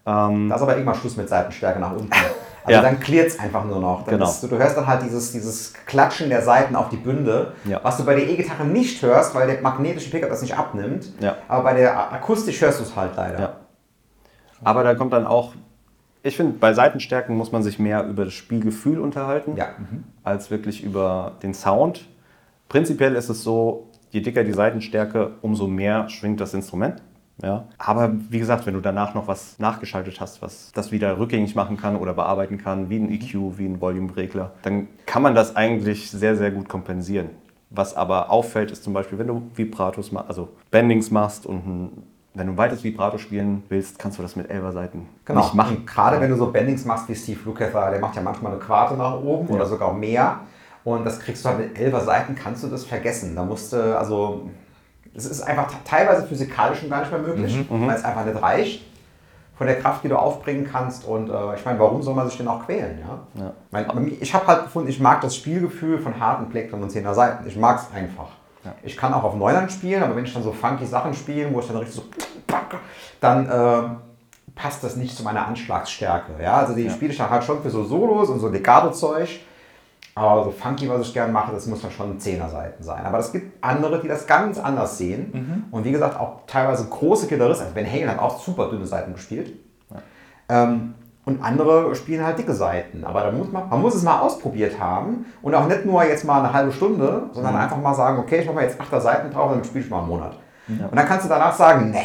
Da 0.06 0.30
ist 0.56 0.62
aber 0.62 0.74
irgendwann 0.74 0.96
Schluss 0.96 1.18
mit 1.18 1.28
Seitenstärke 1.30 1.80
nach 1.80 1.92
unten. 1.92 2.10
Also 2.64 2.82
Ja. 2.82 2.90
dann 2.90 3.00
klirrt 3.00 3.28
es 3.28 3.40
einfach 3.40 3.64
nur 3.64 3.80
noch. 3.80 4.06
Genau. 4.06 4.26
ist, 4.26 4.44
du 4.44 4.50
hörst 4.58 4.76
dann 4.76 4.86
halt 4.88 5.02
dieses, 5.02 5.32
dieses 5.32 5.72
Klatschen 5.86 6.28
der 6.28 6.42
Seiten 6.42 6.76
auf 6.76 6.90
die 6.90 6.98
Bünde, 6.98 7.54
Ja. 7.64 7.80
was 7.82 7.96
du 7.96 8.04
bei 8.04 8.14
der 8.14 8.28
E-Gitarre 8.28 8.66
nicht 8.66 9.02
hörst, 9.02 9.34
weil 9.36 9.48
der 9.48 9.62
magnetische 9.62 10.10
Pickup 10.12 10.30
das 10.30 10.42
nicht 10.42 10.58
abnimmt. 10.58 11.06
Ja. 11.22 11.38
Aber 11.48 11.64
bei 11.64 11.76
der 11.76 12.12
akustisch 12.12 12.60
hörst 12.60 12.80
du 12.82 12.84
es 12.84 12.94
halt 12.94 13.12
leider. 13.16 13.40
Ja. 13.40 13.54
Aber 14.66 14.84
da 14.84 14.96
kommt 14.96 15.14
dann 15.14 15.26
auch, 15.26 15.54
ich 16.24 16.36
finde, 16.36 16.54
bei 16.60 16.74
Seitenstärken 16.74 17.36
muss 17.38 17.52
man 17.52 17.64
sich 17.64 17.80
mehr 17.80 18.06
über 18.08 18.26
das 18.26 18.34
Spielgefühl 18.34 19.00
unterhalten, 19.00 19.56
Ja. 19.56 19.68
als 20.24 20.52
wirklich 20.52 20.84
über 20.84 21.34
den 21.44 21.54
Sound. 21.54 22.08
Prinzipiell 22.70 23.16
ist 23.16 23.30
es 23.30 23.44
so, 23.44 23.88
je 24.12 24.22
dicker 24.22 24.44
die 24.44 24.54
Seitenstärke, 24.54 25.32
umso 25.42 25.68
mehr 25.68 26.10
schwingt 26.10 26.42
das 26.42 26.54
Instrument. 26.54 27.02
Ja. 27.42 27.66
Aber 27.78 28.14
wie 28.30 28.40
gesagt, 28.40 28.66
wenn 28.66 28.74
du 28.74 28.80
danach 28.82 29.14
noch 29.14 29.28
was 29.28 29.60
nachgeschaltet 29.60 30.20
hast, 30.20 30.42
was 30.42 30.72
das 30.74 30.92
wieder 30.92 31.20
rückgängig 31.20 31.54
machen 31.56 31.78
kann 31.78 31.96
oder 31.96 32.14
bearbeiten 32.14 32.58
kann, 32.58 32.90
wie 32.90 32.98
ein 32.98 33.12
EQ, 33.12 33.58
wie 33.60 33.66
ein 33.68 33.80
Volume-Regler, 33.80 34.54
dann 34.64 34.88
kann 35.06 35.22
man 35.22 35.36
das 35.36 35.56
eigentlich 35.56 36.10
sehr, 36.10 36.36
sehr 36.36 36.50
gut 36.52 36.68
kompensieren. 36.68 37.30
Was 37.70 37.96
aber 37.96 38.32
auffällt, 38.32 38.72
ist 38.72 38.84
zum 38.84 38.94
Beispiel, 38.94 39.20
wenn 39.20 39.28
du 39.28 39.44
Vibratos, 39.54 40.12
also 40.16 40.50
Bendings 40.72 41.12
machst 41.12 41.46
und 41.46 41.68
ein, 41.68 42.04
wenn 42.38 42.48
du 42.48 42.54
ein 42.54 42.58
weites 42.58 42.84
Vibrato 42.84 43.18
spielen 43.18 43.64
willst, 43.70 43.98
kannst 44.00 44.18
du 44.18 44.22
das 44.22 44.36
mit 44.36 44.50
Elfer-Seiten 44.50 45.08
Genau. 45.26 45.42
nicht 45.42 45.54
machen. 45.54 45.78
Und 45.78 45.88
gerade 45.88 46.22
wenn 46.22 46.30
du 46.30 46.38
so 46.38 46.52
Bendings 46.52 46.86
machst 46.86 47.10
wie 47.10 47.16
Steve 47.16 47.40
Lukather, 47.46 47.92
der 47.92 48.00
macht 48.00 48.16
ja 48.16 48.22
manchmal 48.22 48.52
eine 48.54 48.62
Quarte 48.62 48.96
nach 48.96 49.16
oben 49.22 49.48
oder 49.48 49.66
sogar 49.66 49.94
mehr. 49.94 50.40
Und 50.84 51.06
das 51.06 51.20
kriegst 51.20 51.44
du 51.44 51.50
halt 51.50 51.60
mit 51.60 51.80
elfer 51.80 52.02
Seiten, 52.02 52.36
kannst 52.36 52.64
du 52.64 52.68
das 52.68 52.86
vergessen. 52.86 53.36
Da 53.36 53.44
musst 53.44 53.74
du, 53.74 53.98
also, 53.98 54.50
es 55.16 55.26
ist 55.26 55.42
einfach 55.42 55.70
teilweise 55.84 56.26
physikalisch 56.28 56.80
schon 56.80 56.90
gar 56.90 57.00
nicht 57.02 57.12
mehr 57.12 57.22
möglich, 57.22 57.66
weil 57.70 57.96
es 57.96 58.06
einfach 58.06 58.24
nicht 58.26 58.42
reicht 58.42 58.86
von 59.58 59.66
der 59.66 59.80
Kraft, 59.80 60.04
die 60.04 60.08
du 60.08 60.16
aufbringen 60.16 60.68
kannst. 60.72 61.04
Und 61.06 61.30
äh, 61.30 61.56
ich 61.56 61.66
meine, 61.66 61.80
warum 61.80 62.02
soll 62.04 62.14
man 62.14 62.28
sich 62.28 62.38
denn 62.38 62.48
auch 62.48 62.64
quälen? 62.66 63.00
Ja? 63.00 63.44
Ja. 63.44 63.54
Mein, 63.72 64.12
ich 64.20 64.34
habe 64.34 64.46
halt 64.48 64.64
gefunden, 64.66 64.88
ich 64.88 65.00
mag 65.00 65.20
das 65.22 65.36
Spielgefühl 65.36 65.98
von 66.00 66.20
harten 66.20 66.48
Plektren 66.50 66.82
und 66.84 66.92
zehner 66.92 67.14
Seiten. 67.16 67.48
Ich 67.48 67.58
mag 67.58 67.80
es 67.80 67.96
einfach. 67.96 68.28
Ich 68.84 68.98
kann 68.98 69.14
auch 69.14 69.24
auf 69.24 69.36
Neunern 69.36 69.70
spielen, 69.70 70.04
aber 70.04 70.16
wenn 70.16 70.26
ich 70.26 70.34
dann 70.34 70.44
so 70.44 70.52
funky 70.52 70.86
Sachen 70.86 71.14
spiele, 71.14 71.54
wo 71.54 71.60
ich 71.62 71.68
dann 71.68 71.78
richtig 71.78 71.96
so 71.96 72.04
dann 73.20 73.50
äh, 73.50 73.90
passt 74.56 74.84
das 74.84 74.96
nicht 74.96 75.16
zu 75.16 75.24
meiner 75.24 75.48
Anschlagsstärke. 75.48 76.42
Ja? 76.42 76.56
Also 76.58 76.74
die 76.74 76.90
spiele 76.90 77.12
ich 77.12 77.18
dann 77.18 77.30
halt 77.30 77.44
schon 77.44 77.62
für 77.62 77.70
so 77.70 77.84
Solos 77.84 78.30
und 78.30 78.40
so 78.40 78.50
Legato-Zeug. 78.50 79.42
Aber 80.16 80.46
so 80.46 80.52
funky, 80.52 80.90
was 80.90 81.02
ich 81.02 81.14
gerne 81.14 81.32
mache, 81.32 81.52
das 81.52 81.68
muss 81.68 81.82
dann 81.84 81.92
schon 81.92 82.20
Zehner-Seiten 82.20 82.84
sein. 82.84 83.06
Aber 83.06 83.20
es 83.20 83.32
gibt 83.32 83.64
andere, 83.64 84.02
die 84.02 84.08
das 84.08 84.26
ganz 84.26 84.58
anders 84.58 84.98
sehen. 84.98 85.32
Und 85.70 85.86
wie 85.86 85.92
gesagt, 85.92 86.20
auch 86.20 86.42
teilweise 86.48 86.86
große 86.86 87.28
Gitarristen. 87.28 87.66
Also 87.66 87.76
Ben 87.76 87.86
Halen 87.86 88.10
hat 88.10 88.18
auch 88.18 88.40
super 88.40 88.68
dünne 88.70 88.88
Seiten 88.88 89.14
gespielt. 89.14 89.54
Ähm, 90.50 90.96
und 91.26 91.44
andere 91.44 91.94
spielen 91.96 92.26
halt 92.26 92.40
dicke 92.40 92.54
Seiten. 92.54 93.04
Aber 93.04 93.22
da 93.22 93.32
muss 93.32 93.52
man, 93.52 93.70
man 93.70 93.82
muss 93.82 93.94
es 93.94 94.02
mal 94.02 94.22
ausprobiert 94.22 94.80
haben. 94.80 95.26
Und 95.44 95.54
auch 95.54 95.68
nicht 95.68 95.86
nur 95.86 96.04
jetzt 96.04 96.26
mal 96.26 96.40
eine 96.40 96.52
halbe 96.52 96.72
Stunde, 96.72 97.30
sondern 97.34 97.56
einfach 97.56 97.78
mal 97.78 97.94
sagen, 97.94 98.18
okay, 98.18 98.40
ich 98.40 98.46
mache 98.46 98.56
mal 98.56 98.64
jetzt 98.64 98.80
achter 98.80 99.00
Seiten 99.00 99.30
drauf 99.30 99.52
und 99.52 99.58
dann 99.58 99.66
spiele 99.66 99.84
ich 99.84 99.92
mal 99.92 100.00
einen 100.00 100.08
Monat. 100.08 100.36
Und 100.68 100.96
dann 100.96 101.06
kannst 101.06 101.26
du 101.26 101.30
danach 101.30 101.54
sagen, 101.54 101.92
ne. 101.92 102.02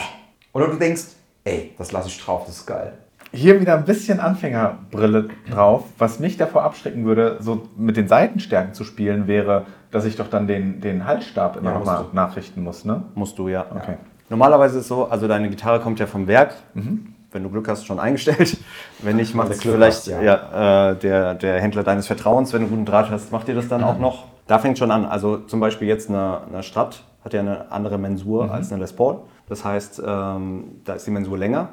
Oder 0.52 0.68
du 0.68 0.76
denkst, 0.76 1.02
ey, 1.44 1.72
das 1.78 1.92
lasse 1.92 2.08
ich 2.08 2.22
drauf, 2.22 2.44
das 2.46 2.56
ist 2.56 2.66
geil. 2.66 2.92
Hier 3.34 3.60
wieder 3.60 3.74
ein 3.74 3.84
bisschen 3.86 4.20
Anfängerbrille 4.20 5.28
drauf. 5.50 5.84
Was 5.96 6.18
mich 6.18 6.36
davor 6.36 6.64
abschrecken 6.64 7.06
würde, 7.06 7.38
so 7.40 7.68
mit 7.78 7.96
den 7.96 8.06
Seitenstärken 8.06 8.74
zu 8.74 8.84
spielen, 8.84 9.26
wäre, 9.26 9.64
dass 9.90 10.04
ich 10.04 10.16
doch 10.16 10.28
dann 10.28 10.46
den, 10.46 10.82
den 10.82 11.06
Halsstab 11.06 11.56
immer 11.56 11.70
Ja, 11.70 11.78
noch 11.78 11.86
mal 11.86 11.98
musst 12.00 12.12
du. 12.12 12.16
nachrichten 12.16 12.62
muss. 12.62 12.84
Ne? 12.84 13.02
Musst 13.14 13.38
du, 13.38 13.48
ja. 13.48 13.64
Okay. 13.74 13.96
Normalerweise 14.28 14.76
ist 14.76 14.82
es 14.82 14.88
so, 14.88 15.06
also 15.06 15.28
deine 15.28 15.48
Gitarre 15.48 15.80
kommt 15.80 15.98
ja 15.98 16.06
vom 16.06 16.26
Werk. 16.26 16.54
Wenn 16.74 17.42
du 17.42 17.48
Glück 17.48 17.68
hast, 17.68 17.86
schon 17.86 17.98
eingestellt. 17.98 18.58
Wenn 18.98 19.16
nicht, 19.16 19.34
macht 19.34 19.48
du 19.48 19.52
es 19.54 19.62
vielleicht 19.62 19.96
hast, 19.96 20.06
ja. 20.08 20.20
ja. 20.22 20.90
äh, 20.90 20.96
der, 20.96 21.34
der 21.34 21.60
Händler 21.60 21.82
deines 21.84 22.06
Vertrauens, 22.06 22.52
wenn 22.52 22.60
du 22.60 22.66
einen 22.66 22.76
guten 22.76 22.84
Draht 22.86 23.10
hast, 23.10 23.32
macht 23.32 23.48
dir 23.48 23.54
das 23.54 23.68
dann 23.68 23.82
auch 23.82 23.98
noch. 23.98 24.24
Da 24.46 24.58
fängt 24.58 24.76
schon 24.76 24.90
an. 24.90 25.06
Also 25.06 25.38
zum 25.38 25.60
Beispiel 25.60 25.88
jetzt 25.88 26.10
eine, 26.10 26.40
eine 26.52 26.62
Strat 26.62 27.02
hat 27.24 27.32
ja 27.32 27.40
eine 27.40 27.70
andere 27.72 27.96
Mensur 27.98 28.50
als 28.50 28.70
eine 28.70 28.82
Les 28.82 28.92
Paul. 28.92 29.20
Das 29.48 29.64
heißt, 29.64 30.02
ähm, 30.04 30.64
da 30.84 30.94
ist 30.94 31.06
die 31.06 31.10
Mensur 31.10 31.36
länger. 31.38 31.70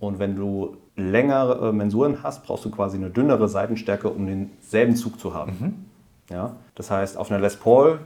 Und 0.00 0.18
wenn 0.18 0.36
du 0.36 0.76
längere 0.96 1.72
Mensuren 1.72 2.22
hast, 2.22 2.44
brauchst 2.44 2.64
du 2.64 2.70
quasi 2.70 2.96
eine 2.96 3.10
dünnere 3.10 3.48
Seitenstärke, 3.48 4.08
um 4.08 4.26
denselben 4.26 4.96
Zug 4.96 5.18
zu 5.18 5.34
haben. 5.34 5.86
Ja? 6.30 6.56
Das 6.74 6.90
heißt, 6.90 7.16
auf 7.16 7.30
einer 7.30 7.40
Les 7.40 7.56
Paul, 7.56 8.00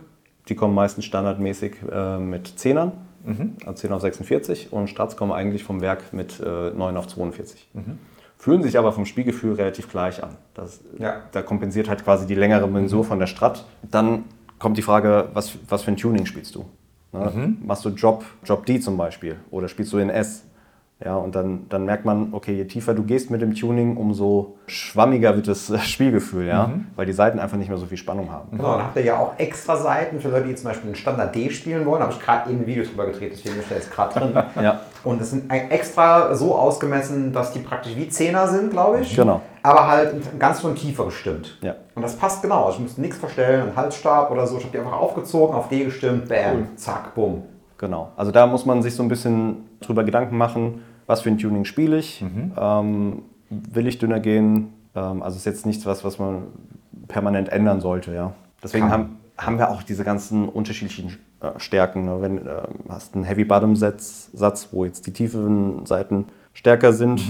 die 0.48 0.54
kommen 0.54 0.74
meistens 0.74 1.04
standardmäßig 1.04 1.76
äh, 1.90 2.18
mit 2.18 2.48
10ern, 2.48 2.92
also 3.66 3.74
10 3.74 3.92
auf 3.92 4.00
46 4.00 4.72
und 4.72 4.88
Strats 4.88 5.16
kommen 5.16 5.32
eigentlich 5.32 5.64
vom 5.64 5.80
Werk 5.80 6.12
mit 6.12 6.40
äh, 6.40 6.70
9 6.70 6.96
auf 6.96 7.09
42. 7.09 7.68
Fühlen 8.38 8.62
sich 8.62 8.78
aber 8.78 8.92
vom 8.92 9.04
Spielgefühl 9.04 9.54
relativ 9.54 9.90
gleich 9.90 10.22
an. 10.22 10.36
Das, 10.54 10.80
Ja. 10.98 11.22
Da 11.32 11.42
kompensiert 11.42 11.88
halt 11.88 12.04
quasi 12.04 12.26
die 12.26 12.36
längere 12.36 12.68
Mensur 12.68 13.04
von 13.04 13.18
der 13.18 13.26
Strat. 13.26 13.64
Dann 13.82 14.24
kommt 14.61 14.78
die 14.78 14.82
Frage, 14.82 15.28
was, 15.34 15.59
was 15.68 15.82
für 15.82 15.90
ein 15.90 15.96
Tuning 15.96 16.24
spielst 16.24 16.54
du? 16.54 16.64
Ne? 17.12 17.56
Machst 17.64 17.84
du 17.84 17.90
Job, 17.90 18.24
Job 18.44 18.66
D 18.66 18.80
zum 18.80 18.96
Beispiel 18.96 19.36
oder 19.50 19.68
spielst 19.68 19.92
du 19.92 19.98
in 19.98 20.11
S? 20.11 20.44
Ja, 21.05 21.14
und 21.14 21.36
dann, 21.36 21.66
dann 21.68 21.84
merkt 21.84 22.05
man, 22.05 22.30
okay, 22.32 22.55
je 22.57 22.64
tiefer 22.64 22.92
du 22.92 23.05
gehst 23.05 23.30
mit 23.30 23.40
dem 23.40 23.55
Tuning, 23.55 23.96
umso 23.96 24.57
schwammiger 24.66 25.36
wird 25.36 25.46
das 25.46 25.70
äh, 25.70 25.78
Spielgefühl, 25.78 26.49
ja, 26.49 26.72
weil 26.96 27.07
die 27.07 27.12
Seiten 27.12 27.38
einfach 27.38 27.57
nicht 27.57 27.68
mehr 27.68 27.78
so 27.78 27.86
viel 27.86 27.96
Spannung 27.96 28.32
haben. 28.32 28.49
Genau, 28.51 28.72
dann 28.72 28.82
habt 28.86 28.96
ihr 28.96 29.05
ja 29.05 29.16
auch 29.16 29.38
extra 29.38 29.76
Seiten 29.76 30.20
für 30.20 30.28
Leute, 30.28 30.49
die 30.49 30.57
zum 30.57 30.70
Beispiel 30.70 30.88
einen 30.88 30.96
Standard 30.96 31.32
D 31.36 31.51
spielen 31.51 31.86
wollen. 31.86 32.01
Da 32.01 32.07
habe 32.07 32.14
ich 32.14 32.20
gerade 32.20 32.51
eben 32.51 32.62
ein 32.62 32.66
Video 32.66 32.82
drüber 32.82 33.07
gedreht, 33.07 33.30
deswegen 33.32 33.61
ist 33.61 33.70
der 33.70 33.76
jetzt 33.76 33.92
gerade 33.92 34.18
drin. 34.18 34.32
Ja. 34.61 34.80
Und 35.05 35.20
es 35.20 35.30
sind 35.30 35.51
extra 35.51 36.34
so 36.34 36.57
ausgemessen, 36.57 37.32
dass 37.32 37.53
die 37.53 37.61
praktisch 37.61 37.94
wie 37.94 38.09
Zehner 38.09 38.49
sind, 38.49 38.70
glaube 38.70 39.01
ich. 39.01 39.14
Genau. 39.14 39.40
Aber 39.62 39.86
halt 39.86 40.14
ganz 40.38 40.61
von 40.61 40.74
Tiefe 40.74 41.05
gestimmt. 41.05 41.59
Ja. 41.61 41.76
Und 41.94 42.03
das 42.03 42.16
passt 42.16 42.42
genau. 42.42 42.64
Also 42.64 42.78
ich 42.78 42.84
musste 42.84 43.01
nichts 43.01 43.18
verstellen, 43.18 43.68
einen 43.68 43.76
Halsstab 43.76 44.30
oder 44.32 44.46
so. 44.46 44.57
Ich 44.57 44.64
habe 44.64 44.72
die 44.72 44.78
einfach 44.78 44.99
aufgezogen, 44.99 45.55
auf 45.55 45.68
D 45.68 45.84
gestimmt, 45.84 46.28
bam, 46.28 46.76
zack, 46.76 47.14
bumm. 47.14 47.44
Genau. 47.78 48.11
Also 48.16 48.32
da 48.32 48.46
muss 48.49 48.66
man 48.66 48.82
sich 48.82 48.96
so 48.96 49.05
ein 49.05 49.09
bisschen 49.09 49.68
drüber 49.80 50.03
Gedanken 50.03 50.36
machen, 50.36 50.82
was 51.09 51.22
für 51.22 51.30
ein 51.30 51.38
Tuning 51.38 51.64
spiele 51.64 51.98
ich, 51.98 52.24
ähm, 52.56 53.22
will 53.50 53.86
ich 53.88 53.98
dünner 53.98 54.20
gehen. 54.20 54.68
Ähm, 54.94 55.22
also 55.22 55.36
ist 55.36 55.46
jetzt 55.46 55.66
nichts, 55.66 55.84
was, 55.86 56.04
was 56.04 56.20
man 56.20 56.42
permanent 57.09 57.48
ändern 57.48 57.80
sollte. 57.80 58.14
Ja. 58.14 58.34
Deswegen 58.62 58.84
Kann. 58.88 58.92
haben, 58.92 59.16
haben 59.36 59.59
wir 59.59 59.70
auch 59.70 59.82
diese 59.82 60.04
ganzen 60.04 60.48
unterschiedlichen 60.48 61.18
äh, 61.40 61.59
Stärken. 61.59 62.04
Ne? 62.04 62.20
Wenn 62.20 62.36
du 62.36 62.42
ähm, 62.42 62.90
hast 62.90 63.14
einen 63.14 63.24
Heavy 63.24 63.44
Bottom 63.44 63.74
Satz, 63.74 64.30
Satz, 64.32 64.68
wo 64.70 64.84
jetzt 64.84 65.06
die 65.06 65.12
tiefen 65.12 65.86
Seiten 65.86 66.26
stärker 66.52 66.92
sind 66.92 67.20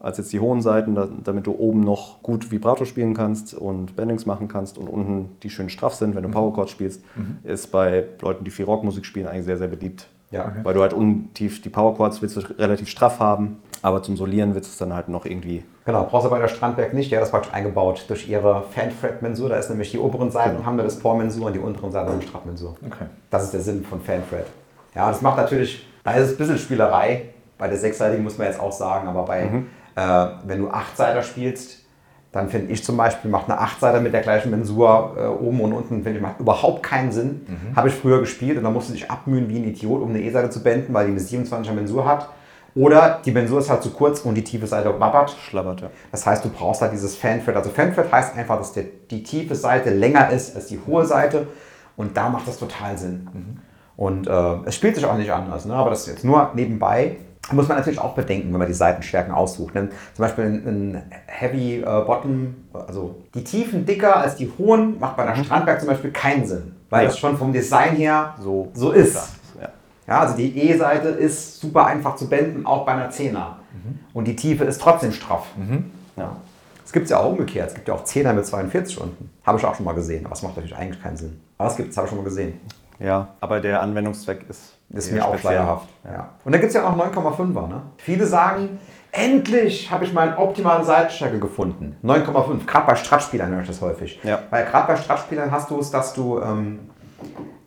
als 0.00 0.18
jetzt 0.18 0.32
die 0.32 0.40
hohen 0.40 0.62
Seiten, 0.62 0.94
da, 0.94 1.08
damit 1.24 1.46
du 1.46 1.52
oben 1.52 1.80
noch 1.80 2.22
gut 2.22 2.50
Vibrato 2.50 2.84
spielen 2.84 3.14
kannst 3.14 3.54
und 3.54 3.96
Bendings 3.96 4.26
machen 4.26 4.46
kannst 4.48 4.78
und 4.78 4.88
unten 4.88 5.30
die 5.42 5.50
schön 5.50 5.68
straff 5.68 5.94
sind, 5.94 6.14
wenn 6.14 6.22
du 6.22 6.28
Power 6.28 6.52
Chords 6.52 6.70
spielst, 6.70 7.02
ist 7.42 7.72
bei 7.72 8.04
Leuten, 8.20 8.44
die 8.44 8.50
viel 8.50 8.64
Rockmusik 8.64 9.04
spielen, 9.04 9.26
eigentlich 9.26 9.46
sehr, 9.46 9.58
sehr 9.58 9.68
beliebt. 9.68 10.08
Ja. 10.30 10.52
Weil 10.62 10.74
du 10.74 10.82
halt 10.82 10.92
untief 10.92 11.62
die 11.62 11.70
Power 11.70 11.96
Chords 11.96 12.20
willst 12.20 12.36
du 12.36 12.40
relativ 12.58 12.88
straff 12.88 13.18
haben, 13.18 13.62
aber 13.82 14.02
zum 14.02 14.16
Solieren 14.16 14.54
willst 14.54 14.68
du 14.68 14.72
es 14.72 14.78
dann 14.78 14.92
halt 14.92 15.08
noch 15.08 15.24
irgendwie. 15.24 15.64
Genau, 15.84 16.04
brauchst 16.04 16.26
du 16.26 16.30
bei 16.30 16.38
der 16.38 16.48
Strandberg 16.48 16.92
nicht. 16.92 17.10
Die 17.10 17.16
hat 17.16 17.22
das 17.22 17.30
praktisch 17.30 17.52
eingebaut 17.54 18.04
durch 18.08 18.28
ihre 18.28 18.62
Fanfret-Mensur. 18.74 19.48
Da 19.48 19.56
ist 19.56 19.70
nämlich 19.70 19.90
die 19.90 19.98
oberen 19.98 20.30
Seiten 20.30 20.66
haben 20.66 20.76
wir 20.76 20.84
das 20.84 20.98
Paul-Mensur 20.98 21.46
und 21.46 21.54
die 21.54 21.58
unteren 21.58 21.90
Seiten 21.90 22.08
haben 22.08 22.18
eine 22.18 22.28
Strap-Mensur. 22.28 22.76
Okay. 22.84 23.06
Das 23.30 23.44
ist 23.44 23.54
der 23.54 23.60
Sinn 23.60 23.84
von 23.84 24.00
Fanfret. 24.00 24.46
Ja, 24.94 25.08
das 25.08 25.22
macht 25.22 25.38
natürlich, 25.38 25.86
da 26.04 26.12
ist 26.12 26.26
es 26.26 26.30
ein 26.32 26.36
bisschen 26.36 26.58
Spielerei. 26.58 27.30
Bei 27.56 27.68
der 27.68 27.78
sechsseitigen 27.78 28.22
muss 28.22 28.36
man 28.36 28.48
jetzt 28.48 28.60
auch 28.60 28.72
sagen, 28.72 29.08
aber 29.08 29.24
bei, 29.24 29.64
äh, 29.96 30.26
wenn 30.44 30.60
du 30.60 30.68
Achtseiter 30.68 31.22
spielst, 31.22 31.87
dann 32.32 32.50
finde 32.50 32.72
ich 32.72 32.84
zum 32.84 32.96
Beispiel, 32.96 33.30
macht 33.30 33.48
eine 33.48 33.58
Achtseiter 33.58 34.00
mit 34.00 34.12
der 34.12 34.20
gleichen 34.20 34.50
Mensur 34.50 35.16
äh, 35.16 35.26
oben 35.26 35.60
und 35.62 35.72
unten, 35.72 36.02
finde 36.02 36.18
ich, 36.18 36.20
macht 36.20 36.40
überhaupt 36.40 36.82
keinen 36.82 37.10
Sinn. 37.10 37.46
Habe 37.74 37.88
ich 37.88 37.94
früher 37.94 38.20
gespielt 38.20 38.58
und 38.58 38.64
dann 38.64 38.74
musste 38.74 38.94
ich 38.94 39.10
abmühen 39.10 39.48
wie 39.48 39.58
ein 39.58 39.64
Idiot, 39.64 40.02
um 40.02 40.10
eine 40.10 40.20
E-Seite 40.20 40.50
zu 40.50 40.62
benden, 40.62 40.92
weil 40.92 41.06
die 41.06 41.12
eine 41.12 41.20
27er 41.20 41.72
Mensur 41.72 42.04
hat. 42.04 42.28
Oder 42.74 43.20
die 43.24 43.32
Mensur 43.32 43.58
ist 43.58 43.70
halt 43.70 43.82
zu 43.82 43.90
kurz 43.90 44.20
und 44.20 44.34
die 44.34 44.44
tiefe 44.44 44.66
Seite 44.66 45.00
wabbert. 45.00 45.30
Schlabbert, 45.30 45.80
ja. 45.80 45.90
Das 46.12 46.26
heißt, 46.26 46.44
du 46.44 46.50
brauchst 46.50 46.82
halt 46.82 46.92
dieses 46.92 47.16
Fanfret. 47.16 47.56
Also 47.56 47.70
Fanfret 47.70 48.12
heißt 48.12 48.36
einfach, 48.36 48.58
dass 48.58 48.72
der, 48.72 48.84
die 49.10 49.22
tiefe 49.22 49.54
Seite 49.54 49.90
länger 49.90 50.30
ist 50.30 50.54
als 50.54 50.66
die 50.66 50.78
hohe 50.86 51.06
Seite. 51.06 51.48
Und 51.96 52.16
da 52.16 52.28
macht 52.28 52.46
das 52.46 52.58
total 52.58 52.96
Sinn. 52.98 53.26
Und 53.96 54.28
äh, 54.28 54.54
es 54.66 54.76
spielt 54.76 54.94
sich 54.94 55.06
auch 55.06 55.16
nicht 55.16 55.32
anders. 55.32 55.64
Ne? 55.64 55.74
Aber 55.74 55.90
das 55.90 56.02
ist 56.02 56.08
jetzt 56.08 56.24
nur 56.24 56.52
nebenbei. 56.54 57.16
Muss 57.52 57.66
man 57.68 57.78
natürlich 57.78 57.98
auch 57.98 58.14
bedenken, 58.14 58.52
wenn 58.52 58.58
man 58.58 58.68
die 58.68 58.74
Seitenstärken 58.74 59.32
aussucht. 59.32 59.74
Denn 59.74 59.88
zum 60.14 60.22
Beispiel 60.22 60.44
ein, 60.44 61.02
Heavy 61.26 61.80
äh, 61.80 61.82
Bottom, 61.82 62.54
also 62.72 63.16
die 63.34 63.42
Tiefen 63.44 63.86
dicker 63.86 64.16
als 64.16 64.36
die 64.36 64.50
hohen, 64.58 64.98
macht 65.00 65.16
bei 65.16 65.24
einer 65.26 65.42
Strandberg 65.42 65.80
zum 65.80 65.88
Beispiel 65.88 66.10
keinen 66.10 66.44
Sinn. 66.46 66.74
Weil 66.90 67.02
Ja. 67.04 67.08
das 67.08 67.18
schon 67.18 67.36
vom 67.38 67.52
Design 67.52 67.96
her 67.96 68.34
So, 68.42 68.68
so 68.74 68.92
ist. 68.92 69.14
Ja. 69.60 69.68
Ja, 70.06 70.20
also 70.20 70.36
die 70.36 70.58
E-Seite 70.58 71.08
ist 71.08 71.60
super 71.60 71.86
einfach 71.86 72.16
zu 72.16 72.28
benden, 72.28 72.64
auch 72.66 72.84
bei 72.86 72.92
einer 72.92 73.10
10er. 73.10 73.56
Und 74.14 74.26
die 74.26 74.36
Tiefe 74.36 74.64
ist 74.64 74.80
trotzdem 74.80 75.12
straff. 75.12 75.46
Ja. 76.16 76.36
Es 76.84 76.92
gibt 76.92 77.04
es 77.04 77.10
ja 77.10 77.18
auch 77.18 77.30
umgekehrt. 77.30 77.68
Es 77.68 77.74
gibt 77.74 77.88
ja 77.88 77.94
auch 77.94 78.04
10er 78.04 78.32
mit 78.32 78.46
42 78.46 78.98
unten. 79.00 79.30
Habe 79.44 79.58
ich 79.58 79.64
auch 79.64 79.74
schon 79.74 79.84
mal 79.84 79.92
gesehen. 79.94 80.24
Aber 80.24 80.34
es 80.34 80.42
macht 80.42 80.56
natürlich 80.56 80.74
eigentlich 80.76 81.02
keinen 81.02 81.16
Sinn. 81.18 81.38
Aber 81.58 81.68
es 81.70 81.76
gibt 81.76 81.90
es, 81.90 81.96
habe 81.98 82.06
ich 82.06 82.10
schon 82.10 82.18
mal 82.18 82.24
gesehen. 82.24 82.54
ja, 82.98 83.28
aber 83.40 83.60
der 83.60 83.82
Anwendungszweck 83.82 84.46
ist, 84.48 84.77
Ist 84.90 85.12
mir 85.12 85.26
auch 85.26 85.38
schleierhaft. 85.38 85.88
Ja. 86.04 86.30
Und 86.44 86.52
dann 86.52 86.60
gibt 86.60 86.68
es 86.70 86.74
ja 86.74 86.88
auch 86.88 86.96
9,5er. 86.96 87.68
Ne? 87.68 87.82
Viele 87.98 88.26
sagen, 88.26 88.78
endlich 89.12 89.90
habe 89.90 90.04
ich 90.04 90.14
meinen 90.14 90.34
optimalen 90.34 90.84
Seitenstärke 90.84 91.38
gefunden. 91.38 91.96
9,5. 92.02 92.66
Gerade 92.66 92.86
bei 92.86 92.96
Stratspielern 92.96 93.50
höre 93.50 93.60
ich 93.60 93.66
das 93.66 93.82
häufig. 93.82 94.18
Ja. 94.22 94.40
Weil 94.48 94.64
gerade 94.64 94.86
bei 94.86 94.96
Stratspielern 94.96 95.50
hast 95.50 95.70
du 95.70 95.78
es, 95.78 95.90
dass 95.90 96.14
du, 96.14 96.40
ähm, 96.40 96.78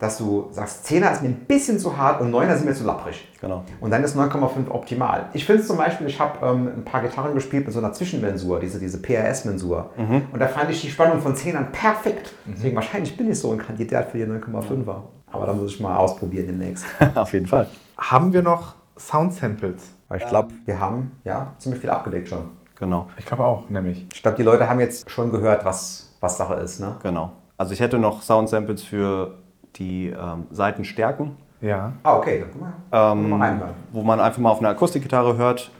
dass 0.00 0.18
du 0.18 0.48
sagst, 0.50 0.84
10er 0.86 1.12
ist 1.12 1.22
mir 1.22 1.28
ein 1.28 1.44
bisschen 1.46 1.78
zu 1.78 1.96
hart 1.96 2.20
und 2.20 2.34
9er 2.34 2.56
sind 2.56 2.66
mir 2.66 2.74
zu 2.74 2.82
lapprig. 2.84 3.28
Genau. 3.40 3.62
Und 3.80 3.92
dann 3.92 4.02
ist 4.02 4.16
9,5 4.16 4.68
optimal. 4.70 5.26
Ich 5.32 5.44
finde 5.44 5.62
es 5.62 5.68
zum 5.68 5.76
Beispiel, 5.76 6.08
ich 6.08 6.18
habe 6.18 6.44
ähm, 6.44 6.72
ein 6.78 6.84
paar 6.84 7.02
Gitarren 7.02 7.34
gespielt 7.34 7.66
mit 7.66 7.72
so 7.72 7.78
einer 7.78 7.92
Zwischenmensur, 7.92 8.58
diese, 8.58 8.80
diese 8.80 9.00
PRS-Mensur. 9.00 9.90
Und 10.32 10.40
da 10.40 10.48
fand 10.48 10.70
ich 10.70 10.80
die 10.80 10.90
Spannung 10.90 11.20
von 11.20 11.36
10ern 11.36 11.66
perfekt. 11.66 12.32
Deswegen 12.46 12.74
wahrscheinlich 12.74 13.16
bin 13.16 13.30
ich 13.30 13.38
so 13.38 13.52
ein 13.52 13.58
Kandidat 13.58 14.10
für 14.10 14.18
die 14.18 14.24
9,5er. 14.24 15.02
Aber 15.32 15.46
da 15.46 15.52
muss 15.52 15.72
ich 15.74 15.80
mal 15.80 15.96
ausprobieren 15.96 16.46
demnächst. 16.46 16.84
Auf 17.14 17.32
jeden 17.32 17.46
Fall. 17.46 17.66
Haben 17.96 18.32
wir 18.32 18.42
noch 18.42 18.74
Sound-Samples? 18.98 19.94
Weil 20.08 20.20
ich 20.20 20.28
glaube, 20.28 20.52
wir 20.66 20.78
haben 20.78 21.12
ja 21.24 21.52
ziemlich 21.58 21.80
viel 21.80 21.90
abgedeckt 21.90 22.28
schon. 22.28 22.50
Genau. 22.78 23.08
Ich 23.16 23.24
glaube 23.24 23.44
auch, 23.44 23.70
nämlich. 23.70 24.06
Ich 24.12 24.22
glaube, 24.22 24.36
die 24.36 24.42
Leute 24.42 24.68
haben 24.68 24.80
jetzt 24.80 25.10
schon 25.10 25.30
gehört, 25.30 25.64
was, 25.64 26.14
was 26.20 26.36
Sache 26.36 26.54
ist. 26.54 26.80
Ne? 26.80 26.96
Genau. 27.02 27.32
Also 27.56 27.72
ich 27.72 27.80
hätte 27.80 27.98
noch 27.98 28.22
Sound-Samples 28.22 28.82
für 28.82 29.38
die 29.76 30.08
ähm, 30.08 30.46
Seitenstärken, 30.50 31.36
Ja. 31.60 31.92
Ah, 32.02 32.16
okay. 32.16 32.40
Dann 32.40 32.48
guck 32.52 32.60
mal, 32.60 33.12
ähm, 33.12 33.28
mal 33.30 33.74
wo 33.92 34.02
man 34.02 34.20
einfach 34.20 34.40
mal 34.40 34.50
auf 34.50 34.58
einer 34.58 34.70
Akustikgitarre 34.70 35.36
hört, 35.36 35.70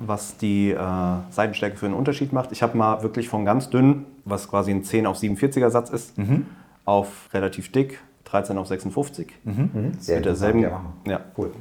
was 0.00 0.36
die 0.36 0.70
äh, 0.72 0.78
Seitenstärke 1.30 1.76
für 1.76 1.86
einen 1.86 1.94
Unterschied 1.94 2.32
macht. 2.32 2.52
Ich 2.52 2.62
habe 2.62 2.76
mal 2.76 3.02
wirklich 3.02 3.28
von 3.28 3.44
ganz 3.44 3.70
dünn, 3.70 4.04
was 4.24 4.48
quasi 4.50 4.70
ein 4.70 4.84
10 4.84 5.06
auf 5.06 5.16
47er 5.18 5.70
Satz 5.70 5.90
ist, 5.90 6.14
auf 6.84 7.28
relativ 7.32 7.72
dick, 7.72 8.00
13 8.30 8.58
auf 8.58 8.66
56. 8.66 9.32
Sehr 9.98 10.16
Mit 10.16 10.26
derselben, 10.26 10.60
ja, 10.60 11.20
Cool. 11.36 11.52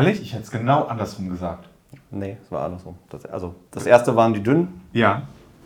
Ehrlich? 0.00 0.22
Ich 0.22 0.32
hätte 0.32 0.44
es 0.44 0.50
genau 0.50 0.84
andersrum 0.84 1.28
gesagt. 1.28 1.68
nee, 2.10 2.36
es 2.42 2.50
war 2.50 2.64
andersrum. 2.66 2.96
Das, 3.10 3.24
also 3.26 3.54
das 3.70 3.86
erste 3.86 4.14
waren 4.16 4.32
die 4.34 4.42
dünnen. 4.42 4.80
Ja. 4.92 5.22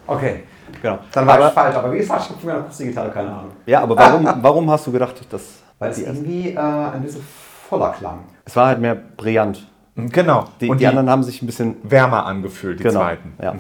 Okay, 0.07 0.43
Genau. 0.83 0.99
dann 1.13 1.27
war 1.27 1.35
aber, 1.37 1.49
ich 1.49 1.55
falsch. 1.55 1.77
Aber 1.77 1.93
wie 1.93 1.99
gesagt, 1.99 2.23
ich 2.25 2.29
habe 2.31 2.41
von 2.41 2.49
meiner 2.49 2.61
Akustikgitarre 2.61 3.11
keine 3.11 3.29
Ahnung. 3.31 3.53
Ja, 3.67 3.81
aber 3.83 3.97
warum, 3.97 4.29
warum 4.43 4.71
hast 4.71 4.87
du 4.87 4.93
gedacht, 4.93 5.15
dass 5.33 5.61
Weil 5.79 5.91
es 5.91 5.97
die 5.97 6.03
irgendwie 6.05 6.51
äh, 6.51 6.59
ein 6.59 7.03
bisschen 7.03 7.23
voller 7.69 7.93
klang. 7.93 8.21
es 8.45 8.55
war 8.57 8.67
halt 8.69 8.81
mehr 8.81 8.95
brillant. 8.95 9.67
Genau. 9.97 10.45
Die, 10.61 10.69
Und 10.69 10.81
die, 10.81 10.87
anderen 10.87 11.09
haben 11.09 11.23
sich 11.23 11.41
ein 11.41 11.47
bisschen 11.47 11.77
wärmer 11.85 12.27
angefühlt, 12.27 12.81
die 12.81 12.83
genau, 12.83 13.01
zweiten. 13.01 13.35
Ja. 13.41 13.55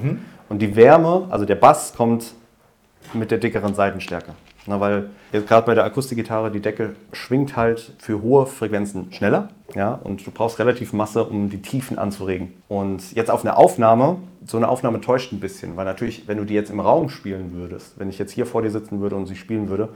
Und 0.48 0.58
die 0.58 0.74
Wärme, 0.74 1.26
also 1.30 1.44
der 1.44 1.54
Bass 1.54 1.94
kommt 1.96 2.34
mit 3.12 3.30
der 3.30 3.38
dickeren 3.38 3.74
Seitenstärke. 3.74 4.32
Na, 4.66 4.80
weil 4.80 5.10
jetzt 5.32 5.46
gerade 5.46 5.66
bei 5.66 5.74
der 5.74 5.84
Akustikgitarre 5.84 6.50
die 6.50 6.60
Decke 6.60 6.94
schwingt 7.12 7.56
halt 7.56 7.92
für 7.98 8.22
hohe 8.22 8.46
Frequenzen 8.46 9.12
schneller. 9.12 9.50
Ja, 9.74 9.92
und 9.92 10.26
du 10.26 10.30
brauchst 10.30 10.58
relativ 10.58 10.92
Masse, 10.92 11.24
um 11.24 11.50
die 11.50 11.60
Tiefen 11.60 11.98
anzuregen. 11.98 12.54
Und 12.68 13.12
jetzt 13.14 13.30
auf 13.30 13.44
eine 13.44 13.56
Aufnahme, 13.56 14.16
so 14.46 14.56
eine 14.56 14.68
Aufnahme 14.68 15.00
täuscht 15.00 15.32
ein 15.32 15.40
bisschen, 15.40 15.76
weil 15.76 15.84
natürlich, 15.84 16.28
wenn 16.28 16.38
du 16.38 16.44
die 16.44 16.54
jetzt 16.54 16.70
im 16.70 16.80
Raum 16.80 17.08
spielen 17.08 17.52
würdest, 17.54 17.98
wenn 17.98 18.08
ich 18.08 18.18
jetzt 18.18 18.32
hier 18.32 18.46
vor 18.46 18.62
dir 18.62 18.70
sitzen 18.70 19.00
würde 19.00 19.16
und 19.16 19.26
sie 19.26 19.36
spielen 19.36 19.68
würde, 19.68 19.90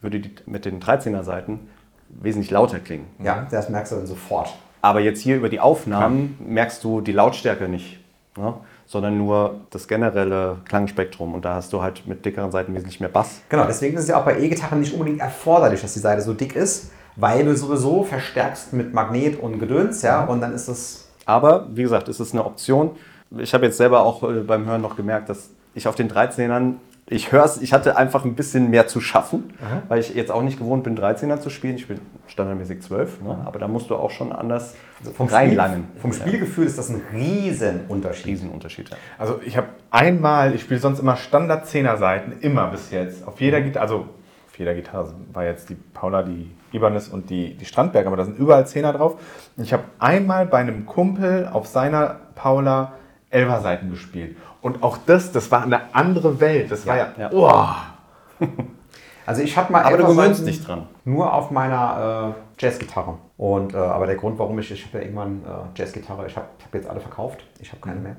würde 0.00 0.20
die 0.20 0.30
mit 0.46 0.64
den 0.64 0.80
13er 0.80 1.22
Seiten 1.22 1.60
wesentlich 2.08 2.50
lauter 2.50 2.78
klingen. 2.78 3.06
Ja, 3.22 3.46
das 3.50 3.70
merkst 3.70 3.92
du 3.92 3.96
dann 3.96 4.06
sofort. 4.06 4.52
Aber 4.82 5.00
jetzt 5.00 5.20
hier 5.20 5.36
über 5.36 5.48
die 5.48 5.60
Aufnahmen 5.60 6.36
merkst 6.46 6.82
du 6.84 7.00
die 7.00 7.12
Lautstärke 7.12 7.68
nicht. 7.68 8.00
Ne? 8.36 8.54
Sondern 8.92 9.16
nur 9.16 9.54
das 9.70 9.88
generelle 9.88 10.58
Klangspektrum. 10.66 11.32
Und 11.32 11.46
da 11.46 11.54
hast 11.54 11.72
du 11.72 11.80
halt 11.80 12.06
mit 12.06 12.26
dickeren 12.26 12.52
Seiten 12.52 12.74
wesentlich 12.74 13.00
mehr 13.00 13.08
Bass. 13.08 13.40
Genau, 13.48 13.64
deswegen 13.64 13.96
ist 13.96 14.02
es 14.02 14.08
ja 14.10 14.20
auch 14.20 14.24
bei 14.26 14.38
E-Gitarren 14.38 14.80
nicht 14.80 14.92
unbedingt 14.92 15.20
erforderlich, 15.20 15.80
dass 15.80 15.94
die 15.94 15.98
Seite 15.98 16.20
so 16.20 16.34
dick 16.34 16.54
ist, 16.54 16.90
weil 17.16 17.42
du 17.46 17.56
sowieso 17.56 18.04
verstärkst 18.04 18.74
mit 18.74 18.92
Magnet 18.92 19.40
und 19.40 19.58
Gedöns, 19.58 20.02
ja, 20.02 20.24
und 20.24 20.42
dann 20.42 20.52
ist 20.52 20.68
das. 20.68 21.08
Aber 21.24 21.68
wie 21.72 21.82
gesagt, 21.82 22.08
es 22.08 22.20
ist 22.20 22.34
eine 22.34 22.44
Option. 22.44 22.90
Ich 23.38 23.54
habe 23.54 23.64
jetzt 23.64 23.78
selber 23.78 24.02
auch 24.02 24.22
äh, 24.24 24.40
beim 24.40 24.66
Hören 24.66 24.82
noch 24.82 24.94
gemerkt, 24.94 25.30
dass 25.30 25.48
ich 25.74 25.88
auf 25.88 25.94
den 25.94 26.10
13ern 26.10 26.74
ich 27.06 27.32
höre 27.32 27.50
ich 27.60 27.72
hatte 27.72 27.96
einfach 27.96 28.24
ein 28.24 28.34
bisschen 28.34 28.70
mehr 28.70 28.86
zu 28.86 29.00
schaffen, 29.00 29.52
Aha. 29.60 29.82
weil 29.88 30.00
ich 30.00 30.14
jetzt 30.14 30.30
auch 30.30 30.42
nicht 30.42 30.58
gewohnt 30.58 30.84
bin, 30.84 30.96
13er 30.96 31.40
zu 31.40 31.50
spielen. 31.50 31.76
Ich 31.76 31.88
bin 31.88 32.00
standardmäßig 32.28 32.80
12, 32.82 33.22
ne? 33.22 33.38
aber 33.44 33.58
da 33.58 33.68
musst 33.68 33.90
du 33.90 33.96
auch 33.96 34.10
schon 34.10 34.32
anders 34.32 34.74
also 35.00 35.12
vom 35.12 35.26
reinlangen. 35.26 35.86
Spiel, 35.90 36.00
vom 36.00 36.12
Spielgefühl 36.12 36.66
ist 36.66 36.78
das 36.78 36.90
ein 36.90 37.02
Riesenunterschied. 37.12 38.26
Riesenunterschied, 38.26 38.90
ja. 38.90 38.96
Also 39.18 39.40
ich 39.44 39.56
habe 39.56 39.68
einmal, 39.90 40.54
ich 40.54 40.62
spiele 40.62 40.80
sonst 40.80 41.00
immer 41.00 41.16
Standard 41.16 41.66
10er 41.66 41.96
Seiten, 41.96 42.34
immer 42.40 42.68
bis 42.68 42.90
jetzt. 42.90 43.26
Auf 43.26 43.40
jeder 43.40 43.60
Gitarre, 43.60 43.82
also 43.82 43.96
auf 44.48 44.58
jeder 44.58 44.74
Gitarre 44.74 45.12
war 45.32 45.44
jetzt 45.44 45.70
die 45.70 45.74
Paula, 45.74 46.22
die 46.22 46.50
Ibanez 46.72 47.08
und 47.08 47.30
die, 47.30 47.54
die 47.54 47.64
Strandberg, 47.64 48.06
aber 48.06 48.16
da 48.16 48.24
sind 48.24 48.38
überall 48.38 48.62
10er 48.62 48.92
drauf. 48.92 49.16
Und 49.56 49.64
ich 49.64 49.72
habe 49.72 49.82
einmal 49.98 50.46
bei 50.46 50.58
einem 50.58 50.86
Kumpel 50.86 51.48
auf 51.52 51.66
seiner 51.66 52.20
Paula 52.36 52.92
11er 53.32 53.60
Seiten 53.62 53.90
gespielt. 53.90 54.36
Und 54.60 54.82
auch 54.82 54.98
das, 55.06 55.32
das 55.32 55.50
war 55.50 55.62
eine 55.62 55.94
andere 55.94 56.40
Welt. 56.40 56.70
Das 56.70 56.86
war 56.86 56.96
ja, 56.96 57.08
ja. 57.18 57.30
Oh. 57.32 58.46
Also 59.26 59.42
ich 59.42 59.56
habe 59.56 59.72
mal 59.72 59.84
aber 59.84 59.98
du 59.98 60.06
gewöhnst 60.06 60.46
dich 60.46 60.64
dran. 60.64 60.88
Nur 61.04 61.32
auf 61.32 61.50
meiner 61.50 62.34
äh, 62.34 62.62
Jazzgitarre. 62.62 63.18
Und 63.36 63.74
äh, 63.74 63.76
aber 63.76 64.06
der 64.06 64.16
Grund, 64.16 64.38
warum 64.38 64.58
ich 64.58 64.70
ich 64.70 64.84
habe 64.84 64.98
ja 64.98 65.04
irgendwann 65.04 65.42
äh, 65.44 65.78
Jazzgitarre, 65.78 66.26
ich 66.26 66.36
habe 66.36 66.46
hab 66.62 66.74
jetzt 66.74 66.88
alle 66.88 67.00
verkauft. 67.00 67.44
Ich 67.60 67.70
habe 67.70 67.80
keine 67.80 67.98
mhm. 67.98 68.02
mehr, 68.02 68.16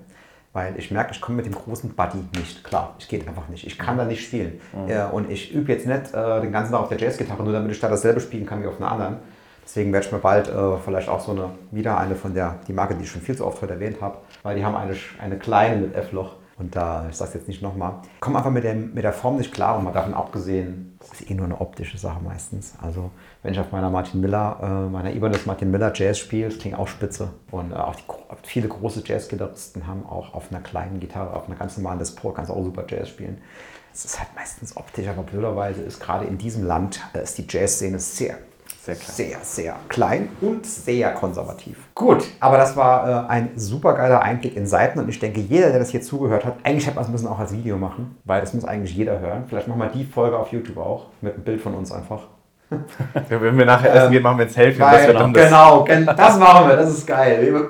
weil 0.53 0.77
ich 0.77 0.91
merke, 0.91 1.11
ich 1.11 1.21
komme 1.21 1.37
mit 1.37 1.45
dem 1.45 1.55
großen 1.55 1.93
Buddy 1.93 2.19
nicht 2.37 2.63
klar. 2.63 2.95
Ich 2.99 3.07
geht 3.07 3.27
einfach 3.27 3.47
nicht. 3.49 3.67
Ich 3.67 3.77
kann 3.77 3.97
da 3.97 4.05
nicht 4.05 4.25
spielen. 4.25 4.61
Mhm. 4.73 4.89
Äh, 4.89 5.03
und 5.11 5.29
ich 5.29 5.53
übe 5.53 5.71
jetzt 5.73 5.85
nicht 5.85 6.13
äh, 6.13 6.41
den 6.41 6.51
ganzen 6.51 6.71
Tag 6.71 6.81
auf 6.81 6.89
der 6.89 6.99
Jazzgitarre, 6.99 7.43
nur 7.43 7.53
damit 7.53 7.71
ich 7.71 7.79
da 7.79 7.89
dasselbe 7.89 8.21
spielen 8.21 8.45
kann 8.45 8.63
wie 8.63 8.67
auf 8.67 8.79
einer 8.79 8.91
anderen. 8.91 9.17
Deswegen 9.65 9.93
werde 9.93 10.05
ich 10.05 10.11
mir 10.11 10.19
bald 10.19 10.49
äh, 10.49 10.77
vielleicht 10.83 11.09
auch 11.09 11.19
so 11.19 11.31
eine 11.31 11.49
wieder 11.71 11.97
eine 11.97 12.15
von 12.15 12.33
der 12.33 12.59
die 12.67 12.73
Marke, 12.73 12.95
die 12.95 13.03
ich 13.03 13.11
schon 13.11 13.21
viel 13.21 13.35
zu 13.35 13.45
oft 13.45 13.61
heute 13.61 13.73
erwähnt 13.73 14.01
habe, 14.01 14.17
weil 14.43 14.55
die 14.55 14.65
haben 14.65 14.75
eine, 14.75 14.95
eine 15.19 15.37
kleine 15.37 15.77
mit 15.77 15.95
F-Loch. 15.95 16.35
Und 16.57 16.75
da, 16.75 17.07
ich 17.09 17.15
sage 17.15 17.29
es 17.29 17.33
jetzt 17.33 17.47
nicht 17.47 17.63
nochmal, 17.63 17.95
komm 18.19 18.35
einfach 18.35 18.51
mit 18.51 18.63
der, 18.63 18.75
mit 18.75 19.03
der 19.03 19.13
Form 19.13 19.37
nicht 19.37 19.51
klar 19.51 19.75
und 19.75 19.83
mal 19.83 19.91
davon 19.91 20.13
abgesehen, 20.13 20.97
das 20.99 21.19
ist 21.19 21.29
eh 21.29 21.33
nur 21.33 21.45
eine 21.45 21.59
optische 21.59 21.97
Sache 21.97 22.21
meistens. 22.23 22.75
Also 22.79 23.09
wenn 23.41 23.53
ich 23.53 23.59
auf 23.59 23.71
meiner 23.71 23.89
Martin 23.89 24.21
Miller, 24.21 24.59
äh, 24.61 24.89
meiner 24.91 25.11
Ibanez 25.13 25.47
Martin 25.47 25.71
Miller 25.71 25.91
Jazz 25.95 26.19
spiele, 26.19 26.49
das 26.49 26.59
klingt 26.59 26.77
auch 26.77 26.87
spitze. 26.87 27.29
Und 27.49 27.71
äh, 27.71 27.75
auch 27.75 27.95
die, 27.95 28.03
viele 28.43 28.67
große 28.67 29.01
Jazz-Gitarristen 29.03 29.87
haben 29.87 30.05
auch 30.05 30.35
auf 30.35 30.51
einer 30.51 30.61
kleinen 30.61 30.99
Gitarre, 30.99 31.33
auf 31.33 31.47
einer 31.47 31.57
ganz 31.57 31.75
normalen 31.77 31.97
Les 31.97 32.13
Paul, 32.13 32.33
kannst 32.33 32.51
auch 32.51 32.63
super 32.63 32.85
Jazz 32.87 33.09
spielen. 33.09 33.41
Es 33.91 34.05
ist 34.05 34.19
halt 34.19 34.29
meistens 34.35 34.77
optisch, 34.77 35.07
aber 35.07 35.23
blöderweise 35.23 35.81
ist 35.81 35.99
gerade 35.99 36.25
in 36.25 36.37
diesem 36.37 36.65
Land 36.65 37.01
äh, 37.13 37.23
ist 37.23 37.37
die 37.37 37.45
Jazz-Szene 37.49 37.97
sehr 37.97 38.37
sehr 38.83 38.95
klein. 38.95 39.15
Sehr, 39.15 39.37
sehr 39.43 39.75
klein 39.87 40.29
und 40.41 40.65
sehr 40.65 41.13
konservativ. 41.13 41.77
Gut, 41.95 42.25
aber 42.41 42.57
das 42.57 42.75
war 42.75 43.27
äh, 43.27 43.29
ein 43.29 43.51
super 43.55 43.93
geiler 43.93 44.21
Einblick 44.21 44.57
in 44.57 44.67
Seiten 44.67 44.99
und 44.99 45.07
ich 45.07 45.19
denke, 45.19 45.39
jeder, 45.39 45.69
der 45.69 45.79
das 45.79 45.89
hier 45.89 46.01
zugehört 46.01 46.43
hat, 46.43 46.55
eigentlich 46.63 46.85
hätte 46.85 46.97
man 46.97 47.05
es 47.05 47.09
müssen 47.09 47.27
auch 47.27 47.39
als 47.39 47.53
Video 47.53 47.77
machen, 47.77 48.17
weil 48.25 48.41
das 48.41 48.53
muss 48.53 48.65
eigentlich 48.65 48.93
jeder 48.93 49.21
hören. 49.21 49.45
Vielleicht 49.47 49.69
machen 49.69 49.79
wir 49.79 49.87
die 49.87 50.03
Folge 50.03 50.37
auf 50.37 50.51
YouTube 50.51 50.77
auch 50.77 51.05
mit 51.21 51.33
einem 51.33 51.43
Bild 51.43 51.61
von 51.61 51.75
uns 51.75 51.91
einfach. 51.93 52.23
Ja, 53.29 53.39
wenn 53.39 53.55
wir 53.55 53.65
nachher 53.65 53.93
essen 53.93 54.11
gehen, 54.11 54.23
machen 54.23 54.39
wir 54.39 54.45
ein 54.45 54.51
Selfie. 54.51 54.79
Geil, 54.79 55.13
das 55.13 55.33
genau, 55.33 55.85
das 55.85 56.39
machen 56.39 56.67
wir, 56.67 56.75
das 56.75 56.89
ist 56.89 57.05
geil. 57.05 57.69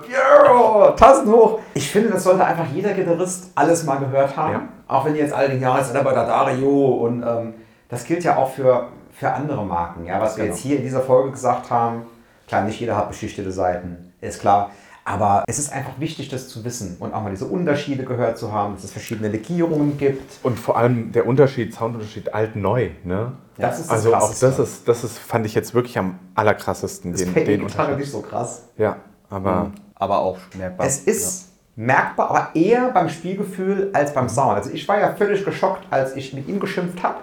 Tassen 0.95 1.29
hoch. 1.29 1.59
Ich 1.73 1.91
finde, 1.91 2.11
das 2.11 2.23
sollte 2.23 2.45
einfach 2.45 2.65
jeder 2.73 2.93
Gitarrist 2.93 3.51
alles 3.53 3.83
mal 3.83 3.97
gehört 3.97 4.37
haben. 4.37 4.53
Ja. 4.53 4.61
Auch 4.87 5.03
wenn 5.05 5.13
die 5.13 5.19
jetzt 5.19 5.33
alle 5.33 5.49
denken, 5.49 5.63
ja, 5.63 5.77
ist 5.77 5.93
er 5.93 6.03
bei 6.03 6.13
der 6.13 6.25
Dario 6.25 6.85
und 7.03 7.21
ähm, 7.21 7.53
das 7.89 8.05
gilt 8.05 8.23
ja 8.23 8.37
auch 8.37 8.49
für 8.49 8.87
für 9.13 9.31
andere 9.31 9.65
Marken. 9.65 10.05
Ja, 10.05 10.19
was 10.19 10.37
wir 10.37 10.45
jetzt 10.45 10.61
genau. 10.61 10.69
hier 10.69 10.77
in 10.77 10.83
dieser 10.83 11.01
Folge 11.01 11.31
gesagt 11.31 11.69
haben, 11.69 12.03
klar, 12.47 12.63
nicht 12.63 12.79
jeder 12.79 12.97
hat 12.97 13.09
beschichtete 13.09 13.51
Seiten, 13.51 14.13
ist 14.21 14.41
klar. 14.41 14.71
Aber 15.05 15.43
es 15.47 15.59
ist 15.59 15.73
einfach 15.73 15.99
wichtig, 15.99 16.29
das 16.29 16.47
zu 16.47 16.63
wissen 16.63 16.95
und 16.99 17.13
auch 17.13 17.21
mal 17.21 17.29
diese 17.29 17.45
Unterschiede 17.45 18.05
gehört 18.05 18.37
zu 18.37 18.53
haben, 18.53 18.75
dass 18.75 18.85
es 18.85 18.91
verschiedene 18.91 19.27
Legierungen 19.27 19.97
gibt. 19.97 20.39
Und 20.43 20.57
vor 20.57 20.77
allem 20.77 21.11
der 21.11 21.27
Unterschied, 21.27 21.73
Soundunterschied 21.73 22.33
alt-neu. 22.33 22.91
Ne? 23.03 23.33
Das 23.57 23.79
ist 23.79 23.87
das 23.87 23.91
also 23.91 24.15
auch 24.15 24.33
das 24.33 24.59
ist, 24.59 24.87
das 24.87 25.03
ist, 25.03 25.19
fand 25.19 25.45
ich 25.45 25.55
jetzt 25.55 25.73
wirklich 25.73 25.97
am 25.97 26.19
allerkrassesten. 26.35 27.11
Das 27.11 27.21
den, 27.21 27.33
den 27.33 27.67
Gitarre 27.67 27.97
nicht 27.97 28.09
so 28.09 28.21
krass. 28.21 28.69
Ja, 28.77 28.95
aber, 29.29 29.65
mhm. 29.65 29.71
aber 29.95 30.19
auch 30.19 30.37
merkbar. 30.57 30.87
Es 30.87 30.99
ist 30.99 31.49
ja. 31.75 31.83
merkbar, 31.83 32.29
aber 32.29 32.49
eher 32.53 32.89
beim 32.91 33.09
Spielgefühl 33.09 33.89
als 33.91 34.13
beim 34.13 34.29
Sound. 34.29 34.55
Also 34.55 34.69
ich 34.71 34.87
war 34.87 34.99
ja 34.99 35.13
völlig 35.13 35.43
geschockt, 35.43 35.85
als 35.89 36.15
ich 36.15 36.33
mit 36.33 36.47
ihm 36.47 36.61
geschimpft 36.61 37.03
habe 37.03 37.17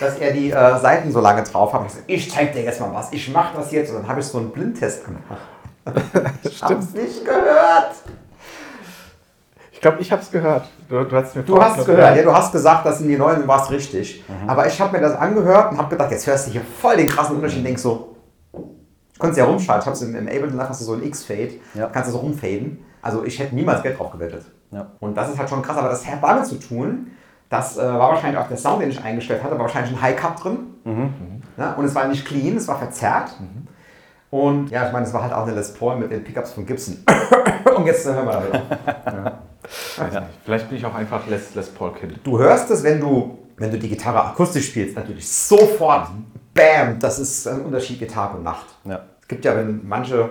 dass 0.00 0.18
er 0.18 0.32
die 0.32 0.50
äh, 0.50 0.78
Seiten 0.78 1.12
so 1.12 1.20
lange 1.20 1.42
drauf 1.42 1.72
hat. 1.72 1.86
Ich, 2.06 2.26
ich 2.26 2.32
zeig 2.32 2.52
dir 2.52 2.62
jetzt 2.62 2.80
mal 2.80 2.92
was, 2.92 3.12
ich 3.12 3.32
mache 3.32 3.56
das 3.56 3.70
jetzt. 3.72 3.90
Und 3.90 4.02
dann 4.02 4.08
habe 4.08 4.20
ich 4.20 4.26
so 4.26 4.38
einen 4.38 4.50
Blindtest 4.50 5.04
gemacht. 5.04 5.22
ich 6.42 6.62
hab's 6.62 6.92
nicht 6.92 7.24
gehört. 7.24 7.94
Ich 9.72 9.80
glaube, 9.80 10.00
ich 10.00 10.12
habe 10.12 10.22
es 10.22 10.30
gehört. 10.30 10.68
Du, 10.88 11.02
du 11.04 11.16
hast 11.16 11.34
mir 11.34 11.42
Du 11.42 11.60
hast 11.60 11.84
gehört, 11.84 12.16
ja, 12.16 12.22
du 12.22 12.32
hast 12.32 12.52
gesagt, 12.52 12.86
dass 12.86 13.00
in 13.00 13.08
die 13.08 13.16
neuen 13.16 13.46
war 13.48 13.62
es 13.62 13.70
richtig. 13.70 14.24
Mhm. 14.28 14.48
Aber 14.48 14.66
ich 14.66 14.80
habe 14.80 14.96
mir 14.96 15.02
das 15.02 15.16
angehört 15.16 15.72
und 15.72 15.78
habe 15.78 15.88
gedacht, 15.88 16.10
jetzt 16.12 16.26
hörst 16.26 16.46
du 16.46 16.52
hier 16.52 16.62
voll 16.80 16.96
den 16.96 17.08
krassen 17.08 17.36
Unterschied 17.36 17.58
und 17.58 17.64
denkst 17.64 17.82
so, 17.82 18.16
du 18.52 19.18
kannst 19.18 19.38
ja 19.38 19.44
rumschalten. 19.44 19.82
Ich 19.82 19.86
habe 19.86 19.96
es 19.96 20.02
im, 20.02 20.14
im 20.14 20.28
Ableton 20.28 20.68
hast 20.68 20.80
du 20.80 20.84
so 20.84 20.94
ein 20.94 21.02
X-Fade, 21.02 21.54
ja. 21.74 21.88
kannst 21.88 22.10
du 22.10 22.12
so 22.12 22.18
rumfaden. 22.18 22.84
Also 23.00 23.24
ich 23.24 23.38
hätte 23.40 23.54
niemals 23.56 23.82
Geld 23.82 23.98
drauf 23.98 24.12
gewettet. 24.12 24.44
Ja. 24.70 24.92
Und 25.00 25.16
das 25.16 25.30
ist 25.30 25.38
halt 25.38 25.50
schon 25.50 25.62
krass, 25.62 25.76
aber 25.76 25.88
das 25.88 26.06
hat 26.06 26.22
damit 26.22 26.46
zu 26.46 26.60
tun, 26.60 27.10
das 27.52 27.76
äh, 27.76 27.82
war 27.82 28.12
wahrscheinlich 28.12 28.40
auch 28.40 28.48
der 28.48 28.56
Sound, 28.56 28.80
den 28.80 28.88
ich 28.88 29.04
eingestellt 29.04 29.42
hatte, 29.42 29.52
war 29.52 29.60
wahrscheinlich 29.60 29.92
ein 29.92 30.00
High 30.00 30.16
Cut 30.16 30.42
drin. 30.42 30.58
Mhm. 30.84 31.42
Ja, 31.58 31.74
und 31.74 31.84
es 31.84 31.94
war 31.94 32.08
nicht 32.08 32.24
clean, 32.24 32.56
es 32.56 32.66
war 32.66 32.78
verzerrt. 32.78 33.38
Mhm. 33.38 33.68
Und 34.30 34.70
ja, 34.70 34.86
ich 34.86 34.92
meine, 34.92 35.04
es 35.04 35.12
war 35.12 35.22
halt 35.22 35.34
auch 35.34 35.42
eine 35.42 35.54
Les 35.54 35.74
Paul 35.74 35.96
mit 35.96 36.10
den 36.10 36.24
Pickups 36.24 36.52
von 36.52 36.64
Gibson. 36.64 37.04
und 37.76 37.84
jetzt 37.84 38.06
äh, 38.06 38.14
hören 38.14 38.26
wir 38.26 38.32
da 38.32 38.46
wieder. 38.46 38.62
ja. 39.98 40.08
ja. 40.14 40.28
Vielleicht 40.46 40.70
bin 40.70 40.78
ich 40.78 40.86
auch 40.86 40.94
einfach 40.94 41.26
Les, 41.26 41.54
Les 41.54 41.68
Paul 41.68 41.92
Kind. 41.92 42.20
Du 42.24 42.38
hörst 42.38 42.70
es, 42.70 42.82
wenn 42.82 42.98
du, 42.98 43.36
wenn 43.58 43.70
du 43.70 43.78
die 43.78 43.90
Gitarre 43.90 44.24
akustisch 44.24 44.68
spielst, 44.68 44.96
natürlich 44.96 45.28
sofort. 45.28 46.08
Bam, 46.54 46.98
das 47.00 47.18
ist 47.18 47.46
ein 47.46 47.60
Unterschied 47.60 48.00
wie 48.00 48.06
Tag 48.06 48.34
und 48.34 48.44
Nacht. 48.44 48.66
Ja. 48.84 49.00
Es 49.20 49.28
gibt 49.28 49.44
ja, 49.44 49.54
wenn 49.54 49.86
manche 49.86 50.30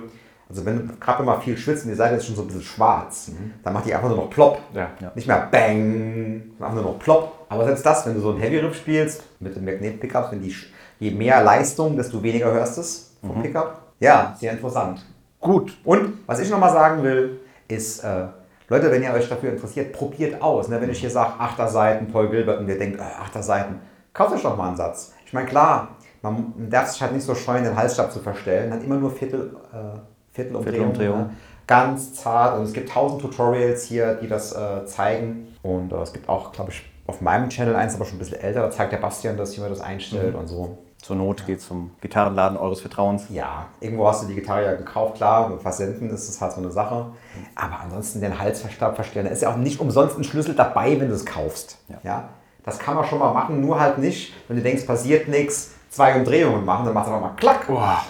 also 0.52 0.66
wenn 0.66 0.88
du 0.88 0.96
gerade 0.98 1.24
mal 1.24 1.40
viel 1.40 1.58
schwitzt 1.58 1.86
und 1.86 1.92
die 1.92 1.96
Seite 1.96 2.16
ist 2.16 2.26
schon 2.26 2.36
so 2.36 2.42
ein 2.42 2.48
bisschen 2.48 2.62
schwarz, 2.62 3.30
mhm. 3.30 3.54
dann 3.64 3.74
macht 3.74 3.86
die 3.86 3.96
einfach 3.96 4.10
nur 4.10 4.18
noch 4.18 4.30
plopp. 4.30 4.60
Ja. 4.74 4.90
Nicht 5.16 5.28
mehr 5.28 5.48
bang, 5.50 6.44
einfach 6.60 6.76
nur 6.76 6.84
noch 6.84 7.00
plopp. 7.00 7.46
Aber 7.48 7.64
selbst 7.64 7.86
das, 7.86 8.06
wenn 8.06 8.16
du 8.16 8.20
so 8.20 8.32
ein 8.32 8.38
Heavy 8.38 8.58
Riff 8.60 8.76
spielst 8.76 9.24
mit 9.40 9.56
den 9.56 9.64
Magnet-Pickups, 9.64 10.32
wenn 10.32 10.42
die, 10.42 10.54
je 11.00 11.12
mehr 11.12 11.42
Leistung, 11.42 11.96
desto 11.96 12.22
weniger 12.22 12.52
hörst 12.52 12.76
du 12.78 12.82
es 12.82 13.16
vom 13.22 13.38
mhm. 13.38 13.44
Pickup. 13.44 13.82
Ja, 14.02 14.36
sehr 14.40 14.52
interessant. 14.52 15.06
Gut. 15.40 15.78
Und 15.86 16.20
was 16.28 16.40
ich 16.40 16.50
nochmal 16.50 16.72
sagen 16.72 17.02
will, 17.02 17.40
ist, 17.70 18.04
äh, 18.04 18.26
Leute, 18.68 18.92
wenn 18.92 19.04
ihr 19.04 19.14
euch 19.14 19.30
dafür 19.30 19.52
interessiert, 19.52 19.94
probiert 19.94 20.42
aus. 20.42 20.68
Ne? 20.68 20.82
Wenn 20.82 20.90
ich 20.90 21.00
hier 21.00 21.10
sage, 21.10 21.34
Achterseiten, 21.40 22.08
Paul 22.08 22.30
Gilbert 22.30 22.60
und 22.60 22.68
ihr 22.68 22.78
denkt, 22.78 23.00
äh, 23.00 23.04
Achterseiten, 23.04 23.80
kauft 24.14 24.34
euch 24.34 24.44
doch 24.44 24.58
mal 24.58 24.68
einen 24.68 24.78
Satz. 24.78 25.14
Ich 25.26 25.32
meine, 25.32 25.48
klar, 25.48 25.96
man 26.22 26.54
darf 26.70 26.90
sich 26.90 27.02
halt 27.02 27.14
nicht 27.14 27.26
so 27.26 27.36
scheuen, 27.36 27.64
den 27.64 27.76
Halsstab 27.76 28.12
zu 28.12 28.20
verstellen, 28.20 28.74
hat 28.74 28.84
immer 28.84 28.98
nur 28.98 29.12
Viertel, 29.12 29.56
äh, 29.74 29.98
Viertelumdrehung. 30.44 30.96
Viertelumdrehung. 30.96 31.20
Ne? 31.20 31.30
Ganz 31.68 32.14
zart. 32.14 32.58
Und 32.58 32.64
es 32.64 32.74
gibt 32.74 32.90
tausend 32.90 33.22
Tutorials 33.22 33.84
hier, 33.84 34.16
die 34.16 34.28
das 34.28 34.54
äh, 34.54 34.86
zeigen. 34.86 35.56
Und 35.64 35.92
äh, 35.92 35.98
es 35.98 36.14
gibt 36.14 36.28
auch, 36.28 36.52
glaube 36.52 36.72
ich, 36.72 36.84
auf 37.08 37.22
meinem 37.22 37.50
Channel 37.50 37.76
eins, 37.76 37.96
aber 37.96 38.06
schon 38.06 38.16
ein 38.16 38.20
bisschen 38.20 38.40
älter, 38.40 38.62
da 38.62 38.72
zeigt 38.72 38.94
der 38.94 38.98
Bastian 38.98 39.38
das, 39.38 39.56
wie 39.58 39.62
man 39.62 39.70
das 39.70 39.82
einstellt 39.82 40.34
mhm. 40.34 40.40
und 40.40 40.48
so. 40.48 40.78
Zur 41.02 41.16
Not 41.16 41.48
geht 41.48 41.62
zum 41.62 41.92
Gitarrenladen 42.00 42.58
eures 42.58 42.80
Vertrauens. 42.80 43.26
Ja, 43.30 43.66
irgendwo 43.80 44.08
hast 44.08 44.24
du 44.24 44.28
die 44.28 44.36
Gitarre 44.36 44.66
ja 44.66 44.76
gekauft, 44.76 45.16
klar, 45.16 45.50
mit 45.50 45.60
Versenden 45.60 46.12
ist 46.12 46.30
das 46.30 46.40
halt 46.40 46.52
so 46.54 46.62
eine 46.62 46.72
Sache. 46.72 47.08
Aber 47.56 47.80
ansonsten 47.80 48.22
den 48.22 48.38
Halsstab 48.38 48.96
verstellen, 48.96 49.26
da 49.26 49.32
ist 49.32 49.42
ja 49.42 49.52
auch 49.52 49.58
nicht 49.58 49.80
umsonst 49.80 50.18
ein 50.18 50.24
Schlüssel 50.24 50.54
dabei, 50.54 51.00
wenn 51.00 51.10
du 51.10 51.16
es 51.16 51.26
kaufst. 51.26 51.80
Ja. 51.90 51.98
ja. 52.04 52.30
Das 52.64 52.78
kann 52.78 52.96
man 52.96 53.06
schon 53.06 53.18
mal 53.18 53.34
machen, 53.34 53.62
nur 53.62 53.80
halt 53.80 53.98
nicht, 53.98 54.34
wenn 54.48 54.58
du 54.58 54.62
denkst, 54.62 54.86
passiert 54.86 55.28
nichts, 55.28 55.72
zwei 55.90 56.16
Umdrehungen 56.16 56.64
machen, 56.64 56.86
dann 56.86 56.94
macht 56.94 57.08
es 57.08 57.14
einfach 57.14 57.30
mal 57.30 57.36
klack. 57.36 57.66
Boah, 57.66 58.06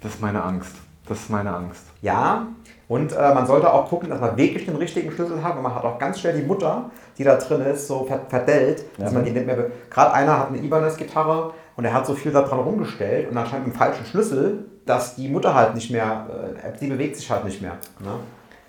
das 0.00 0.14
ist 0.14 0.20
meine 0.20 0.42
Angst. 0.44 0.76
Das 1.08 1.18
ist 1.18 1.30
meine 1.30 1.54
Angst. 1.54 1.84
Ja, 2.02 2.46
Und 2.88 3.12
äh, 3.12 3.34
man 3.34 3.46
sollte 3.46 3.72
auch 3.72 3.88
gucken, 3.88 4.08
dass 4.08 4.20
man 4.20 4.36
wirklich 4.36 4.64
den 4.64 4.76
richtigen 4.76 5.10
Schlüssel 5.10 5.42
hat. 5.42 5.56
Und 5.56 5.62
man 5.62 5.74
hat 5.74 5.84
auch 5.84 5.98
ganz 5.98 6.20
schnell 6.20 6.34
die 6.40 6.46
Mutter, 6.46 6.90
die 7.18 7.24
da 7.24 7.36
drin 7.36 7.60
ist, 7.62 7.86
so 7.86 8.08
verdellt, 8.28 8.84
dass 8.98 9.12
man 9.12 9.24
die 9.24 9.30
nicht 9.30 9.46
mehr. 9.46 9.66
Gerade 9.90 10.12
einer 10.12 10.38
hat 10.38 10.48
eine 10.48 10.58
Ibanez-Gitarre 10.58 11.52
und 11.76 11.84
er 11.84 11.92
hat 11.92 12.06
so 12.06 12.14
viel 12.14 12.32
daran 12.32 12.60
rumgestellt 12.60 13.30
und 13.30 13.36
anscheinend 13.36 13.66
einen 13.66 13.76
falschen 13.76 14.04
Schlüssel, 14.06 14.64
dass 14.86 15.16
die 15.16 15.28
Mutter 15.28 15.54
halt 15.54 15.74
nicht 15.74 15.90
mehr, 15.90 16.26
äh, 16.64 16.78
die 16.78 16.86
bewegt 16.86 17.16
sich 17.16 17.30
halt 17.30 17.44
nicht 17.44 17.60
mehr. 17.60 17.72
Ne? 18.00 18.10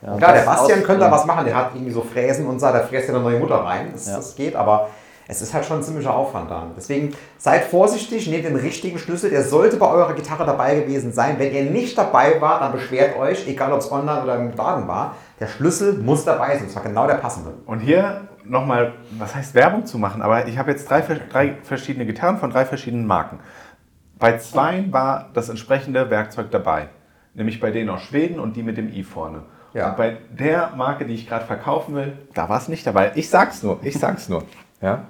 Ja, 0.02 0.16
klar, 0.18 0.34
der 0.34 0.42
Bastian 0.42 0.84
könnte 0.84 1.02
da 1.02 1.12
was 1.12 1.26
machen, 1.26 1.46
der 1.46 1.56
hat 1.56 1.72
irgendwie 1.74 1.92
so 1.92 2.02
Fräsen 2.02 2.48
und 2.48 2.60
so, 2.60 2.68
da 2.68 2.80
fräst 2.80 3.10
ja 3.10 3.16
eine 3.16 3.24
neue 3.24 3.40
Mutter 3.40 3.56
rein. 3.56 3.90
Das, 3.92 4.08
ja. 4.08 4.18
das 4.18 4.36
geht, 4.36 4.56
aber 4.56 4.90
es 5.32 5.44
ist 5.44 5.54
halt 5.54 5.64
schon 5.64 5.78
ein 5.78 5.84
ziemlicher 5.84 6.16
Aufwand 6.16 6.50
da. 6.50 6.66
Deswegen 6.76 7.14
seid 7.38 7.66
vorsichtig, 7.66 8.28
nehmt 8.28 8.46
den 8.46 8.56
richtigen 8.56 8.98
Schlüssel. 8.98 9.30
Der 9.30 9.44
sollte 9.44 9.78
bei 9.78 9.88
eurer 9.88 10.16
Gitarre 10.16 10.44
dabei 10.44 10.74
gewesen 10.80 11.14
sein. 11.14 11.38
Wenn 11.38 11.54
ihr 11.54 11.70
nicht 11.70 11.96
dabei 11.96 12.42
wart, 12.42 12.64
dann 12.64 12.72
beschwert 12.72 13.16
euch, 13.16 13.48
egal 13.48 13.72
ob 13.72 13.80
es 13.80 13.92
online 13.92 14.24
oder 14.24 14.38
im 14.38 14.52
Laden 14.56 14.88
war. 14.88 15.16
Der 15.40 15.46
Schlüssel 15.46 15.94
muss 16.00 16.26
dabei 16.26 16.58
sein. 16.58 16.66
Das 16.66 16.76
war 16.76 16.82
genau 16.82 17.06
der 17.06 17.16
passende. 17.16 17.54
Und 17.68 17.80
hier 17.80 18.28
nochmal, 18.44 18.94
was 19.20 19.36
heißt 19.36 19.54
Werbung 19.54 19.86
zu 19.86 20.00
machen? 20.00 20.24
Aber 20.24 20.48
ich 20.48 20.58
habe 20.58 20.72
jetzt 20.72 20.90
drei, 20.90 21.02
drei 21.02 21.58
verschiedene 21.62 22.08
Gitarren 22.08 22.40
von 22.40 22.50
drei 22.50 22.66
verschiedenen 22.66 23.06
Marken. 23.06 23.40
Bei 24.18 24.40
zwei 24.40 24.84
war 24.90 25.30
das 25.36 25.50
entsprechende 25.50 26.10
Werkzeug 26.10 26.50
dabei. 26.50 26.90
Nämlich 27.36 27.60
bei 27.60 27.70
denen 27.70 27.92
aus 27.92 28.02
Schweden 28.02 28.40
und 28.40 28.56
die 28.56 28.64
mit 28.64 28.78
dem 28.78 28.92
i 28.92 29.04
vorne. 29.04 29.44
Ja. 29.76 29.92
Und 29.92 29.98
bei 29.98 30.18
der 30.32 30.72
Marke, 30.76 31.06
die 31.06 31.14
ich 31.14 31.28
gerade 31.28 31.46
verkaufen 31.46 31.94
will, 31.94 32.18
da 32.34 32.50
war 32.50 32.58
es 32.58 32.68
nicht 32.68 32.88
dabei. 32.88 33.12
Ich 33.14 33.30
sag's 33.30 33.62
nur, 33.62 33.78
ich 33.84 34.00
sag's 34.00 34.28
nur. 34.28 34.44
Ja? 34.82 35.04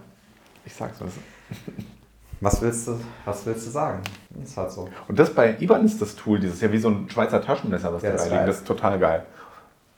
Ich 0.69 0.75
sag's 0.75 0.99
nur. 0.99 1.09
Was 2.41 2.61
willst 2.61 2.87
du, 2.87 2.97
was 3.25 3.45
willst 3.45 3.67
du 3.67 3.71
sagen? 3.71 3.99
Ist 4.41 4.55
halt 4.55 4.71
so. 4.71 4.87
Und 5.09 5.19
das 5.19 5.33
bei 5.33 5.57
Iban 5.59 5.83
ist 5.83 6.01
das 6.01 6.15
Tool, 6.15 6.39
dieses 6.39 6.61
ja 6.61 6.71
wie 6.71 6.77
so 6.77 6.87
ein 6.87 7.09
Schweizer 7.09 7.41
Taschenmesser, 7.41 7.93
was 7.93 8.01
ja, 8.01 8.11
da 8.11 8.23
liegt. 8.23 8.47
Das 8.47 8.57
ist 8.59 8.65
total 8.65 8.97
geil. 8.97 9.25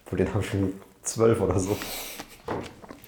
Von 0.05 0.17
den 0.17 0.27
habe 0.29 0.39
ich 0.39 0.49
schon 0.49 0.73
zwölf 1.03 1.39
oder 1.39 1.59
so. 1.59 1.77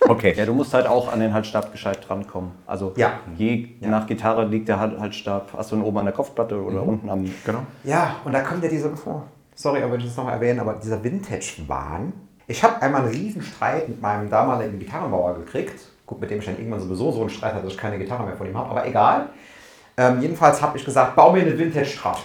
Okay. 0.01 0.35
Ja, 0.37 0.45
du 0.45 0.53
musst 0.53 0.75
halt 0.75 0.85
auch 0.85 1.11
an 1.11 1.19
den 1.19 1.33
Halsstab 1.33 1.71
gescheit 1.71 2.07
drankommen. 2.07 2.51
Also 2.67 2.93
ja. 2.95 3.21
je 3.35 3.69
ja. 3.79 3.89
nach 3.89 4.05
Gitarre 4.05 4.45
liegt 4.45 4.67
der 4.67 4.79
Halsstab, 4.79 5.53
hast 5.57 5.71
du 5.71 5.77
ihn 5.77 5.81
oben 5.81 5.97
an 5.97 6.05
der 6.05 6.13
Kopfplatte 6.13 6.61
oder 6.61 6.83
mhm. 6.83 6.89
unten 6.89 7.09
am. 7.09 7.25
Genau. 7.43 7.63
Ja, 7.85 8.17
und 8.25 8.33
da 8.33 8.41
kommt 8.41 8.63
ja 8.63 8.69
diese, 8.69 8.91
sorry, 9.55 9.81
aber 9.81 9.95
ich 9.95 10.05
das 10.05 10.15
noch 10.15 10.29
erwähnen, 10.29 10.59
aber 10.59 10.73
dieser 10.73 11.03
Vintage-Wahn. 11.03 12.13
Ich 12.45 12.63
habe 12.63 12.79
einmal 12.83 13.01
einen 13.01 13.11
riesen 13.11 13.41
Streit 13.41 13.89
mit 13.89 13.99
meinem 13.99 14.29
damaligen 14.29 14.77
Gitarrenbauer 14.77 15.39
gekriegt 15.39 15.92
Gut, 16.05 16.19
mit 16.19 16.29
dem 16.29 16.39
ich 16.39 16.45
dann 16.45 16.57
irgendwann 16.57 16.79
sowieso 16.79 17.11
so 17.11 17.21
einen 17.21 17.29
Streit 17.29 17.53
hatte, 17.53 17.63
dass 17.63 17.73
ich 17.73 17.79
keine 17.79 17.97
Gitarre 17.97 18.23
mehr 18.23 18.35
von 18.35 18.47
ihm 18.47 18.57
habe, 18.57 18.69
aber 18.69 18.85
egal. 18.85 19.29
Ähm, 19.95 20.21
jedenfalls 20.21 20.61
habe 20.61 20.77
ich 20.77 20.85
gesagt, 20.85 21.15
bau 21.15 21.31
mir 21.31 21.41
eine 21.41 21.57
Vintage 21.57 21.85
Strat. 21.85 22.19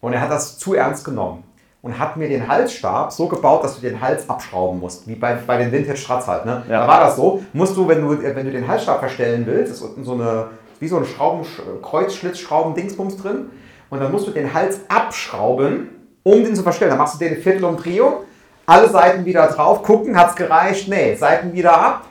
Und 0.00 0.12
er 0.12 0.20
hat 0.20 0.30
das 0.30 0.58
zu 0.58 0.74
ernst 0.74 1.04
genommen 1.04 1.42
und 1.82 1.98
hat 1.98 2.16
mir 2.16 2.28
den 2.28 2.46
Halsstab 2.46 3.12
so 3.12 3.28
gebaut, 3.28 3.64
dass 3.64 3.76
du 3.76 3.80
den 3.80 4.00
Hals 4.00 4.28
abschrauben 4.28 4.80
musst, 4.80 5.06
wie 5.08 5.14
bei, 5.14 5.34
bei 5.34 5.56
den 5.56 5.72
Vintage 5.72 5.96
Strats 5.96 6.26
halt. 6.26 6.44
Ne? 6.44 6.62
Ja. 6.68 6.80
Da 6.80 6.88
war 6.88 7.00
das 7.00 7.16
so, 7.16 7.42
musst 7.52 7.76
du, 7.76 7.88
wenn 7.88 8.02
du, 8.02 8.22
wenn 8.22 8.44
du 8.44 8.52
den 8.52 8.66
Halsstab 8.66 8.98
verstellen 9.00 9.44
willst, 9.46 9.72
ist 9.72 9.82
unten 9.82 10.04
so 10.04 10.14
eine, 10.14 10.48
wie 10.78 10.88
so 10.88 10.98
ein 10.98 11.04
Schrauben, 11.04 11.46
Kreuzschlitzschrauben-Dingsbums 11.82 13.16
drin, 13.16 13.50
und 13.88 14.00
dann 14.00 14.10
musst 14.10 14.26
du 14.26 14.32
den 14.32 14.52
Hals 14.52 14.80
abschrauben, 14.88 15.90
um 16.22 16.44
den 16.44 16.56
zu 16.56 16.62
verstellen. 16.62 16.90
Dann 16.90 16.98
machst 16.98 17.14
du 17.14 17.24
den 17.24 17.36
Viertel 17.36 17.64
um 17.64 17.76
Trio, 17.76 18.24
alle 18.66 18.88
Seiten 18.88 19.24
wieder 19.24 19.46
drauf, 19.46 19.82
gucken, 19.82 20.18
hat 20.18 20.30
es 20.30 20.36
gereicht? 20.36 20.88
Nee, 20.88 21.14
Seiten 21.14 21.52
wieder 21.52 21.80
ab, 21.80 22.04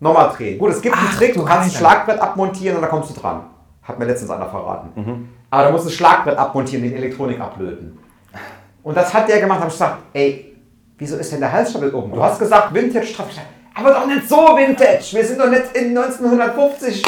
Nochmal 0.00 0.30
drehen. 0.36 0.58
Gut, 0.58 0.70
es 0.70 0.80
gibt 0.80 0.94
Ach, 0.96 1.08
einen 1.08 1.16
Trick, 1.16 1.34
du 1.34 1.44
kannst 1.44 1.74
ein 1.74 1.78
Schlagbrett 1.78 2.20
abmontieren 2.20 2.76
und 2.76 2.82
dann 2.82 2.90
kommst 2.90 3.16
du 3.16 3.20
dran. 3.20 3.42
Hat 3.82 3.98
mir 3.98 4.04
letztens 4.04 4.30
einer 4.30 4.48
verraten. 4.48 4.90
Mhm. 4.94 5.28
Aber 5.50 5.66
du 5.66 5.72
musst 5.72 5.86
ein 5.86 5.92
Schlagbrett 5.92 6.38
abmontieren, 6.38 6.84
den 6.84 6.94
Elektronik 6.94 7.40
ablöten. 7.40 7.98
Und 8.82 8.96
das 8.96 9.12
hat 9.12 9.28
der 9.28 9.40
gemacht, 9.40 9.58
habe 9.58 9.68
ich 9.68 9.74
gesagt, 9.74 9.98
ey, 10.12 10.56
wieso 10.96 11.16
ist 11.16 11.32
denn 11.32 11.40
der 11.40 11.52
Halsstabel 11.52 11.92
oben? 11.92 12.12
Du 12.12 12.22
hast 12.22 12.38
gesagt 12.38 12.72
Vintage 12.72 13.14
aber 13.78 13.92
doch 13.92 14.06
nicht 14.06 14.28
so 14.28 14.36
Vintage. 14.36 15.12
Wir 15.12 15.24
sind 15.24 15.40
doch 15.40 15.48
nicht 15.48 15.76
in 15.76 15.96
1950. 15.96 17.04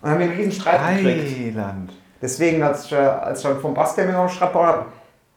Und 0.00 0.10
haben 0.10 0.18
wir 0.18 0.26
einen 0.26 0.36
riesen 0.36 0.52
Streit 0.52 0.96
gekriegt. 0.96 1.52
Deswegen, 2.20 2.62
als 2.62 2.86
ich, 2.86 2.92
äh, 2.92 2.96
als 2.96 3.44
ich 3.44 3.50
vom 3.60 3.74
Basketball 3.74 4.14
noch 4.14 4.20
einen 4.20 4.30
Streit 4.30 4.54
habe, 4.54 4.86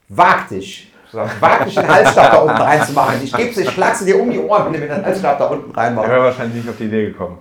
wag 0.07 0.47
dich. 0.49 0.90
Wag 1.13 1.65
dich 1.65 1.75
den 1.75 1.87
Halsstab 1.87 2.31
da 2.31 2.37
unten 2.37 2.61
reinzumachen. 2.61 3.23
Ich 3.23 3.33
geb's 3.33 3.55
dir, 3.55 3.61
ich 3.61 3.71
schlag's 3.71 4.03
dir 4.03 4.19
um 4.19 4.31
die 4.31 4.39
Ohren, 4.39 4.65
wenn 4.65 4.73
du 4.73 4.79
mir 4.79 4.87
den 4.87 5.05
Halsstab 5.05 5.39
da 5.39 5.45
unten 5.45 5.71
reinmachst. 5.71 6.07
Ich 6.07 6.13
wäre 6.13 6.23
wahrscheinlich 6.23 6.55
nicht 6.55 6.69
auf 6.69 6.77
die 6.77 6.85
Idee 6.85 7.07
gekommen. 7.07 7.37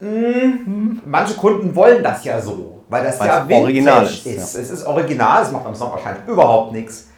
Mhm. 0.00 1.00
Manche 1.04 1.34
Kunden 1.34 1.74
wollen 1.74 2.02
das 2.02 2.24
ja 2.24 2.40
so, 2.40 2.84
weil 2.88 3.04
das 3.04 3.18
weil 3.18 3.28
ja 3.28 3.46
original 3.50 4.04
ist. 4.04 4.26
ist. 4.26 4.54
Ja. 4.54 4.60
Es 4.60 4.70
ist 4.70 4.86
original, 4.86 5.42
es 5.42 5.50
macht 5.50 5.66
am 5.66 5.74
Song 5.74 5.90
wahrscheinlich 5.90 6.26
überhaupt 6.26 6.72
nichts. 6.72 7.08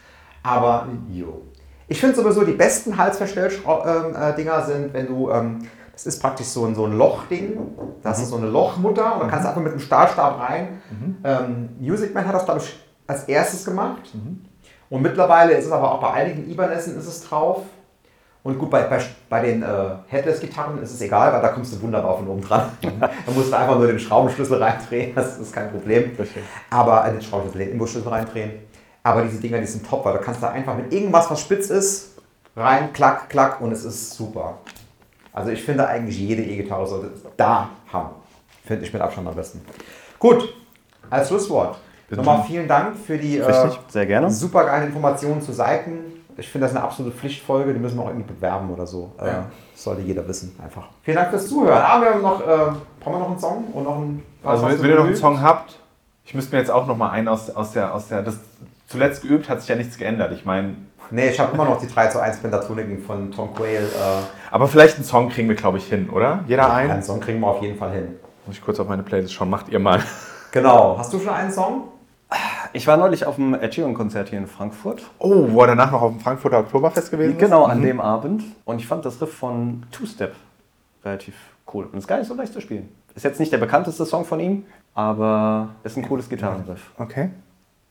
Aber 0.42 0.86
jo. 1.10 1.42
Ich 1.88 2.00
finde 2.00 2.16
sowieso 2.16 2.44
die 2.44 2.52
besten 2.52 2.96
Halsverstelldinger 2.96 3.58
ähm, 3.84 4.48
äh, 4.48 4.64
sind, 4.64 4.94
wenn 4.94 5.06
du, 5.08 5.30
ähm, 5.30 5.58
das 5.92 6.06
ist 6.06 6.22
praktisch 6.22 6.46
so 6.46 6.64
ein, 6.64 6.74
so 6.74 6.86
ein 6.86 6.96
Lochding, 6.96 7.58
das 8.02 8.18
mhm. 8.18 8.22
ist 8.22 8.30
so 8.30 8.36
eine 8.36 8.46
Lochmutter 8.46 9.14
und 9.14 9.22
da 9.22 9.26
kannst 9.26 9.44
du 9.44 9.48
einfach 9.48 9.62
mit 9.62 9.72
einem 9.72 9.80
Stahlstab 9.80 10.40
rein. 10.40 10.80
Mhm. 10.90 11.16
Ähm, 11.24 11.68
Music 11.80 12.14
Man 12.14 12.26
hat 12.26 12.34
das, 12.34 12.44
glaube 12.44 12.60
ich, 12.60 12.78
als 13.06 13.24
erstes 13.24 13.64
gemacht. 13.64 14.02
Mhm. 14.14 14.44
Und 14.90 15.02
mittlerweile 15.02 15.54
ist 15.54 15.66
es 15.66 15.72
aber 15.72 15.92
auch 15.92 16.00
bei 16.00 16.12
einigen 16.12 16.50
Ibanessen 16.50 16.98
ist 16.98 17.06
es 17.06 17.22
drauf. 17.22 17.62
Und 18.42 18.58
gut, 18.58 18.70
bei, 18.70 18.82
bei, 18.84 19.00
bei 19.28 19.40
den 19.40 19.62
äh, 19.62 19.66
Headless-Gitarren 20.08 20.82
ist 20.82 20.92
es 20.92 21.00
egal, 21.00 21.32
weil 21.32 21.42
da 21.42 21.48
kommst 21.48 21.72
du 21.72 21.80
wunderbar 21.82 22.16
von 22.16 22.26
oben 22.26 22.40
dran. 22.40 22.70
da 23.00 23.10
musst 23.32 23.52
du 23.52 23.56
einfach 23.56 23.76
nur 23.76 23.86
den 23.86 23.98
Schraubenschlüssel 23.98 24.62
reindrehen, 24.62 25.14
das 25.14 25.38
ist 25.38 25.52
kein 25.52 25.70
Problem. 25.70 26.16
Aber 26.70 27.06
äh, 27.06 27.12
den 27.12 27.22
Schraubenschlüssel, 27.22 27.66
den 27.66 27.72
Imbusschlüssel 27.72 28.10
reindrehen. 28.10 28.52
Aber 29.02 29.22
diese 29.22 29.40
Dinger, 29.40 29.58
die 29.58 29.66
sind 29.66 29.88
top, 29.88 30.04
weil 30.04 30.18
du 30.18 30.24
kannst 30.24 30.42
da 30.42 30.50
einfach 30.50 30.74
mit 30.76 30.92
irgendwas, 30.92 31.30
was 31.30 31.40
spitz 31.40 31.70
ist, 31.70 32.18
rein, 32.56 32.92
klack, 32.92 33.28
klack 33.28 33.60
und 33.60 33.72
es 33.72 33.84
ist 33.84 34.14
super. 34.14 34.58
Also 35.32 35.50
ich 35.50 35.62
finde 35.62 35.86
eigentlich 35.86 36.18
jede 36.18 36.42
E-Gitarre 36.42 36.86
sollte 36.86 37.12
es 37.14 37.22
da 37.36 37.70
haben. 37.92 38.10
Finde 38.64 38.84
ich 38.84 38.92
mit 38.92 39.00
Abstand 39.00 39.28
am 39.28 39.34
besten. 39.34 39.60
Gut, 40.18 40.54
als 41.08 41.28
Schlusswort. 41.28 41.78
Nochmal 42.10 42.44
vielen 42.46 42.66
Dank 42.66 42.96
für 42.96 43.16
die 43.16 43.38
äh, 43.38 43.70
sehr 43.88 44.06
gerne. 44.06 44.30
super 44.30 44.64
geile 44.64 44.86
Informationen 44.86 45.40
zu 45.40 45.52
Seiten. 45.52 45.98
Ich 46.36 46.48
finde 46.48 46.66
das 46.66 46.74
eine 46.74 46.84
absolute 46.84 47.14
Pflichtfolge, 47.14 47.72
die 47.72 47.78
müssen 47.78 47.98
wir 47.98 48.04
auch 48.04 48.08
irgendwie 48.08 48.32
bewerben 48.32 48.70
oder 48.70 48.86
so. 48.86 49.12
Äh, 49.20 49.26
ja. 49.26 49.44
Das 49.72 49.84
sollte 49.84 50.02
jeder 50.02 50.26
wissen, 50.26 50.56
einfach. 50.62 50.88
Vielen 51.02 51.16
Dank 51.16 51.30
fürs 51.30 51.46
Zuhören. 51.48 51.82
Ah, 51.82 52.00
wir 52.00 52.10
haben 52.10 52.22
noch, 52.22 52.40
äh, 52.40 52.46
brauchen 53.00 53.14
wir 53.14 53.18
noch 53.18 53.30
einen 53.30 53.38
Song 53.38 53.64
und 53.72 53.84
noch 53.84 53.96
einen. 53.96 54.22
Also 54.42 54.66
wenn, 54.66 54.82
wenn 54.82 54.90
ihr 54.90 54.96
noch 54.96 55.04
einen 55.04 55.16
Song 55.16 55.40
habt, 55.40 55.78
ich 56.24 56.34
müsste 56.34 56.54
mir 56.54 56.60
jetzt 56.60 56.70
auch 56.70 56.86
noch 56.86 56.96
mal 56.96 57.10
einen 57.10 57.28
aus, 57.28 57.50
aus 57.50 57.72
der, 57.72 57.94
aus 57.94 58.08
der, 58.08 58.22
das 58.22 58.38
zuletzt 58.86 59.22
geübt 59.22 59.48
hat 59.48 59.60
sich 59.60 59.68
ja 59.68 59.76
nichts 59.76 59.98
geändert. 59.98 60.32
Ich 60.32 60.44
meine. 60.44 60.76
Nee, 61.12 61.28
ich 61.28 61.40
habe 61.40 61.52
immer 61.54 61.64
noch 61.64 61.80
die 61.80 61.88
3 61.88 62.06
zu 62.06 62.20
1 62.20 62.38
Pentatoniken 62.38 63.02
von 63.02 63.32
Tom 63.32 63.52
Quayle. 63.54 63.84
Äh, 63.84 64.22
Aber 64.52 64.68
vielleicht 64.68 64.94
einen 64.94 65.04
Song 65.04 65.28
kriegen 65.28 65.48
wir, 65.48 65.56
glaube 65.56 65.78
ich, 65.78 65.86
hin, 65.86 66.08
oder? 66.08 66.44
Jeder 66.46 66.62
ja, 66.62 66.72
einen? 66.72 66.90
Einen 66.92 67.02
Song 67.02 67.18
kriegen 67.18 67.40
wir 67.40 67.48
auf 67.48 67.60
jeden 67.62 67.76
Fall 67.76 67.90
hin. 67.90 68.16
Muss 68.46 68.56
ich 68.56 68.64
kurz 68.64 68.78
auf 68.78 68.88
meine 68.88 69.02
Playlist 69.02 69.32
schauen. 69.32 69.50
Macht 69.50 69.68
ihr 69.68 69.80
mal. 69.80 70.00
Genau. 70.52 70.96
Hast 70.98 71.12
du 71.12 71.18
schon 71.18 71.32
einen 71.32 71.50
Song? 71.50 71.88
Ich 72.72 72.86
war 72.86 72.96
neulich 72.96 73.26
auf 73.26 73.34
dem 73.34 73.54
Ed 73.54 73.74
Sheeran-Konzert 73.74 74.28
hier 74.28 74.38
in 74.38 74.46
Frankfurt. 74.46 75.02
Oh, 75.18 75.46
wo 75.50 75.62
er 75.62 75.68
danach 75.68 75.90
noch 75.90 76.02
auf 76.02 76.12
dem 76.12 76.20
Frankfurter 76.20 76.60
Oktoberfest 76.60 77.10
gewesen 77.10 77.32
ist? 77.32 77.38
Genau, 77.38 77.64
an 77.64 77.78
mhm. 77.78 77.84
dem 77.84 78.00
Abend. 78.00 78.44
Und 78.64 78.78
ich 78.78 78.86
fand 78.86 79.04
das 79.04 79.20
Riff 79.20 79.34
von 79.34 79.82
Two 79.90 80.06
Step 80.06 80.34
relativ 81.04 81.34
cool. 81.74 81.88
Und 81.90 81.98
ist 81.98 82.06
gar 82.06 82.18
nicht 82.18 82.28
so 82.28 82.34
leicht 82.34 82.52
zu 82.52 82.60
spielen. 82.60 82.88
Ist 83.14 83.24
jetzt 83.24 83.40
nicht 83.40 83.50
der 83.50 83.58
bekannteste 83.58 84.04
Song 84.04 84.24
von 84.24 84.38
ihm, 84.38 84.64
aber 84.94 85.70
ist 85.82 85.96
ein 85.96 86.06
cooles 86.06 86.28
Gitarrenriff. 86.28 86.92
Okay. 86.96 87.30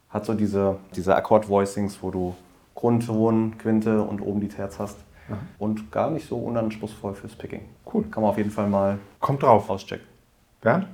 Hat 0.09 0.25
so 0.25 0.33
diese, 0.33 0.77
diese 0.95 1.15
Akkord-Voicings, 1.15 1.99
wo 2.01 2.09
du 2.09 2.35
Grundton, 2.73 3.57
Quinte 3.57 4.01
und 4.01 4.21
oben 4.21 4.39
die 4.39 4.47
Terz 4.47 4.79
hast. 4.79 4.97
Mhm. 5.27 5.35
Und 5.57 5.91
gar 5.91 6.09
nicht 6.09 6.27
so 6.27 6.37
unanspruchsvoll 6.37 7.15
fürs 7.15 7.35
Picking. 7.35 7.65
Cool. 7.91 8.05
Kann 8.09 8.23
man 8.23 8.31
auf 8.31 8.37
jeden 8.37 8.51
Fall 8.51 8.69
mal 8.69 8.97
Kommt 9.19 9.43
drauf. 9.43 9.69
auschecken. 9.69 10.07
Bernd? 10.61 10.87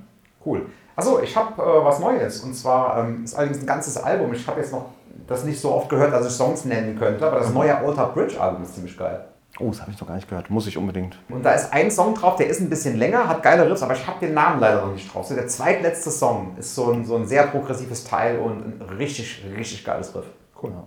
Cool. 0.44 0.66
Achso, 0.96 1.20
ich 1.20 1.36
habe 1.36 1.62
äh, 1.62 1.84
was 1.84 2.00
Neues. 2.00 2.40
Und 2.40 2.54
zwar 2.54 2.98
ähm, 2.98 3.24
ist 3.24 3.34
allerdings 3.34 3.60
ein 3.60 3.66
ganzes 3.66 3.96
Album. 3.98 4.32
Ich 4.32 4.46
habe 4.48 4.60
jetzt 4.60 4.72
noch 4.72 4.86
das 5.26 5.44
nicht 5.44 5.60
so 5.60 5.72
oft 5.72 5.88
gehört, 5.88 6.12
dass 6.12 6.26
ich 6.26 6.32
Songs 6.32 6.64
nennen 6.64 6.98
könnte, 6.98 7.26
aber 7.26 7.40
das 7.40 7.52
neue 7.52 7.76
Alter 7.76 8.06
Bridge 8.06 8.40
Album 8.40 8.62
ist 8.62 8.74
ziemlich 8.74 8.96
geil. 8.96 9.24
Oh, 9.58 9.68
das 9.68 9.80
habe 9.80 9.90
ich 9.90 10.00
noch 10.00 10.06
gar 10.06 10.16
nicht 10.16 10.28
gehört. 10.28 10.50
Muss 10.50 10.66
ich 10.66 10.76
unbedingt. 10.76 11.18
Und 11.28 11.42
da 11.42 11.52
ist 11.52 11.72
ein 11.72 11.90
Song 11.90 12.14
drauf, 12.14 12.36
der 12.36 12.46
ist 12.46 12.60
ein 12.60 12.68
bisschen 12.68 12.96
länger, 12.98 13.26
hat 13.26 13.42
geile 13.42 13.68
Riffs, 13.68 13.82
aber 13.82 13.94
ich 13.94 14.06
habe 14.06 14.20
den 14.20 14.34
Namen 14.34 14.60
leider 14.60 14.84
noch 14.84 14.92
nicht 14.92 15.12
drauf. 15.12 15.26
So 15.26 15.34
der 15.34 15.48
zweitletzte 15.48 16.10
Song 16.10 16.54
ist 16.58 16.74
so 16.74 16.92
ein, 16.92 17.04
so 17.04 17.16
ein 17.16 17.26
sehr 17.26 17.46
progressives 17.46 18.04
Teil 18.04 18.38
und 18.38 18.80
ein 18.80 18.96
richtig, 18.98 19.42
richtig 19.56 19.84
geiles 19.84 20.14
Riff. 20.14 20.26
Cool. 20.62 20.70
Ja. 20.70 20.84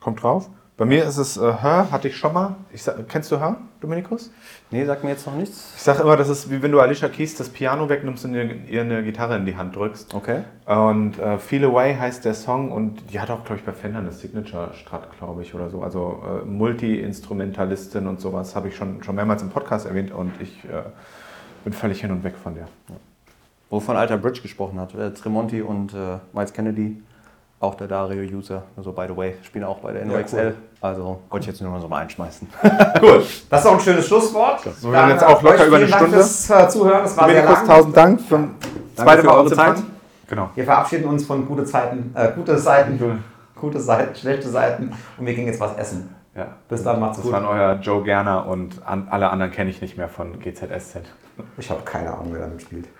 Kommt 0.00 0.22
drauf. 0.22 0.48
Bei 0.76 0.84
mir 0.84 1.04
ist 1.04 1.16
es 1.16 1.36
äh, 1.36 1.40
Hör, 1.40 1.90
hatte 1.90 2.08
ich 2.08 2.16
schon 2.16 2.32
mal. 2.32 2.56
Ich 2.72 2.88
kennst 3.08 3.30
du 3.30 3.40
Hör, 3.40 3.56
Dominikus? 3.80 4.30
Nee, 4.72 4.86
sagt 4.86 5.04
mir 5.04 5.10
jetzt 5.10 5.26
noch 5.26 5.36
nichts. 5.36 5.74
Ich 5.76 5.82
sage 5.82 6.02
immer, 6.02 6.16
das 6.16 6.30
ist 6.30 6.50
wie 6.50 6.62
wenn 6.62 6.72
du 6.72 6.80
Alicia 6.80 7.08
Keys 7.10 7.36
das 7.36 7.50
Piano 7.50 7.90
wegnimmst 7.90 8.24
und 8.24 8.34
ihr 8.34 8.80
eine 8.80 9.02
Gitarre 9.04 9.36
in 9.36 9.44
die 9.44 9.54
Hand 9.54 9.76
drückst. 9.76 10.14
Okay. 10.14 10.44
Und 10.64 11.18
äh, 11.18 11.36
Feel 11.38 11.66
Away 11.66 11.94
heißt 11.94 12.24
der 12.24 12.32
Song 12.32 12.72
und 12.72 13.12
die 13.12 13.20
hat 13.20 13.30
auch, 13.30 13.44
glaube 13.44 13.60
ich, 13.60 13.66
bei 13.66 13.72
Fender 13.72 13.98
eine 13.98 14.12
Signature-Strat, 14.12 15.18
glaube 15.18 15.42
ich, 15.42 15.54
oder 15.54 15.68
so. 15.68 15.82
Also 15.82 16.22
äh, 16.26 16.46
Multi-Instrumentalistin 16.46 18.06
und 18.06 18.22
sowas 18.22 18.56
habe 18.56 18.68
ich 18.68 18.76
schon, 18.76 19.02
schon 19.02 19.14
mehrmals 19.14 19.42
im 19.42 19.50
Podcast 19.50 19.84
erwähnt 19.84 20.10
und 20.10 20.32
ich 20.40 20.64
äh, 20.64 20.84
bin 21.64 21.74
völlig 21.74 22.00
hin 22.00 22.10
und 22.10 22.24
weg 22.24 22.34
von 22.42 22.54
der. 22.54 22.64
Ja. 22.88 22.96
Wo 23.68 23.78
von 23.78 23.98
Alter 23.98 24.16
Bridge 24.16 24.40
gesprochen 24.40 24.80
hat, 24.80 24.94
äh, 24.94 25.12
Tremonti 25.12 25.60
und 25.60 25.92
äh, 25.92 26.16
Miles 26.32 26.54
Kennedy 26.54 27.02
auch 27.62 27.74
der 27.76 27.86
Dario-User. 27.86 28.62
Also, 28.76 28.92
by 28.92 29.06
the 29.08 29.16
way, 29.16 29.34
spielen 29.42 29.64
auch 29.64 29.78
bei 29.78 29.92
der 29.92 30.04
NOXL. 30.04 30.36
cool. 30.46 30.54
Also, 30.80 31.20
wollte 31.30 31.44
ich 31.44 31.46
jetzt 31.48 31.62
nur 31.62 31.70
mal 31.70 31.80
so 31.80 31.88
mal 31.88 31.98
einschmeißen. 31.98 32.48
Gut. 33.00 33.24
Das 33.48 33.60
ist 33.60 33.66
auch 33.66 33.74
ein 33.74 33.80
schönes 33.80 34.06
Schlusswort. 34.06 34.60
So, 34.80 34.90
wir 34.90 35.00
haben 35.00 35.10
jetzt 35.10 35.24
auch 35.24 35.40
locker 35.42 35.60
euch 35.62 35.66
über 35.68 35.76
eine 35.76 35.86
vielen 35.86 35.90
Dank 35.98 36.02
Stunde. 36.08 36.16
Fürs 36.16 36.50
äh, 36.50 36.68
Zuhören. 36.68 37.02
Das 37.04 37.16
war 37.16 37.28
sehr 37.28 37.44
lang. 37.44 37.66
tausend 37.66 37.96
Dank 37.96 38.20
für 38.20 38.36
ein 38.36 38.54
zweite 38.96 39.22
Mal 39.22 39.34
eure 39.36 39.52
Zeit. 39.52 39.76
Genau. 40.28 40.50
Wir 40.54 40.64
verabschieden 40.64 41.04
uns 41.04 41.24
von 41.26 41.46
gute 41.46 41.64
Zeiten, 41.64 42.12
äh, 42.16 42.32
gute 42.34 42.58
Seiten, 42.58 43.22
gute 43.54 43.80
Seiten, 43.80 44.14
schlechte 44.14 44.48
Seiten 44.48 44.92
und 45.18 45.26
wir 45.26 45.34
gehen 45.34 45.46
jetzt 45.46 45.60
was 45.60 45.76
essen. 45.76 46.14
Ja. 46.34 46.46
Bis 46.68 46.82
dann, 46.82 46.98
macht's 46.98 47.18
Das 47.18 47.24
gut. 47.26 47.34
waren 47.34 47.44
euer 47.44 47.74
Joe 47.82 48.02
Gerner 48.02 48.46
und 48.46 48.80
an, 48.86 49.08
alle 49.10 49.28
anderen 49.28 49.52
kenne 49.52 49.68
ich 49.68 49.82
nicht 49.82 49.98
mehr 49.98 50.08
von 50.08 50.40
GZSZ. 50.40 51.02
Ich 51.58 51.70
habe 51.70 51.82
keine 51.82 52.12
Ahnung, 52.12 52.28
wer 52.30 52.40
damit 52.40 52.62
spielt. 52.62 52.86